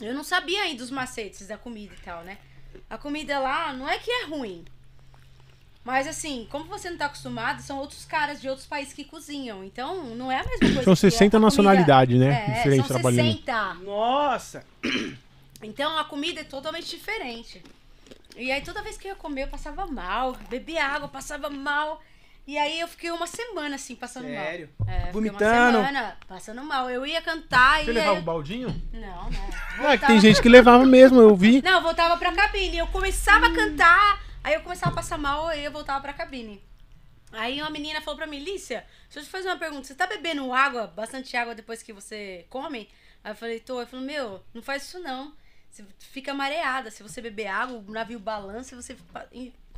eu 0.00 0.12
não 0.14 0.24
sabia 0.24 0.62
ainda 0.62 0.82
os 0.82 0.90
macetes 0.90 1.46
da 1.46 1.56
comida 1.56 1.92
e 1.94 2.04
tal, 2.04 2.22
né? 2.24 2.38
A 2.90 2.98
comida 2.98 3.38
lá 3.38 3.72
não 3.72 3.88
é 3.88 3.98
que 3.98 4.10
é 4.10 4.24
ruim. 4.26 4.64
Mas 5.84 6.06
assim, 6.06 6.46
como 6.48 6.66
você 6.66 6.88
não 6.90 6.96
tá 6.96 7.06
acostumado, 7.06 7.60
são 7.60 7.78
outros 7.78 8.04
caras 8.04 8.40
de 8.40 8.48
outros 8.48 8.66
países 8.68 8.92
que 8.94 9.02
cozinham. 9.02 9.64
Então, 9.64 10.04
não 10.14 10.30
é 10.30 10.36
a 10.36 10.44
mesma 10.44 10.58
coisa. 10.60 10.84
São 10.84 10.94
que 10.94 11.06
é 11.06 11.10
60 11.10 11.36
a 11.36 11.40
comida- 11.40 11.40
nacionalidades, 11.40 12.20
né? 12.20 12.62
É, 12.64 12.76
são 12.76 12.84
trabalhando. 12.84 13.26
60. 13.32 13.74
Nossa. 13.82 14.62
Então 15.62 15.96
a 15.98 16.04
comida 16.04 16.40
é 16.40 16.44
totalmente 16.44 16.88
diferente. 16.90 17.62
E 18.36 18.50
aí 18.50 18.62
toda 18.62 18.82
vez 18.82 18.96
que 18.96 19.06
eu 19.08 19.10
ia 19.12 19.16
comer, 19.16 19.42
eu 19.44 19.48
passava 19.48 19.86
mal. 19.86 20.32
Bebia 20.48 20.84
água, 20.84 21.08
passava 21.08 21.48
mal. 21.50 22.02
E 22.44 22.58
aí 22.58 22.80
eu 22.80 22.88
fiquei 22.88 23.10
uma 23.12 23.26
semana 23.26 23.76
assim, 23.76 23.94
passando 23.94 24.24
Sério? 24.26 24.68
mal. 24.78 24.88
É, 24.88 24.96
fiquei 24.98 25.12
Vomitando? 25.12 25.78
Uma 25.78 25.86
semana 25.86 26.16
passando 26.26 26.64
mal. 26.64 26.90
Eu 26.90 27.06
ia 27.06 27.22
cantar 27.22 27.84
Você 27.84 27.90
e. 27.90 27.94
levava 27.94 28.12
aí- 28.16 28.18
o 28.18 28.22
baldinho? 28.24 28.82
Não, 28.92 29.00
não. 29.00 29.30
Não, 29.30 29.38
é 29.38 29.50
que 29.70 29.78
Voltava- 29.82 30.06
tem 30.08 30.20
gente 30.20 30.42
que 30.42 30.48
levava 30.48 30.84
mesmo, 30.84 31.20
eu 31.20 31.36
vi. 31.36 31.62
Não, 31.62 31.74
eu 31.74 31.82
voltava 31.82 32.16
pra 32.16 32.32
cabine. 32.32 32.78
Eu 32.78 32.86
começava 32.88 33.46
a 33.46 33.54
cantar, 33.54 34.20
aí 34.42 34.54
eu 34.54 34.62
começava 34.62 34.90
a 34.90 34.94
passar 34.96 35.18
mal, 35.18 35.46
aí 35.46 35.64
eu 35.64 35.70
voltava 35.70 36.00
pra 36.00 36.12
cabine. 36.12 36.60
Aí 37.32 37.60
uma 37.62 37.70
menina 37.70 38.00
falou 38.00 38.16
pra 38.18 38.26
mim, 38.26 38.40
Lícia, 38.40 38.84
deixa 39.04 39.20
eu 39.20 39.24
te 39.24 39.30
fazer 39.30 39.48
uma 39.48 39.56
pergunta. 39.56 39.84
Você 39.84 39.94
tá 39.94 40.06
bebendo 40.06 40.52
água, 40.52 40.86
bastante 40.88 41.36
água 41.36 41.54
depois 41.54 41.82
que 41.82 41.92
você 41.92 42.44
come? 42.50 42.88
Aí 43.22 43.30
eu 43.32 43.36
falei, 43.36 43.60
tô. 43.60 43.80
Eu 43.80 43.86
falei, 43.86 44.04
meu, 44.04 44.42
não 44.52 44.62
faz 44.62 44.82
isso 44.82 44.98
não. 44.98 45.32
Você 45.72 45.84
fica 45.98 46.34
mareada. 46.34 46.90
Se 46.90 47.02
você 47.02 47.20
beber 47.22 47.46
água, 47.46 47.78
o 47.78 47.90
navio 47.90 48.18
balança 48.20 48.74
e 48.74 48.76
você 48.82 48.94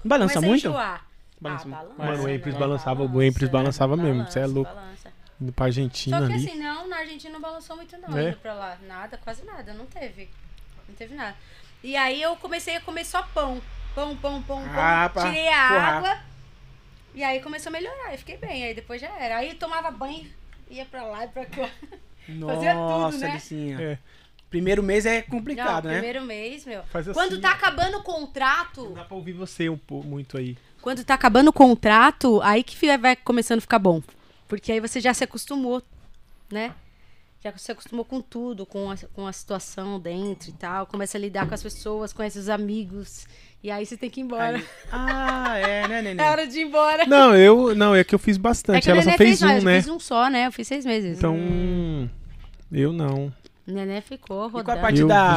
Balança 0.05 0.41
muito? 0.41 0.67
enjoar. 0.67 1.07
Balança 1.41 1.65
ah, 1.65 1.69
muito. 1.69 1.95
balança. 1.97 2.13
Mano, 2.13 2.25
o 2.25 2.29
Empris 2.35 2.55
né? 2.55 2.61
balançava, 2.61 3.03
o 3.05 3.23
Empris 3.23 3.49
balançava 3.49 3.97
mesmo, 3.97 4.25
você 4.27 4.41
é 4.41 4.43
balança, 4.43 4.55
louco. 4.55 4.75
balança. 4.75 5.13
Indo 5.41 5.53
pra 5.53 5.67
Argentina 5.67 6.19
Só 6.19 6.27
que 6.27 6.33
ali. 6.33 6.49
assim, 6.49 6.59
não, 6.59 6.89
na 6.89 6.97
Argentina 6.99 7.33
não 7.33 7.41
balançou 7.41 7.77
muito 7.77 7.97
não, 7.99 8.17
É? 8.19 8.29
indo 8.29 8.37
pra 8.39 8.55
lá. 8.55 8.79
Nada, 8.87 9.17
quase 9.19 9.45
nada, 9.45 9.73
não 9.73 9.87
teve. 9.87 10.29
Não 10.89 10.95
teve 10.95 11.15
nada. 11.15 11.37
E 11.83 11.97
aí 11.97 12.21
eu 12.21 12.35
comecei 12.37 12.77
a 12.77 12.81
comer 12.81 13.05
só 13.05 13.23
pão. 13.23 13.61
Pão, 13.95 14.17
pão, 14.17 14.43
pão, 14.43 14.63
pão. 14.63 14.71
Ah, 14.75 15.11
Tirei 15.15 15.49
a 15.49 15.69
forrar. 15.69 15.95
água. 15.97 16.19
E 17.15 17.23
aí 17.23 17.41
começou 17.41 17.71
a 17.71 17.73
melhorar, 17.73 18.13
eu 18.13 18.19
fiquei 18.19 18.37
bem. 18.37 18.65
Aí 18.65 18.75
depois 18.75 19.01
já 19.01 19.09
era. 19.17 19.37
Aí 19.39 19.51
eu 19.51 19.55
tomava 19.59 19.91
banho, 19.93 20.29
ia 20.69 20.85
pra 20.85 21.05
lá 21.05 21.25
e 21.25 21.29
pra 21.29 21.47
cá. 21.47 21.69
Fazia 22.47 22.73
tudo, 22.73 22.81
Nossa, 22.89 23.19
né? 23.19 23.35
Licinha. 23.35 23.81
É. 23.81 23.99
Primeiro 24.55 24.85
mês 24.85 25.05
é 25.05 25.23
Não, 25.23 25.29
complicado, 25.37 25.87
né? 25.89 25.95
primeiro 25.95 26.23
mês, 26.25 26.65
meu. 26.65 26.85
Faz 26.85 27.09
assim, 27.09 27.19
Quando 27.19 27.41
tá 27.41 27.51
acabando 27.51 27.99
o 27.99 28.03
contrato, 28.05 28.93
Dá 28.95 29.03
pra 29.03 29.17
ouvir 29.17 29.33
você 29.33 29.69
um 29.69 29.77
pouco, 29.77 30.07
muito 30.07 30.39
aí. 30.39 30.57
quando 30.81 31.03
tá 31.03 31.15
acabando 31.15 31.49
o 31.49 31.53
contrato, 31.53 32.41
aí 32.41 32.63
que 32.63 32.77
vai 32.97 33.17
começando 33.17 33.59
a 33.59 33.63
ficar 33.63 33.81
bom. 33.81 34.01
Porque 34.47 34.71
aí 34.71 34.79
você 34.79 35.01
já 35.01 35.13
se 35.13 35.25
acostumou, 35.25 35.83
né? 36.53 36.73
Já 37.43 37.53
se 37.59 37.73
acostumou 37.73 38.05
com 38.05 38.21
tudo, 38.21 38.65
com 38.65 38.93
a, 38.93 38.97
com 39.13 39.27
a 39.27 39.33
situação 39.33 39.99
dentro 39.99 40.51
e 40.51 40.53
tal. 40.53 40.87
Começa 40.87 41.19
a 41.19 41.21
lidar 41.21 41.49
com 41.49 41.55
as 41.55 41.63
pessoas, 41.63 42.13
conhece 42.13 42.39
os 42.39 42.49
amigos. 42.49 43.27
E 43.61 43.73
aí 43.73 43.85
você 43.85 43.97
tem 43.97 44.09
que 44.09 44.21
ir 44.21 44.23
embora. 44.23 44.59
Aí- 44.59 44.65
Ah, 44.93 45.59
é, 45.59 45.89
né, 45.89 46.01
Nenê? 46.01 46.23
É 46.23 46.31
hora 46.31 46.47
de 46.47 46.61
ir 46.61 46.63
embora. 46.63 47.07
Não, 47.07 47.35
eu. 47.35 47.75
Não, 47.75 47.93
é 47.93 48.05
que 48.05 48.15
eu 48.15 48.21
fiz 48.21 48.37
é 48.37 48.39
bastante. 48.39 48.83
que 48.85 48.89
o 48.89 48.93
Ela 48.93 49.03
só 49.03 49.17
fez 49.17 49.41
mais, 49.43 49.57
um, 49.57 49.59
eu 49.59 49.65
né? 49.65 49.81
fiz 49.83 49.91
um 49.91 49.99
só, 49.99 50.31
né? 50.31 50.47
Eu 50.47 50.53
fiz 50.53 50.69
seis 50.69 50.87
meses. 50.87 51.19
Então. 51.19 51.37
Eu 52.71 52.93
não. 52.93 53.33
Nenê 53.67 54.01
ficou 54.03 54.47
E 54.47 54.51
com 54.51 54.59
a 54.59 54.61
rodando. 54.61 54.81
parte 54.81 55.01
Eu- 55.01 55.09
da, 55.09 55.37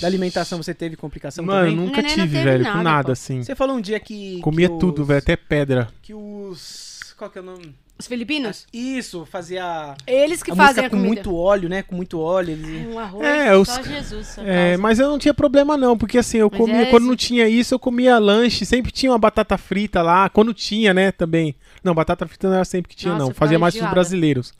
da 0.00 0.06
alimentação, 0.06 0.60
você 0.60 0.74
teve 0.74 0.96
complicação 0.96 1.44
Mano, 1.44 1.70
também? 1.70 1.76
nunca 1.76 2.02
tive, 2.02 2.26
velho. 2.26 2.64
nada, 2.64 2.76
com 2.76 2.82
nada, 2.82 3.06
pô. 3.06 3.12
assim. 3.12 3.42
Você 3.42 3.54
falou 3.54 3.76
um 3.76 3.80
dia 3.80 4.00
que... 4.00 4.40
Comia 4.40 4.66
que 4.68 4.74
os- 4.74 4.80
tudo, 4.80 5.04
velho. 5.04 5.18
Até 5.18 5.36
pedra. 5.36 5.88
Que 6.02 6.12
os... 6.14 7.14
Qual 7.16 7.30
que 7.30 7.38
é 7.38 7.40
o 7.40 7.44
nome? 7.44 7.74
Os 7.98 8.06
filipinos? 8.06 8.64
Isso, 8.72 9.26
fazia... 9.26 9.94
Eles 10.06 10.40
que 10.42 10.52
a 10.52 10.56
fazem 10.56 10.84
a 10.84 10.90
com 10.90 10.96
comida. 10.96 11.08
muito 11.14 11.34
óleo, 11.34 11.68
né? 11.68 11.82
Com 11.82 11.96
muito 11.96 12.20
óleo. 12.20 12.52
Eles... 12.52 12.86
Um 12.86 12.96
arroz, 12.98 13.24
É, 13.26 13.56
os 13.56 13.68
só 13.68 13.82
Jesus. 13.82 14.38
É, 14.38 14.76
mas 14.76 15.00
eu 15.00 15.08
não 15.08 15.18
tinha 15.18 15.34
problema 15.34 15.76
não, 15.76 15.98
porque 15.98 16.18
assim, 16.18 16.38
eu 16.38 16.48
Mas 16.50 16.58
comia, 16.60 16.82
é 16.82 16.86
quando 16.86 17.06
não 17.06 17.16
tinha 17.16 17.48
isso, 17.48 17.74
eu 17.74 17.78
comia 17.78 18.18
lanche, 18.18 18.64
sempre 18.64 18.92
tinha 18.92 19.10
uma 19.10 19.18
batata 19.18 19.58
frita 19.58 20.00
lá, 20.00 20.28
quando 20.28 20.54
tinha, 20.54 20.94
né, 20.94 21.10
também. 21.10 21.56
Não, 21.82 21.92
batata 21.94 22.24
frita 22.26 22.46
não 22.48 22.54
era 22.54 22.64
sempre 22.64 22.88
que 22.90 22.96
tinha 22.96 23.12
Nossa, 23.14 23.26
não, 23.26 23.34
fazia 23.34 23.58
mais 23.58 23.74
pros 23.74 23.80
enjoada. 23.82 23.94
brasileiros. 23.94 24.52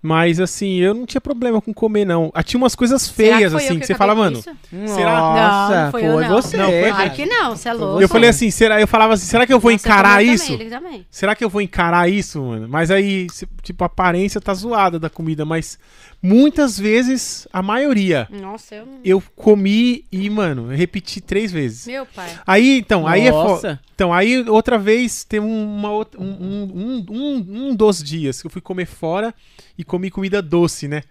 Mas 0.00 0.38
assim, 0.38 0.76
eu 0.76 0.94
não 0.94 1.04
tinha 1.04 1.20
problema 1.20 1.60
com 1.60 1.74
comer 1.74 2.04
não. 2.04 2.30
Ah, 2.32 2.42
tinha 2.42 2.58
umas 2.58 2.76
coisas 2.76 3.08
feias 3.08 3.52
foi 3.52 3.62
eu 3.62 3.66
assim, 3.66 3.78
que 3.80 3.86
você 3.86 3.92
acabei 3.94 4.14
fala, 4.14 4.14
mano. 4.14 4.42
Será? 4.86 5.18
Nossa, 5.20 5.74
Não, 5.74 5.84
não 5.84 5.90
foi 5.90 6.06
eu, 6.06 6.20
não. 6.20 6.28
você. 6.28 6.56
Não, 6.56 6.66
foi. 6.66 6.90
Ai, 6.90 7.10
que 7.10 7.26
não, 7.26 7.56
você 7.56 7.68
é 7.68 7.72
louco. 7.72 8.00
Eu 8.02 8.08
falei 8.08 8.30
assim, 8.30 8.50
será, 8.50 8.80
eu 8.80 8.86
falava 8.86 9.14
assim, 9.14 9.26
será 9.26 9.44
que 9.44 9.52
eu 9.52 9.58
vou 9.58 9.72
Nossa, 9.72 9.88
encarar 9.88 10.18
comeu 10.18 10.34
isso? 10.34 10.52
Também, 10.52 10.60
ele 10.60 10.70
também. 10.70 11.06
Será 11.10 11.34
que 11.34 11.44
eu 11.44 11.50
vou 11.50 11.60
encarar 11.60 12.08
isso, 12.08 12.40
mano? 12.40 12.68
Mas 12.68 12.92
aí, 12.92 13.26
tipo, 13.68 13.84
a 13.84 13.86
aparência 13.86 14.40
tá 14.40 14.52
zoada 14.54 14.98
da 14.98 15.08
comida, 15.10 15.44
mas 15.44 15.78
muitas 16.22 16.78
vezes, 16.78 17.46
a 17.52 17.62
maioria, 17.62 18.26
Nossa, 18.30 18.74
eu 18.74 18.86
não... 18.86 18.98
eu 19.04 19.22
comi 19.36 20.04
e, 20.10 20.28
mano, 20.28 20.72
eu 20.72 20.76
repeti 20.76 21.20
três 21.20 21.52
vezes. 21.52 21.86
Meu 21.86 22.04
pai. 22.06 22.30
Aí, 22.46 22.78
então, 22.78 23.06
aí 23.06 23.26
é 23.26 23.30
fo- 23.30 23.36
Nossa. 23.44 23.80
Então, 23.94 24.12
aí 24.12 24.40
outra 24.48 24.78
vez 24.78 25.22
tem 25.24 25.38
uma 25.40 25.90
outra, 25.90 26.20
um, 26.20 26.24
um, 26.30 26.72
um, 26.74 27.06
um, 27.10 27.68
um 27.68 27.74
dos 27.74 28.02
dias 28.02 28.40
que 28.40 28.46
eu 28.46 28.50
fui 28.50 28.60
comer 28.62 28.86
fora 28.86 29.34
e 29.76 29.84
comi 29.84 30.10
comida 30.10 30.40
doce, 30.42 30.88
né? 30.88 31.02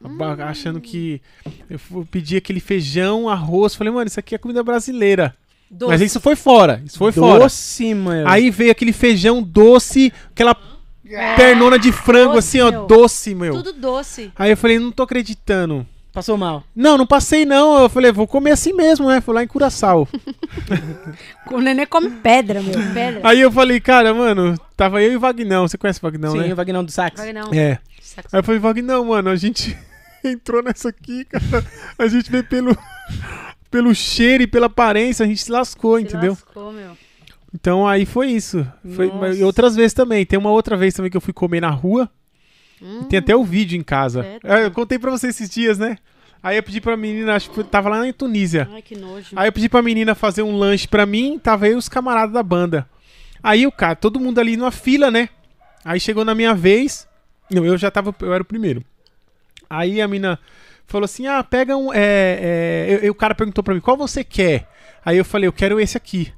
Ba- 0.00 0.34
Achando 0.48 0.80
que 0.80 1.20
eu 1.70 1.78
fui 1.78 2.04
pedir 2.04 2.36
aquele 2.36 2.60
feijão, 2.60 3.28
arroz. 3.28 3.74
Falei, 3.74 3.92
mano, 3.92 4.06
isso 4.06 4.20
aqui 4.20 4.34
é 4.34 4.38
comida 4.38 4.62
brasileira. 4.62 5.34
Doce. 5.70 5.90
Mas 5.90 6.00
isso 6.00 6.20
foi 6.20 6.36
fora. 6.36 6.82
Isso 6.84 6.98
foi 6.98 7.10
fora. 7.12 7.40
Doce, 7.40 7.92
mano. 7.94 8.28
Aí 8.28 8.50
veio 8.50 8.70
aquele 8.70 8.92
feijão 8.92 9.42
doce, 9.42 10.12
aquela 10.30 10.54
pernona 11.36 11.78
de 11.78 11.92
frango, 11.92 12.34
Doce, 12.34 12.48
assim, 12.58 12.60
ó, 12.60 12.70
meu. 12.70 12.86
doce, 12.86 13.34
meu. 13.34 13.52
Tudo 13.54 13.72
doce. 13.72 14.32
Aí 14.36 14.50
eu 14.50 14.56
falei, 14.56 14.78
não 14.78 14.90
tô 14.90 15.02
acreditando. 15.02 15.86
Passou 16.12 16.36
mal. 16.38 16.64
Não, 16.74 16.96
não 16.96 17.06
passei 17.06 17.44
não. 17.44 17.78
Eu 17.78 17.88
falei, 17.90 18.10
vou 18.10 18.26
comer 18.26 18.52
assim 18.52 18.72
mesmo, 18.72 19.06
né? 19.08 19.20
Fui 19.20 19.34
lá 19.34 19.42
em 19.42 19.46
Curaçao. 19.46 20.08
O 21.52 21.60
neném 21.60 21.86
come 21.86 22.10
pedra, 22.10 22.60
meu. 22.60 22.72
Pedra. 22.92 23.20
Aí 23.22 23.40
eu 23.40 23.52
falei, 23.52 23.78
cara, 23.80 24.12
mano, 24.12 24.58
tava 24.76 25.02
eu 25.02 25.12
e 25.12 25.16
o 25.16 25.20
Vagnão. 25.20 25.68
Você 25.68 25.78
conhece 25.78 25.98
o 26.00 26.02
Vagnão, 26.02 26.32
Sim, 26.32 26.38
né? 26.38 26.52
o 26.52 26.56
Vagnão 26.56 26.84
do 26.84 26.90
Sax. 26.90 27.20
Vai 27.20 27.32
não. 27.32 27.52
É. 27.52 27.78
Saco- 28.00 28.28
Aí 28.32 28.40
eu 28.40 28.42
falei, 28.44 28.58
Vagnão, 28.60 29.04
mano, 29.04 29.30
a 29.30 29.36
gente 29.36 29.76
entrou 30.24 30.62
nessa 30.62 30.88
aqui, 30.88 31.24
cara. 31.26 31.64
A 31.98 32.08
gente 32.08 32.30
veio 32.30 32.42
pelo, 32.44 32.76
pelo 33.70 33.94
cheiro 33.94 34.42
e 34.42 34.46
pela 34.46 34.66
aparência, 34.66 35.24
a 35.24 35.28
gente 35.28 35.42
se 35.42 35.52
lascou, 35.52 35.98
Se 35.98 36.04
entendeu? 36.04 36.32
lascou, 36.32 36.72
meu. 36.72 36.96
Então 37.56 37.88
aí 37.88 38.04
foi 38.04 38.28
isso. 38.30 38.66
Foi, 38.94 39.06
Nossa. 39.06 39.34
e 39.34 39.42
outras 39.42 39.74
vezes 39.74 39.94
também. 39.94 40.26
Tem 40.26 40.38
uma 40.38 40.50
outra 40.50 40.76
vez 40.76 40.92
também 40.92 41.10
que 41.10 41.16
eu 41.16 41.20
fui 41.22 41.32
comer 41.32 41.60
na 41.60 41.70
rua. 41.70 42.08
Hum, 42.82 43.04
tem 43.04 43.18
até 43.18 43.34
o 43.34 43.42
vídeo 43.42 43.78
em 43.78 43.82
casa. 43.82 44.24
É, 44.44 44.66
Eu 44.66 44.70
contei 44.70 44.98
pra 44.98 45.10
você 45.10 45.28
esses 45.28 45.48
dias, 45.48 45.78
né? 45.78 45.96
Aí 46.42 46.58
eu 46.58 46.62
pedi 46.62 46.80
pra 46.82 46.96
menina, 46.96 47.34
acho 47.34 47.50
que 47.50 47.64
tava 47.64 47.88
lá 47.88 48.04
na 48.04 48.12
Tunísia. 48.12 48.68
Ai, 48.70 48.82
que 48.82 48.94
nojo. 48.94 49.28
Aí 49.34 49.48
eu 49.48 49.52
pedi 49.52 49.68
pra 49.70 49.80
menina 49.80 50.14
fazer 50.14 50.42
um 50.42 50.56
lanche 50.56 50.86
pra 50.86 51.06
mim, 51.06 51.38
tava 51.42 51.66
e 51.66 51.74
os 51.74 51.88
camaradas 51.88 52.34
da 52.34 52.42
banda. 52.42 52.86
Aí 53.42 53.66
o 53.66 53.72
cara, 53.72 53.96
todo 53.96 54.20
mundo 54.20 54.38
ali 54.38 54.56
numa 54.56 54.70
fila, 54.70 55.10
né? 55.10 55.30
Aí 55.84 55.98
chegou 55.98 56.24
na 56.24 56.34
minha 56.34 56.54
vez. 56.54 57.08
Não, 57.50 57.64
eu 57.64 57.78
já 57.78 57.90
tava, 57.90 58.14
eu 58.20 58.34
era 58.34 58.42
o 58.42 58.46
primeiro. 58.46 58.84
Aí 59.68 60.00
a 60.00 60.06
mina 60.06 60.38
falou 60.86 61.06
assim: 61.06 61.26
ah, 61.26 61.42
pega 61.42 61.74
um. 61.76 61.92
É, 61.92 61.98
é, 62.00 62.86
eu- 62.90 62.98
eu- 62.98 63.12
o 63.12 63.14
cara 63.14 63.34
perguntou 63.34 63.64
pra 63.64 63.74
mim, 63.74 63.80
qual 63.80 63.96
você 63.96 64.22
quer? 64.22 64.68
Aí 65.04 65.16
eu 65.16 65.24
falei, 65.24 65.48
eu 65.48 65.52
quero 65.52 65.80
esse 65.80 65.96
aqui. 65.96 66.32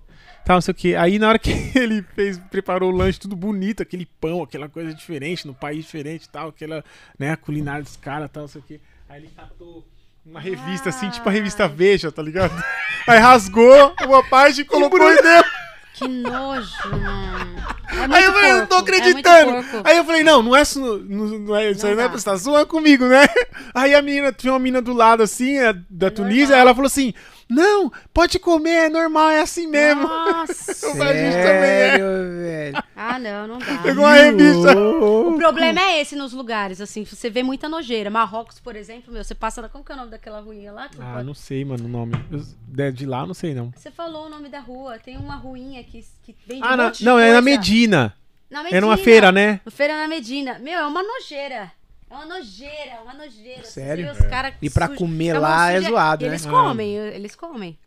Tal, 0.49 0.57
não 0.57 0.61
sei 0.62 0.72
o 0.72 0.74
quê. 0.74 0.94
Aí 0.96 1.18
na 1.18 1.28
hora 1.28 1.38
que 1.38 1.51
ele 1.78 2.03
fez, 2.14 2.38
preparou 2.51 2.90
o 2.90 2.96
lanche 2.96 3.20
tudo 3.20 3.36
bonito, 3.36 3.82
aquele 3.82 4.07
pão, 4.18 4.42
aquela 4.42 4.66
coisa 4.66 4.94
diferente, 4.94 5.46
no 5.46 5.53
país 5.53 5.84
diferente 5.84 6.24
e 6.24 6.28
tal, 6.30 6.49
aquela, 6.49 6.82
né, 7.18 7.32
a 7.32 7.36
culinária 7.36 7.82
dos 7.82 7.96
caras 7.96 8.30
tal, 8.32 8.44
não 8.44 8.49
sei 8.49 8.62
o 8.62 8.64
quê. 8.64 8.80
Aí 9.11 9.20
ele 9.20 9.30
catou 9.36 9.86
uma 10.24 10.40
revista 10.40 10.88
assim, 10.88 11.11
tipo 11.11 11.28
a 11.28 11.32
revista 11.32 11.68
Veja, 11.68 12.11
tá 12.11 12.22
ligado? 12.22 12.53
Aí 13.07 13.18
rasgou 13.18 13.94
uma 14.07 14.24
parte 14.24 14.62
e 14.62 14.64
colocou 14.64 15.12
e 15.12 15.20
deu. 15.22 15.44
Que 15.92 16.09
nojo, 16.09 16.70
mano. 16.92 17.57
É 17.90 17.96
muito 17.96 18.14
Aí 18.14 18.24
eu 18.24 18.32
falei, 18.32 18.51
eu 18.53 18.57
não 18.59 18.66
tô 18.66 18.76
porco, 18.76 18.90
é 18.90 18.96
acreditando. 18.99 19.53
porco. 19.53 19.82
aí 19.88 19.96
eu 19.99 20.05
falei, 20.05 20.22
não, 20.22 20.42
não 20.42 20.57
é, 20.57 20.64
su- 20.64 20.80
não, 21.09 21.26
não 21.40 21.57
é 21.57 21.70
isso 21.72 21.84
aí, 21.86 21.90
Não 21.90 21.96
não 21.96 22.03
é 22.03 22.07
dá. 22.07 22.09
pra 22.11 22.18
você 22.18 22.24
tá 22.24 22.36
zoando 22.36 22.66
comigo, 22.68 23.07
né? 23.07 23.26
Aí 23.74 23.94
a 23.94 24.01
menina, 24.01 24.32
tinha 24.32 24.53
uma 24.53 24.59
menina 24.59 24.80
do 24.80 24.92
lado 24.94 25.22
assim, 25.22 25.59
a- 25.59 25.74
da 25.90 26.11
Tunísia, 26.11 26.55
ela 26.55 26.72
falou 26.74 26.86
assim, 26.86 27.12
não, 27.49 27.90
pode 28.12 28.38
comer, 28.38 28.86
é 28.86 28.88
normal, 28.88 29.30
é 29.30 29.40
assim 29.40 29.66
mesmo. 29.66 30.03
Nossa. 30.03 30.72
A 31.03 31.12
gente 31.14 31.32
também 31.34 31.70
é. 31.70 31.90
Sério, 31.90 32.07
velho. 32.42 32.84
Ah, 32.96 33.18
não, 33.18 33.46
não 33.46 33.59
dá. 33.59 33.78
Pegou 33.82 34.05
uma 34.05 34.12
revista. 34.14 34.76
O 34.78 35.36
problema 35.36 35.80
é 35.80 36.01
esse 36.01 36.14
nos 36.16 36.32
lugares, 36.32 36.80
assim, 36.80 37.05
você 37.05 37.30
vê 37.30 37.42
muita 37.42 37.68
nojeira. 37.68 38.11
Marrocos, 38.11 38.61
por 38.61 38.76
exemplo, 38.76 39.12
meu, 39.12 39.24
você 39.24 39.34
passa 39.34 39.62
na. 39.62 39.68
Como 39.68 39.82
que 39.84 39.92
é 39.92 39.94
o 39.94 39.99
nome 39.99 40.11
daquela 40.11 40.40
ruinha 40.40 40.72
lá? 40.72 40.88
Ah, 40.99 41.12
pode- 41.14 41.26
não 41.26 41.34
sei, 41.34 41.64
mano, 41.64 41.84
o 41.84 41.88
nome. 41.88 42.14
Eu- 42.30 42.44
de- 42.68 42.92
de 42.92 43.07
lá, 43.07 43.26
não 43.26 43.34
sei, 43.34 43.55
não. 43.55 43.72
Você 43.76 43.90
falou 43.90 44.26
o 44.26 44.28
nome 44.28 44.49
da 44.49 44.61
rua, 44.61 44.99
tem 44.99 45.16
uma 45.16 45.36
ruinha 45.36 45.82
que, 45.84 46.05
que 46.22 46.34
vende 46.46 46.62
Ah, 46.62 46.74
um 46.74 46.76
na- 46.76 46.84
monte 46.84 46.99
de 46.99 47.05
não, 47.05 47.18
é 47.18 47.32
na. 47.32 47.40
Medina. 47.40 48.14
Na 48.51 48.61
É 48.68 48.80
numa 48.80 48.92
Medina. 48.92 48.96
feira, 48.96 49.32
né? 49.32 49.61
Na 49.64 49.70
feira 49.70 49.96
na 49.96 50.09
Medina. 50.09 50.59
Meu, 50.59 50.78
é 50.78 50.86
uma 50.86 51.03
nojeira. 51.03 51.70
É 52.11 52.15
uma 52.15 52.27
nojeira, 52.27 52.91
é 52.93 53.01
uma 53.03 53.15
nojeira. 53.15 53.65
Sério? 53.65 54.11
os 54.13 54.19
cara 54.19 54.55
E 54.63 54.71
pra 54.71 54.87
sujos, 54.87 54.99
comer 54.99 55.33
mão 55.35 55.43
lá 55.43 55.71
é 55.73 55.77
suja, 55.79 55.89
zoado, 55.91 56.25
e 56.25 56.27
né? 56.27 56.33
Eles 56.33 56.47
Ah. 56.47 56.51
comem, 56.51 56.95
eles 56.97 57.37
comem. 57.37 57.79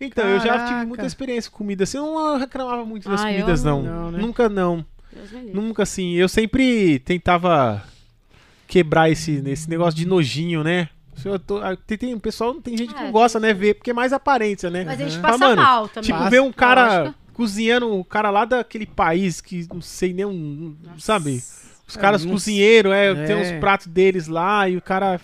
Então, 0.00 0.24
eu 0.28 0.38
já 0.40 0.52
tive 0.52 0.68
Caraca. 0.68 0.86
muita 0.86 1.06
experiência 1.06 1.50
com 1.50 1.58
comida 1.58 1.84
assim. 1.84 1.96
Eu 1.96 2.04
não 2.06 2.38
reclamava 2.38 2.84
muito 2.84 3.08
das 3.08 3.22
Ah, 3.22 3.30
eu 3.32 3.40
comidas, 3.40 3.62
não. 3.64 3.82
não, 3.82 4.10
né? 4.10 4.18
Nunca 4.18 4.48
não. 4.48 4.84
Deus 5.12 5.30
me 5.30 5.40
livre. 5.40 5.54
Nunca 5.54 5.82
assim. 5.84 6.12
Eu 6.14 6.28
sempre 6.28 6.98
tentava 7.00 7.84
quebrar 8.66 9.10
esse, 9.10 9.42
esse 9.46 9.68
negócio 9.70 9.94
de 9.98 10.06
nojinho, 10.06 10.62
né? 10.64 10.88
Se 11.16 11.28
eu 11.28 11.38
tô- 11.38 11.58
ah, 11.58 11.76
tem, 11.76 11.96
tem, 11.98 12.14
o 12.14 12.20
pessoal 12.20 12.54
tem 12.54 12.76
gente 12.76 12.94
que 12.94 13.00
É, 13.00 13.04
não 13.04 13.12
gosta, 13.12 13.38
né? 13.38 13.52
Ver, 13.52 13.74
porque 13.74 13.90
é 13.90 13.94
mais 13.94 14.12
aparência, 14.12 14.70
né? 14.70 14.82
Mas 14.84 14.98
a 15.00 15.04
gente 15.04 15.16
Uhum. 15.16 15.22
passa 15.22 15.38
Fala, 15.38 15.50
mano, 15.56 15.62
mal 15.62 15.88
também. 15.88 16.10
Tipo, 16.10 16.30
ver 16.30 16.40
um 16.40 16.52
cara 16.52 16.98
lógico. 17.00 17.18
cozinhando, 17.34 17.94
o 17.94 18.04
cara 18.04 18.30
lá 18.30 18.44
daquele 18.44 18.86
país 18.86 19.40
que 19.40 19.66
não 19.72 19.80
sei 19.82 20.12
nem 20.14 20.24
um. 20.24 20.74
Sabe? 20.98 21.42
Os 21.92 21.98
É, 21.98 22.00
caras 22.00 22.24
não- 22.24 22.32
cozinheiros, 22.32 22.90
é, 22.90 23.14
tem 23.26 23.36
É. 23.38 23.42
os 23.42 23.60
pratos 23.60 23.86
deles 23.86 24.26
lá 24.26 24.66
e 24.66 24.78
o 24.78 24.80
cara. 24.82 25.20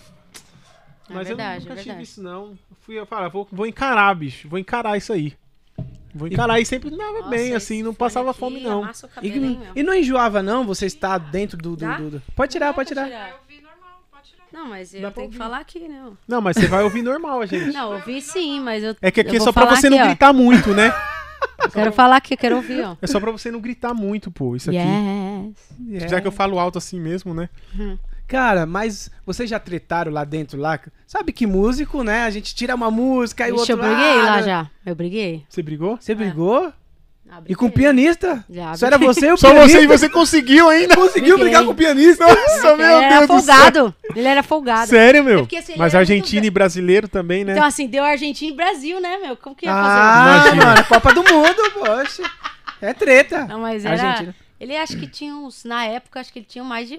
É 1.11 1.15
Mas 1.15 1.27
verdade, 1.29 1.65
eu 1.65 1.69
nunca 1.71 1.81
é 1.81 1.83
tive 1.83 2.03
isso, 2.03 2.23
não. 2.23 2.49
Eu 2.71 2.77
fui, 2.83 2.99
eu 2.99 3.07
falei, 3.07 3.31
vou, 3.31 3.49
vou 3.51 3.67
encarar, 3.67 4.15
bicho. 4.15 4.47
Vou 4.49 4.59
encarar 4.59 4.95
isso 4.99 5.11
aí. 5.11 5.33
Vou 6.15 6.29
encarar 6.29 6.61
e 6.61 6.67
sempre 6.67 6.91
dava 6.91 7.13
Nossa, 7.21 7.29
bem, 7.31 7.55
assim, 7.55 7.83
não 7.83 7.95
passava 7.95 8.31
aqui 8.31 8.41
fome, 8.41 8.61
não. 8.61 8.87
E, 9.23 9.59
e 9.77 9.83
não 9.83 9.95
enjoava, 9.95 10.43
não? 10.43 10.67
Você 10.67 10.85
está 10.85 11.17
dentro 11.17 11.57
do. 11.57 11.75
do, 11.75 11.87
do- 11.97 12.11
do- 12.11 12.23
Pode 12.37 12.53
tirar, 12.53 12.75
pode 12.75 12.89
tirar. 12.89 13.09
Não, 14.53 14.67
mas 14.69 14.93
eu 14.93 15.01
Dá 15.03 15.11
tenho 15.11 15.29
que 15.31 15.37
ouvir. 15.37 15.39
falar 15.39 15.59
aqui, 15.61 15.89
né? 15.89 16.11
Não, 16.27 16.41
mas 16.43 16.57
você 16.57 16.67
vai 16.67 16.83
ouvir 16.83 17.01
normal, 17.03 17.47
gente. 17.47 17.73
Não, 17.73 17.93
ouvi 17.93 18.21
sim, 18.21 18.61
mas 18.61 18.83
eu. 18.85 18.95
É 19.01 19.11
que 19.11 19.21
aqui 19.21 19.37
eu 19.37 19.41
é 19.41 19.41
só 19.41 19.53
pra 19.53 19.63
falar 19.65 19.77
você 19.77 19.89
não 19.89 19.97
aqui, 19.99 20.05
ó. 20.05 20.09
gritar 20.09 20.33
muito, 20.35 20.75
né? 20.75 20.93
Eu 21.63 21.71
quero 21.71 21.93
falar 21.93 22.17
aqui, 22.17 22.35
eu 22.35 22.39
quero 22.39 22.57
ouvir, 22.57 22.85
ó. 22.85 22.97
É 23.01 23.07
só 23.07 23.21
pra 23.21 23.31
você 23.31 23.51
não 23.51 23.61
gritar 23.61 23.93
muito, 23.93 24.31
pô. 24.31 24.57
Isso 24.57 24.71
aqui. 24.71 24.79
Yes. 24.79 26.03
É. 26.05 26.09
Já 26.09 26.21
que 26.21 26.27
eu 26.27 26.33
falo 26.33 26.59
alto 26.59 26.79
assim 26.79 27.01
mesmo, 27.01 27.35
né? 27.35 27.49
Cara, 28.27 28.67
mas 28.67 29.11
vocês 29.25 29.49
já 29.49 29.59
tretaram 29.59 30.13
lá 30.13 30.23
dentro 30.23 30.61
lá? 30.61 30.79
Sabe 31.07 31.33
que 31.33 31.47
músico, 31.47 32.03
né? 32.03 32.25
A 32.25 32.31
gente 32.31 32.55
tira 32.55 32.75
uma 32.75 32.91
música 32.91 33.49
e 33.49 33.53
o 33.53 33.57
outro. 33.57 33.73
eu 33.73 33.79
briguei 33.79 34.17
lá 34.23 34.37
né? 34.37 34.43
já. 34.43 34.71
Eu 34.85 34.95
briguei. 34.95 35.45
Você 35.49 35.63
brigou? 35.63 35.97
Você 35.99 36.15
brigou? 36.15 36.73
E 37.47 37.55
com 37.55 37.67
o 37.67 37.71
pianista? 37.71 38.45
Já, 38.51 38.75
Só 38.77 38.87
era 38.87 38.99
você 38.99 39.27
e 39.29 39.33
o 39.33 39.37
Só 39.37 39.51
pianista? 39.53 39.79
você 39.79 39.85
e 39.85 39.87
você 39.87 40.09
conseguiu 40.09 40.69
ainda? 40.69 40.95
conseguiu 40.95 41.37
Briguei. 41.37 41.45
brigar 41.45 41.65
com 41.65 41.71
o 41.71 41.75
pianista? 41.75 42.27
Nossa, 42.27 42.69
Ele 42.69 42.77
meu 42.77 42.87
era 43.01 43.27
Deus 43.27 43.29
do 43.29 43.41
céu. 43.41 43.55
folgado. 43.55 43.95
Ele 44.17 44.29
era 44.29 44.43
folgado. 44.43 44.87
Sério, 44.89 45.23
meu? 45.25 45.37
É 45.37 45.43
porque, 45.43 45.57
assim, 45.57 45.73
ele 45.73 45.79
Mas 45.79 45.95
era 45.95 46.01
muito 46.01 46.11
argentino 46.13 46.41
ve- 46.43 46.47
e 46.47 46.51
brasileiro 46.51 47.09
também, 47.09 47.45
né? 47.45 47.53
Então, 47.53 47.65
assim, 47.65 47.87
deu 47.87 48.03
Argentina 48.05 48.53
e 48.53 48.57
Brasil, 48.57 49.01
né, 49.01 49.19
meu? 49.19 49.37
Como 49.37 49.55
que 49.55 49.67
ia 49.67 49.73
fazer? 49.73 49.89
Ah, 50.01 50.43
Imagina. 50.47 50.65
mano, 50.67 50.85
Copa 50.87 51.13
do 51.15 51.23
Mundo, 51.23 51.71
poxa. 51.75 52.23
É 52.81 52.93
treta. 52.95 53.47
Não, 53.47 53.61
mas 53.61 53.85
era. 53.85 54.01
Argentina. 54.03 54.35
Ele 54.61 54.77
acho 54.77 54.97
que 54.97 55.07
tinha 55.07 55.35
uns. 55.35 55.65
Na 55.65 55.85
época, 55.85 56.19
acho 56.21 56.33
que 56.33 56.39
ele 56.41 56.47
tinha 56.49 56.65
mais 56.65 56.89
de 56.89 56.99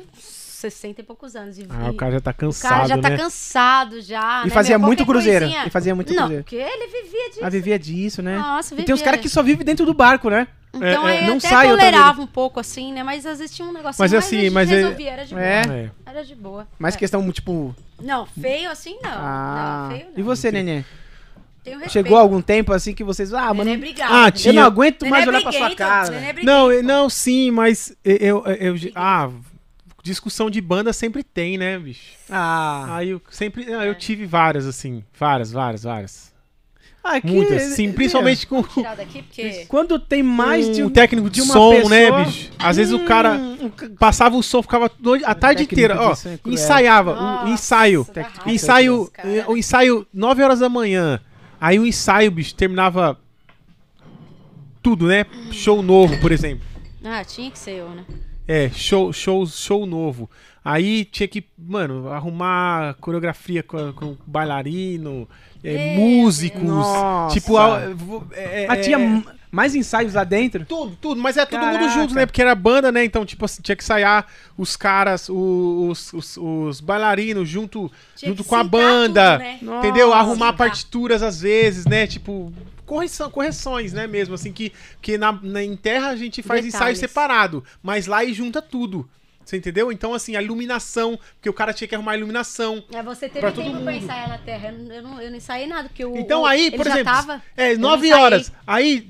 60 0.60 1.02
e 1.02 1.04
poucos 1.04 1.36
anos. 1.36 1.58
E, 1.58 1.66
Ah, 1.70 1.90
o 1.90 1.94
cara 1.96 2.12
já 2.14 2.20
tá 2.20 2.32
o 2.32 2.34
cansado, 2.36 2.72
cara 2.72 2.88
já 2.88 2.98
tá 2.98 3.10
né? 3.10 3.18
cansado 3.18 4.02
já. 4.02 4.42
E 4.44 4.48
né, 4.48 4.54
fazia 4.54 4.78
meu? 4.78 4.88
muito 4.88 5.06
cruzeiro. 5.06 5.46
coisinha- 5.46 5.66
E 5.66 5.70
fazia 5.70 5.96
muito 5.96 6.10
Não, 6.14 6.18
cruzeiro. 6.24 6.44
porque 6.44 6.56
ele 6.58 6.88
vivia 6.88 7.30
disso. 7.30 7.40
Ah, 7.44 7.50
vivia 7.50 7.80
disso, 7.80 8.22
né? 8.22 8.38
Nossa, 8.38 8.74
E 8.76 8.78
tem 8.84 8.94
uns 8.94 9.00
vivia. 9.00 9.06
caras 9.06 9.22
que 9.22 9.30
só 9.30 9.42
vivem 9.42 9.66
dentro 9.66 9.86
do 9.86 9.94
barco, 9.94 10.30
né? 10.30 10.48
Então 10.72 11.08
É, 11.08 11.16
é, 11.16 11.20
aí 11.22 11.28
não 11.28 11.38
até 11.38 11.48
sai 11.50 11.68
tolerava 11.68 12.22
um 12.22 12.28
pouco, 12.28 12.60
assim, 12.60 12.94
né? 12.94 13.02
Mas 13.02 13.26
às 13.26 13.40
vezes 13.40 13.56
tinha 13.56 13.68
um 13.68 13.72
negocinho. 13.74 13.96
Mas 13.98 14.12
mas 14.12 14.14
assim, 14.14 14.42
gente 14.42 14.50
mas 14.52 14.72
é- 14.72 14.76
resolvia, 14.76 15.12
era 15.12 15.26
de 15.26 15.34
boa. 15.34 15.44
É. 15.46 15.62
É. 15.62 15.92
Era 16.06 16.24
de 16.24 16.36
boa. 16.36 16.68
Mas 16.78 16.94
É. 16.96 16.98
questão, 17.00 17.32
tipo. 17.32 17.76
Não, 18.00 18.26
feio 18.28 18.70
assim 18.70 18.98
não. 19.02 19.10
Ah. 19.12 19.88
Não, 19.90 19.98
feio 19.98 20.10
não. 20.12 20.20
E 20.20 20.22
você, 20.22 20.52
Nenê? 20.52 20.84
Chegou 21.88 22.18
algum 22.18 22.42
tempo 22.42 22.74
assim 22.74 22.94
que 22.94 23.04
vocês. 23.04 23.34
Ah, 23.34 23.54
mano. 23.54 23.66
Nenê 23.66 23.78
brigava. 23.78 24.14
Ah, 24.24 24.28
Eu 24.28 24.32
tinha- 24.32 24.54
não 24.54 24.64
aguento 24.64 25.04
Nenê 25.04 25.12
mais 25.12 25.28
olhar 25.28 25.42
pra 25.42 25.52
sua 25.52 25.76
cara. 25.76 26.10
Não, 26.44 26.72
eu- 26.72 26.84
não, 26.84 27.10
sim, 27.10 27.52
mas 27.52 27.96
eu, 28.04 28.44
eu, 28.46 28.76
eu- 28.76 28.92
ah, 28.96 29.30
discussão 30.10 30.50
de 30.50 30.60
banda 30.62 30.92
sempre 30.94 31.24
tem, 31.24 31.58
né, 31.58 31.78
bicho? 31.80 32.14
Ah. 32.30 32.96
Aí 32.98 33.10
eu 33.10 33.22
sempre, 33.30 33.74
ah, 33.74 33.86
eu 33.86 33.96
tive 33.96 34.26
várias 34.26 34.66
assim, 34.66 35.04
várias, 35.18 35.52
várias, 35.52 35.84
várias. 35.84 36.30
Ah, 37.02 37.20
que- 37.22 37.28
Muitas, 37.28 37.62
sim, 37.76 37.90
é, 37.90 37.94
principalmente 37.94 38.46
com 38.46 38.62
Tirar 38.62 38.96
daqui 38.96 39.24
porque... 39.24 39.66
Quando 39.70 39.98
tem 39.98 40.22
mais 40.22 40.70
de 40.76 40.84
um 40.84 40.88
um. 40.88 40.90
técnico 40.90 41.30
de, 41.30 41.42
som, 41.42 41.72
pessoa- 41.72 41.90
né, 41.90 42.12
bicho? 42.26 42.52
Às 42.60 42.76
vezes 42.76 42.92
o 42.94 43.06
cara 43.06 43.36
Hum, 43.36 43.58
um 43.62 43.70
ca- 43.70 43.90
passava 43.98 44.36
o 44.36 44.44
som, 44.44 44.62
ficava 44.62 44.92
doido- 45.00 45.24
a 45.26 45.34
tarde 45.34 45.64
inteira, 45.64 45.96
ó, 46.00 46.12
é 46.12 46.40
ensaiava, 46.46 47.12
o 47.14 47.16
Nossa, 47.16 47.50
ensaio, 47.50 48.02
raiva 48.04 48.52
ensaio, 48.52 48.98
desses 48.98 49.10
caras. 49.14 49.48
o 49.48 49.58
ensaio 49.58 50.08
9 50.14 50.44
horas 50.44 50.60
da 50.60 50.68
manhã. 50.68 51.22
Aí 51.60 51.80
o 51.80 51.86
ensaio, 51.86 52.30
bicho, 52.32 52.54
terminava 52.54 53.18
tudo, 54.84 55.08
né? 55.08 55.26
Show 55.52 55.82
novo, 55.82 56.20
por 56.20 56.32
exemplo. 56.34 56.66
Ah, 57.04 57.24
tinha 57.24 57.50
que 57.50 57.58
ser 57.58 57.72
eu, 57.80 57.90
né? 57.90 58.04
É, 58.52 58.68
show, 58.74 59.14
show, 59.14 59.46
show 59.46 59.86
novo. 59.86 60.28
Aí 60.66 61.06
tinha 61.06 61.28
que, 61.28 61.44
mano, 61.58 62.10
arrumar 62.10 62.96
coreografia 62.96 63.62
com, 63.62 63.94
com 63.94 64.18
bailarino, 64.26 65.30
é, 65.64 65.96
músicos. 65.96 66.64
Nossa. 66.64 67.34
Tipo, 67.34 67.58
a- 67.58 67.90
vo- 67.94 68.26
é, 68.32 68.66
Ah, 68.68 68.76
tinha 68.76 68.98
é, 69.00 69.22
mais 69.52 69.76
ensaios 69.76 70.16
lá 70.16 70.24
dentro? 70.24 70.66
tudo, 70.66 70.98
tudo, 71.00 71.22
mas 71.22 71.38
é 71.38 71.46
todo 71.46 71.60
mundo 71.60 71.74
Caraca. 71.80 71.90
junto, 71.94 72.14
né? 72.16 72.26
Porque 72.26 72.42
era 72.42 72.56
banda, 72.56 72.92
né? 72.92 73.06
Então, 73.06 73.24
tipo 73.26 73.46
assim, 73.46 73.62
tinha 73.62 73.76
que 73.76 73.84
ensaiar 73.84 74.26
os 74.58 74.76
caras, 74.76 75.30
os, 75.30 76.12
os, 76.14 76.38
os 76.38 76.82
bailarinos 76.82 77.48
junto, 77.48 77.92
Tinha 78.16 78.30
junto 78.32 78.44
com 78.44 78.56
a 78.56 78.64
banda. 78.64 79.34
tudo, 79.40 79.44
né? 79.44 79.60
Entendeu? 79.80 80.08
Nossa. 80.10 80.20
Arrumar 80.20 80.54
partituras 80.54 81.22
às 81.24 81.42
vezes, 81.42 81.86
né? 81.86 82.06
Tipo, 82.08 82.52
correção, 82.90 83.30
correções, 83.30 83.94
né? 83.94 84.08
Mesmo 84.08 84.34
assim, 84.36 84.52
que, 84.52 84.74
que 85.02 85.18
na, 85.18 85.32
na, 85.32 85.64
em 85.64 85.76
terra 85.78 86.10
a 86.10 86.16
gente 86.16 86.42
faz 86.42 86.66
ensaio 86.66 86.80
Detalhes. 86.94 87.00
separado, 87.00 87.64
mas 87.84 88.08
lá 88.08 88.24
e 88.26 88.34
junta 88.34 88.62
tudo. 88.62 89.08
Você 89.46 89.58
entendeu? 89.58 89.92
Então, 89.92 90.14
assim, 90.14 90.36
a 90.36 90.44
iluminação, 90.44 91.18
porque 91.36 91.50
o 91.50 91.54
cara 91.54 91.74
tinha 91.74 91.88
que 91.88 91.96
arrumar 91.96 92.12
a 92.12 92.18
iluminação. 92.18 92.84
É, 92.94 93.02
você 93.02 93.28
teve 93.28 93.40
Pra 93.40 93.52
tempo 93.52 93.72
pra 93.72 93.80
mundo. 93.80 93.92
ensaiar 93.92 94.30
na 94.30 94.38
Terra. 94.38 94.70
Eu 94.72 95.02
não, 95.02 95.22
eu 95.22 95.32
não, 95.32 95.38
ensaiei 95.38 95.66
nada, 95.66 95.90
porque 95.90 96.06
o. 96.06 96.16
Então 96.18 96.46
aí, 96.46 96.70
por 96.70 96.86
exemplo, 96.86 97.06
Tava, 97.06 97.42
é, 97.58 97.76
nove 97.76 98.14
horas. 98.14 98.52
Aí, 98.68 99.08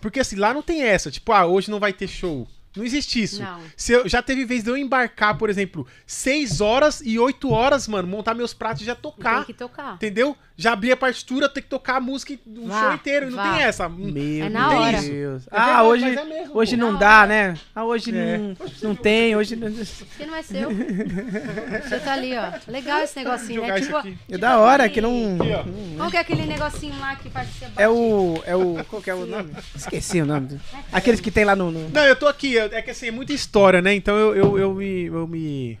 porque 0.00 0.18
assim, 0.18 0.34
lá 0.36 0.52
não 0.52 0.62
tem 0.62 0.82
essa, 0.82 1.08
tipo, 1.10 1.30
ah, 1.32 1.46
hoje 1.46 1.70
não 1.70 1.78
vai 1.78 1.92
ter 1.92 2.08
show. 2.08 2.48
Não 2.76 2.84
existe 2.84 3.22
isso. 3.22 3.40
Não. 3.42 3.60
Se 3.76 3.92
eu- 3.92 4.06
já 4.08 4.20
teve 4.20 4.44
vez 4.44 4.62
de 4.64 4.68
eu 4.70 4.76
embarcar, 4.76 5.38
por 5.38 5.48
exemplo, 5.48 5.86
seis 6.04 6.60
horas 6.60 7.00
e 7.04 7.18
oito 7.18 7.50
horas, 7.50 7.86
mano, 7.88 8.06
montar 8.08 8.34
meus 8.34 8.52
pratos 8.52 8.82
e 8.82 8.84
já 8.84 8.94
Tem 8.94 9.02
tocar. 9.02 9.46
que 9.46 9.54
tocar. 9.54 9.94
Entendeu? 9.94 10.36
Já 10.58 10.72
abri 10.72 10.90
a 10.90 10.96
partitura, 10.96 11.48
tem 11.50 11.62
que 11.62 11.68
tocar 11.68 11.96
a 11.96 12.00
música 12.00 12.32
o 12.46 12.66
Vá, 12.66 12.80
show 12.80 12.92
inteiro. 12.94 13.26
E 13.26 13.30
não 13.30 13.36
vá. 13.36 13.52
tem 13.54 13.62
essa. 13.62 13.88
Meu 13.90 14.44
É 14.46 14.48
na 14.48 14.68
tem 14.70 14.78
hora. 14.78 15.02
Deus. 15.02 15.42
É 15.46 15.48
ah, 15.50 15.64
verdade, 15.66 15.86
hoje, 15.88 16.04
é 16.06 16.24
mesmo, 16.24 16.56
hoje 16.56 16.76
não 16.78 16.96
dá, 16.98 17.18
hora. 17.18 17.26
né? 17.26 17.54
Ah, 17.74 17.84
hoje 17.84 18.16
É. 18.16 18.38
não, 18.38 18.56
não 18.82 18.94
tem, 18.94 19.36
hoje 19.36 19.54
não... 19.54 19.70
Porque 19.70 20.24
não 20.26 20.34
é 20.34 20.42
seu. 20.42 20.70
Você 20.70 21.98
tá 22.00 22.12
ali, 22.14 22.32
ó. 22.36 22.52
Legal 22.68 23.00
esse 23.02 23.16
negocinho, 23.18 23.66
né? 23.66 23.80
Tipo, 23.80 23.96
aqui. 23.96 24.16
É 24.30 24.38
da 24.38 24.58
hora 24.58 24.88
que 24.88 24.98
aquele- 24.98 25.06
não... 25.06 25.36
Aqui, 25.42 25.52
ó. 25.52 25.96
Qual 25.98 26.10
que 26.10 26.16
é 26.16 26.20
aquele 26.20 26.46
negocinho 26.46 26.98
lá 27.00 27.16
que 27.16 27.28
faz 27.28 27.48
você 27.50 27.66
É 27.76 27.88
o... 27.88 28.42
É 28.46 28.56
o... 28.56 28.82
Qual 28.88 29.02
que 29.02 29.10
é 29.10 29.14
o 29.14 29.26
nome? 29.26 29.50
Esqueci 29.74 30.22
o 30.22 30.26
nome. 30.26 30.58
Aqueles 30.90 31.20
que 31.20 31.30
tem 31.30 31.44
lá 31.44 31.54
no... 31.54 31.70
no- 31.70 31.90
Não, 31.90 32.02
eu 32.04 32.16
tô 32.16 32.26
aqui. 32.26 32.56
É 32.58 32.80
que 32.80 32.90
assim, 32.92 33.08
é 33.08 33.10
muita 33.10 33.32
história, 33.34 33.82
né? 33.82 33.94
Então 33.94 34.16
eu, 34.16 34.34
eu, 34.34 34.58
eu 34.58 34.74
me. 34.74 35.04
Eu 35.06 35.26
me. 35.26 35.78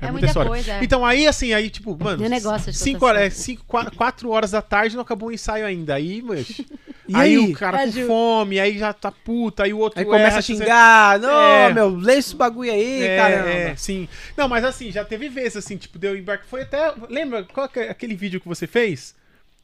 É, 0.00 0.06
É 0.06 0.10
muita 0.10 0.12
muita 0.12 0.26
história. 0.26 0.48
coisa, 0.50 0.72
é. 0.74 0.84
Então 0.84 1.04
aí, 1.04 1.26
assim, 1.26 1.52
aí, 1.52 1.68
tipo, 1.70 1.96
mano, 2.02 2.28
negócio 2.28 2.72
cinco 2.72 3.04
horas, 3.06 3.22
é, 3.22 3.30
cinco, 3.30 3.64
quatro, 3.66 3.96
quatro 3.96 4.30
horas 4.30 4.50
da 4.50 4.62
tarde 4.62 4.94
não 4.96 5.02
acabou 5.02 5.28
o 5.28 5.32
ensaio 5.32 5.66
ainda. 5.66 5.94
Aí, 5.94 6.22
mano. 6.22 6.44
E 7.08 7.16
aí, 7.16 7.34
aí? 7.34 7.38
o 7.38 7.52
cara 7.54 7.78
com 7.78 7.82
Ajuda. 7.84 8.06
fome, 8.06 8.60
aí 8.60 8.78
já 8.78 8.92
tá 8.92 9.10
puta, 9.10 9.64
aí 9.64 9.72
o 9.74 9.78
outro 9.78 9.98
Aí 9.98 10.04
começa 10.06 10.26
erra, 10.28 10.38
a 10.38 10.42
você- 10.42 10.54
xingar. 10.54 11.18
Não, 11.18 11.40
É. 11.42 11.74
meu, 11.74 11.88
lê 11.88 12.14
esse 12.18 12.36
bagulho 12.36 12.70
aí, 12.70 13.02
É, 13.02 13.16
caramba. 13.16 13.48
é, 13.48 13.74
sim. 13.74 14.08
Não, 14.36 14.46
mas 14.48 14.64
assim, 14.64 14.92
já 14.92 15.04
teve 15.04 15.28
vezes, 15.28 15.56
assim, 15.56 15.76
tipo, 15.76 15.98
deu 15.98 16.16
embarque. 16.16 16.46
Foi 16.46 16.62
até. 16.62 16.94
Lembra 17.08 17.42
qual 17.42 17.68
que 17.68 17.80
é 17.80 17.90
aquele 17.90 18.14
vídeo 18.14 18.40
que 18.40 18.46
você 18.46 18.64
fez? 18.64 19.12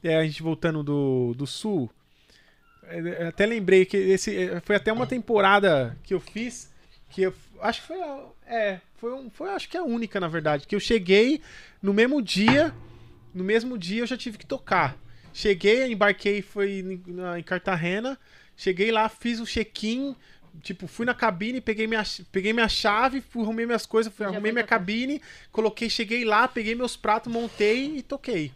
É, 0.02 0.16
a 0.16 0.24
gente 0.24 0.42
voltando 0.42 0.82
do, 0.82 1.34
do 1.36 1.46
sul. 1.46 1.88
É, 2.88 2.98
eu 3.22 3.28
até 3.28 3.46
lembrei 3.46 3.84
que 3.84 3.96
esse 3.96 4.36
é, 4.36 4.60
foi 4.64 4.74
até 4.74 4.92
uma 4.92 5.06
temporada 5.06 5.96
que 6.02 6.14
eu 6.14 6.18
fiz. 6.18 6.68
Que 7.10 7.22
eu 7.22 7.34
acho 7.60 7.82
que 7.82 7.86
foi. 7.86 7.98
É, 8.48 8.78
foi, 8.96 9.12
um, 9.12 9.30
foi 9.30 9.50
acho 9.50 9.68
que 9.68 9.76
a 9.76 9.82
única, 9.82 10.18
na 10.18 10.28
verdade. 10.28 10.66
Que 10.66 10.74
eu 10.74 10.80
cheguei 10.80 11.40
no 11.82 11.92
mesmo 11.92 12.20
dia. 12.22 12.74
No 13.34 13.44
mesmo 13.44 13.76
dia 13.76 14.02
eu 14.02 14.06
já 14.06 14.16
tive 14.16 14.38
que 14.38 14.46
tocar. 14.46 14.96
Cheguei, 15.32 15.92
embarquei, 15.92 16.40
foi 16.40 16.80
em, 16.80 17.38
em 17.38 17.42
Cartagena. 17.42 18.18
Cheguei 18.56 18.90
lá, 18.90 19.08
fiz 19.08 19.38
o 19.38 19.44
check-in. 19.44 20.16
Tipo, 20.62 20.86
fui 20.86 21.04
na 21.04 21.12
cabine, 21.12 21.60
peguei 21.60 21.86
minha, 21.86 22.02
peguei 22.32 22.52
minha 22.52 22.68
chave, 22.68 23.20
fui, 23.20 23.42
arrumei 23.42 23.66
minhas 23.66 23.84
coisas, 23.84 24.10
fui, 24.10 24.24
arrumei 24.24 24.52
minha 24.52 24.64
cabine, 24.64 25.20
coloquei, 25.52 25.90
cheguei 25.90 26.24
lá, 26.24 26.48
peguei 26.48 26.74
meus 26.74 26.96
pratos, 26.96 27.30
montei 27.30 27.98
e 27.98 28.02
toquei. 28.02 28.50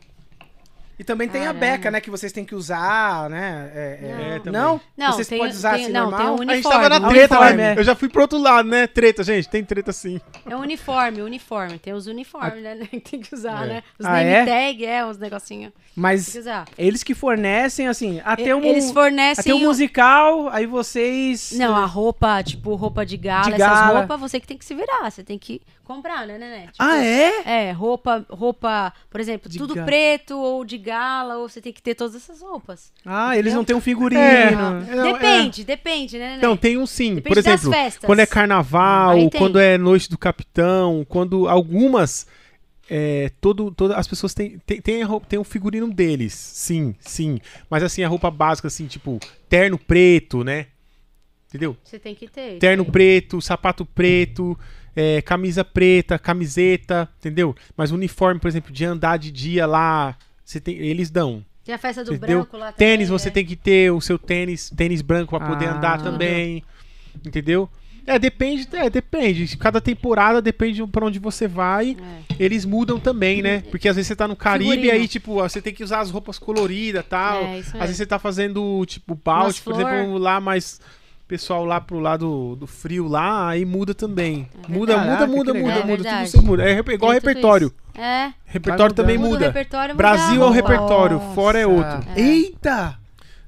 E 1.01 1.05
também 1.05 1.31
tem 1.31 1.41
a 1.41 1.45
Caramba. 1.47 1.61
beca, 1.61 1.91
né, 1.91 1.99
que 1.99 2.11
vocês 2.11 2.31
têm 2.31 2.45
que 2.45 2.55
usar, 2.55 3.31
né? 3.31 3.71
É, 3.75 3.99
é- 4.03 4.51
Não. 4.51 4.51
É. 4.51 4.51
Não? 4.53 4.81
Não, 4.99 5.13
vocês 5.15 5.27
tem- 5.29 5.39
podem 5.39 5.55
usar 5.55 5.73
tem- 5.77 5.85
assim 5.85 5.93
não, 5.95 6.11
normal? 6.11 6.37
tem 6.37 6.47
um 6.47 6.51
A 6.51 6.55
gente 6.57 6.69
tava 6.69 6.89
na 6.91 7.09
treta, 7.09 7.35
uniforme, 7.39 7.57
né? 7.57 7.75
é. 7.75 7.79
Eu 7.79 7.85
já 7.85 7.95
fui 7.95 8.09
pro 8.11 8.21
outro 8.21 8.39
lado, 8.39 8.69
né? 8.69 8.87
Treta, 8.87 9.25
gente. 9.25 9.49
Tem 9.49 9.65
treta 9.65 9.93
sim. 9.95 10.21
É 10.45 10.55
um 10.55 10.61
uniforme, 10.61 11.23
uniforme. 11.23 11.79
Tem 11.79 11.95
os 11.95 12.07
uniformes, 12.07 12.63
né? 12.63 12.77
que 12.91 13.01
Tem 13.01 13.19
que 13.21 13.35
usar, 13.35 13.65
É. 13.65 13.69
né? 13.69 13.83
Os 13.99 14.05
Ah, 14.05 14.13
name 14.13 14.29
é? 14.31 14.45
tag, 14.45 14.85
é, 14.85 15.07
uns 15.07 15.17
negocinhos. 15.17 15.73
Tem 15.73 15.83
que 15.95 15.99
Mas 16.01 16.35
usar. 16.35 16.67
eles 16.77 17.03
que 17.03 17.15
fornecem, 17.15 17.89
assim, 17.89 18.21
até 18.23 18.55
o, 18.55 18.63
Eles 18.63 18.93
fornecem. 18.93 19.41
até 19.41 19.55
o 19.55 19.57
o- 19.57 19.61
musical, 19.69 20.49
aí 20.51 20.67
vocês... 20.67 21.53
Não, 21.53 21.75
a 21.77 21.87
roupa, 21.87 22.43
tipo, 22.43 22.75
roupa 22.75 23.07
de 23.07 23.17
gala, 23.17 23.45
De 23.45 23.55
essas 23.55 23.67
gala. 23.81 23.99
roupas, 24.01 24.21
você 24.21 24.39
que 24.39 24.47
tem 24.47 24.59
que 24.59 24.67
se 24.67 24.75
virar. 24.75 25.11
Você 25.11 25.25
tem 25.25 25.39
que 25.39 25.63
comprar, 25.91 26.25
né, 26.25 26.39
né? 26.39 26.61
Tipo, 26.67 26.77
Ah, 26.79 27.05
é? 27.05 27.69
É, 27.69 27.73
roupa, 27.73 28.25
roupa, 28.31 28.93
por 29.11 29.21
exemplo, 29.21 29.51
De 29.51 29.59
tudo 29.59 29.75
gala. 29.75 29.87
preto 29.87 30.39
ou 30.39 30.65
de 30.65 30.79
gala, 30.79 31.39
ou 31.39 31.49
você 31.49 31.61
tem 31.61 31.73
que 31.73 31.83
ter 31.83 31.97
todas 31.97 32.15
essas 32.15 32.41
roupas. 32.41 32.93
Ah, 33.05 33.37
eles 33.37 33.53
não 33.53 33.65
têm 33.65 33.75
um 33.75 33.81
figurino. 33.81 34.21
É. 34.21 34.55
Ah, 34.55 34.71
Não, 34.95 35.13
depende, 35.13 35.65
depende, 35.65 36.17
né, 36.17 36.37
né? 36.37 36.43
Não, 36.43 36.57
tem 36.57 36.79
um 36.79 36.87
sim. 36.87 37.17
Depende 37.17 37.29
Por 37.35 37.39
exemplo, 37.39 37.73
quando 38.05 38.21
é 38.21 38.27
carnaval, 38.27 39.17
tem. 39.17 39.31
quando 39.31 39.59
é 39.59 39.77
noite 39.77 40.09
do 40.09 40.17
capitão, 40.17 41.05
quando 41.09 41.49
algumas. 41.49 42.27
É, 42.93 43.31
todo, 43.41 43.71
toda, 43.71 43.97
as 43.97 44.07
pessoas 44.09 44.35
têm, 44.35 44.59
têm, 44.67 44.81
têm, 44.81 45.03
a 45.03 45.07
roupa, 45.07 45.25
tem 45.29 45.39
um 45.39 45.45
figurino 45.45 45.89
deles, 45.93 46.33
sim, 46.35 46.95
sim. 47.01 47.39
Mas 47.69 47.85
assim, 47.85 48.03
a 48.03 48.09
roupa 48.09 48.31
básica, 48.33 48.67
assim, 48.67 48.87
tipo, 48.87 49.19
terno 49.49 49.79
preto, 49.79 50.43
né? 50.43 50.67
Entendeu? 51.49 51.77
Você 51.83 51.99
tem 51.99 52.15
que 52.15 52.29
ter. 52.29 52.59
Terno 52.59 52.85
aí. 52.85 52.91
preto, 52.91 53.41
sapato 53.43 53.85
preto, 53.85 54.57
é, 54.95 55.23
camisa 55.23 55.65
preta, 55.65 56.19
camiseta, 56.19 57.09
entendeu? 57.19 57.55
Mas 57.77 57.91
uniforme, 57.91 58.41
por 58.41 58.49
exemplo, 58.49 58.73
de 58.73 58.85
andar 58.85 59.19
de 59.19 59.31
dia 59.31 59.67
lá, 59.67 60.17
você 60.45 60.61
tem, 60.61 60.77
eles 60.77 61.11
dão. 61.11 61.45
Tem 61.65 61.75
a 61.75 61.79
festa 61.79 62.03
do 62.03 62.15
Entendeu? 62.15 62.39
branco 62.41 62.57
lá 62.57 62.73
Tênis, 62.73 63.09
também, 63.09 63.19
você 63.19 63.29
é. 63.29 63.33
tem 63.33 63.45
que 63.45 63.55
ter 63.55 63.93
o 63.93 64.01
seu 64.01 64.19
tênis, 64.19 64.71
tênis 64.71 65.03
branco 65.03 65.37
pra 65.39 65.47
poder 65.47 65.67
Ah. 65.67 65.77
andar 65.77 65.99
Tudo. 65.99 66.11
também. 66.13 66.65
Entendeu? 67.25 67.69
É, 68.07 68.19
depende, 68.19 68.67
é, 68.73 68.89
depende. 68.89 69.57
Cada 69.59 69.81
temporada 69.81 70.41
depende 70.41 70.85
pra 70.87 71.05
onde 71.05 71.19
você 71.19 71.47
vai. 71.47 71.97
É. 72.31 72.35
Eles 72.43 72.65
mudam 72.65 72.99
também, 72.99 73.43
né? 73.43 73.61
Porque 73.71 73.89
às 73.89 73.95
vezes 73.95 74.09
você 74.09 74.17
tá 74.17 74.27
no 74.27 74.35
Caribe 74.35 74.71
Figurino. 74.71 74.93
aí, 74.95 75.07
tipo, 75.07 75.35
você 75.35 75.61
tem 75.61 75.73
que 75.73 75.85
usar 75.85 76.01
as 76.01 76.11
roupas 76.11 76.39
coloridas 76.39 77.05
tal. 77.09 77.45
É, 77.45 77.59
isso 77.61 77.71
às 77.77 77.83
vezes 77.83 77.97
você 77.99 78.07
tá 78.07 78.19
fazendo, 78.19 78.85
tipo, 78.87 79.15
balde, 79.15 79.61
por 79.61 79.75
exemplo, 79.75 80.17
lá 80.19 80.41
mais. 80.41 80.81
Pessoal 81.31 81.65
lá 81.65 81.81
pro 81.81 82.01
lado 82.01 82.57
do 82.57 82.67
frio 82.67 83.07
lá, 83.07 83.51
aí 83.51 83.65
muda 83.65 83.95
também. 83.95 84.49
muda, 84.69 84.97
Caraca, 84.97 85.29
muda, 85.29 85.55
muda, 85.55 85.55
muda, 85.55 85.85
muda, 85.87 86.09
É 86.09 86.25
tudo 86.27 86.43
muda. 86.43 86.65
É 86.69 86.73
igual 86.77 87.13
Tem 87.13 87.21
repertório. 87.21 87.69
isso. 87.69 88.01
É, 88.03 88.33
Repertório 88.45 88.93
também 88.97 89.17
muda 89.17 89.47
repertório, 89.47 89.95
Brasil 89.95 90.43
é 90.43 90.47
um 90.47 90.51
repertório, 90.51 91.21
fora 91.33 91.57
é 91.57 91.65
outro. 91.65 91.99
Nossa. 91.99 92.11
É. 92.17 92.21
Eita! 92.21 92.99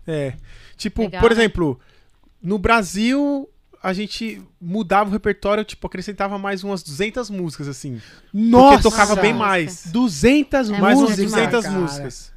É. 0.06 0.34
Tipo, 0.76 1.02
Legal, 1.02 1.20
por 1.20 1.32
exemplo, 1.32 1.80
no 2.40 2.56
Brasil 2.56 3.48
a 3.82 3.92
gente 3.92 4.40
mudava 4.60 5.10
o 5.10 5.12
repertório, 5.12 5.64
tipo, 5.64 5.84
acrescentava 5.84 6.38
mais 6.38 6.62
umas 6.62 6.84
200 6.84 7.30
músicas, 7.30 7.66
assim. 7.66 8.00
Nossa! 8.32 8.76
Porque 8.78 8.82
tocava 8.90 9.16
bem 9.16 9.32
Nossa. 9.32 9.44
mais. 9.44 9.86
200 9.88 10.70
É 10.70 10.78
mais 10.78 10.98
músicas, 11.00 11.18
umas 11.18 11.32
música 11.32 11.46
200 11.50 11.64
cara. 11.64 11.78
músicas. 11.80 12.32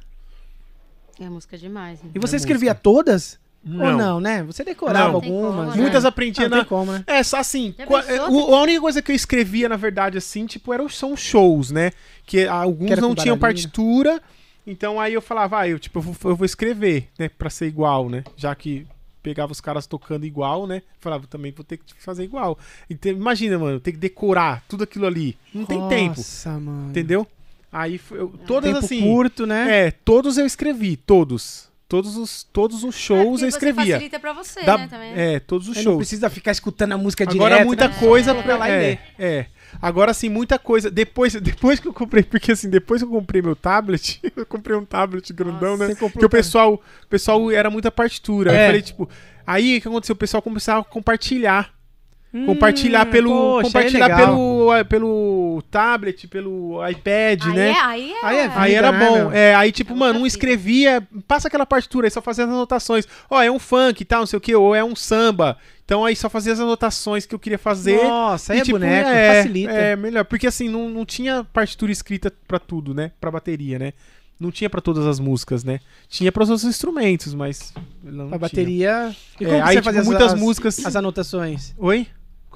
É 1.20 1.28
música 1.28 1.56
demais. 1.56 2.02
né? 2.02 2.10
E 2.16 2.18
você 2.18 2.34
É 2.34 2.38
escrevia 2.38 2.70
música. 2.72 2.82
todas? 2.82 3.38
Ou 3.66 3.72
Não. 3.72 3.96
não, 3.98 4.20
né? 4.20 4.42
Você 4.44 4.62
decorava 4.62 5.08
Não. 5.08 5.14
Algumas. 5.16 5.54
como, 5.56 5.70
né? 5.70 5.76
Muitas 5.76 6.04
aprendi 6.04 6.40
Não, 6.42 6.48
na. 6.48 6.56
tem 6.58 6.64
como, 6.66 6.92
né? 6.92 7.02
É, 7.06 7.22
só 7.22 7.38
assim. 7.38 7.74
Qua- 7.86 8.02
pensou? 8.02 8.50
o- 8.50 8.54
a 8.54 8.62
única 8.62 8.80
coisa 8.80 9.02
que 9.02 9.10
eu 9.10 9.16
escrevia, 9.16 9.68
na 9.68 9.76
verdade, 9.76 10.16
assim, 10.18 10.46
tipo, 10.46 10.72
eram, 10.72 10.88
são 10.88 11.16
shows, 11.16 11.70
né? 11.72 11.90
Que 12.24 12.46
alguns 12.46 12.88
Que 12.90 13.00
não 13.00 13.14
tinham 13.14 13.36
partitura. 13.36 14.22
Então 14.66 15.00
aí 15.00 15.14
eu 15.14 15.22
falava, 15.22 15.58
ah, 15.60 15.68
eu, 15.68 15.78
tipo, 15.78 15.98
eu 15.98 16.02
vou, 16.02 16.16
eu 16.30 16.36
vou 16.36 16.44
escrever, 16.44 17.08
né? 17.18 17.28
Pra 17.28 17.50
ser 17.50 17.66
igual, 17.66 18.08
né? 18.08 18.22
Já 18.36 18.54
que 18.54 18.86
pegava 19.22 19.50
os 19.50 19.60
caras 19.60 19.86
tocando 19.86 20.24
igual, 20.24 20.66
né? 20.68 20.82
Falava, 21.00 21.26
também 21.26 21.50
vou 21.50 21.64
ter 21.64 21.76
que 21.78 21.84
fazer 21.98 22.22
igual. 22.22 22.56
Então, 22.88 23.10
imagina, 23.10 23.58
mano, 23.58 23.80
ter 23.80 23.90
que 23.92 23.98
decorar 23.98 24.62
tudo 24.68 24.84
aquilo 24.84 25.06
ali. 25.06 25.36
Não 25.52 25.64
tem 25.64 25.88
tempo, 25.88 26.18
Nossa, 26.18 26.50
mano. 26.60 26.90
entendeu? 26.90 27.26
Aí 27.72 27.98
foi- 27.98 28.20
eu, 28.20 28.28
todas 28.46 28.72
Tempo 28.72 28.84
assim. 28.84 29.00
curto, 29.02 29.44
né? 29.44 29.86
É, 29.86 29.90
todos 29.90 30.38
eu 30.38 30.46
escrevi, 30.46 30.96
todos. 30.96 31.68
Todos 31.88 32.16
os, 32.16 32.42
todos 32.42 32.82
os 32.82 32.96
É, 32.96 32.98
shows 32.98 33.24
porque 33.30 33.44
eu 33.44 33.48
escrevia. 33.48 33.84
Você 33.84 33.92
facilita 33.92 34.18
pra 34.18 34.32
você, 34.32 34.62
Da- 34.64 34.76
né, 34.76 34.88
também. 34.88 35.12
é, 35.14 35.38
todos 35.38 35.68
os 35.68 35.74
Você 35.74 35.80
não 35.80 35.92
shows. 35.92 35.96
precisa 35.98 36.28
ficar 36.28 36.50
escutando 36.50 36.92
a 36.92 36.98
música 36.98 37.24
direto. 37.24 37.46
Agora 37.46 37.64
muita 37.64 37.86
né? 37.88 37.96
coisa 38.00 38.34
Só 38.34 38.42
pra 38.42 38.56
lá 38.56 38.68
e 38.68 38.72
é, 38.72 38.78
ler. 38.78 38.98
é. 39.20 39.46
Agora 39.80 40.12
sim, 40.12 40.28
muita 40.28 40.58
coisa. 40.58 40.90
Depois, 40.90 41.34
depois 41.40 41.78
que 41.78 41.86
eu 41.86 41.92
comprei, 41.92 42.24
porque 42.24 42.50
assim, 42.50 42.68
depois 42.68 43.00
que 43.02 43.06
eu 43.06 43.12
comprei 43.12 43.40
meu 43.40 43.54
tablet, 43.54 44.20
eu 44.36 44.44
comprei 44.44 44.76
um 44.76 44.84
tablet 44.84 45.32
grandão, 45.32 45.76
Nossa. 45.76 45.84
né? 45.84 45.86
Você 45.86 45.94
comprou 45.94 46.10
Porque 46.10 46.26
o 46.26 46.30
pessoal, 46.30 46.74
o 46.74 47.06
pessoal 47.08 47.50
era 47.52 47.70
muita 47.70 47.90
partitura. 47.92 48.50
Aí 48.50 48.56
É. 48.56 48.62
Eu 48.62 48.66
falei, 48.66 48.82
tipo, 48.82 49.08
aí 49.46 49.78
o 49.78 49.80
que 49.80 49.86
aconteceu? 49.88 50.14
O 50.14 50.18
pessoal 50.18 50.42
começava 50.42 50.80
a 50.80 50.84
compartilhar. 50.84 51.72
Hum, 52.38 52.46
compartilhar 52.46 53.06
pelo 53.06 53.30
poxa, 53.30 53.62
compartilhar 53.66 54.06
aí 54.06 54.12
é 54.12 54.16
pelo 54.16 54.84
pelo 54.84 55.62
tablet, 55.70 56.28
pelo 56.28 56.86
iPad, 56.88 57.42
aí, 57.46 57.52
né? 57.54 57.70
é, 57.70 57.80
aí 57.80 58.12
é. 58.12 58.24
Aí 58.26 58.36
é 58.36 58.46
Aí 58.54 58.68
vida, 58.68 58.78
era 58.78 58.92
né, 58.92 59.06
bom. 59.08 59.14
meu? 59.14 59.32
É, 59.32 59.54
aí, 59.54 59.72
tipo, 59.72 59.92
É 59.92 59.96
mano, 59.96 60.20
um 60.20 60.26
escrevia, 60.26 61.06
passa 61.26 61.48
aquela 61.48 61.64
partitura, 61.64 62.06
aí 62.06 62.10
só 62.10 62.20
fazia 62.20 62.44
as 62.44 62.50
anotações. 62.50 63.06
Ó, 63.30 63.40
é 63.42 63.50
um 63.50 63.58
funk 63.58 64.02
e 64.02 64.04
tal, 64.04 64.20
não 64.20 64.26
sei 64.26 64.36
o 64.36 64.40
que, 64.40 64.54
ou 64.54 64.74
é 64.74 64.84
um 64.84 64.94
samba. 64.94 65.56
Então 65.84 66.04
aí 66.04 66.14
só 66.16 66.28
fazia 66.28 66.52
as 66.52 66.60
anotações 66.60 67.24
que 67.24 67.34
eu 67.34 67.38
queria 67.38 67.58
fazer. 67.58 68.02
Nossa, 68.02 68.52
aí 68.52 68.58
E, 68.58 68.60
é 68.60 68.64
tipo, 68.64 68.78
boneco, 68.78 69.08
é, 69.08 69.36
facilita. 69.36 69.72
É, 69.72 69.96
melhor. 69.96 70.24
Porque 70.24 70.46
assim, 70.46 70.68
não, 70.68 70.88
não 70.90 71.04
tinha 71.06 71.44
partitura 71.52 71.92
escrita 71.92 72.32
pra 72.46 72.58
tudo, 72.58 72.92
né? 72.92 73.12
Pra 73.20 73.30
bateria, 73.30 73.78
né? 73.78 73.92
Não 74.38 74.50
tinha 74.50 74.68
pra 74.68 74.82
todas 74.82 75.06
as 75.06 75.18
músicas, 75.18 75.64
né? 75.64 75.78
Tinha 76.08 76.30
pra 76.30 76.42
outros 76.42 76.64
instrumentos, 76.64 77.32
mas. 77.34 77.72
Não 78.02 78.24
a 78.24 78.28
tinha. 78.30 78.38
bateria. 78.38 79.16
E 79.40 79.44
É, 79.44 79.48
como 79.48 79.62
que 79.62 79.62
aí, 79.62 79.66
você 79.68 79.72
tipo, 79.74 79.84
fazia 79.84 80.00
as- 80.02 80.06
muitas 80.06 80.32
as, 80.34 80.38
músicas- 80.40 80.84
As 80.84 80.96
anotações. 80.96 81.72
Oi? 81.78 82.06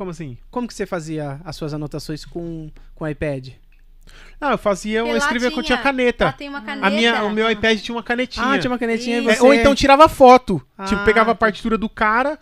Como 0.01 0.13
assim? 0.13 0.39
Como 0.51 0.67
que 0.67 0.73
você 0.73 0.87
fazia 0.87 1.39
as 1.45 1.55
suas 1.55 1.75
anotações 1.75 2.25
com, 2.25 2.71
com 2.95 3.05
o 3.05 3.07
iPad? 3.07 3.51
Ah, 4.41 4.53
eu 4.53 4.57
fazia, 4.57 5.01
eu 5.01 5.15
escrevia 5.15 5.51
quando 5.51 5.67
tinha- 5.67 5.77
tinha 5.77 5.85
caneta. 5.85 6.25
Lá 6.25 6.33
tem 6.33 6.49
uma 6.49 6.63
caneta. 6.63 6.87
A 6.87 6.91
minha, 6.91 7.23
o 7.25 7.31
meu 7.31 7.51
iPad 7.51 7.79
tinha 7.79 7.95
uma 7.95 8.03
canetinha. 8.03 8.47
Ah, 8.47 8.59
tinha 8.59 8.71
uma 8.71 8.79
canetinha 8.79 9.19
e 9.19 9.21
Isso. 9.21 9.31
É, 9.31 9.35
você... 9.35 9.43
ou 9.43 9.53
então 9.53 9.75
tirava 9.75 10.09
foto. 10.09 10.67
Ah, 10.79 10.87
tipo, 10.87 11.05
pegava 11.05 11.33
a 11.33 11.35
tá. 11.35 11.39
partitura 11.41 11.77
do 11.77 11.87
cara, 11.87 12.39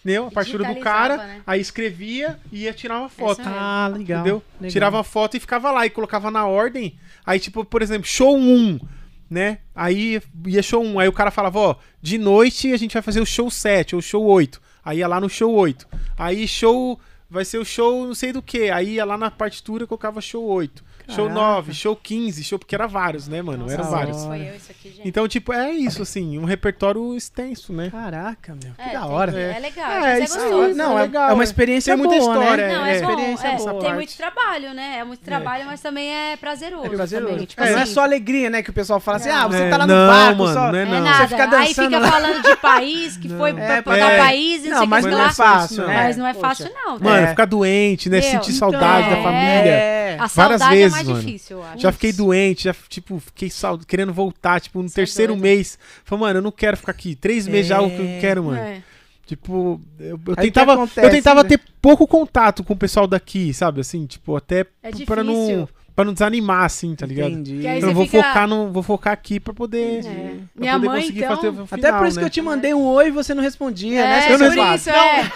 entendeu? 0.00 0.28
A 0.28 0.30
partitura 0.30 0.64
do 0.64 0.80
cara, 0.80 1.18
né? 1.18 1.42
aí 1.46 1.60
escrevia 1.60 2.40
e 2.50 2.62
ia 2.62 2.72
tirar 2.72 2.98
uma 3.00 3.10
foto. 3.10 3.42
Ah, 3.44 3.90
legal. 3.92 4.20
Entendeu? 4.20 4.42
legal. 4.58 4.72
Tirava 4.72 5.00
a 5.00 5.04
foto 5.04 5.36
e 5.36 5.40
ficava 5.40 5.70
lá 5.70 5.84
e 5.84 5.90
colocava 5.90 6.30
na 6.30 6.46
ordem. 6.46 6.98
Aí, 7.26 7.38
tipo, 7.38 7.66
por 7.66 7.82
exemplo, 7.82 8.08
show 8.08 8.34
1, 8.34 8.80
né? 9.28 9.58
Aí 9.74 10.22
ia 10.46 10.62
show 10.62 10.82
1. 10.82 11.00
Aí 11.00 11.08
o 11.08 11.12
cara 11.12 11.30
falava, 11.30 11.58
ó, 11.58 11.76
de 12.00 12.16
noite 12.16 12.72
a 12.72 12.78
gente 12.78 12.94
vai 12.94 13.02
fazer 13.02 13.20
o 13.20 13.26
show 13.26 13.50
7 13.50 13.94
ou 13.94 14.00
show 14.00 14.24
8. 14.24 14.64
Aí 14.84 14.98
ia 14.98 15.08
lá 15.08 15.20
no 15.20 15.28
show 15.28 15.52
8. 15.52 15.86
Aí 16.18 16.46
show. 16.46 17.00
Vai 17.28 17.44
ser 17.44 17.58
o 17.58 17.64
show 17.64 18.06
não 18.06 18.14
sei 18.14 18.32
do 18.32 18.42
que. 18.42 18.70
Aí 18.70 18.94
ia 18.94 19.04
lá 19.04 19.16
na 19.16 19.30
partitura 19.30 19.84
e 19.84 19.86
colocava 19.86 20.20
show 20.20 20.44
8. 20.44 20.84
Show 21.08 21.28
Caraca. 21.28 21.40
9, 21.56 21.74
show 21.74 21.94
15, 21.94 22.42
show, 22.44 22.58
porque 22.58 22.74
era 22.74 22.86
vários, 22.86 23.28
né, 23.28 23.42
mano? 23.42 23.64
Nossa, 23.64 23.74
Eram 23.74 23.84
da 23.84 23.90
vários. 23.90 24.24
Foi 24.24 24.40
eu, 24.40 24.54
isso 24.56 24.70
aqui, 24.70 24.88
gente. 24.88 25.06
Então, 25.06 25.28
tipo, 25.28 25.52
é 25.52 25.70
isso, 25.70 26.00
assim, 26.00 26.38
um 26.38 26.44
repertório 26.44 27.14
extenso, 27.14 27.72
né? 27.74 27.90
Caraca, 27.90 28.54
meu. 28.62 28.72
Que 28.74 28.82
É, 28.90 28.92
da 28.94 29.06
hora. 29.06 29.32
que- 29.32 29.38
É 29.38 29.58
legal, 29.58 29.90
É, 29.90 30.20
é 30.20 30.24
isso 30.24 30.38
aí, 30.38 30.48
gostoso. 30.50 30.74
Não, 30.74 30.98
é 30.98 31.02
é, 31.02 31.04
legal, 31.04 31.28
é 31.28 31.32
uma 31.34 31.42
é. 31.42 31.44
experiência 31.44 31.94
Tem 31.94 32.02
muita 32.02 32.18
boa, 32.20 32.34
história, 32.34 32.66
né? 32.68 32.74
Não, 32.74 32.86
é, 32.86 32.96
é, 32.96 33.02
bom. 33.02 33.10
experiência 33.10 33.48
é, 33.48 33.56
boa. 33.56 33.80
tem 33.82 33.94
muito 33.94 34.16
trabalho, 34.16 34.72
né? 34.74 34.96
É 35.00 35.04
muito 35.04 35.20
trabalho, 35.20 35.66
mas 35.66 35.80
também 35.82 36.08
é 36.10 36.36
prazeroso. 36.38 36.86
É 36.86 36.88
prazeroso. 36.90 37.32
Também. 37.32 37.46
Tipo 37.46 37.62
É, 37.62 37.70
não 37.72 37.78
é 37.78 37.82
assim, 37.82 37.92
só 37.92 38.02
alegria, 38.02 38.48
né? 38.48 38.62
Que 38.62 38.70
o 38.70 38.72
pessoal 38.72 38.98
fala 38.98 39.18
assim, 39.18 39.28
Não. 39.28 39.36
ah, 39.36 39.48
você 39.48 39.62
É, 39.62 39.70
tá 39.70 39.76
lá 39.76 39.86
no 39.86 39.94
não, 39.94 40.08
barco 40.08 40.38
mano, 40.42 40.54
só. 40.54 40.72
não 40.72 40.78
é 40.78 40.82
É 40.82 40.86
não. 40.86 41.00
nada. 41.02 41.16
Você 41.18 41.28
fica 41.28 41.44
Aí 41.44 41.50
dançando 41.50 41.84
fica 41.86 41.98
lá. 41.98 42.10
falando 42.10 42.42
de 42.42 42.56
país 42.56 43.16
que 43.18 43.28
foi 43.28 43.52
pra, 43.52 43.64
É, 43.64 43.78
é. 44.14 44.18
país 44.18 44.64
e 44.64 44.68
não, 44.70 44.86
mas 44.86 45.04
que 45.04 45.10
não 45.10 45.22
é 45.22 45.32
fácil, 45.32 45.86
né? 45.86 45.94
Mas 45.94 46.16
não 46.16 46.26
é 46.26 46.32
fácil, 46.34 46.70
não. 46.74 46.98
Mano, 46.98 47.16
É. 47.24 47.26
ficar 47.28 47.44
doente, 47.44 48.08
né? 48.08 48.22
Sentir 48.22 48.52
então, 48.54 48.70
saudade 48.70 49.10
da 49.10 49.16
é. 49.18 49.22
família. 49.22 49.70
É. 49.70 50.04
É. 50.14 50.16
Várias 50.32 50.64
vezes, 50.68 50.93
é 50.93 50.93
mais 50.94 51.08
mano. 51.08 51.20
difícil, 51.22 51.58
eu 51.58 51.64
acho. 51.64 51.80
Já 51.82 51.92
fiquei 51.92 52.12
doente, 52.12 52.64
já, 52.64 52.74
tipo, 52.88 53.18
fiquei 53.20 53.50
sal- 53.50 53.78
querendo 53.78 54.12
voltar, 54.12 54.60
tipo, 54.60 54.82
no 54.82 54.88
Você 54.88 54.94
é 55.00 55.04
terceiro 55.04 55.32
doido. 55.32 55.42
mês. 55.42 55.78
Falei, 56.04 56.20
mano, 56.26 56.38
eu 56.38 56.42
não 56.42 56.52
quero 56.52 56.76
ficar 56.76 56.92
aqui. 56.92 57.14
Três 57.14 57.46
meses 57.46 57.66
já 57.68 57.76
é 57.76 57.80
o 57.80 57.90
que 57.90 57.98
eu 58.00 58.04
É. 58.06 58.18
quero, 58.20 58.44
mano. 58.44 58.58
É. 58.58 58.82
Tipo, 59.26 59.80
eu, 59.98 60.20
eu 60.26 60.36
tentava, 60.36 60.74
acontece, 60.74 61.06
eu 61.06 61.10
tentava 61.10 61.42
né? 61.42 61.48
ter 61.48 61.60
pouco 61.80 62.06
contato 62.06 62.62
com 62.62 62.74
o 62.74 62.76
pessoal 62.76 63.06
daqui, 63.06 63.54
sabe? 63.54 63.80
Assim, 63.80 64.04
tipo, 64.06 64.36
até 64.36 64.66
É 64.82 64.90
p- 64.90 65.06
pra 65.06 65.24
não. 65.24 65.66
Pra 65.94 66.04
não 66.04 66.12
desanimar, 66.12 66.64
assim, 66.64 66.94
tá 66.96 67.06
ligado? 67.06 67.30
Entendi. 67.30 67.60
Que 67.60 67.66
aí 67.68 67.80
Eu 67.80 67.88
você 67.88 67.94
vou 67.94 68.04
fica- 68.06 68.22
focar 68.22 68.48
no, 68.48 68.72
vou 68.72 68.82
focar 68.82 69.12
aqui 69.12 69.38
pra 69.38 69.54
poder, 69.54 70.00
É. 70.00 70.02
pra 70.02 70.10
Minha 70.56 70.72
poder 70.74 70.86
mãe, 70.88 71.00
conseguir 71.02 71.24
então- 71.24 71.36
fazer 71.36 71.48
o 71.48 71.62
Até 71.64 71.76
final, 71.76 71.98
por 71.98 72.08
isso 72.08 72.16
né? 72.16 72.22
que 72.22 72.26
eu 72.26 72.30
te 72.30 72.42
mandei 72.42 72.74
um 72.74 72.82
oi 72.84 73.08
e 73.08 73.10
você 73.10 73.32
não 73.34 73.42
respondia, 73.42 74.00
É, 74.00 74.02
né? 74.08 74.32
Eu 74.32 74.38
Seu 74.38 74.38
não 74.38 74.46
por 74.54 74.56
safado. 74.56 74.76
isso, 74.76 74.90
é. 74.90 75.30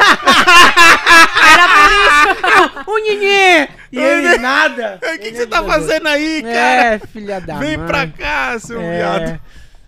O 2.86 2.98
Nhenhê! 2.98 3.68
E 3.92 3.98
ele 3.98 4.38
nada. 4.38 4.98
O 5.14 5.18
que, 5.18 5.30
que 5.30 5.36
você 5.36 5.46
tá 5.46 5.62
fazendo 5.62 6.06
aí, 6.08 6.42
cara? 6.42 6.54
É, 6.94 6.98
filha 6.98 7.40
da 7.40 7.58
Vem 7.58 7.76
mãe. 7.76 7.86
pra 7.86 8.06
cá, 8.06 8.58
seu 8.58 8.80
É. 8.80 8.96
viado. 8.98 9.40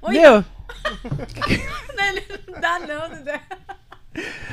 Oi. 0.03 0.13
Meu, 0.15 0.45
Não 2.53 2.61
dá 2.61 2.79
não, 2.81 3.09
não 3.17 3.23
dá. 3.25 3.41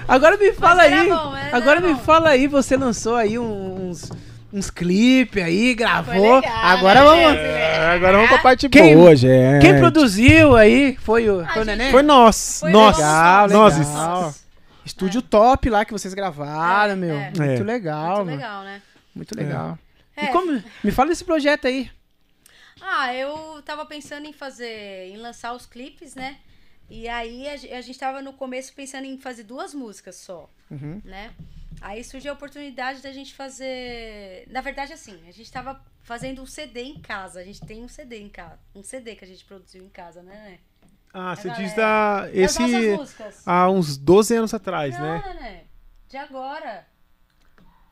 agora 0.07 0.38
me 0.38 0.52
fala 0.53 0.85
era 0.85 1.02
aí. 1.02 1.10
bom, 1.10 1.34
agora 1.52 1.80
me 1.81 1.94
bom. 1.94 1.99
fala 1.99 2.30
aí, 2.30 2.48
você 2.48 2.76
lançou 2.77 3.15
aí 3.15 3.39
uns, 3.39 4.11
uns 4.52 4.69
clipes 4.69 5.44
aí, 5.44 5.74
gravou. 5.76 6.36
legal, 6.40 6.53
agora 6.64 6.99
né, 6.99 7.06
vamos. 7.06 7.32
gente? 7.32 7.40
É, 7.45 7.86
agora 7.88 8.14
vamos 8.14 8.30
pra 8.30 8.40
parte 8.40 8.69
Quem- 8.69 8.95
boa 8.95 9.10
hoje. 9.11 9.28
É. 9.28 9.60
Quem 9.60 9.78
produziu 9.78 10.56
aí 10.56 10.95
foi 10.98 11.30
o, 11.30 11.38
foi 11.45 11.45
o 11.45 11.53
gente, 11.56 11.65
Neném? 11.65 11.91
Foi 11.91 12.02
nós. 12.03 12.60
Foi 12.61 12.72
nós. 12.72 12.98
legal, 12.98 13.49
nós. 13.49 13.78
legal. 13.78 14.34
Estúdio 14.86 15.22
top 15.22 15.69
lá 15.69 15.84
que 15.84 15.91
vocês 15.91 16.14
gravaram, 16.14 16.94
É, 16.94 16.95
meu. 16.95 17.15
é. 17.18 17.26
Muito 17.38 17.41
É. 17.61 17.64
legal, 17.65 18.18
Muito 18.18 18.26
mano. 18.28 18.38
legal, 18.38 18.64
né? 18.64 18.82
Muito 19.14 19.36
legal. 19.38 19.78
É. 20.15 20.26
E 20.26 20.28
como, 20.30 20.64
me 20.84 20.91
fala 20.91 21.10
desse 21.10 21.26
projeto 21.26 21.68
aí. 21.68 21.91
Ah, 22.82 23.14
eu 23.14 23.61
tava 23.65 23.86
pensando 23.86 24.26
em 24.28 24.34
fazer, 24.34 25.10
em 25.11 25.18
lançar 25.18 25.53
os 25.53 25.65
clipes, 25.65 26.15
né? 26.15 26.38
E 26.90 27.07
aí 27.10 27.45
a, 27.49 27.78
a 27.78 27.82
gente 27.82 27.99
tava 27.99 28.22
no 28.22 28.32
começo 28.32 28.74
pensando 28.74 29.03
em 29.06 29.18
fazer 29.18 29.44
duas 29.44 29.74
músicas 29.74 30.15
só, 30.15 30.49
Uhum. 30.72 31.02
né? 31.03 31.32
Aí 31.82 32.04
surgiu 32.04 32.32
a 32.32 32.36
oportunidade 32.36 33.02
da 33.02 33.12
gente 33.12 33.34
fazer. 33.34 34.48
Na 34.49 34.62
verdade, 34.62 34.94
assim, 34.94 35.20
a 35.28 35.32
gente 35.32 35.52
tava 35.52 35.80
fazendo 36.02 36.41
um 36.41 36.45
CD 36.45 36.84
em 36.84 36.99
casa. 36.99 37.40
A 37.40 37.44
gente 37.44 37.62
tem 37.62 37.84
um 37.84 37.88
CD 37.88 38.20
em 38.20 38.30
casa. 38.30 38.60
Um 38.74 38.84
CD 38.84 39.16
que 39.16 39.24
a 39.24 39.28
gente 39.28 39.44
produziu 39.45 39.84
em 39.84 39.90
casa, 39.90 40.24
né? 40.24 40.60
Ah, 41.14 41.36
você 41.36 41.48
Galera, 41.48 41.64
diz 41.64 41.76
da. 41.76 42.22
Das 42.22 42.36
Esse. 42.36 43.41
Há 43.45 43.70
uns 43.70 43.98
12 43.98 44.36
anos 44.36 44.54
atrás, 44.54 44.94
Não, 44.98 45.02
né? 45.02 45.34
né? 45.34 45.64
De 46.08 46.18
agora. 46.18 46.88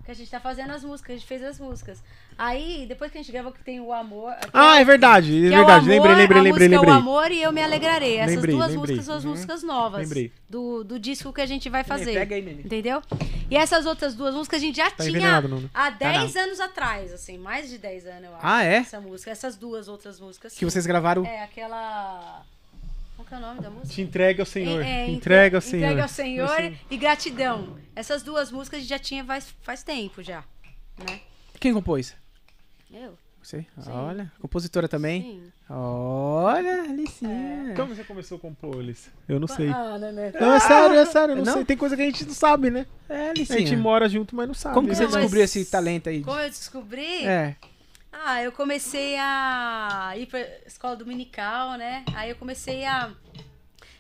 Que 0.03 0.11
a 0.11 0.13
gente 0.13 0.29
tá 0.29 0.39
fazendo 0.39 0.71
as 0.71 0.83
músicas, 0.83 1.15
a 1.15 1.17
gente 1.17 1.27
fez 1.27 1.43
as 1.43 1.59
músicas. 1.59 2.03
Aí, 2.37 2.85
depois 2.87 3.11
que 3.11 3.17
a 3.17 3.21
gente 3.21 3.31
gravou 3.31 3.51
que 3.51 3.63
tem 3.63 3.79
o 3.79 3.93
amor. 3.93 4.33
Ah, 4.51 4.77
é, 4.77 4.81
é 4.81 4.85
verdade, 4.85 5.45
é 5.45 5.47
é 5.47 5.57
verdade. 5.57 5.85
amor, 5.85 5.89
lembrei, 5.89 6.15
lembrei, 6.15 6.39
a 6.39 6.43
lembrei, 6.43 6.67
música 6.67 6.81
lembrei. 6.81 6.93
O 6.93 6.97
Amor 6.97 7.31
e 7.31 7.41
Eu 7.41 7.51
Me 7.53 7.61
Alegrarei. 7.61 8.17
Essas 8.17 8.35
Lembrei, 8.35 8.55
duas 8.55 8.71
lembrei. 8.71 8.81
músicas 8.81 9.05
são 9.05 9.15
as 9.15 9.25
músicas 9.25 9.63
novas. 9.63 10.01
Lembrei. 10.01 10.31
Do, 10.49 10.83
do 10.83 10.99
disco 10.99 11.31
que 11.31 11.39
a 11.39 11.45
gente 11.45 11.69
vai 11.69 11.83
fazer. 11.83 12.13
Pega 12.13 12.35
aí. 12.35 12.61
Entendeu? 12.63 13.01
E 13.49 13.55
essas 13.55 13.85
outras 13.85 14.15
duas 14.15 14.35
músicas 14.35 14.61
a 14.61 14.65
gente 14.65 14.75
já 14.75 14.91
Tá 14.91 15.03
tinha 15.03 15.43
há 15.73 15.89
10 15.89 16.35
anos 16.35 16.59
atrás, 16.59 17.13
assim, 17.13 17.37
mais 17.37 17.69
de 17.69 17.77
10 17.77 18.07
anos, 18.07 18.23
eu 18.25 18.35
acho. 18.35 18.45
Ah, 18.45 18.63
é? 18.63 18.75
Essa 18.77 18.99
música, 18.99 19.31
essas 19.31 19.55
duas 19.55 19.87
outras 19.87 20.19
músicas. 20.19 20.53
Que 20.53 20.59
sim. 20.59 20.65
vocês 20.65 20.85
gravaram. 20.85 21.25
É, 21.25 21.43
aquela. 21.43 22.43
Qual 23.15 23.27
é 23.31 23.35
o 23.35 23.39
nome 23.39 23.61
da 23.61 23.69
música? 23.69 23.93
Te 23.93 24.01
entregue 24.01 24.41
ao 24.41 24.45
Senhor. 24.45 24.81
É, 24.81 25.05
é, 25.05 25.09
entrega 25.09 25.57
ao 25.57 25.61
Senhor. 25.61 25.85
Entrega 25.85 26.01
ao 26.01 26.09
Senhor 26.09 26.73
e 26.89 26.97
gratidão. 26.97 27.77
Essas 27.95 28.23
duas 28.23 28.51
músicas 28.51 28.79
a 28.79 28.81
gente 28.81 28.89
já 28.89 28.99
tinha 28.99 29.23
faz, 29.23 29.53
faz 29.61 29.83
tempo 29.83 30.21
já, 30.21 30.43
né? 30.97 31.21
Quem 31.59 31.73
compôs? 31.73 32.13
Eu? 32.95 33.17
Você? 33.43 33.65
Olha, 33.87 34.31
compositora 34.39 34.87
também. 34.87 35.21
Sim. 35.21 35.51
Olha, 35.69 36.83
Alicinha. 36.83 37.73
Como 37.75 37.93
você 37.93 38.03
começou 38.05 38.37
a 38.37 38.39
compor, 38.39 38.81
Liz? 38.81 39.09
Eu 39.27 39.37
não 39.37 39.47
sei. 39.47 39.69
Ah, 39.69 39.97
né, 39.99 40.11
né? 40.13 40.33
Não, 40.39 40.53
é 40.53 40.59
sério, 40.61 40.95
é 40.97 41.05
sério, 41.05 41.33
eu 41.33 41.35
não, 41.37 41.43
Não? 41.43 41.53
sei. 41.53 41.65
Tem 41.65 41.75
coisa 41.77 41.95
que 41.95 42.01
a 42.01 42.05
gente 42.05 42.25
não 42.25 42.33
sabe, 42.33 42.71
né? 42.71 42.87
É, 43.09 43.31
A 43.31 43.35
gente 43.35 43.51
Alicinha. 43.51 43.77
mora 43.77 44.07
junto, 44.07 44.33
mas 44.35 44.47
não 44.47 44.53
sabe. 44.55 44.75
Como 44.75 44.87
que 44.87 44.95
você 44.95 45.03
Não, 45.03 45.11
descobriu 45.11 45.43
esse 45.43 45.65
talento 45.65 46.07
aí? 46.07 46.23
Como 46.23 46.39
eu 46.39 46.49
descobri? 46.49 47.25
É. 47.25 47.55
Ah, 48.13 48.41
eu 48.41 48.51
comecei 48.53 49.17
a 49.19 50.13
ir 50.15 50.25
pra 50.27 50.39
escola 50.65 50.95
dominical, 50.95 51.77
né? 51.77 52.05
Aí 52.15 52.29
eu 52.29 52.35
comecei 52.37 52.85
a 52.85 53.11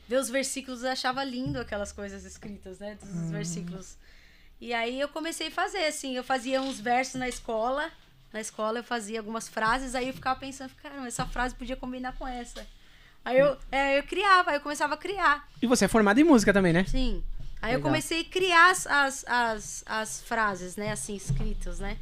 ver 0.07 0.15
os 0.17 0.29
versículos, 0.29 0.83
eu 0.83 0.89
achava 0.89 1.21
lindo 1.23 1.59
aquelas 1.59 1.91
coisas 1.91 2.23
escritas, 2.23 2.79
né? 2.79 2.97
Dos 3.03 3.09
Uhum. 3.09 3.31
versículos. 3.31 3.97
E 4.61 4.73
aí 4.73 4.99
eu 4.99 5.09
comecei 5.09 5.49
a 5.49 5.51
fazer, 5.51 5.85
assim, 5.85 6.15
eu 6.15 6.23
fazia 6.23 6.61
uns 6.61 6.79
versos 6.79 7.15
na 7.15 7.27
escola. 7.27 7.91
Na 8.35 8.41
escola 8.41 8.79
eu 8.79 8.83
fazia 8.83 9.19
algumas 9.21 9.47
frases, 9.47 9.95
aí 9.95 10.09
eu 10.09 10.13
ficava 10.13 10.37
pensando, 10.37 10.69
caramba, 10.83 11.07
essa 11.07 11.25
frase 11.25 11.55
podia 11.55 11.77
combinar 11.77 12.11
com 12.17 12.27
essa. 12.27 12.67
Aí 13.23 13.39
eu, 13.39 13.55
é, 13.71 13.97
eu 13.97 14.03
criava, 14.03 14.51
aí 14.51 14.57
eu 14.57 14.61
começava 14.61 14.95
a 14.95 14.97
criar. 14.97 15.47
E 15.61 15.65
você 15.65 15.85
é 15.85 15.87
formado 15.87 16.19
em 16.19 16.25
música 16.25 16.51
também, 16.51 16.73
né? 16.73 16.83
Sim. 16.83 17.23
Aí 17.61 17.71
eu 17.71 17.77
Legal. 17.77 17.83
comecei 17.91 18.19
a 18.19 18.25
criar 18.25 18.71
as, 18.71 18.85
as, 18.87 19.25
as, 19.25 19.83
as 19.87 20.21
frases, 20.21 20.75
né, 20.75 20.91
assim, 20.91 21.15
escritas, 21.15 21.79
né? 21.79 21.97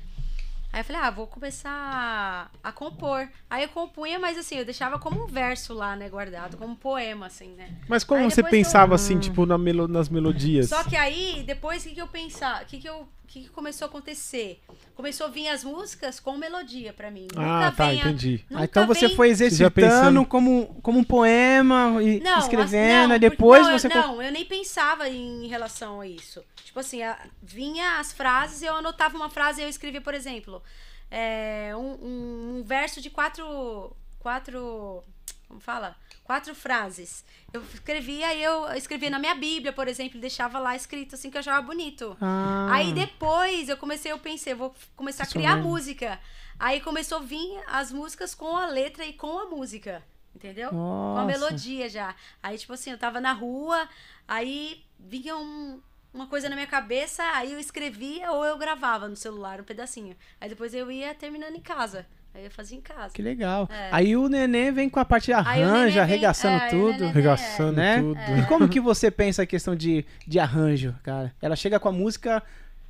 Aí 0.73 0.79
eu 0.79 0.83
falei, 0.83 1.01
ah, 1.03 1.11
vou 1.11 1.27
começar 1.27 1.69
a, 1.69 2.47
a 2.67 2.71
compor. 2.71 3.29
Aí 3.47 3.61
eu 3.61 3.69
compunha, 3.69 4.17
mas 4.17 4.35
assim, 4.35 4.55
eu 4.57 4.65
deixava 4.65 4.97
como 4.97 5.25
um 5.25 5.27
verso 5.27 5.71
lá, 5.71 5.95
né, 5.95 6.09
guardado, 6.09 6.57
como 6.57 6.73
um 6.73 6.75
poema, 6.75 7.27
assim, 7.27 7.49
né? 7.49 7.69
Mas 7.87 8.03
como 8.03 8.21
Aí 8.23 8.31
você 8.31 8.37
depois 8.41 8.53
eu- 8.53 8.57
pensava 8.65 8.95
assim, 8.95 9.19
tipo, 9.19 9.45
na 9.45 9.55
melo- 9.55 9.87
nas 9.87 10.09
melodias? 10.09 10.69
Só 10.69 10.83
que 10.83 10.95
aí, 10.95 11.43
depois, 11.45 11.85
o 11.85 11.89
que, 11.89 11.93
que 11.93 12.01
eu 12.01 12.07
pensava? 12.07 12.63
O 12.63 12.65
que, 12.65 12.79
que, 12.79 12.89
eu, 12.89 13.07
que, 13.27 13.41
que 13.43 13.49
começou 13.49 13.85
a 13.85 13.89
acontecer? 13.89 14.61
Começou 14.95 15.27
a 15.27 15.29
vir 15.29 15.47
as 15.47 15.63
músicas 15.63 16.19
com 16.19 16.37
melodia 16.37 16.93
pra 16.93 17.09
mim. 17.09 17.27
Ah, 17.35 17.65
Nunca 17.65 17.71
tá, 17.71 17.85
a- 17.87 17.93
entendi. 17.95 18.45
nunca 18.49 18.61
Ah, 18.61 18.65
então 18.65 18.87
você 18.87 19.07
vem- 19.07 19.15
foi 19.15 19.29
exercitando 19.29 20.25
como, 20.25 20.79
como 20.83 20.99
um 20.99 21.03
poema 21.03 22.01
e 22.03 22.19
Não, 22.19 22.39
escrevendo, 22.39 23.09
não, 23.13 23.19
depois 23.19 23.61
porque- 23.61 23.71
não, 23.71 23.79
você... 23.79 23.87
eu, 23.87 24.01
não, 24.15 24.21
eu 24.21 24.31
nem 24.31 24.45
pensava 24.45 25.09
em 25.09 25.47
relação 25.47 26.01
a 26.01 26.07
isso. 26.07 26.43
Tipo 26.63 26.79
assim, 26.79 27.01
a- 27.03 27.19
vinha 27.41 27.99
as 27.99 28.13
frases, 28.13 28.61
eu 28.61 28.75
anotava 28.75 29.15
uma 29.17 29.29
frase 29.29 29.61
e 29.61 29.63
eu 29.63 29.69
escrevia, 29.69 30.01
por 30.01 30.13
exemplo, 30.13 30.61
é, 31.09 31.71
um, 31.75 31.79
um- 32.05 32.57
um 32.59 32.63
verso 32.63 33.01
de 33.01 33.09
quatro. 33.09 33.95
Quatro. 34.19 35.03
Como 35.47 35.59
fala? 35.59 35.95
Quatro 36.23 36.55
frases. 36.55 37.23
Eu 37.51 37.61
escrevia 37.73 38.35
eu 38.35 38.71
escrevia 38.73 39.09
na 39.09 39.19
minha 39.19 39.35
Bíblia, 39.35 39.71
por 39.73 39.87
exemplo, 39.87 40.19
deixava 40.19 40.57
lá 40.57 40.75
escrito 40.75 41.15
assim 41.15 41.29
que 41.29 41.37
eu 41.37 41.39
achava 41.39 41.61
bonito. 41.61 42.17
Ah, 42.21 42.67
Aí 42.71 42.93
depois 42.93 43.69
eu 43.69 43.77
comecei, 43.77 44.11
eu 44.11 44.19
pensei, 44.19 44.53
vou 44.53 44.73
começar 44.95 45.23
a 45.23 45.27
criar 45.27 45.57
música. 45.57 46.19
Aí 46.59 46.79
começou 46.81 47.17
a 47.19 47.21
vir 47.21 47.61
as 47.67 47.91
músicas 47.91 48.33
com 48.33 48.55
a 48.57 48.65
letra 48.67 49.05
e 49.05 49.13
com 49.13 49.37
a 49.39 49.45
música. 49.45 50.03
Entendeu? 50.35 50.69
Com 50.71 50.75
a 51.17 51.23
Nossa. 51.23 51.25
melodia 51.27 51.87
já. 51.87 52.15
Aí, 52.41 52.57
tipo 52.57 52.73
assim, 52.73 52.89
eu 52.89 52.97
tava 52.97 53.21
na 53.21 53.33
rua, 53.33 53.87
aí 54.27 54.83
vinha 54.99 55.37
um- 55.37 55.79
uma 56.11 56.25
coisa 56.25 56.49
na 56.49 56.55
minha 56.55 56.65
cabeça, 56.67 57.23
aí 57.35 57.53
eu 57.53 57.59
escrevia 57.59 58.31
ou 58.31 58.43
eu 58.43 58.57
gravava 58.57 59.07
no 59.07 59.15
celular 59.15 59.61
um 59.61 59.63
pedacinho. 59.63 60.15
Aí 60.41 60.49
depois 60.49 60.73
eu 60.73 60.91
ia 60.91 61.13
terminando 61.13 61.55
em 61.55 61.61
casa. 61.61 62.07
Aí 62.35 62.45
eu 62.45 62.51
fazia 62.51 62.77
em 62.77 62.81
casa. 62.81 63.13
Que 63.13 63.21
legal. 63.21 63.69
É. 63.71 63.89
Aí 63.91 64.17
o 64.17 64.27
neném 64.27 64.71
vem 64.71 64.89
com 64.89 64.99
a 64.99 65.05
parte 65.05 65.25
de 65.25 65.33
arranjo, 65.33 65.93
vem- 65.93 66.01
arregaçando 66.01 66.55
é, 66.57 66.61
aí 66.61 66.67
o 66.67 66.71
tudo. 66.71 66.91
neném- 66.93 67.09
Arregaçando 67.09 67.73
né? 67.73 67.99
tudo. 68.01 68.19
E 68.39 68.45
como 68.47 68.67
que 68.67 68.79
você 68.81 69.11
pensa 69.11 69.43
a 69.43 69.45
questão 69.45 69.75
de, 69.75 70.03
de 70.25 70.39
arranjo, 70.39 70.95
cara? 71.03 71.31
Ela 71.41 71.55
chega 71.55 71.79
com 71.79 71.89
a 71.89 71.91
música 71.91 72.41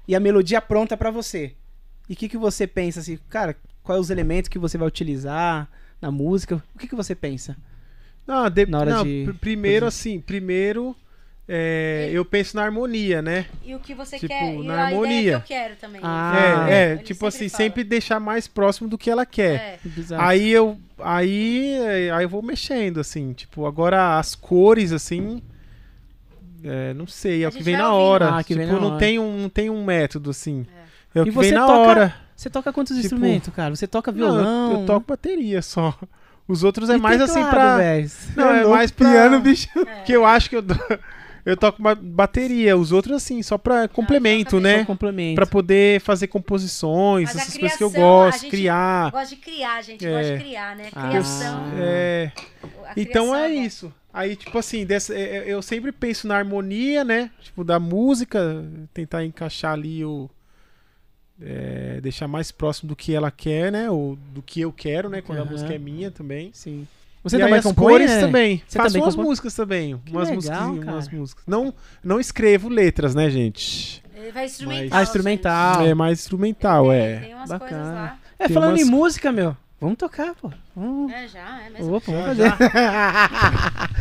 e 0.08 0.16
a 0.16 0.20
melodia 0.20 0.62
pronta 0.62 0.96
pra 0.96 1.12
você. 1.12 1.54
E 2.10 2.14
o 2.14 2.16
que, 2.16 2.30
que 2.30 2.38
você 2.38 2.66
pensa 2.66 3.00
assim, 3.02 3.18
cara, 3.30 3.56
quais 3.82 4.00
os 4.02 4.10
elementos 4.10 4.48
que 4.50 4.58
você 4.60 4.78
vai 4.78 4.88
utilizar 4.88 5.68
na 6.02 6.10
música? 6.12 6.62
O 6.76 6.80
que, 6.80 6.88
que 6.88 6.96
você 6.96 7.14
pensa? 7.16 7.56
Não, 8.26 8.50
de- 8.50 8.66
Na 8.66 8.80
hora 8.80 8.92
não, 8.92 9.04
de 9.04 9.24
pr- 9.26 9.38
primeiro 9.40 9.86
produzir. 9.86 10.10
assim, 10.10 10.20
primeiro 10.22 10.96
é, 11.48 12.10
eu 12.14 12.24
penso 12.24 12.56
na 12.56 12.64
harmonia, 12.64 13.22
né? 13.22 13.46
E 13.64 13.76
o 13.76 13.80
que 13.80 13.94
você 13.94 14.18
Tipo, 14.18 14.28
quer, 14.34 14.54
e 14.56 14.64
na 14.64 14.76
a 14.76 14.86
harmonia. 14.88 15.20
ideia 15.20 15.40
que 15.42 15.54
eu 15.54 15.58
quero 15.58 15.76
também. 15.76 16.02
Ah, 16.04 16.66
é, 16.70 16.94
é, 16.94 16.96
tipo 16.98 17.26
assim, 17.28 17.50
fala. 17.50 17.58
sempre 17.64 17.84
deixar 17.84 18.20
mais 18.20 18.48
próximo 18.48 18.88
do 18.88 18.98
que 18.98 19.10
ela 19.10 19.26
quer. 19.26 19.56
É. 19.56 19.80
Bizarro. 19.84 20.22
Aí 20.24 20.50
eu 20.50 20.78
aí 21.00 21.76
aí 22.14 22.24
eu 22.24 22.30
vou 22.30 22.42
mexendo 22.42 23.00
assim, 23.00 23.34
tipo, 23.34 23.66
agora 23.66 24.18
as 24.18 24.36
cores 24.36 24.92
assim, 24.94 25.42
é, 26.64 26.94
não 26.94 27.06
sei, 27.08 27.44
é 27.44 27.46
A 27.46 27.50
o 27.50 27.52
que 27.52 27.62
vem 27.64 27.76
na 27.76 27.90
ouvindo. 27.94 28.06
hora. 28.10 28.38
Ah, 28.38 28.44
que 28.44 28.56
vem 28.56 28.66
tipo, 28.66 28.76
na 28.76 28.82
não 28.82 28.90
hora. 28.92 29.00
tem 29.00 29.20
um 29.20 29.38
não 29.38 29.50
tem 29.50 29.70
um 29.70 29.84
método 29.84 30.30
assim. 30.30 30.66
É, 31.14 31.20
o 31.20 31.24
E 31.24 31.26
que 31.26 31.32
vem 31.32 31.50
você 31.50 31.52
na 31.52 31.66
toca- 31.68 31.74
hora. 31.80 32.16
Você 32.36 32.50
toca 32.50 32.74
quantos 32.74 32.96
Tipo, 32.96 33.06
instrumentos, 33.06 33.54
cara? 33.54 33.76
Você 33.76 33.86
toca 33.86 34.12
Não, 34.12 34.18
violão? 34.18 34.72
eu, 34.74 34.80
eu 34.82 34.86
toco 34.86 35.06
bateria 35.08 35.62
só. 35.62 35.98
Os 36.48 36.64
outros 36.64 36.90
é 36.90 36.96
E 36.96 36.98
mais 36.98 37.22
assim 37.22 37.36
teclado, 37.36 37.52
pra 37.54 37.78
velho? 37.78 38.10
Não, 38.36 38.50
é 38.50 38.54
louco, 38.62 38.70
mais 38.76 38.92
pra- 38.92 39.10
piano, 39.12 39.40
bicho. 39.40 39.70
que 40.06 40.12
eu 40.14 40.26
acho 40.26 40.50
que 40.50 40.56
eu 40.58 40.64
eu 41.46 41.58
toco 41.58 41.82
ba- 41.82 41.96
bateria, 41.96 42.78
os 42.78 42.92
outros 42.92 43.16
assim, 43.18 43.42
só 43.44 43.58
pra 43.58 43.88
complemento, 43.88 44.60
né? 44.60 44.80
Só 44.80 44.86
complemento. 44.86 45.36
Pra 45.36 45.46
poder 45.46 46.00
fazer 46.02 46.28
composições, 46.28 47.30
Mas 47.30 47.38
a 47.38 47.42
essas 47.42 47.58
coisas 47.58 47.78
que 47.78 47.84
eu 47.84 47.90
criação, 47.92 48.22
a 48.22 48.30
gosto, 48.32 48.48
criar. 48.50 49.12
Gosto 49.12 49.30
de 49.32 49.36
criar, 49.38 49.82
gente. 49.82 50.06
É. 50.06 50.12
Gosta 50.18 50.38
de 50.38 50.44
criar, 50.44 50.76
né? 50.76 50.90
Ah. 50.96 51.10
Criação. 51.10 51.64
É, 51.78 52.32
a 52.86 52.94
então 52.96 53.26
criação 53.32 53.36
é 53.36 53.50
bom. 53.50 53.62
isso. 53.62 53.94
Aí, 54.14 54.36
tipo 54.36 54.58
assim, 54.58 54.86
dessa- 54.86 55.14
é, 55.16 55.38
é, 55.38 55.44
eu 55.48 55.62
sempre 55.62 55.92
penso 55.92 56.28
na 56.28 56.38
harmonia, 56.38 57.04
né? 57.04 57.32
Tipo, 57.42 57.64
da 57.64 57.80
música, 57.80 58.64
tentar 58.94 59.26
encaixar 59.26 59.74
ali 59.74 60.06
o. 60.06 60.30
é, 61.42 62.00
deixar 62.02 62.28
mais 62.28 62.52
próximo 62.52 62.88
do 62.90 62.96
que 62.96 63.14
ela 63.14 63.32
quer, 63.32 63.72
né? 63.72 63.90
Ou 63.90 64.16
do 64.16 64.42
que 64.42 64.62
eu 64.62 64.72
quero, 64.72 65.10
né? 65.10 65.22
Quando 65.22 65.40
a 65.40 65.42
Aham. 65.42 65.52
música 65.52 65.74
é 65.74 65.78
minha 65.80 66.12
também. 66.12 66.52
Sim. 66.54 66.88
Você 67.24 67.38
e 67.38 67.40
também 67.40 67.56
as 67.60 67.64
compõe, 67.64 67.92
cores 67.94 68.12
né? 68.12 68.20
também. 68.20 68.62
Você 68.68 68.78
Faço 68.78 68.90
também 68.90 69.02
umas 69.04 69.16
compõe? 69.16 69.30
músicas 69.30 69.54
também. 69.56 69.94
umas 69.94 70.30
legal, 70.30 70.34
músicas, 70.68 70.94
umas 70.94 71.10
músicas. 71.10 71.44
Não, 71.48 71.74
não 72.04 72.20
escrevo 72.20 72.68
letras, 72.70 73.16
né, 73.16 73.30
gente? 73.30 74.04
Ele 74.16 74.32
vai 74.32 74.46
instrumental. 74.46 75.00
Ah, 75.00 75.04
instrumental. 75.04 75.86
É 75.86 75.94
mais 75.94 76.20
instrumental, 76.20 76.90
Tem, 76.90 77.00
é. 77.00 77.18
Tem 77.18 77.34
umas 77.36 77.50
Bacana. 77.50 77.70
coisas 77.72 77.94
lá. 77.96 78.18
É, 78.40 78.46
Tem 78.48 78.54
falando 78.54 78.70
umas- 78.72 78.82
em 78.82 78.86
música, 78.86 79.32
meu. 79.32 79.56
Vamos 79.80 79.98
tocar, 79.98 80.34
pô. 80.36 80.52
Vamos. 80.76 81.12
É, 81.12 81.28
já, 81.28 81.60
é 81.66 81.70
mesmo. 81.70 81.94
Opa, 81.96 82.12
vamos 82.12 82.38
Já, 82.38 82.52
fazer. 82.56 82.72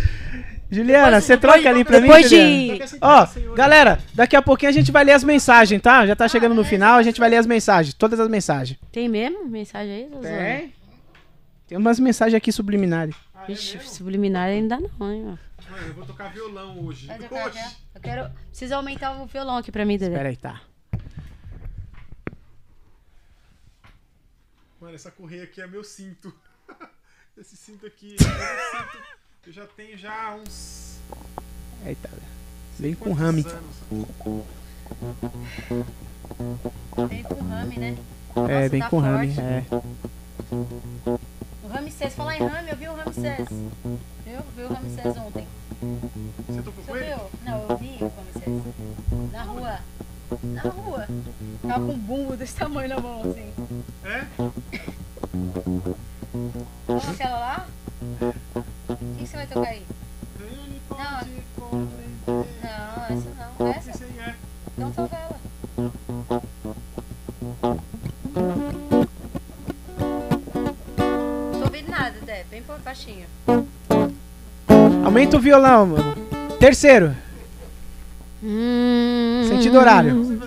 Juliana, 0.70 1.20
você 1.20 1.36
troca 1.36 1.68
ali 1.68 1.84
pra 1.84 2.00
Depois 2.00 2.30
mim, 2.32 2.78
Juliana? 2.78 2.86
de. 2.86 2.96
Ó, 3.00 3.54
galera, 3.54 3.98
daqui 4.14 4.34
a 4.34 4.40
pouquinho 4.40 4.70
a 4.70 4.72
gente 4.72 4.90
vai 4.90 5.04
ler 5.04 5.12
as 5.12 5.22
mensagens, 5.22 5.80
tá? 5.82 6.06
Já 6.06 6.16
tá 6.16 6.26
chegando 6.28 6.54
no 6.54 6.64
final, 6.64 6.98
a 6.98 7.02
gente 7.02 7.20
vai 7.20 7.28
ler 7.28 7.36
as 7.36 7.46
mensagens, 7.46 7.94
todas 7.94 8.18
as 8.18 8.28
mensagens. 8.28 8.78
Tem 8.90 9.08
mesmo 9.08 9.46
mensagem 9.48 9.92
aí? 9.92 10.08
Zuzana? 10.14 10.62
Tem 11.72 11.78
umas 11.78 11.98
mensagens 11.98 12.36
aqui 12.36 12.52
subliminares. 12.52 13.16
Vixe, 13.46 13.78
subliminar 13.80 14.48
ainda 14.48 14.78
não, 14.78 15.10
hein, 15.10 15.22
mano. 15.22 15.38
Mano, 15.70 15.86
eu 15.86 15.94
vou 15.94 16.04
tocar 16.04 16.30
violão 16.30 16.84
hoje. 16.84 17.06
Mas 17.06 17.22
eu 17.22 17.30
quero, 17.30 17.54
eu 17.94 18.00
quero. 18.02 18.30
Precisa 18.50 18.76
aumentar 18.76 19.18
o 19.18 19.24
violão 19.24 19.56
aqui 19.56 19.72
pra 19.72 19.86
mim, 19.86 19.96
Dedé. 19.96 20.14
Pera 20.14 20.28
aí, 20.28 20.36
tá. 20.36 20.60
Mano, 24.78 24.94
essa 24.94 25.10
correia 25.10 25.44
aqui 25.44 25.62
é 25.62 25.66
meu 25.66 25.82
cinto. 25.82 26.30
Esse 27.38 27.56
cinto 27.56 27.86
aqui 27.86 28.16
é 28.20 28.22
meu 28.22 28.82
cinto. 28.82 28.98
Eu 29.46 29.52
já 29.54 29.66
tenho 29.66 29.96
já 29.96 30.34
uns. 30.34 31.00
Eita, 31.86 32.10
bem 32.78 32.94
com 32.94 33.14
rame. 33.14 33.46
anos. 33.48 33.76
Bem 37.08 37.22
com 37.22 37.40
rame, 37.40 37.78
né? 37.78 37.96
É, 38.46 38.68
bem 38.68 38.80
tá 38.82 38.90
com 38.90 38.98
rame. 38.98 39.34
forte. 39.34 39.40
É. 39.40 39.64
O 41.72 41.74
Ramsés, 41.74 42.12
falar 42.14 42.36
em 42.36 42.46
rame, 42.46 42.70
eu 42.70 42.76
vi 42.76 42.86
o 42.86 42.94
Ramsés. 42.94 43.48
Viu? 43.48 44.40
Vi 44.54 44.62
o 44.62 44.68
Ramsés 44.68 45.16
ontem. 45.16 45.48
Você 46.46 46.60
tocou 46.62 46.84
com 46.84 46.92
Você 46.92 46.98
ele? 46.98 47.14
viu? 47.14 47.30
Não, 47.46 47.62
eu 47.66 47.76
vi 47.78 47.96
o 47.98 48.12
Ramsés. 48.14 48.62
Na 49.32 49.42
rua. 49.42 49.78
Na 50.42 50.60
rua. 50.60 51.06
Tava 51.66 51.86
com 51.86 51.92
um 51.92 51.98
bumbo 51.98 52.36
desse 52.36 52.56
tamanho 52.56 52.90
na 52.90 53.00
mão, 53.00 53.22
assim. 53.22 53.50
É? 54.04 54.26
Vamos 56.86 57.08
aquela 57.08 57.38
lá? 57.38 57.66
O 58.90 59.16
que 59.16 59.26
você 59.26 59.36
vai 59.38 59.46
tocar 59.46 59.68
aí? 59.70 59.86
Ele 60.40 60.82
Não. 60.90 60.96
pode 60.98 61.30
compreender. 61.56 62.48
Não, 62.62 63.04
essa 63.06 63.30
não. 63.58 63.66
Essa? 63.70 63.90
Esse 63.92 64.04
aí 64.04 64.18
é. 64.18 64.34
Então 64.76 64.92
toca 64.92 65.16
ela. 65.16 65.40
Bem 72.52 72.62
baixinho. 72.84 73.24
Aumenta 75.02 75.38
o 75.38 75.40
violão, 75.40 75.86
mano. 75.86 76.14
Terceiro, 76.60 77.16
sentido 79.48 79.78
horário. 79.78 80.38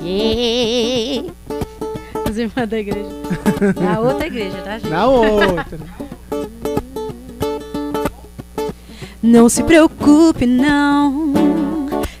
Yeah. 0.00 1.32
As 2.24 2.36
irmãs 2.36 2.68
da 2.68 2.78
igreja. 2.78 3.08
Na 3.82 3.98
outra 3.98 4.28
igreja, 4.28 4.62
tá, 4.62 4.78
gente? 4.78 4.90
Na 4.90 5.06
outra. 5.08 5.80
Não 9.20 9.48
se 9.48 9.64
preocupe, 9.64 10.46
não. 10.46 11.47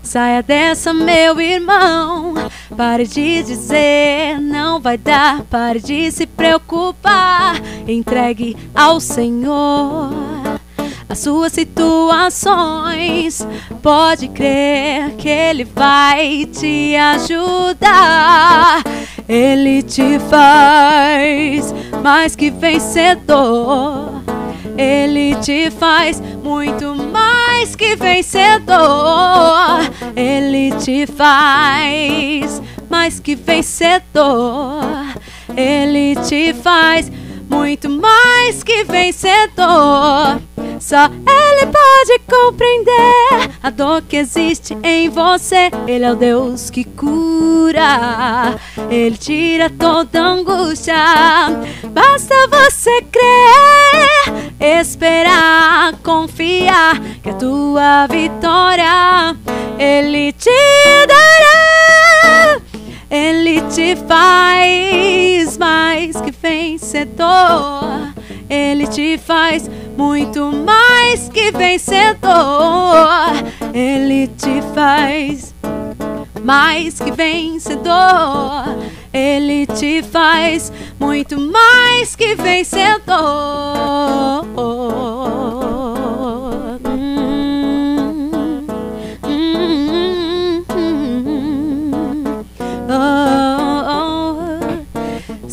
Saia 0.08 0.42
dessa, 0.42 0.94
meu 0.94 1.38
irmão. 1.38 2.32
Pare 2.74 3.06
de 3.06 3.42
dizer, 3.42 4.40
não 4.40 4.80
vai 4.80 4.96
dar. 4.96 5.42
Pare 5.42 5.80
de 5.80 6.10
se 6.10 6.26
preocupar. 6.26 7.60
Entregue 7.86 8.56
ao 8.74 9.00
Senhor 9.00 10.10
as 11.06 11.18
suas 11.18 11.52
situações. 11.52 13.46
Pode 13.82 14.28
crer 14.28 15.10
que 15.18 15.28
Ele 15.28 15.64
vai 15.64 16.46
te 16.46 16.96
ajudar. 16.96 18.82
Ele 19.28 19.82
te 19.82 20.18
faz 20.20 21.74
mais 22.02 22.34
que 22.34 22.50
vencedor. 22.50 24.22
Ele 24.74 25.34
te 25.34 25.70
faz 25.70 26.18
muito 26.42 26.94
mais 26.94 27.37
que 27.76 27.96
vencedor. 27.96 28.76
Ele 30.16 30.72
te 30.78 31.06
faz 31.06 32.62
mais 32.88 33.20
que 33.20 33.34
vencedor. 33.34 34.84
Ele 35.56 36.14
te 36.26 36.52
faz 36.54 37.10
muito 37.48 37.88
mais 37.88 38.62
que 38.62 38.84
vencedor. 38.84 40.40
Só 40.80 41.06
Ele 41.06 41.66
pode 41.66 42.20
compreender 42.30 43.50
a 43.62 43.70
dor 43.70 44.02
que 44.02 44.16
existe 44.16 44.76
em 44.82 45.08
você. 45.08 45.70
Ele 45.86 46.04
é 46.04 46.12
o 46.12 46.16
Deus 46.16 46.70
que 46.70 46.84
cura, 46.84 48.54
Ele 48.88 49.16
tira 49.16 49.68
toda 49.68 50.20
angústia. 50.20 50.94
Basta 51.90 52.34
você 52.48 53.02
crer, 53.02 54.78
esperar, 54.78 55.57
confiar 55.92 57.00
que 57.22 57.30
a 57.30 57.34
tua 57.34 58.06
vitória 58.06 59.36
Ele 59.78 60.32
te 60.32 60.50
dará. 61.06 62.60
Ele 63.10 63.62
te 63.62 63.96
faz 64.06 65.56
mais 65.56 66.20
que 66.20 66.30
vencedor. 66.30 68.12
Ele 68.50 68.86
te 68.86 69.18
faz 69.18 69.70
muito 69.96 70.52
mais 70.52 71.28
que 71.28 71.50
vencedor. 71.50 72.26
Ele 73.72 74.26
te 74.28 74.62
faz 74.74 75.54
mais 76.44 76.98
que 77.00 77.10
vencedor. 77.10 78.76
Ele 79.12 79.66
te 79.66 80.02
faz 80.02 80.72
muito 80.98 81.38
mais 81.40 82.14
que 82.14 82.34
vencedor. 82.34 83.08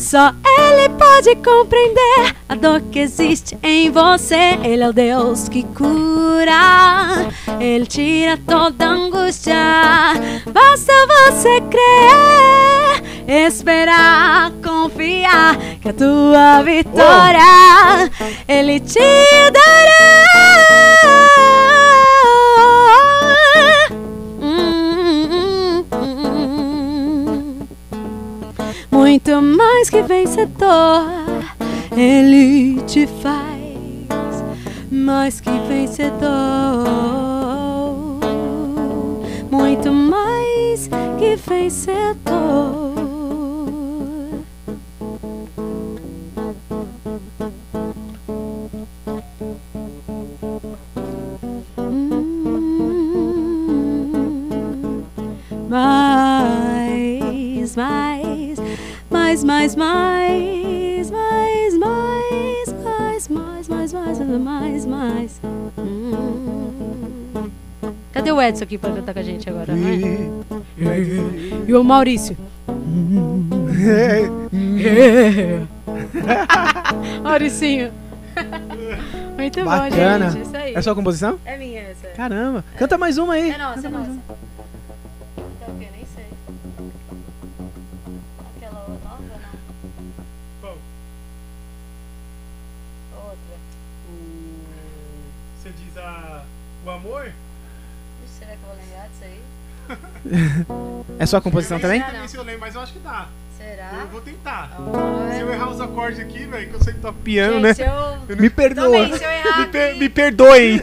Só 0.06 0.32
Ele 0.56 0.88
pode 0.90 1.34
compreender 1.34 2.36
a 2.48 2.54
dor 2.54 2.80
que 2.92 3.00
existe 3.00 3.58
em 3.60 3.90
você. 3.90 4.56
Ele 4.62 4.84
é 4.84 4.88
o 4.88 4.92
Deus 4.92 5.48
que 5.48 5.64
cura, 5.64 7.26
Ele 7.58 7.84
tira 7.86 8.38
toda 8.46 8.86
angústia. 8.86 9.56
Basta 10.52 10.92
você 11.08 11.60
crer, 11.62 13.48
esperar, 13.48 14.52
confiar 14.64 15.56
que 15.82 15.88
a 15.88 15.92
tua 15.92 16.62
vitória 16.62 18.08
Ele 18.46 18.78
te 18.78 19.00
dará. 19.52 20.35
Muito 29.16 29.40
mais 29.40 29.88
que 29.88 30.02
vencedor. 30.02 31.06
Ele 31.96 32.82
te 32.82 33.06
faz 33.06 34.44
mais 34.90 35.40
que 35.40 35.50
vencedor. 35.66 36.84
Muito 39.50 39.90
mais 39.90 40.90
que 41.18 41.36
vencedor. 41.36 42.26
Hum, 51.78 52.20
mais, 55.70 56.05
mais, 59.46 59.76
mais, 59.76 61.08
mais, 61.08 61.78
mais, 61.78 61.80
mais, 62.74 62.74
mais, 63.28 63.68
mais, 63.68 63.92
mais, 63.92 64.18
mais, 64.18 64.38
mais, 64.38 64.86
mais. 64.86 65.40
Hum. 65.78 67.48
Cadê 68.12 68.32
o 68.32 68.42
Edson 68.42 68.64
aqui 68.64 68.76
pra 68.76 68.90
cantar 68.90 69.14
com 69.14 69.20
a 69.20 69.22
gente 69.22 69.48
agora? 69.48 69.72
né? 69.72 70.00
E 71.68 71.72
o 71.72 71.84
Maurício? 71.84 72.36
Mauricinho. 77.22 77.92
Muito 79.38 79.64
Bacana. 79.64 80.24
bom, 80.26 80.30
gente. 80.32 80.46
Isso 80.46 80.56
aí. 80.56 80.74
É 80.74 80.82
sua 80.82 80.94
composição? 80.96 81.38
É 81.44 81.56
minha 81.56 81.82
essa. 81.82 82.08
Caramba. 82.08 82.64
Canta 82.76 82.98
mais 82.98 83.16
uma 83.16 83.34
aí. 83.34 83.50
É 83.50 83.58
nossa, 83.58 83.82
Canta 83.82 83.86
é 83.86 83.90
nossa. 83.90 84.10
O 96.86 96.90
amor? 96.90 97.32
Será 98.38 98.52
que 98.52 98.58
eu 98.62 98.68
vou 98.68 98.76
lembrar 98.76 99.08
disso 99.08 99.24
aí? 99.24 99.40
É 101.18 101.24
sua 101.26 101.40
composição 101.40 101.78
também? 101.80 102.00
Não. 102.00 102.12
Nem 102.12 102.28
se 102.28 102.36
eu 102.36 102.42
lembro, 102.42 102.60
mas 102.60 102.74
eu 102.74 102.80
acho 102.82 102.92
que 102.92 102.98
dá. 102.98 103.26
Será? 103.56 103.90
Eu 104.02 104.06
vou 104.08 104.20
tentar. 104.20 104.70
Ó, 104.78 105.32
Se 105.32 105.40
eu 105.40 105.50
errar 105.52 105.70
os 105.70 105.80
acordes 105.80 106.20
aqui, 106.20 106.44
velho, 106.44 106.68
que 106.68 106.74
eu 106.74 106.82
sei 106.84 106.92
que 106.92 107.00
toco 107.00 107.14
Gente, 107.14 107.24
piano, 107.24 107.60
né? 107.60 107.72
se 107.72 107.82
eu... 107.82 108.36
Me 108.36 108.50
perdoa. 108.50 108.84
Também, 108.90 109.16
se 109.16 109.24
eu 109.24 109.30
errar 109.30 109.58
Me, 109.60 109.66
per- 109.68 109.96
me 109.96 110.08
perdoem. 110.10 110.82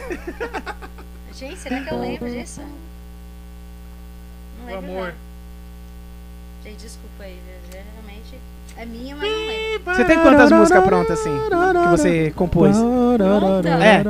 Gente, 1.34 1.56
será 1.58 1.80
que 1.80 1.92
eu 1.94 2.00
lembro 2.00 2.28
disso? 2.30 2.60
Não 4.58 4.64
O 4.64 4.66
lembro 4.66 4.90
amor. 4.90 5.08
não. 5.08 6.70
Gente, 6.70 6.80
desculpa 6.82 7.24
aí? 7.24 7.38
Geralmente 7.70 8.38
é 8.76 8.86
minha, 8.86 9.14
mas 9.14 9.30
não 9.30 9.38
lembro. 9.46 9.94
Você 9.94 10.04
tem 10.06 10.18
quantas 10.20 10.50
músicas 10.50 10.84
prontas 10.84 11.20
assim? 11.20 11.38
Que 11.48 11.88
você 11.90 12.30
compôs? 12.34 12.76
Monta. 12.76 13.68
É. 13.68 14.02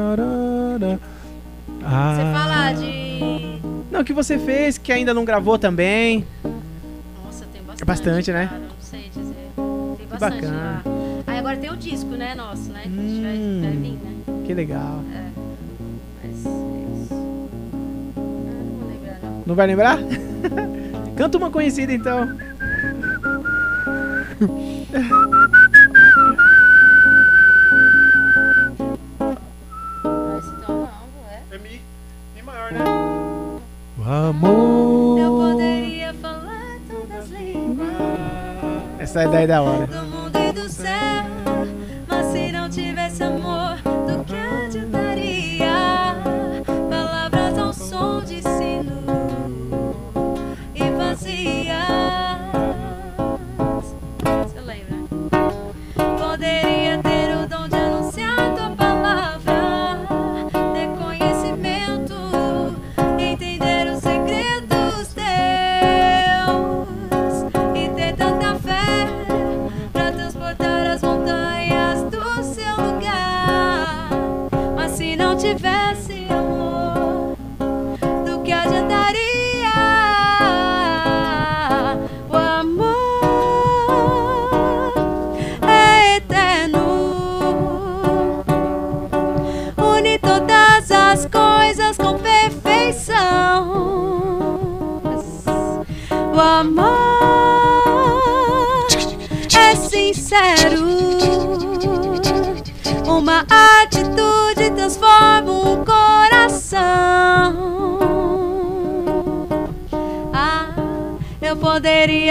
Ah. 1.85 2.15
Você 2.17 2.23
fala 2.33 2.73
de... 2.73 3.21
Não, 3.91 4.05
que 4.05 4.13
você 4.13 4.39
fez, 4.39 4.77
que 4.79 4.93
ainda 4.93 5.13
não 5.15 5.25
gravou 5.25 5.59
também. 5.59 6.25
Nossa, 7.25 7.45
tem 7.53 7.63
bastante. 7.63 7.83
É 7.83 7.85
bastante, 7.85 8.33
né? 8.33 8.47
Cara, 8.47 8.61
não 8.61 8.69
sei 8.81 9.11
dizer. 9.15 9.51
Tem 9.99 10.07
bastante 10.09 10.35
bacana. 10.43 10.83
lá. 10.85 10.93
Aí 11.27 11.39
agora 11.39 11.57
tem 11.57 11.71
o 11.71 11.77
disco, 11.77 12.11
né, 12.11 12.35
nosso, 12.35 12.71
né? 12.71 12.83
Que 12.83 12.89
a 12.89 12.93
gente 13.03 13.23
vai, 13.23 13.37
Hum. 13.37 13.61
vai 13.63 13.71
vir, 13.73 13.93
né? 13.93 14.13
Que 14.47 14.55
legal. 14.55 15.01
Mas 16.23 16.25
é 16.25 16.29
isso. 16.31 16.49
Ah, 17.13 17.17
não 18.65 18.79
vou 18.79 18.89
lembrar, 18.89 19.19
não. 19.23 19.43
Não 19.47 19.55
vai 19.55 19.67
lembrar? 19.67 19.99
Canta 21.17 21.39
uma 21.39 21.51
conhecida 21.51 21.93
então. 21.93 22.29
Eu 34.07 35.31
poderia 35.31 36.13
falar 36.15 36.77
todas 36.91 37.25
as 37.25 37.31
línguas 37.31 37.89
Essa 38.99 39.23
é 39.23 39.29
daí 39.29 39.47
da 39.47 39.63
hora. 39.63 39.87
do 39.87 40.07
mundo 40.07 40.39
e 40.39 40.53
do 40.53 40.69
céu. 40.69 40.93
Mas 42.07 42.27
se 42.27 42.53
não 42.53 42.69
tivesse 42.69 43.23
amor, 43.23 43.79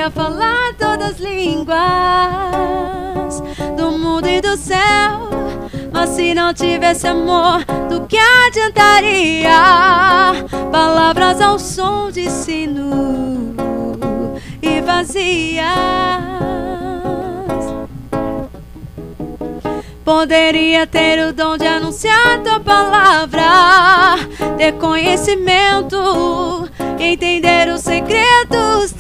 poderia 0.04 0.12
falar 0.12 0.74
todas 0.78 1.12
as 1.12 1.20
línguas 1.20 1.78
do 3.78 3.92
mundo 3.98 4.28
e 4.28 4.42
do 4.42 4.58
céu. 4.58 5.30
Mas 5.92 6.10
se 6.10 6.34
não 6.34 6.54
tivesse 6.54 7.08
amor, 7.08 7.64
do 7.90 8.06
que 8.08 8.18
adiantaria? 8.18 9.52
Palavras 10.72 11.40
ao 11.40 11.60
som 11.60 12.10
de 12.10 12.30
sino 12.30 13.56
e 14.62 14.82
vazias. 14.82 15.64
Poderia 20.04 20.86
ter 20.86 21.26
o 21.28 21.32
dom 21.32 21.58
de 21.58 21.66
anunciar 21.66 22.42
tua 22.44 22.60
palavra, 22.60 24.18
ter 24.58 24.74
conhecimento, 24.74 26.70
entender 27.00 27.70
os 27.70 27.82
segredos 27.82 28.54
teus 28.84 28.92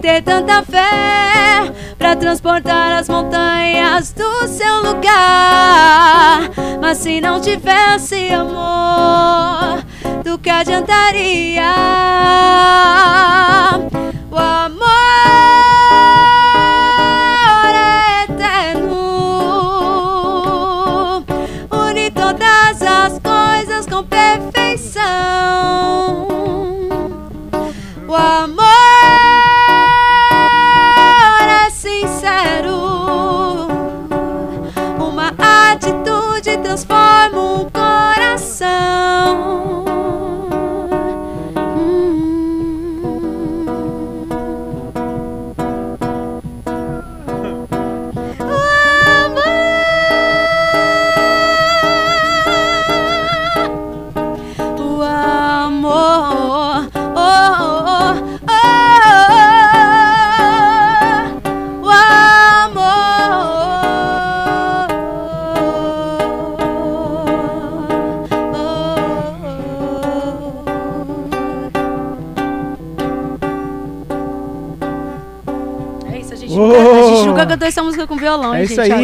ter 0.00 0.22
tanta 0.22 0.62
fé 0.62 1.70
para 1.98 2.16
transportar 2.16 2.98
as 2.98 3.08
montanhas 3.08 4.12
do 4.12 4.48
seu 4.48 4.76
lugar. 4.82 6.50
Mas 6.80 6.98
se 6.98 7.20
não 7.20 7.40
tivesse 7.40 8.30
amor, 8.30 9.84
do 10.24 10.38
que 10.38 10.48
adiantaria? 10.48 11.70
O 14.30 14.36
amor 14.38 14.99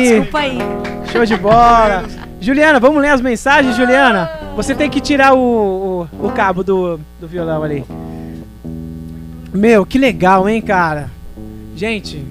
aí. 0.07 0.21
desculpa 0.21 0.39
aí. 0.39 0.59
Show 1.13 1.25
de 1.25 1.37
bola. 1.37 2.05
Juliana, 2.41 2.79
vamos 2.79 3.01
ler 3.01 3.09
as 3.11 3.21
mensagens, 3.21 3.77
Juliana? 3.77 4.31
Você 4.57 4.75
tem 4.75 4.89
que 4.89 5.01
tirar 5.01 5.35
o, 5.35 6.09
o, 6.21 6.27
o 6.27 6.33
cabo 6.33 6.63
do, 6.63 7.01
do 7.21 7.27
violão 7.27 7.63
ali. 7.63 7.85
Meu, 9.53 9.87
que 9.87 9.99
legal, 9.99 10.49
hein, 10.49 10.61
cara? 10.61 11.11
Gente, 11.75 12.25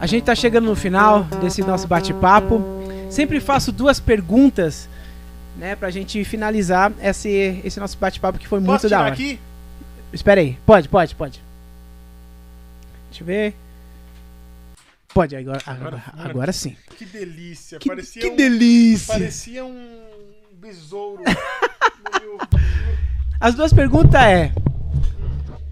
a 0.00 0.06
gente 0.06 0.24
tá 0.24 0.34
chegando 0.34 0.64
no 0.66 0.74
final 0.74 1.24
desse 1.40 1.62
nosso 1.62 1.86
bate-papo. 1.86 2.62
Sempre 3.10 3.40
faço 3.40 3.70
duas 3.70 4.00
perguntas, 4.00 4.88
né, 5.56 5.76
pra 5.76 5.90
gente 5.90 6.24
finalizar 6.24 6.92
esse, 7.02 7.60
esse 7.62 7.78
nosso 7.78 7.98
bate-papo 7.98 8.38
que 8.38 8.48
foi 8.48 8.58
muito 8.58 8.72
Posso 8.72 8.88
da 8.88 8.88
tirar 8.88 9.00
hora. 9.02 9.12
aqui? 9.12 9.38
Espera 10.12 10.40
aí. 10.40 10.58
Pode, 10.64 10.88
pode, 10.88 11.14
pode. 11.14 11.42
Deixa 13.10 13.22
eu 13.22 13.26
ver. 13.26 13.54
Pode, 15.14 15.36
agora, 15.36 15.60
agora, 15.66 16.02
Agora- 16.06 16.28
agora 16.30 16.52
sim. 16.52 16.76
Que 16.96 17.04
delícia. 17.04 17.78
Que, 17.78 17.88
parecia 17.88 18.22
que 18.22 18.28
um, 18.30 18.36
delícia! 18.36 19.12
Parecia 19.12 19.64
um 19.64 20.00
besouro. 20.54 21.22
meu- 21.24 22.38
As 23.40 23.54
duas 23.54 23.72
perguntas 23.72 24.20
é: 24.22 24.52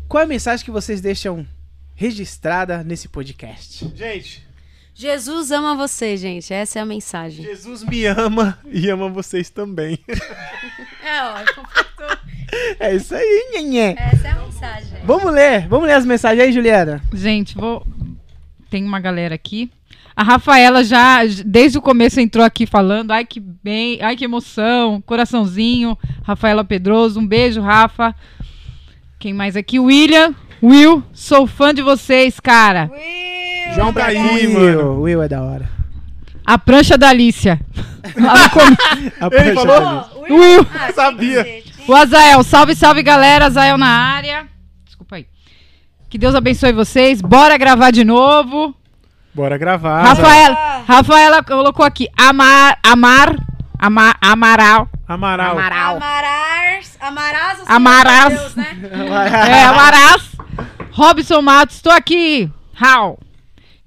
Qual 0.09 0.21
é 0.21 0.25
a 0.25 0.29
mensagem 0.29 0.65
que 0.65 0.71
vocês 0.71 1.01
deixam 1.01 1.47
registrada 1.95 2.83
nesse 2.85 3.09
podcast? 3.09 3.91
Gente, 3.95 4.47
Jesus 4.95 5.51
ama 5.51 5.75
você, 5.77 6.17
gente. 6.17 6.53
Essa 6.53 6.81
é 6.81 6.83
a 6.83 6.87
mensagem. 6.87 7.45
Jesus 7.45 7.83
me 7.85 8.05
ama 8.05 8.59
e 8.67 8.91
ama 8.91 9.09
vocês 9.09 9.49
também. 9.51 9.99
É, 11.03 11.23
ó, 11.25 11.45
completou. 11.55 12.19
É 12.79 12.95
isso 12.95 13.15
aí, 13.15 13.51
nhenhé. 13.55 13.97
Essa 13.99 14.29
é 14.29 14.31
a 14.31 14.35
mensagem. 14.45 14.99
Vamos 15.05 15.33
ler, 15.33 15.67
vamos 15.67 15.89
ler 15.89 15.95
as 15.95 16.05
mensagens 16.05 16.41
aí, 16.47 16.53
Juliana. 16.53 17.03
Gente, 17.13 17.57
vou. 17.57 17.85
Tem 18.71 18.85
uma 18.85 19.01
galera 19.01 19.35
aqui. 19.35 19.71
A 20.15 20.23
Rafaela 20.23 20.85
já, 20.85 21.21
desde 21.45 21.79
o 21.79 21.83
começo, 21.83 22.21
entrou 22.21 22.45
aqui 22.45 22.67
falando. 22.67 23.11
Ai, 23.11 23.25
que 23.25 23.41
bem, 23.41 23.99
ai, 24.01 24.17
que 24.17 24.25
emoção. 24.25 25.03
Coraçãozinho. 25.05 25.99
Rafaela 26.23 26.65
Pedroso, 26.65 27.19
um 27.21 27.27
beijo, 27.27 27.61
Rafa. 27.61 28.15
Quem 29.19 29.33
mais 29.35 29.57
aqui? 29.57 29.79
William. 29.79 30.35
Will, 30.63 31.03
sou 31.13 31.47
fã 31.47 31.73
de 31.75 31.83
vocês, 31.83 32.39
cara. 32.39 32.91
João 33.75 33.93
Tá 33.93 34.09
Will, 34.09 34.53
mano. 34.53 35.01
Will 35.03 35.23
é 35.23 35.29
da 35.29 35.43
hora. 35.43 35.69
A 36.45 36.59
prancha 36.59 36.97
da 36.99 37.09
Alicia. 37.09 37.59
A 39.21 39.27
Ele 39.27 39.31
prancha 39.31 39.55
falou? 39.55 39.81
dele. 39.81 40.33
Will. 40.35 40.67
Ah, 40.75 40.79
tinha 40.79 40.93
Sabia. 40.93 41.63
O 41.89 41.95
Azael, 41.95 42.43
salve, 42.43 42.75
salve 42.75 43.03
galera. 43.03 43.47
Azael 43.47 43.79
na 43.79 43.87
área. 43.89 44.50
Que 46.11 46.19
Deus 46.19 46.35
abençoe 46.35 46.73
vocês. 46.73 47.23
Bora 47.23 47.57
gravar 47.57 47.93
de 47.93 48.03
novo. 48.03 48.75
Bora 49.33 49.57
gravar. 49.57 50.03
Rafaela, 50.03 50.83
Rafaela 50.85 51.43
colocou 51.45 51.87
aqui. 51.87 52.09
Amar, 52.19 52.77
amar, 52.83 53.37
amar, 53.79 54.17
amaral. 54.21 54.89
Amaral. 55.07 55.57
Amarás. 55.57 56.99
Amarás 57.01 57.53
o 57.53 57.65
Senhor 57.65 57.77
Amarás. 57.77 58.39
Deus, 58.41 58.57
né? 58.57 58.77
É, 59.49 59.65
Amarás. 59.67 60.23
Robson 60.91 61.41
Matos, 61.43 61.77
estou 61.77 61.93
aqui. 61.93 62.51
How? 62.83 63.17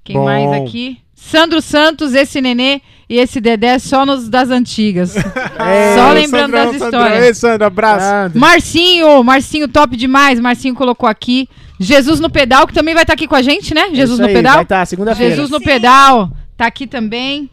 Quem 0.02 0.16
Bom. 0.16 0.24
mais 0.24 0.50
aqui? 0.62 0.98
Sandro 1.14 1.60
Santos, 1.60 2.14
esse 2.14 2.40
nenê 2.40 2.80
e 3.08 3.18
esse 3.18 3.38
Dedé 3.38 3.78
só 3.78 4.06
nos 4.06 4.30
das 4.30 4.48
antigas. 4.50 5.14
É, 5.16 5.94
só 5.96 6.10
lembrando 6.12 6.52
Sandrão, 6.52 6.72
das 6.72 6.78
Sandrão. 6.78 7.00
histórias. 7.02 7.24
Ei, 7.24 7.34
Sandro, 7.34 7.66
abraço. 7.66 8.38
Marcinho, 8.38 9.22
Marcinho 9.22 9.68
top 9.68 9.94
demais. 9.94 10.40
Marcinho 10.40 10.74
colocou 10.74 11.06
aqui. 11.06 11.48
Jesus 11.84 12.20
no 12.20 12.30
pedal, 12.30 12.66
que 12.66 12.72
também 12.74 12.94
vai 12.94 13.04
estar 13.04 13.12
aqui 13.14 13.26
com 13.28 13.34
a 13.36 13.42
gente, 13.42 13.74
né? 13.74 13.88
Jesus 13.92 14.12
Isso 14.18 14.22
no 14.22 14.26
aí, 14.28 14.34
pedal. 14.34 14.54
Vai 14.54 14.62
estar 14.64 14.86
segunda-feira. 14.86 15.30
Jesus 15.34 15.50
no 15.50 15.58
Sim. 15.58 15.64
pedal, 15.64 16.30
tá 16.56 16.66
aqui 16.66 16.86
também. 16.86 17.50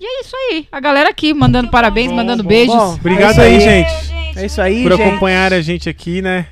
E 0.00 0.04
é 0.06 0.20
isso 0.20 0.34
aí. 0.36 0.68
A 0.70 0.78
galera 0.80 1.10
aqui 1.10 1.34
mandando 1.34 1.68
parabéns, 1.70 2.08
bom, 2.10 2.16
mandando 2.16 2.42
bom. 2.42 2.48
beijos. 2.48 2.74
Bom, 2.74 2.94
Obrigado 2.94 3.40
é 3.40 3.46
aí, 3.46 3.60
gente. 3.60 3.90
É 4.36 4.46
isso 4.46 4.60
aí, 4.62 4.82
Por 4.84 4.92
gente. 4.92 5.02
acompanhar 5.02 5.52
a 5.52 5.60
gente 5.60 5.88
aqui, 5.88 6.22
né? 6.22 6.46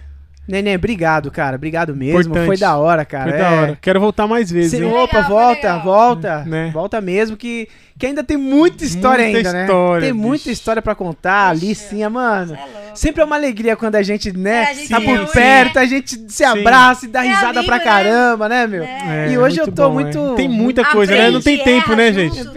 Nenê, 0.49 0.77
obrigado, 0.77 1.29
cara. 1.31 1.57
Obrigado 1.57 1.95
mesmo. 1.95 2.21
Importante. 2.21 2.47
Foi 2.47 2.57
da 2.57 2.77
hora, 2.77 3.05
cara. 3.05 3.31
Foi 3.31 3.41
É. 3.41 3.43
da 3.43 3.51
hora. 3.51 3.79
Quero 3.81 4.01
voltar 4.01 4.27
mais 4.29 4.51
vezes, 4.51 4.79
Sim, 4.79 4.87
hein? 4.87 4.93
opa, 4.93 5.17
Legal, 5.19 5.29
volta, 5.31 5.79
volta. 5.79 6.39
Né? 6.45 6.71
Volta 6.73 7.01
mesmo, 7.01 7.37
que, 7.37 7.69
que 7.99 8.07
ainda 8.07 8.23
tem 8.23 8.37
muita 8.37 8.85
história 8.85 9.25
Muita 9.25 9.39
ainda, 9.39 9.53
né? 9.53 9.63
história, 9.63 10.05
Tem 10.07 10.13
muita 10.13 10.45
bicho. 10.45 10.51
história 10.51 10.81
pra 10.83 10.95
contar. 10.95 11.53
Licinha, 11.57 12.09
mano. 12.09 12.55
É 12.55 12.59
louco. 12.59 12.86
Sempre 12.97 13.23
é 13.23 13.25
uma 13.25 13.37
alegria 13.37 13.77
quando 13.77 13.95
a 13.97 14.03
gente, 14.03 14.33
né, 14.37 14.63
É, 14.65 14.71
a 14.71 14.75
gente 14.75 14.89
tá 14.89 15.01
por 15.01 15.07
reúne, 15.15 15.31
perto, 15.33 15.75
né? 15.77 15.81
a 15.83 15.87
gente 15.87 16.21
se 16.29 16.43
abraça 16.45 17.05
e 17.05 17.09
dá 17.09 17.25
É 17.25 17.29
risada 17.29 17.47
amigo, 17.61 17.67
pra 17.67 17.77
né? 17.79 17.85
caramba, 17.85 18.49
né, 18.49 18.67
meu? 18.67 18.83
É. 18.83 19.29
E 19.31 19.39
hoje 19.39 19.59
eu 19.59 19.67
tô 19.71 19.89
bom, 19.89 19.95
muito- 19.95 20.33
é. 20.33 20.35
Tem 20.37 20.49
muita 20.49 20.85
coisa, 20.85 21.13
né? 21.15 21.31
Não 21.31 21.41
tem 21.41 21.61
Aprende, 21.61 21.81
tempo, 21.81 21.95
né, 21.97 22.13
gente? 22.13 22.39
tudo. 22.45 22.53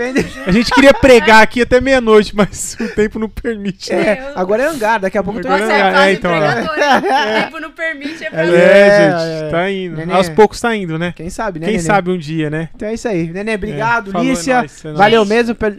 A 0.47 0.51
gente 0.51 0.71
queria 0.71 0.93
pregar 0.93 1.41
aqui 1.43 1.61
até 1.61 1.79
meia-noite, 1.81 2.35
mas 2.35 2.75
o 2.79 2.87
tempo 2.89 3.19
não 3.19 3.29
permite. 3.29 3.91
né? 3.93 3.99
É, 4.01 4.31
agora 4.35 4.63
é 4.63 4.67
hangar, 4.67 4.99
daqui 4.99 5.17
a 5.17 5.23
pouco 5.23 5.39
Nossa, 5.39 5.63
é- 5.63 5.79
é 5.79 5.91
quase 5.91 6.07
é, 6.09 6.13
então? 6.13 6.31
O 6.31 7.43
tempo 7.43 7.59
não 7.59 7.71
permite, 7.71 8.23
é 8.25 8.29
pra 8.29 8.45
É, 8.45 8.49
É, 8.49 9.11
gente, 9.41 9.51
tá 9.51 9.71
indo. 9.71 9.97
Nenê. 9.97 10.13
Aos 10.13 10.29
poucos 10.29 10.59
tá 10.61 10.75
indo, 10.75 10.97
né? 10.97 11.13
Quem 11.15 11.29
sabe, 11.29 11.59
né, 11.59 11.65
Quem 11.65 11.75
Nenê? 11.75 11.85
sabe 11.85 12.11
um 12.11 12.17
dia, 12.17 12.49
né? 12.49 12.69
Então 12.75 12.87
é 12.87 12.93
isso 12.93 13.07
aí. 13.07 13.27
Nenê, 13.27 13.55
obrigado. 13.55 14.11
Lícia, 14.19 14.65
valeu 14.95 15.25
mesmo 15.25 15.55
por, 15.55 15.77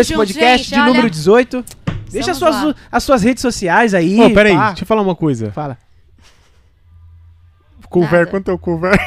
esse 0.00 0.14
podcast 0.14 0.68
de 0.68 0.80
número 0.80 1.08
18. 1.10 1.64
Deixa 2.10 2.30
as 2.30 2.36
suas, 2.38 2.74
as 2.90 3.02
suas 3.02 3.22
redes 3.22 3.42
sociais 3.42 3.94
aí. 3.94 4.20
Ô, 4.20 4.32
peraí, 4.32 4.54
pá. 4.54 4.68
deixa 4.68 4.82
eu 4.82 4.86
falar 4.86 5.02
uma 5.02 5.16
coisa. 5.16 5.50
Fala. 5.52 5.78
Cover, 7.88 8.20
Nada. 8.20 8.26
quanto 8.26 8.50
é 8.50 8.54
o 8.54 8.58
cover? 8.58 8.98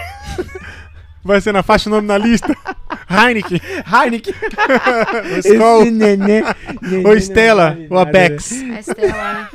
Vai 1.23 1.41
ser 1.41 1.51
na 1.51 1.61
faixa 1.61 1.89
o 1.89 1.93
nome 1.93 2.07
na 2.07 2.17
lista? 2.17 2.55
Heineken, 3.09 3.59
Heineken. 3.85 4.33
Skol, 5.43 5.81
Esse 5.83 5.91
nenê. 5.91 6.17
nenê 6.17 6.97
ou 6.97 7.03
vale 7.03 7.87
nada, 7.89 8.01
Apex. 8.01 8.51
A 8.51 8.79
Estela, 8.79 9.33
né? 9.33 9.49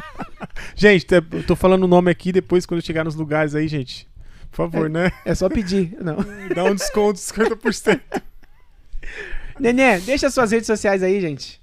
Gente, 0.75 1.07
eu 1.11 1.43
tô 1.45 1.57
falando 1.57 1.85
o 1.85 1.89
nome 1.89 2.11
aqui, 2.11 2.33
depois 2.33 2.66
quando 2.66 2.85
chegar 2.85 3.05
nos 3.05 3.15
lugares 3.15 3.55
aí, 3.55 3.66
gente. 3.69 4.09
Por 4.51 4.57
favor, 4.57 4.91
né? 4.91 5.05
né? 5.05 5.12
É 5.25 5.35
só 5.35 5.49
pedir. 5.49 5.97
Não. 6.01 6.16
Dá 6.55 6.65
um 6.65 6.75
desconto 6.75 7.15
de 7.15 7.21
50%. 7.21 8.01
Nenê, 9.59 9.99
deixa 10.01 10.27
as 10.27 10.35
suas 10.35 10.51
redes 10.51 10.66
sociais 10.66 11.03
aí, 11.03 11.21
gente. 11.21 11.61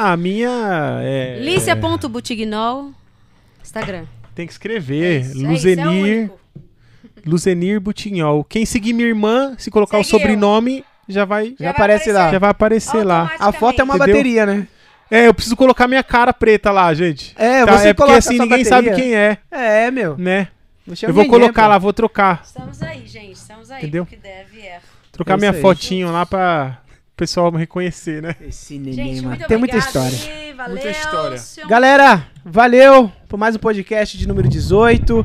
Ah, 0.00 0.12
a 0.12 0.16
minha 0.16 1.00
é... 1.02 1.40
Lícia.butignol. 1.40 2.92
Instagram. 3.62 4.04
Tem 4.34 4.46
que 4.46 4.52
escrever. 4.52 5.22
Isso, 5.22 5.30
é 5.30 5.32
isso, 5.32 5.44
é 5.44 5.48
o 5.48 5.50
Luzenir. 5.50 6.30
Luzenir 7.26 7.80
Butinhol. 7.80 8.44
Quem 8.44 8.64
seguir 8.64 8.92
minha 8.92 9.08
irmã, 9.08 9.54
se 9.58 9.70
colocar 9.72 9.98
o 9.98 10.04
sobrenome, 10.04 10.84
já 11.08 11.24
vai, 11.24 11.54
Já 11.58 11.70
aparece 11.70 12.12
lá. 12.12 12.30
já 12.30 12.38
vai 12.38 12.50
aparecer 12.50 13.04
lá. 13.04 13.32
A 13.40 13.50
foto 13.52 13.80
é 13.80 13.84
uma 13.84 13.96
Entendeu? 13.96 14.14
bateria, 14.14 14.46
né? 14.46 14.68
É, 15.10 15.26
eu 15.26 15.34
preciso 15.34 15.56
colocar 15.56 15.88
minha 15.88 16.02
cara 16.04 16.32
preta 16.32 16.70
lá, 16.70 16.92
gente. 16.94 17.34
É, 17.36 17.64
Tá, 17.66 17.78
você 17.78 17.88
é 17.88 17.94
porque 17.94 18.12
assim 18.12 18.38
ninguém 18.38 18.62
bateria. 18.64 18.64
sabe 18.68 18.94
quem 18.94 19.14
é, 19.16 19.38
É, 19.50 19.90
meu. 19.90 20.16
né? 20.16 20.48
É 21.02 21.06
Eu 21.08 21.12
vou 21.12 21.26
colocar 21.26 21.64
pô. 21.64 21.68
lá, 21.70 21.78
vou 21.78 21.92
trocar. 21.92 22.42
Estamos 22.44 22.80
aí, 22.82 23.06
gente. 23.06 23.32
Estamos 23.32 23.70
aí. 23.70 23.78
Entendeu? 23.82 24.04
O 24.04 24.06
que 24.06 24.16
deve 24.16 24.60
é. 24.60 24.80
Trocar 25.10 25.34
É 25.34 25.36
minha 25.38 25.50
aí. 25.50 25.60
fotinho 25.60 26.12
lá 26.12 26.24
pra 26.24 26.78
pessoal 27.18 27.50
me 27.50 27.58
reconhecer, 27.58 28.22
né? 28.22 28.36
Esse 28.40 28.78
nenê, 28.78 28.92
Gente, 28.92 29.22
mano. 29.22 29.44
Tem 29.48 29.58
muita 29.58 29.76
história. 29.76 30.16
Valeu. 30.56 30.74
Muita 30.74 30.88
história. 30.90 31.36
senhor- 31.38 31.68
Galera, 31.68 32.24
valeu 32.44 33.10
por 33.28 33.36
mais 33.36 33.56
um 33.56 33.58
podcast 33.58 34.16
de 34.16 34.26
número 34.26 34.48
18. 34.48 35.24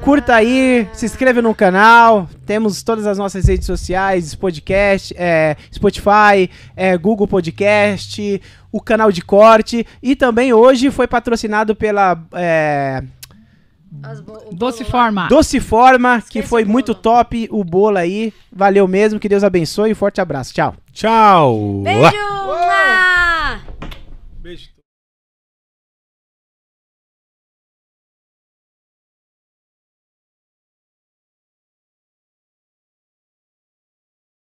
Curta 0.00 0.34
aí, 0.34 0.88
se 0.94 1.04
inscreva 1.06 1.40
no 1.42 1.54
canal. 1.54 2.28
Temos 2.44 2.82
todas 2.82 3.06
as 3.06 3.18
nossas 3.18 3.46
redes 3.46 3.66
sociais, 3.66 4.34
podcast, 4.34 5.14
é, 5.16 5.54
Spotify, 5.72 6.50
é, 6.74 6.96
Google 6.98 7.28
Podcast, 7.28 8.40
o 8.72 8.80
canal 8.80 9.12
de 9.12 9.22
corte. 9.22 9.86
E 10.02 10.16
também 10.16 10.52
hoje 10.52 10.90
foi 10.90 11.06
patrocinado 11.06 11.76
pela 11.76 12.20
é, 12.34 13.02
Doce 14.52 14.82
lá. 14.84 14.90
Forma. 14.90 15.28
Doce 15.28 15.60
Forma, 15.60 16.16
que 16.20 16.38
Esquece 16.38 16.48
foi 16.48 16.62
o 16.62 16.64
bolo. 16.64 16.72
muito 16.72 16.94
top 16.94 17.46
o 17.50 17.62
bolo 17.62 17.98
aí. 17.98 18.32
Valeu 18.50 18.88
mesmo, 18.88 19.20
que 19.20 19.28
Deus 19.28 19.44
abençoe 19.44 19.90
e 19.90 19.94
forte 19.94 20.20
abraço. 20.20 20.54
Tchau. 20.54 20.74
Tchau! 20.92 21.82
Beijo! 21.82 22.16
Beijo. 24.40 24.71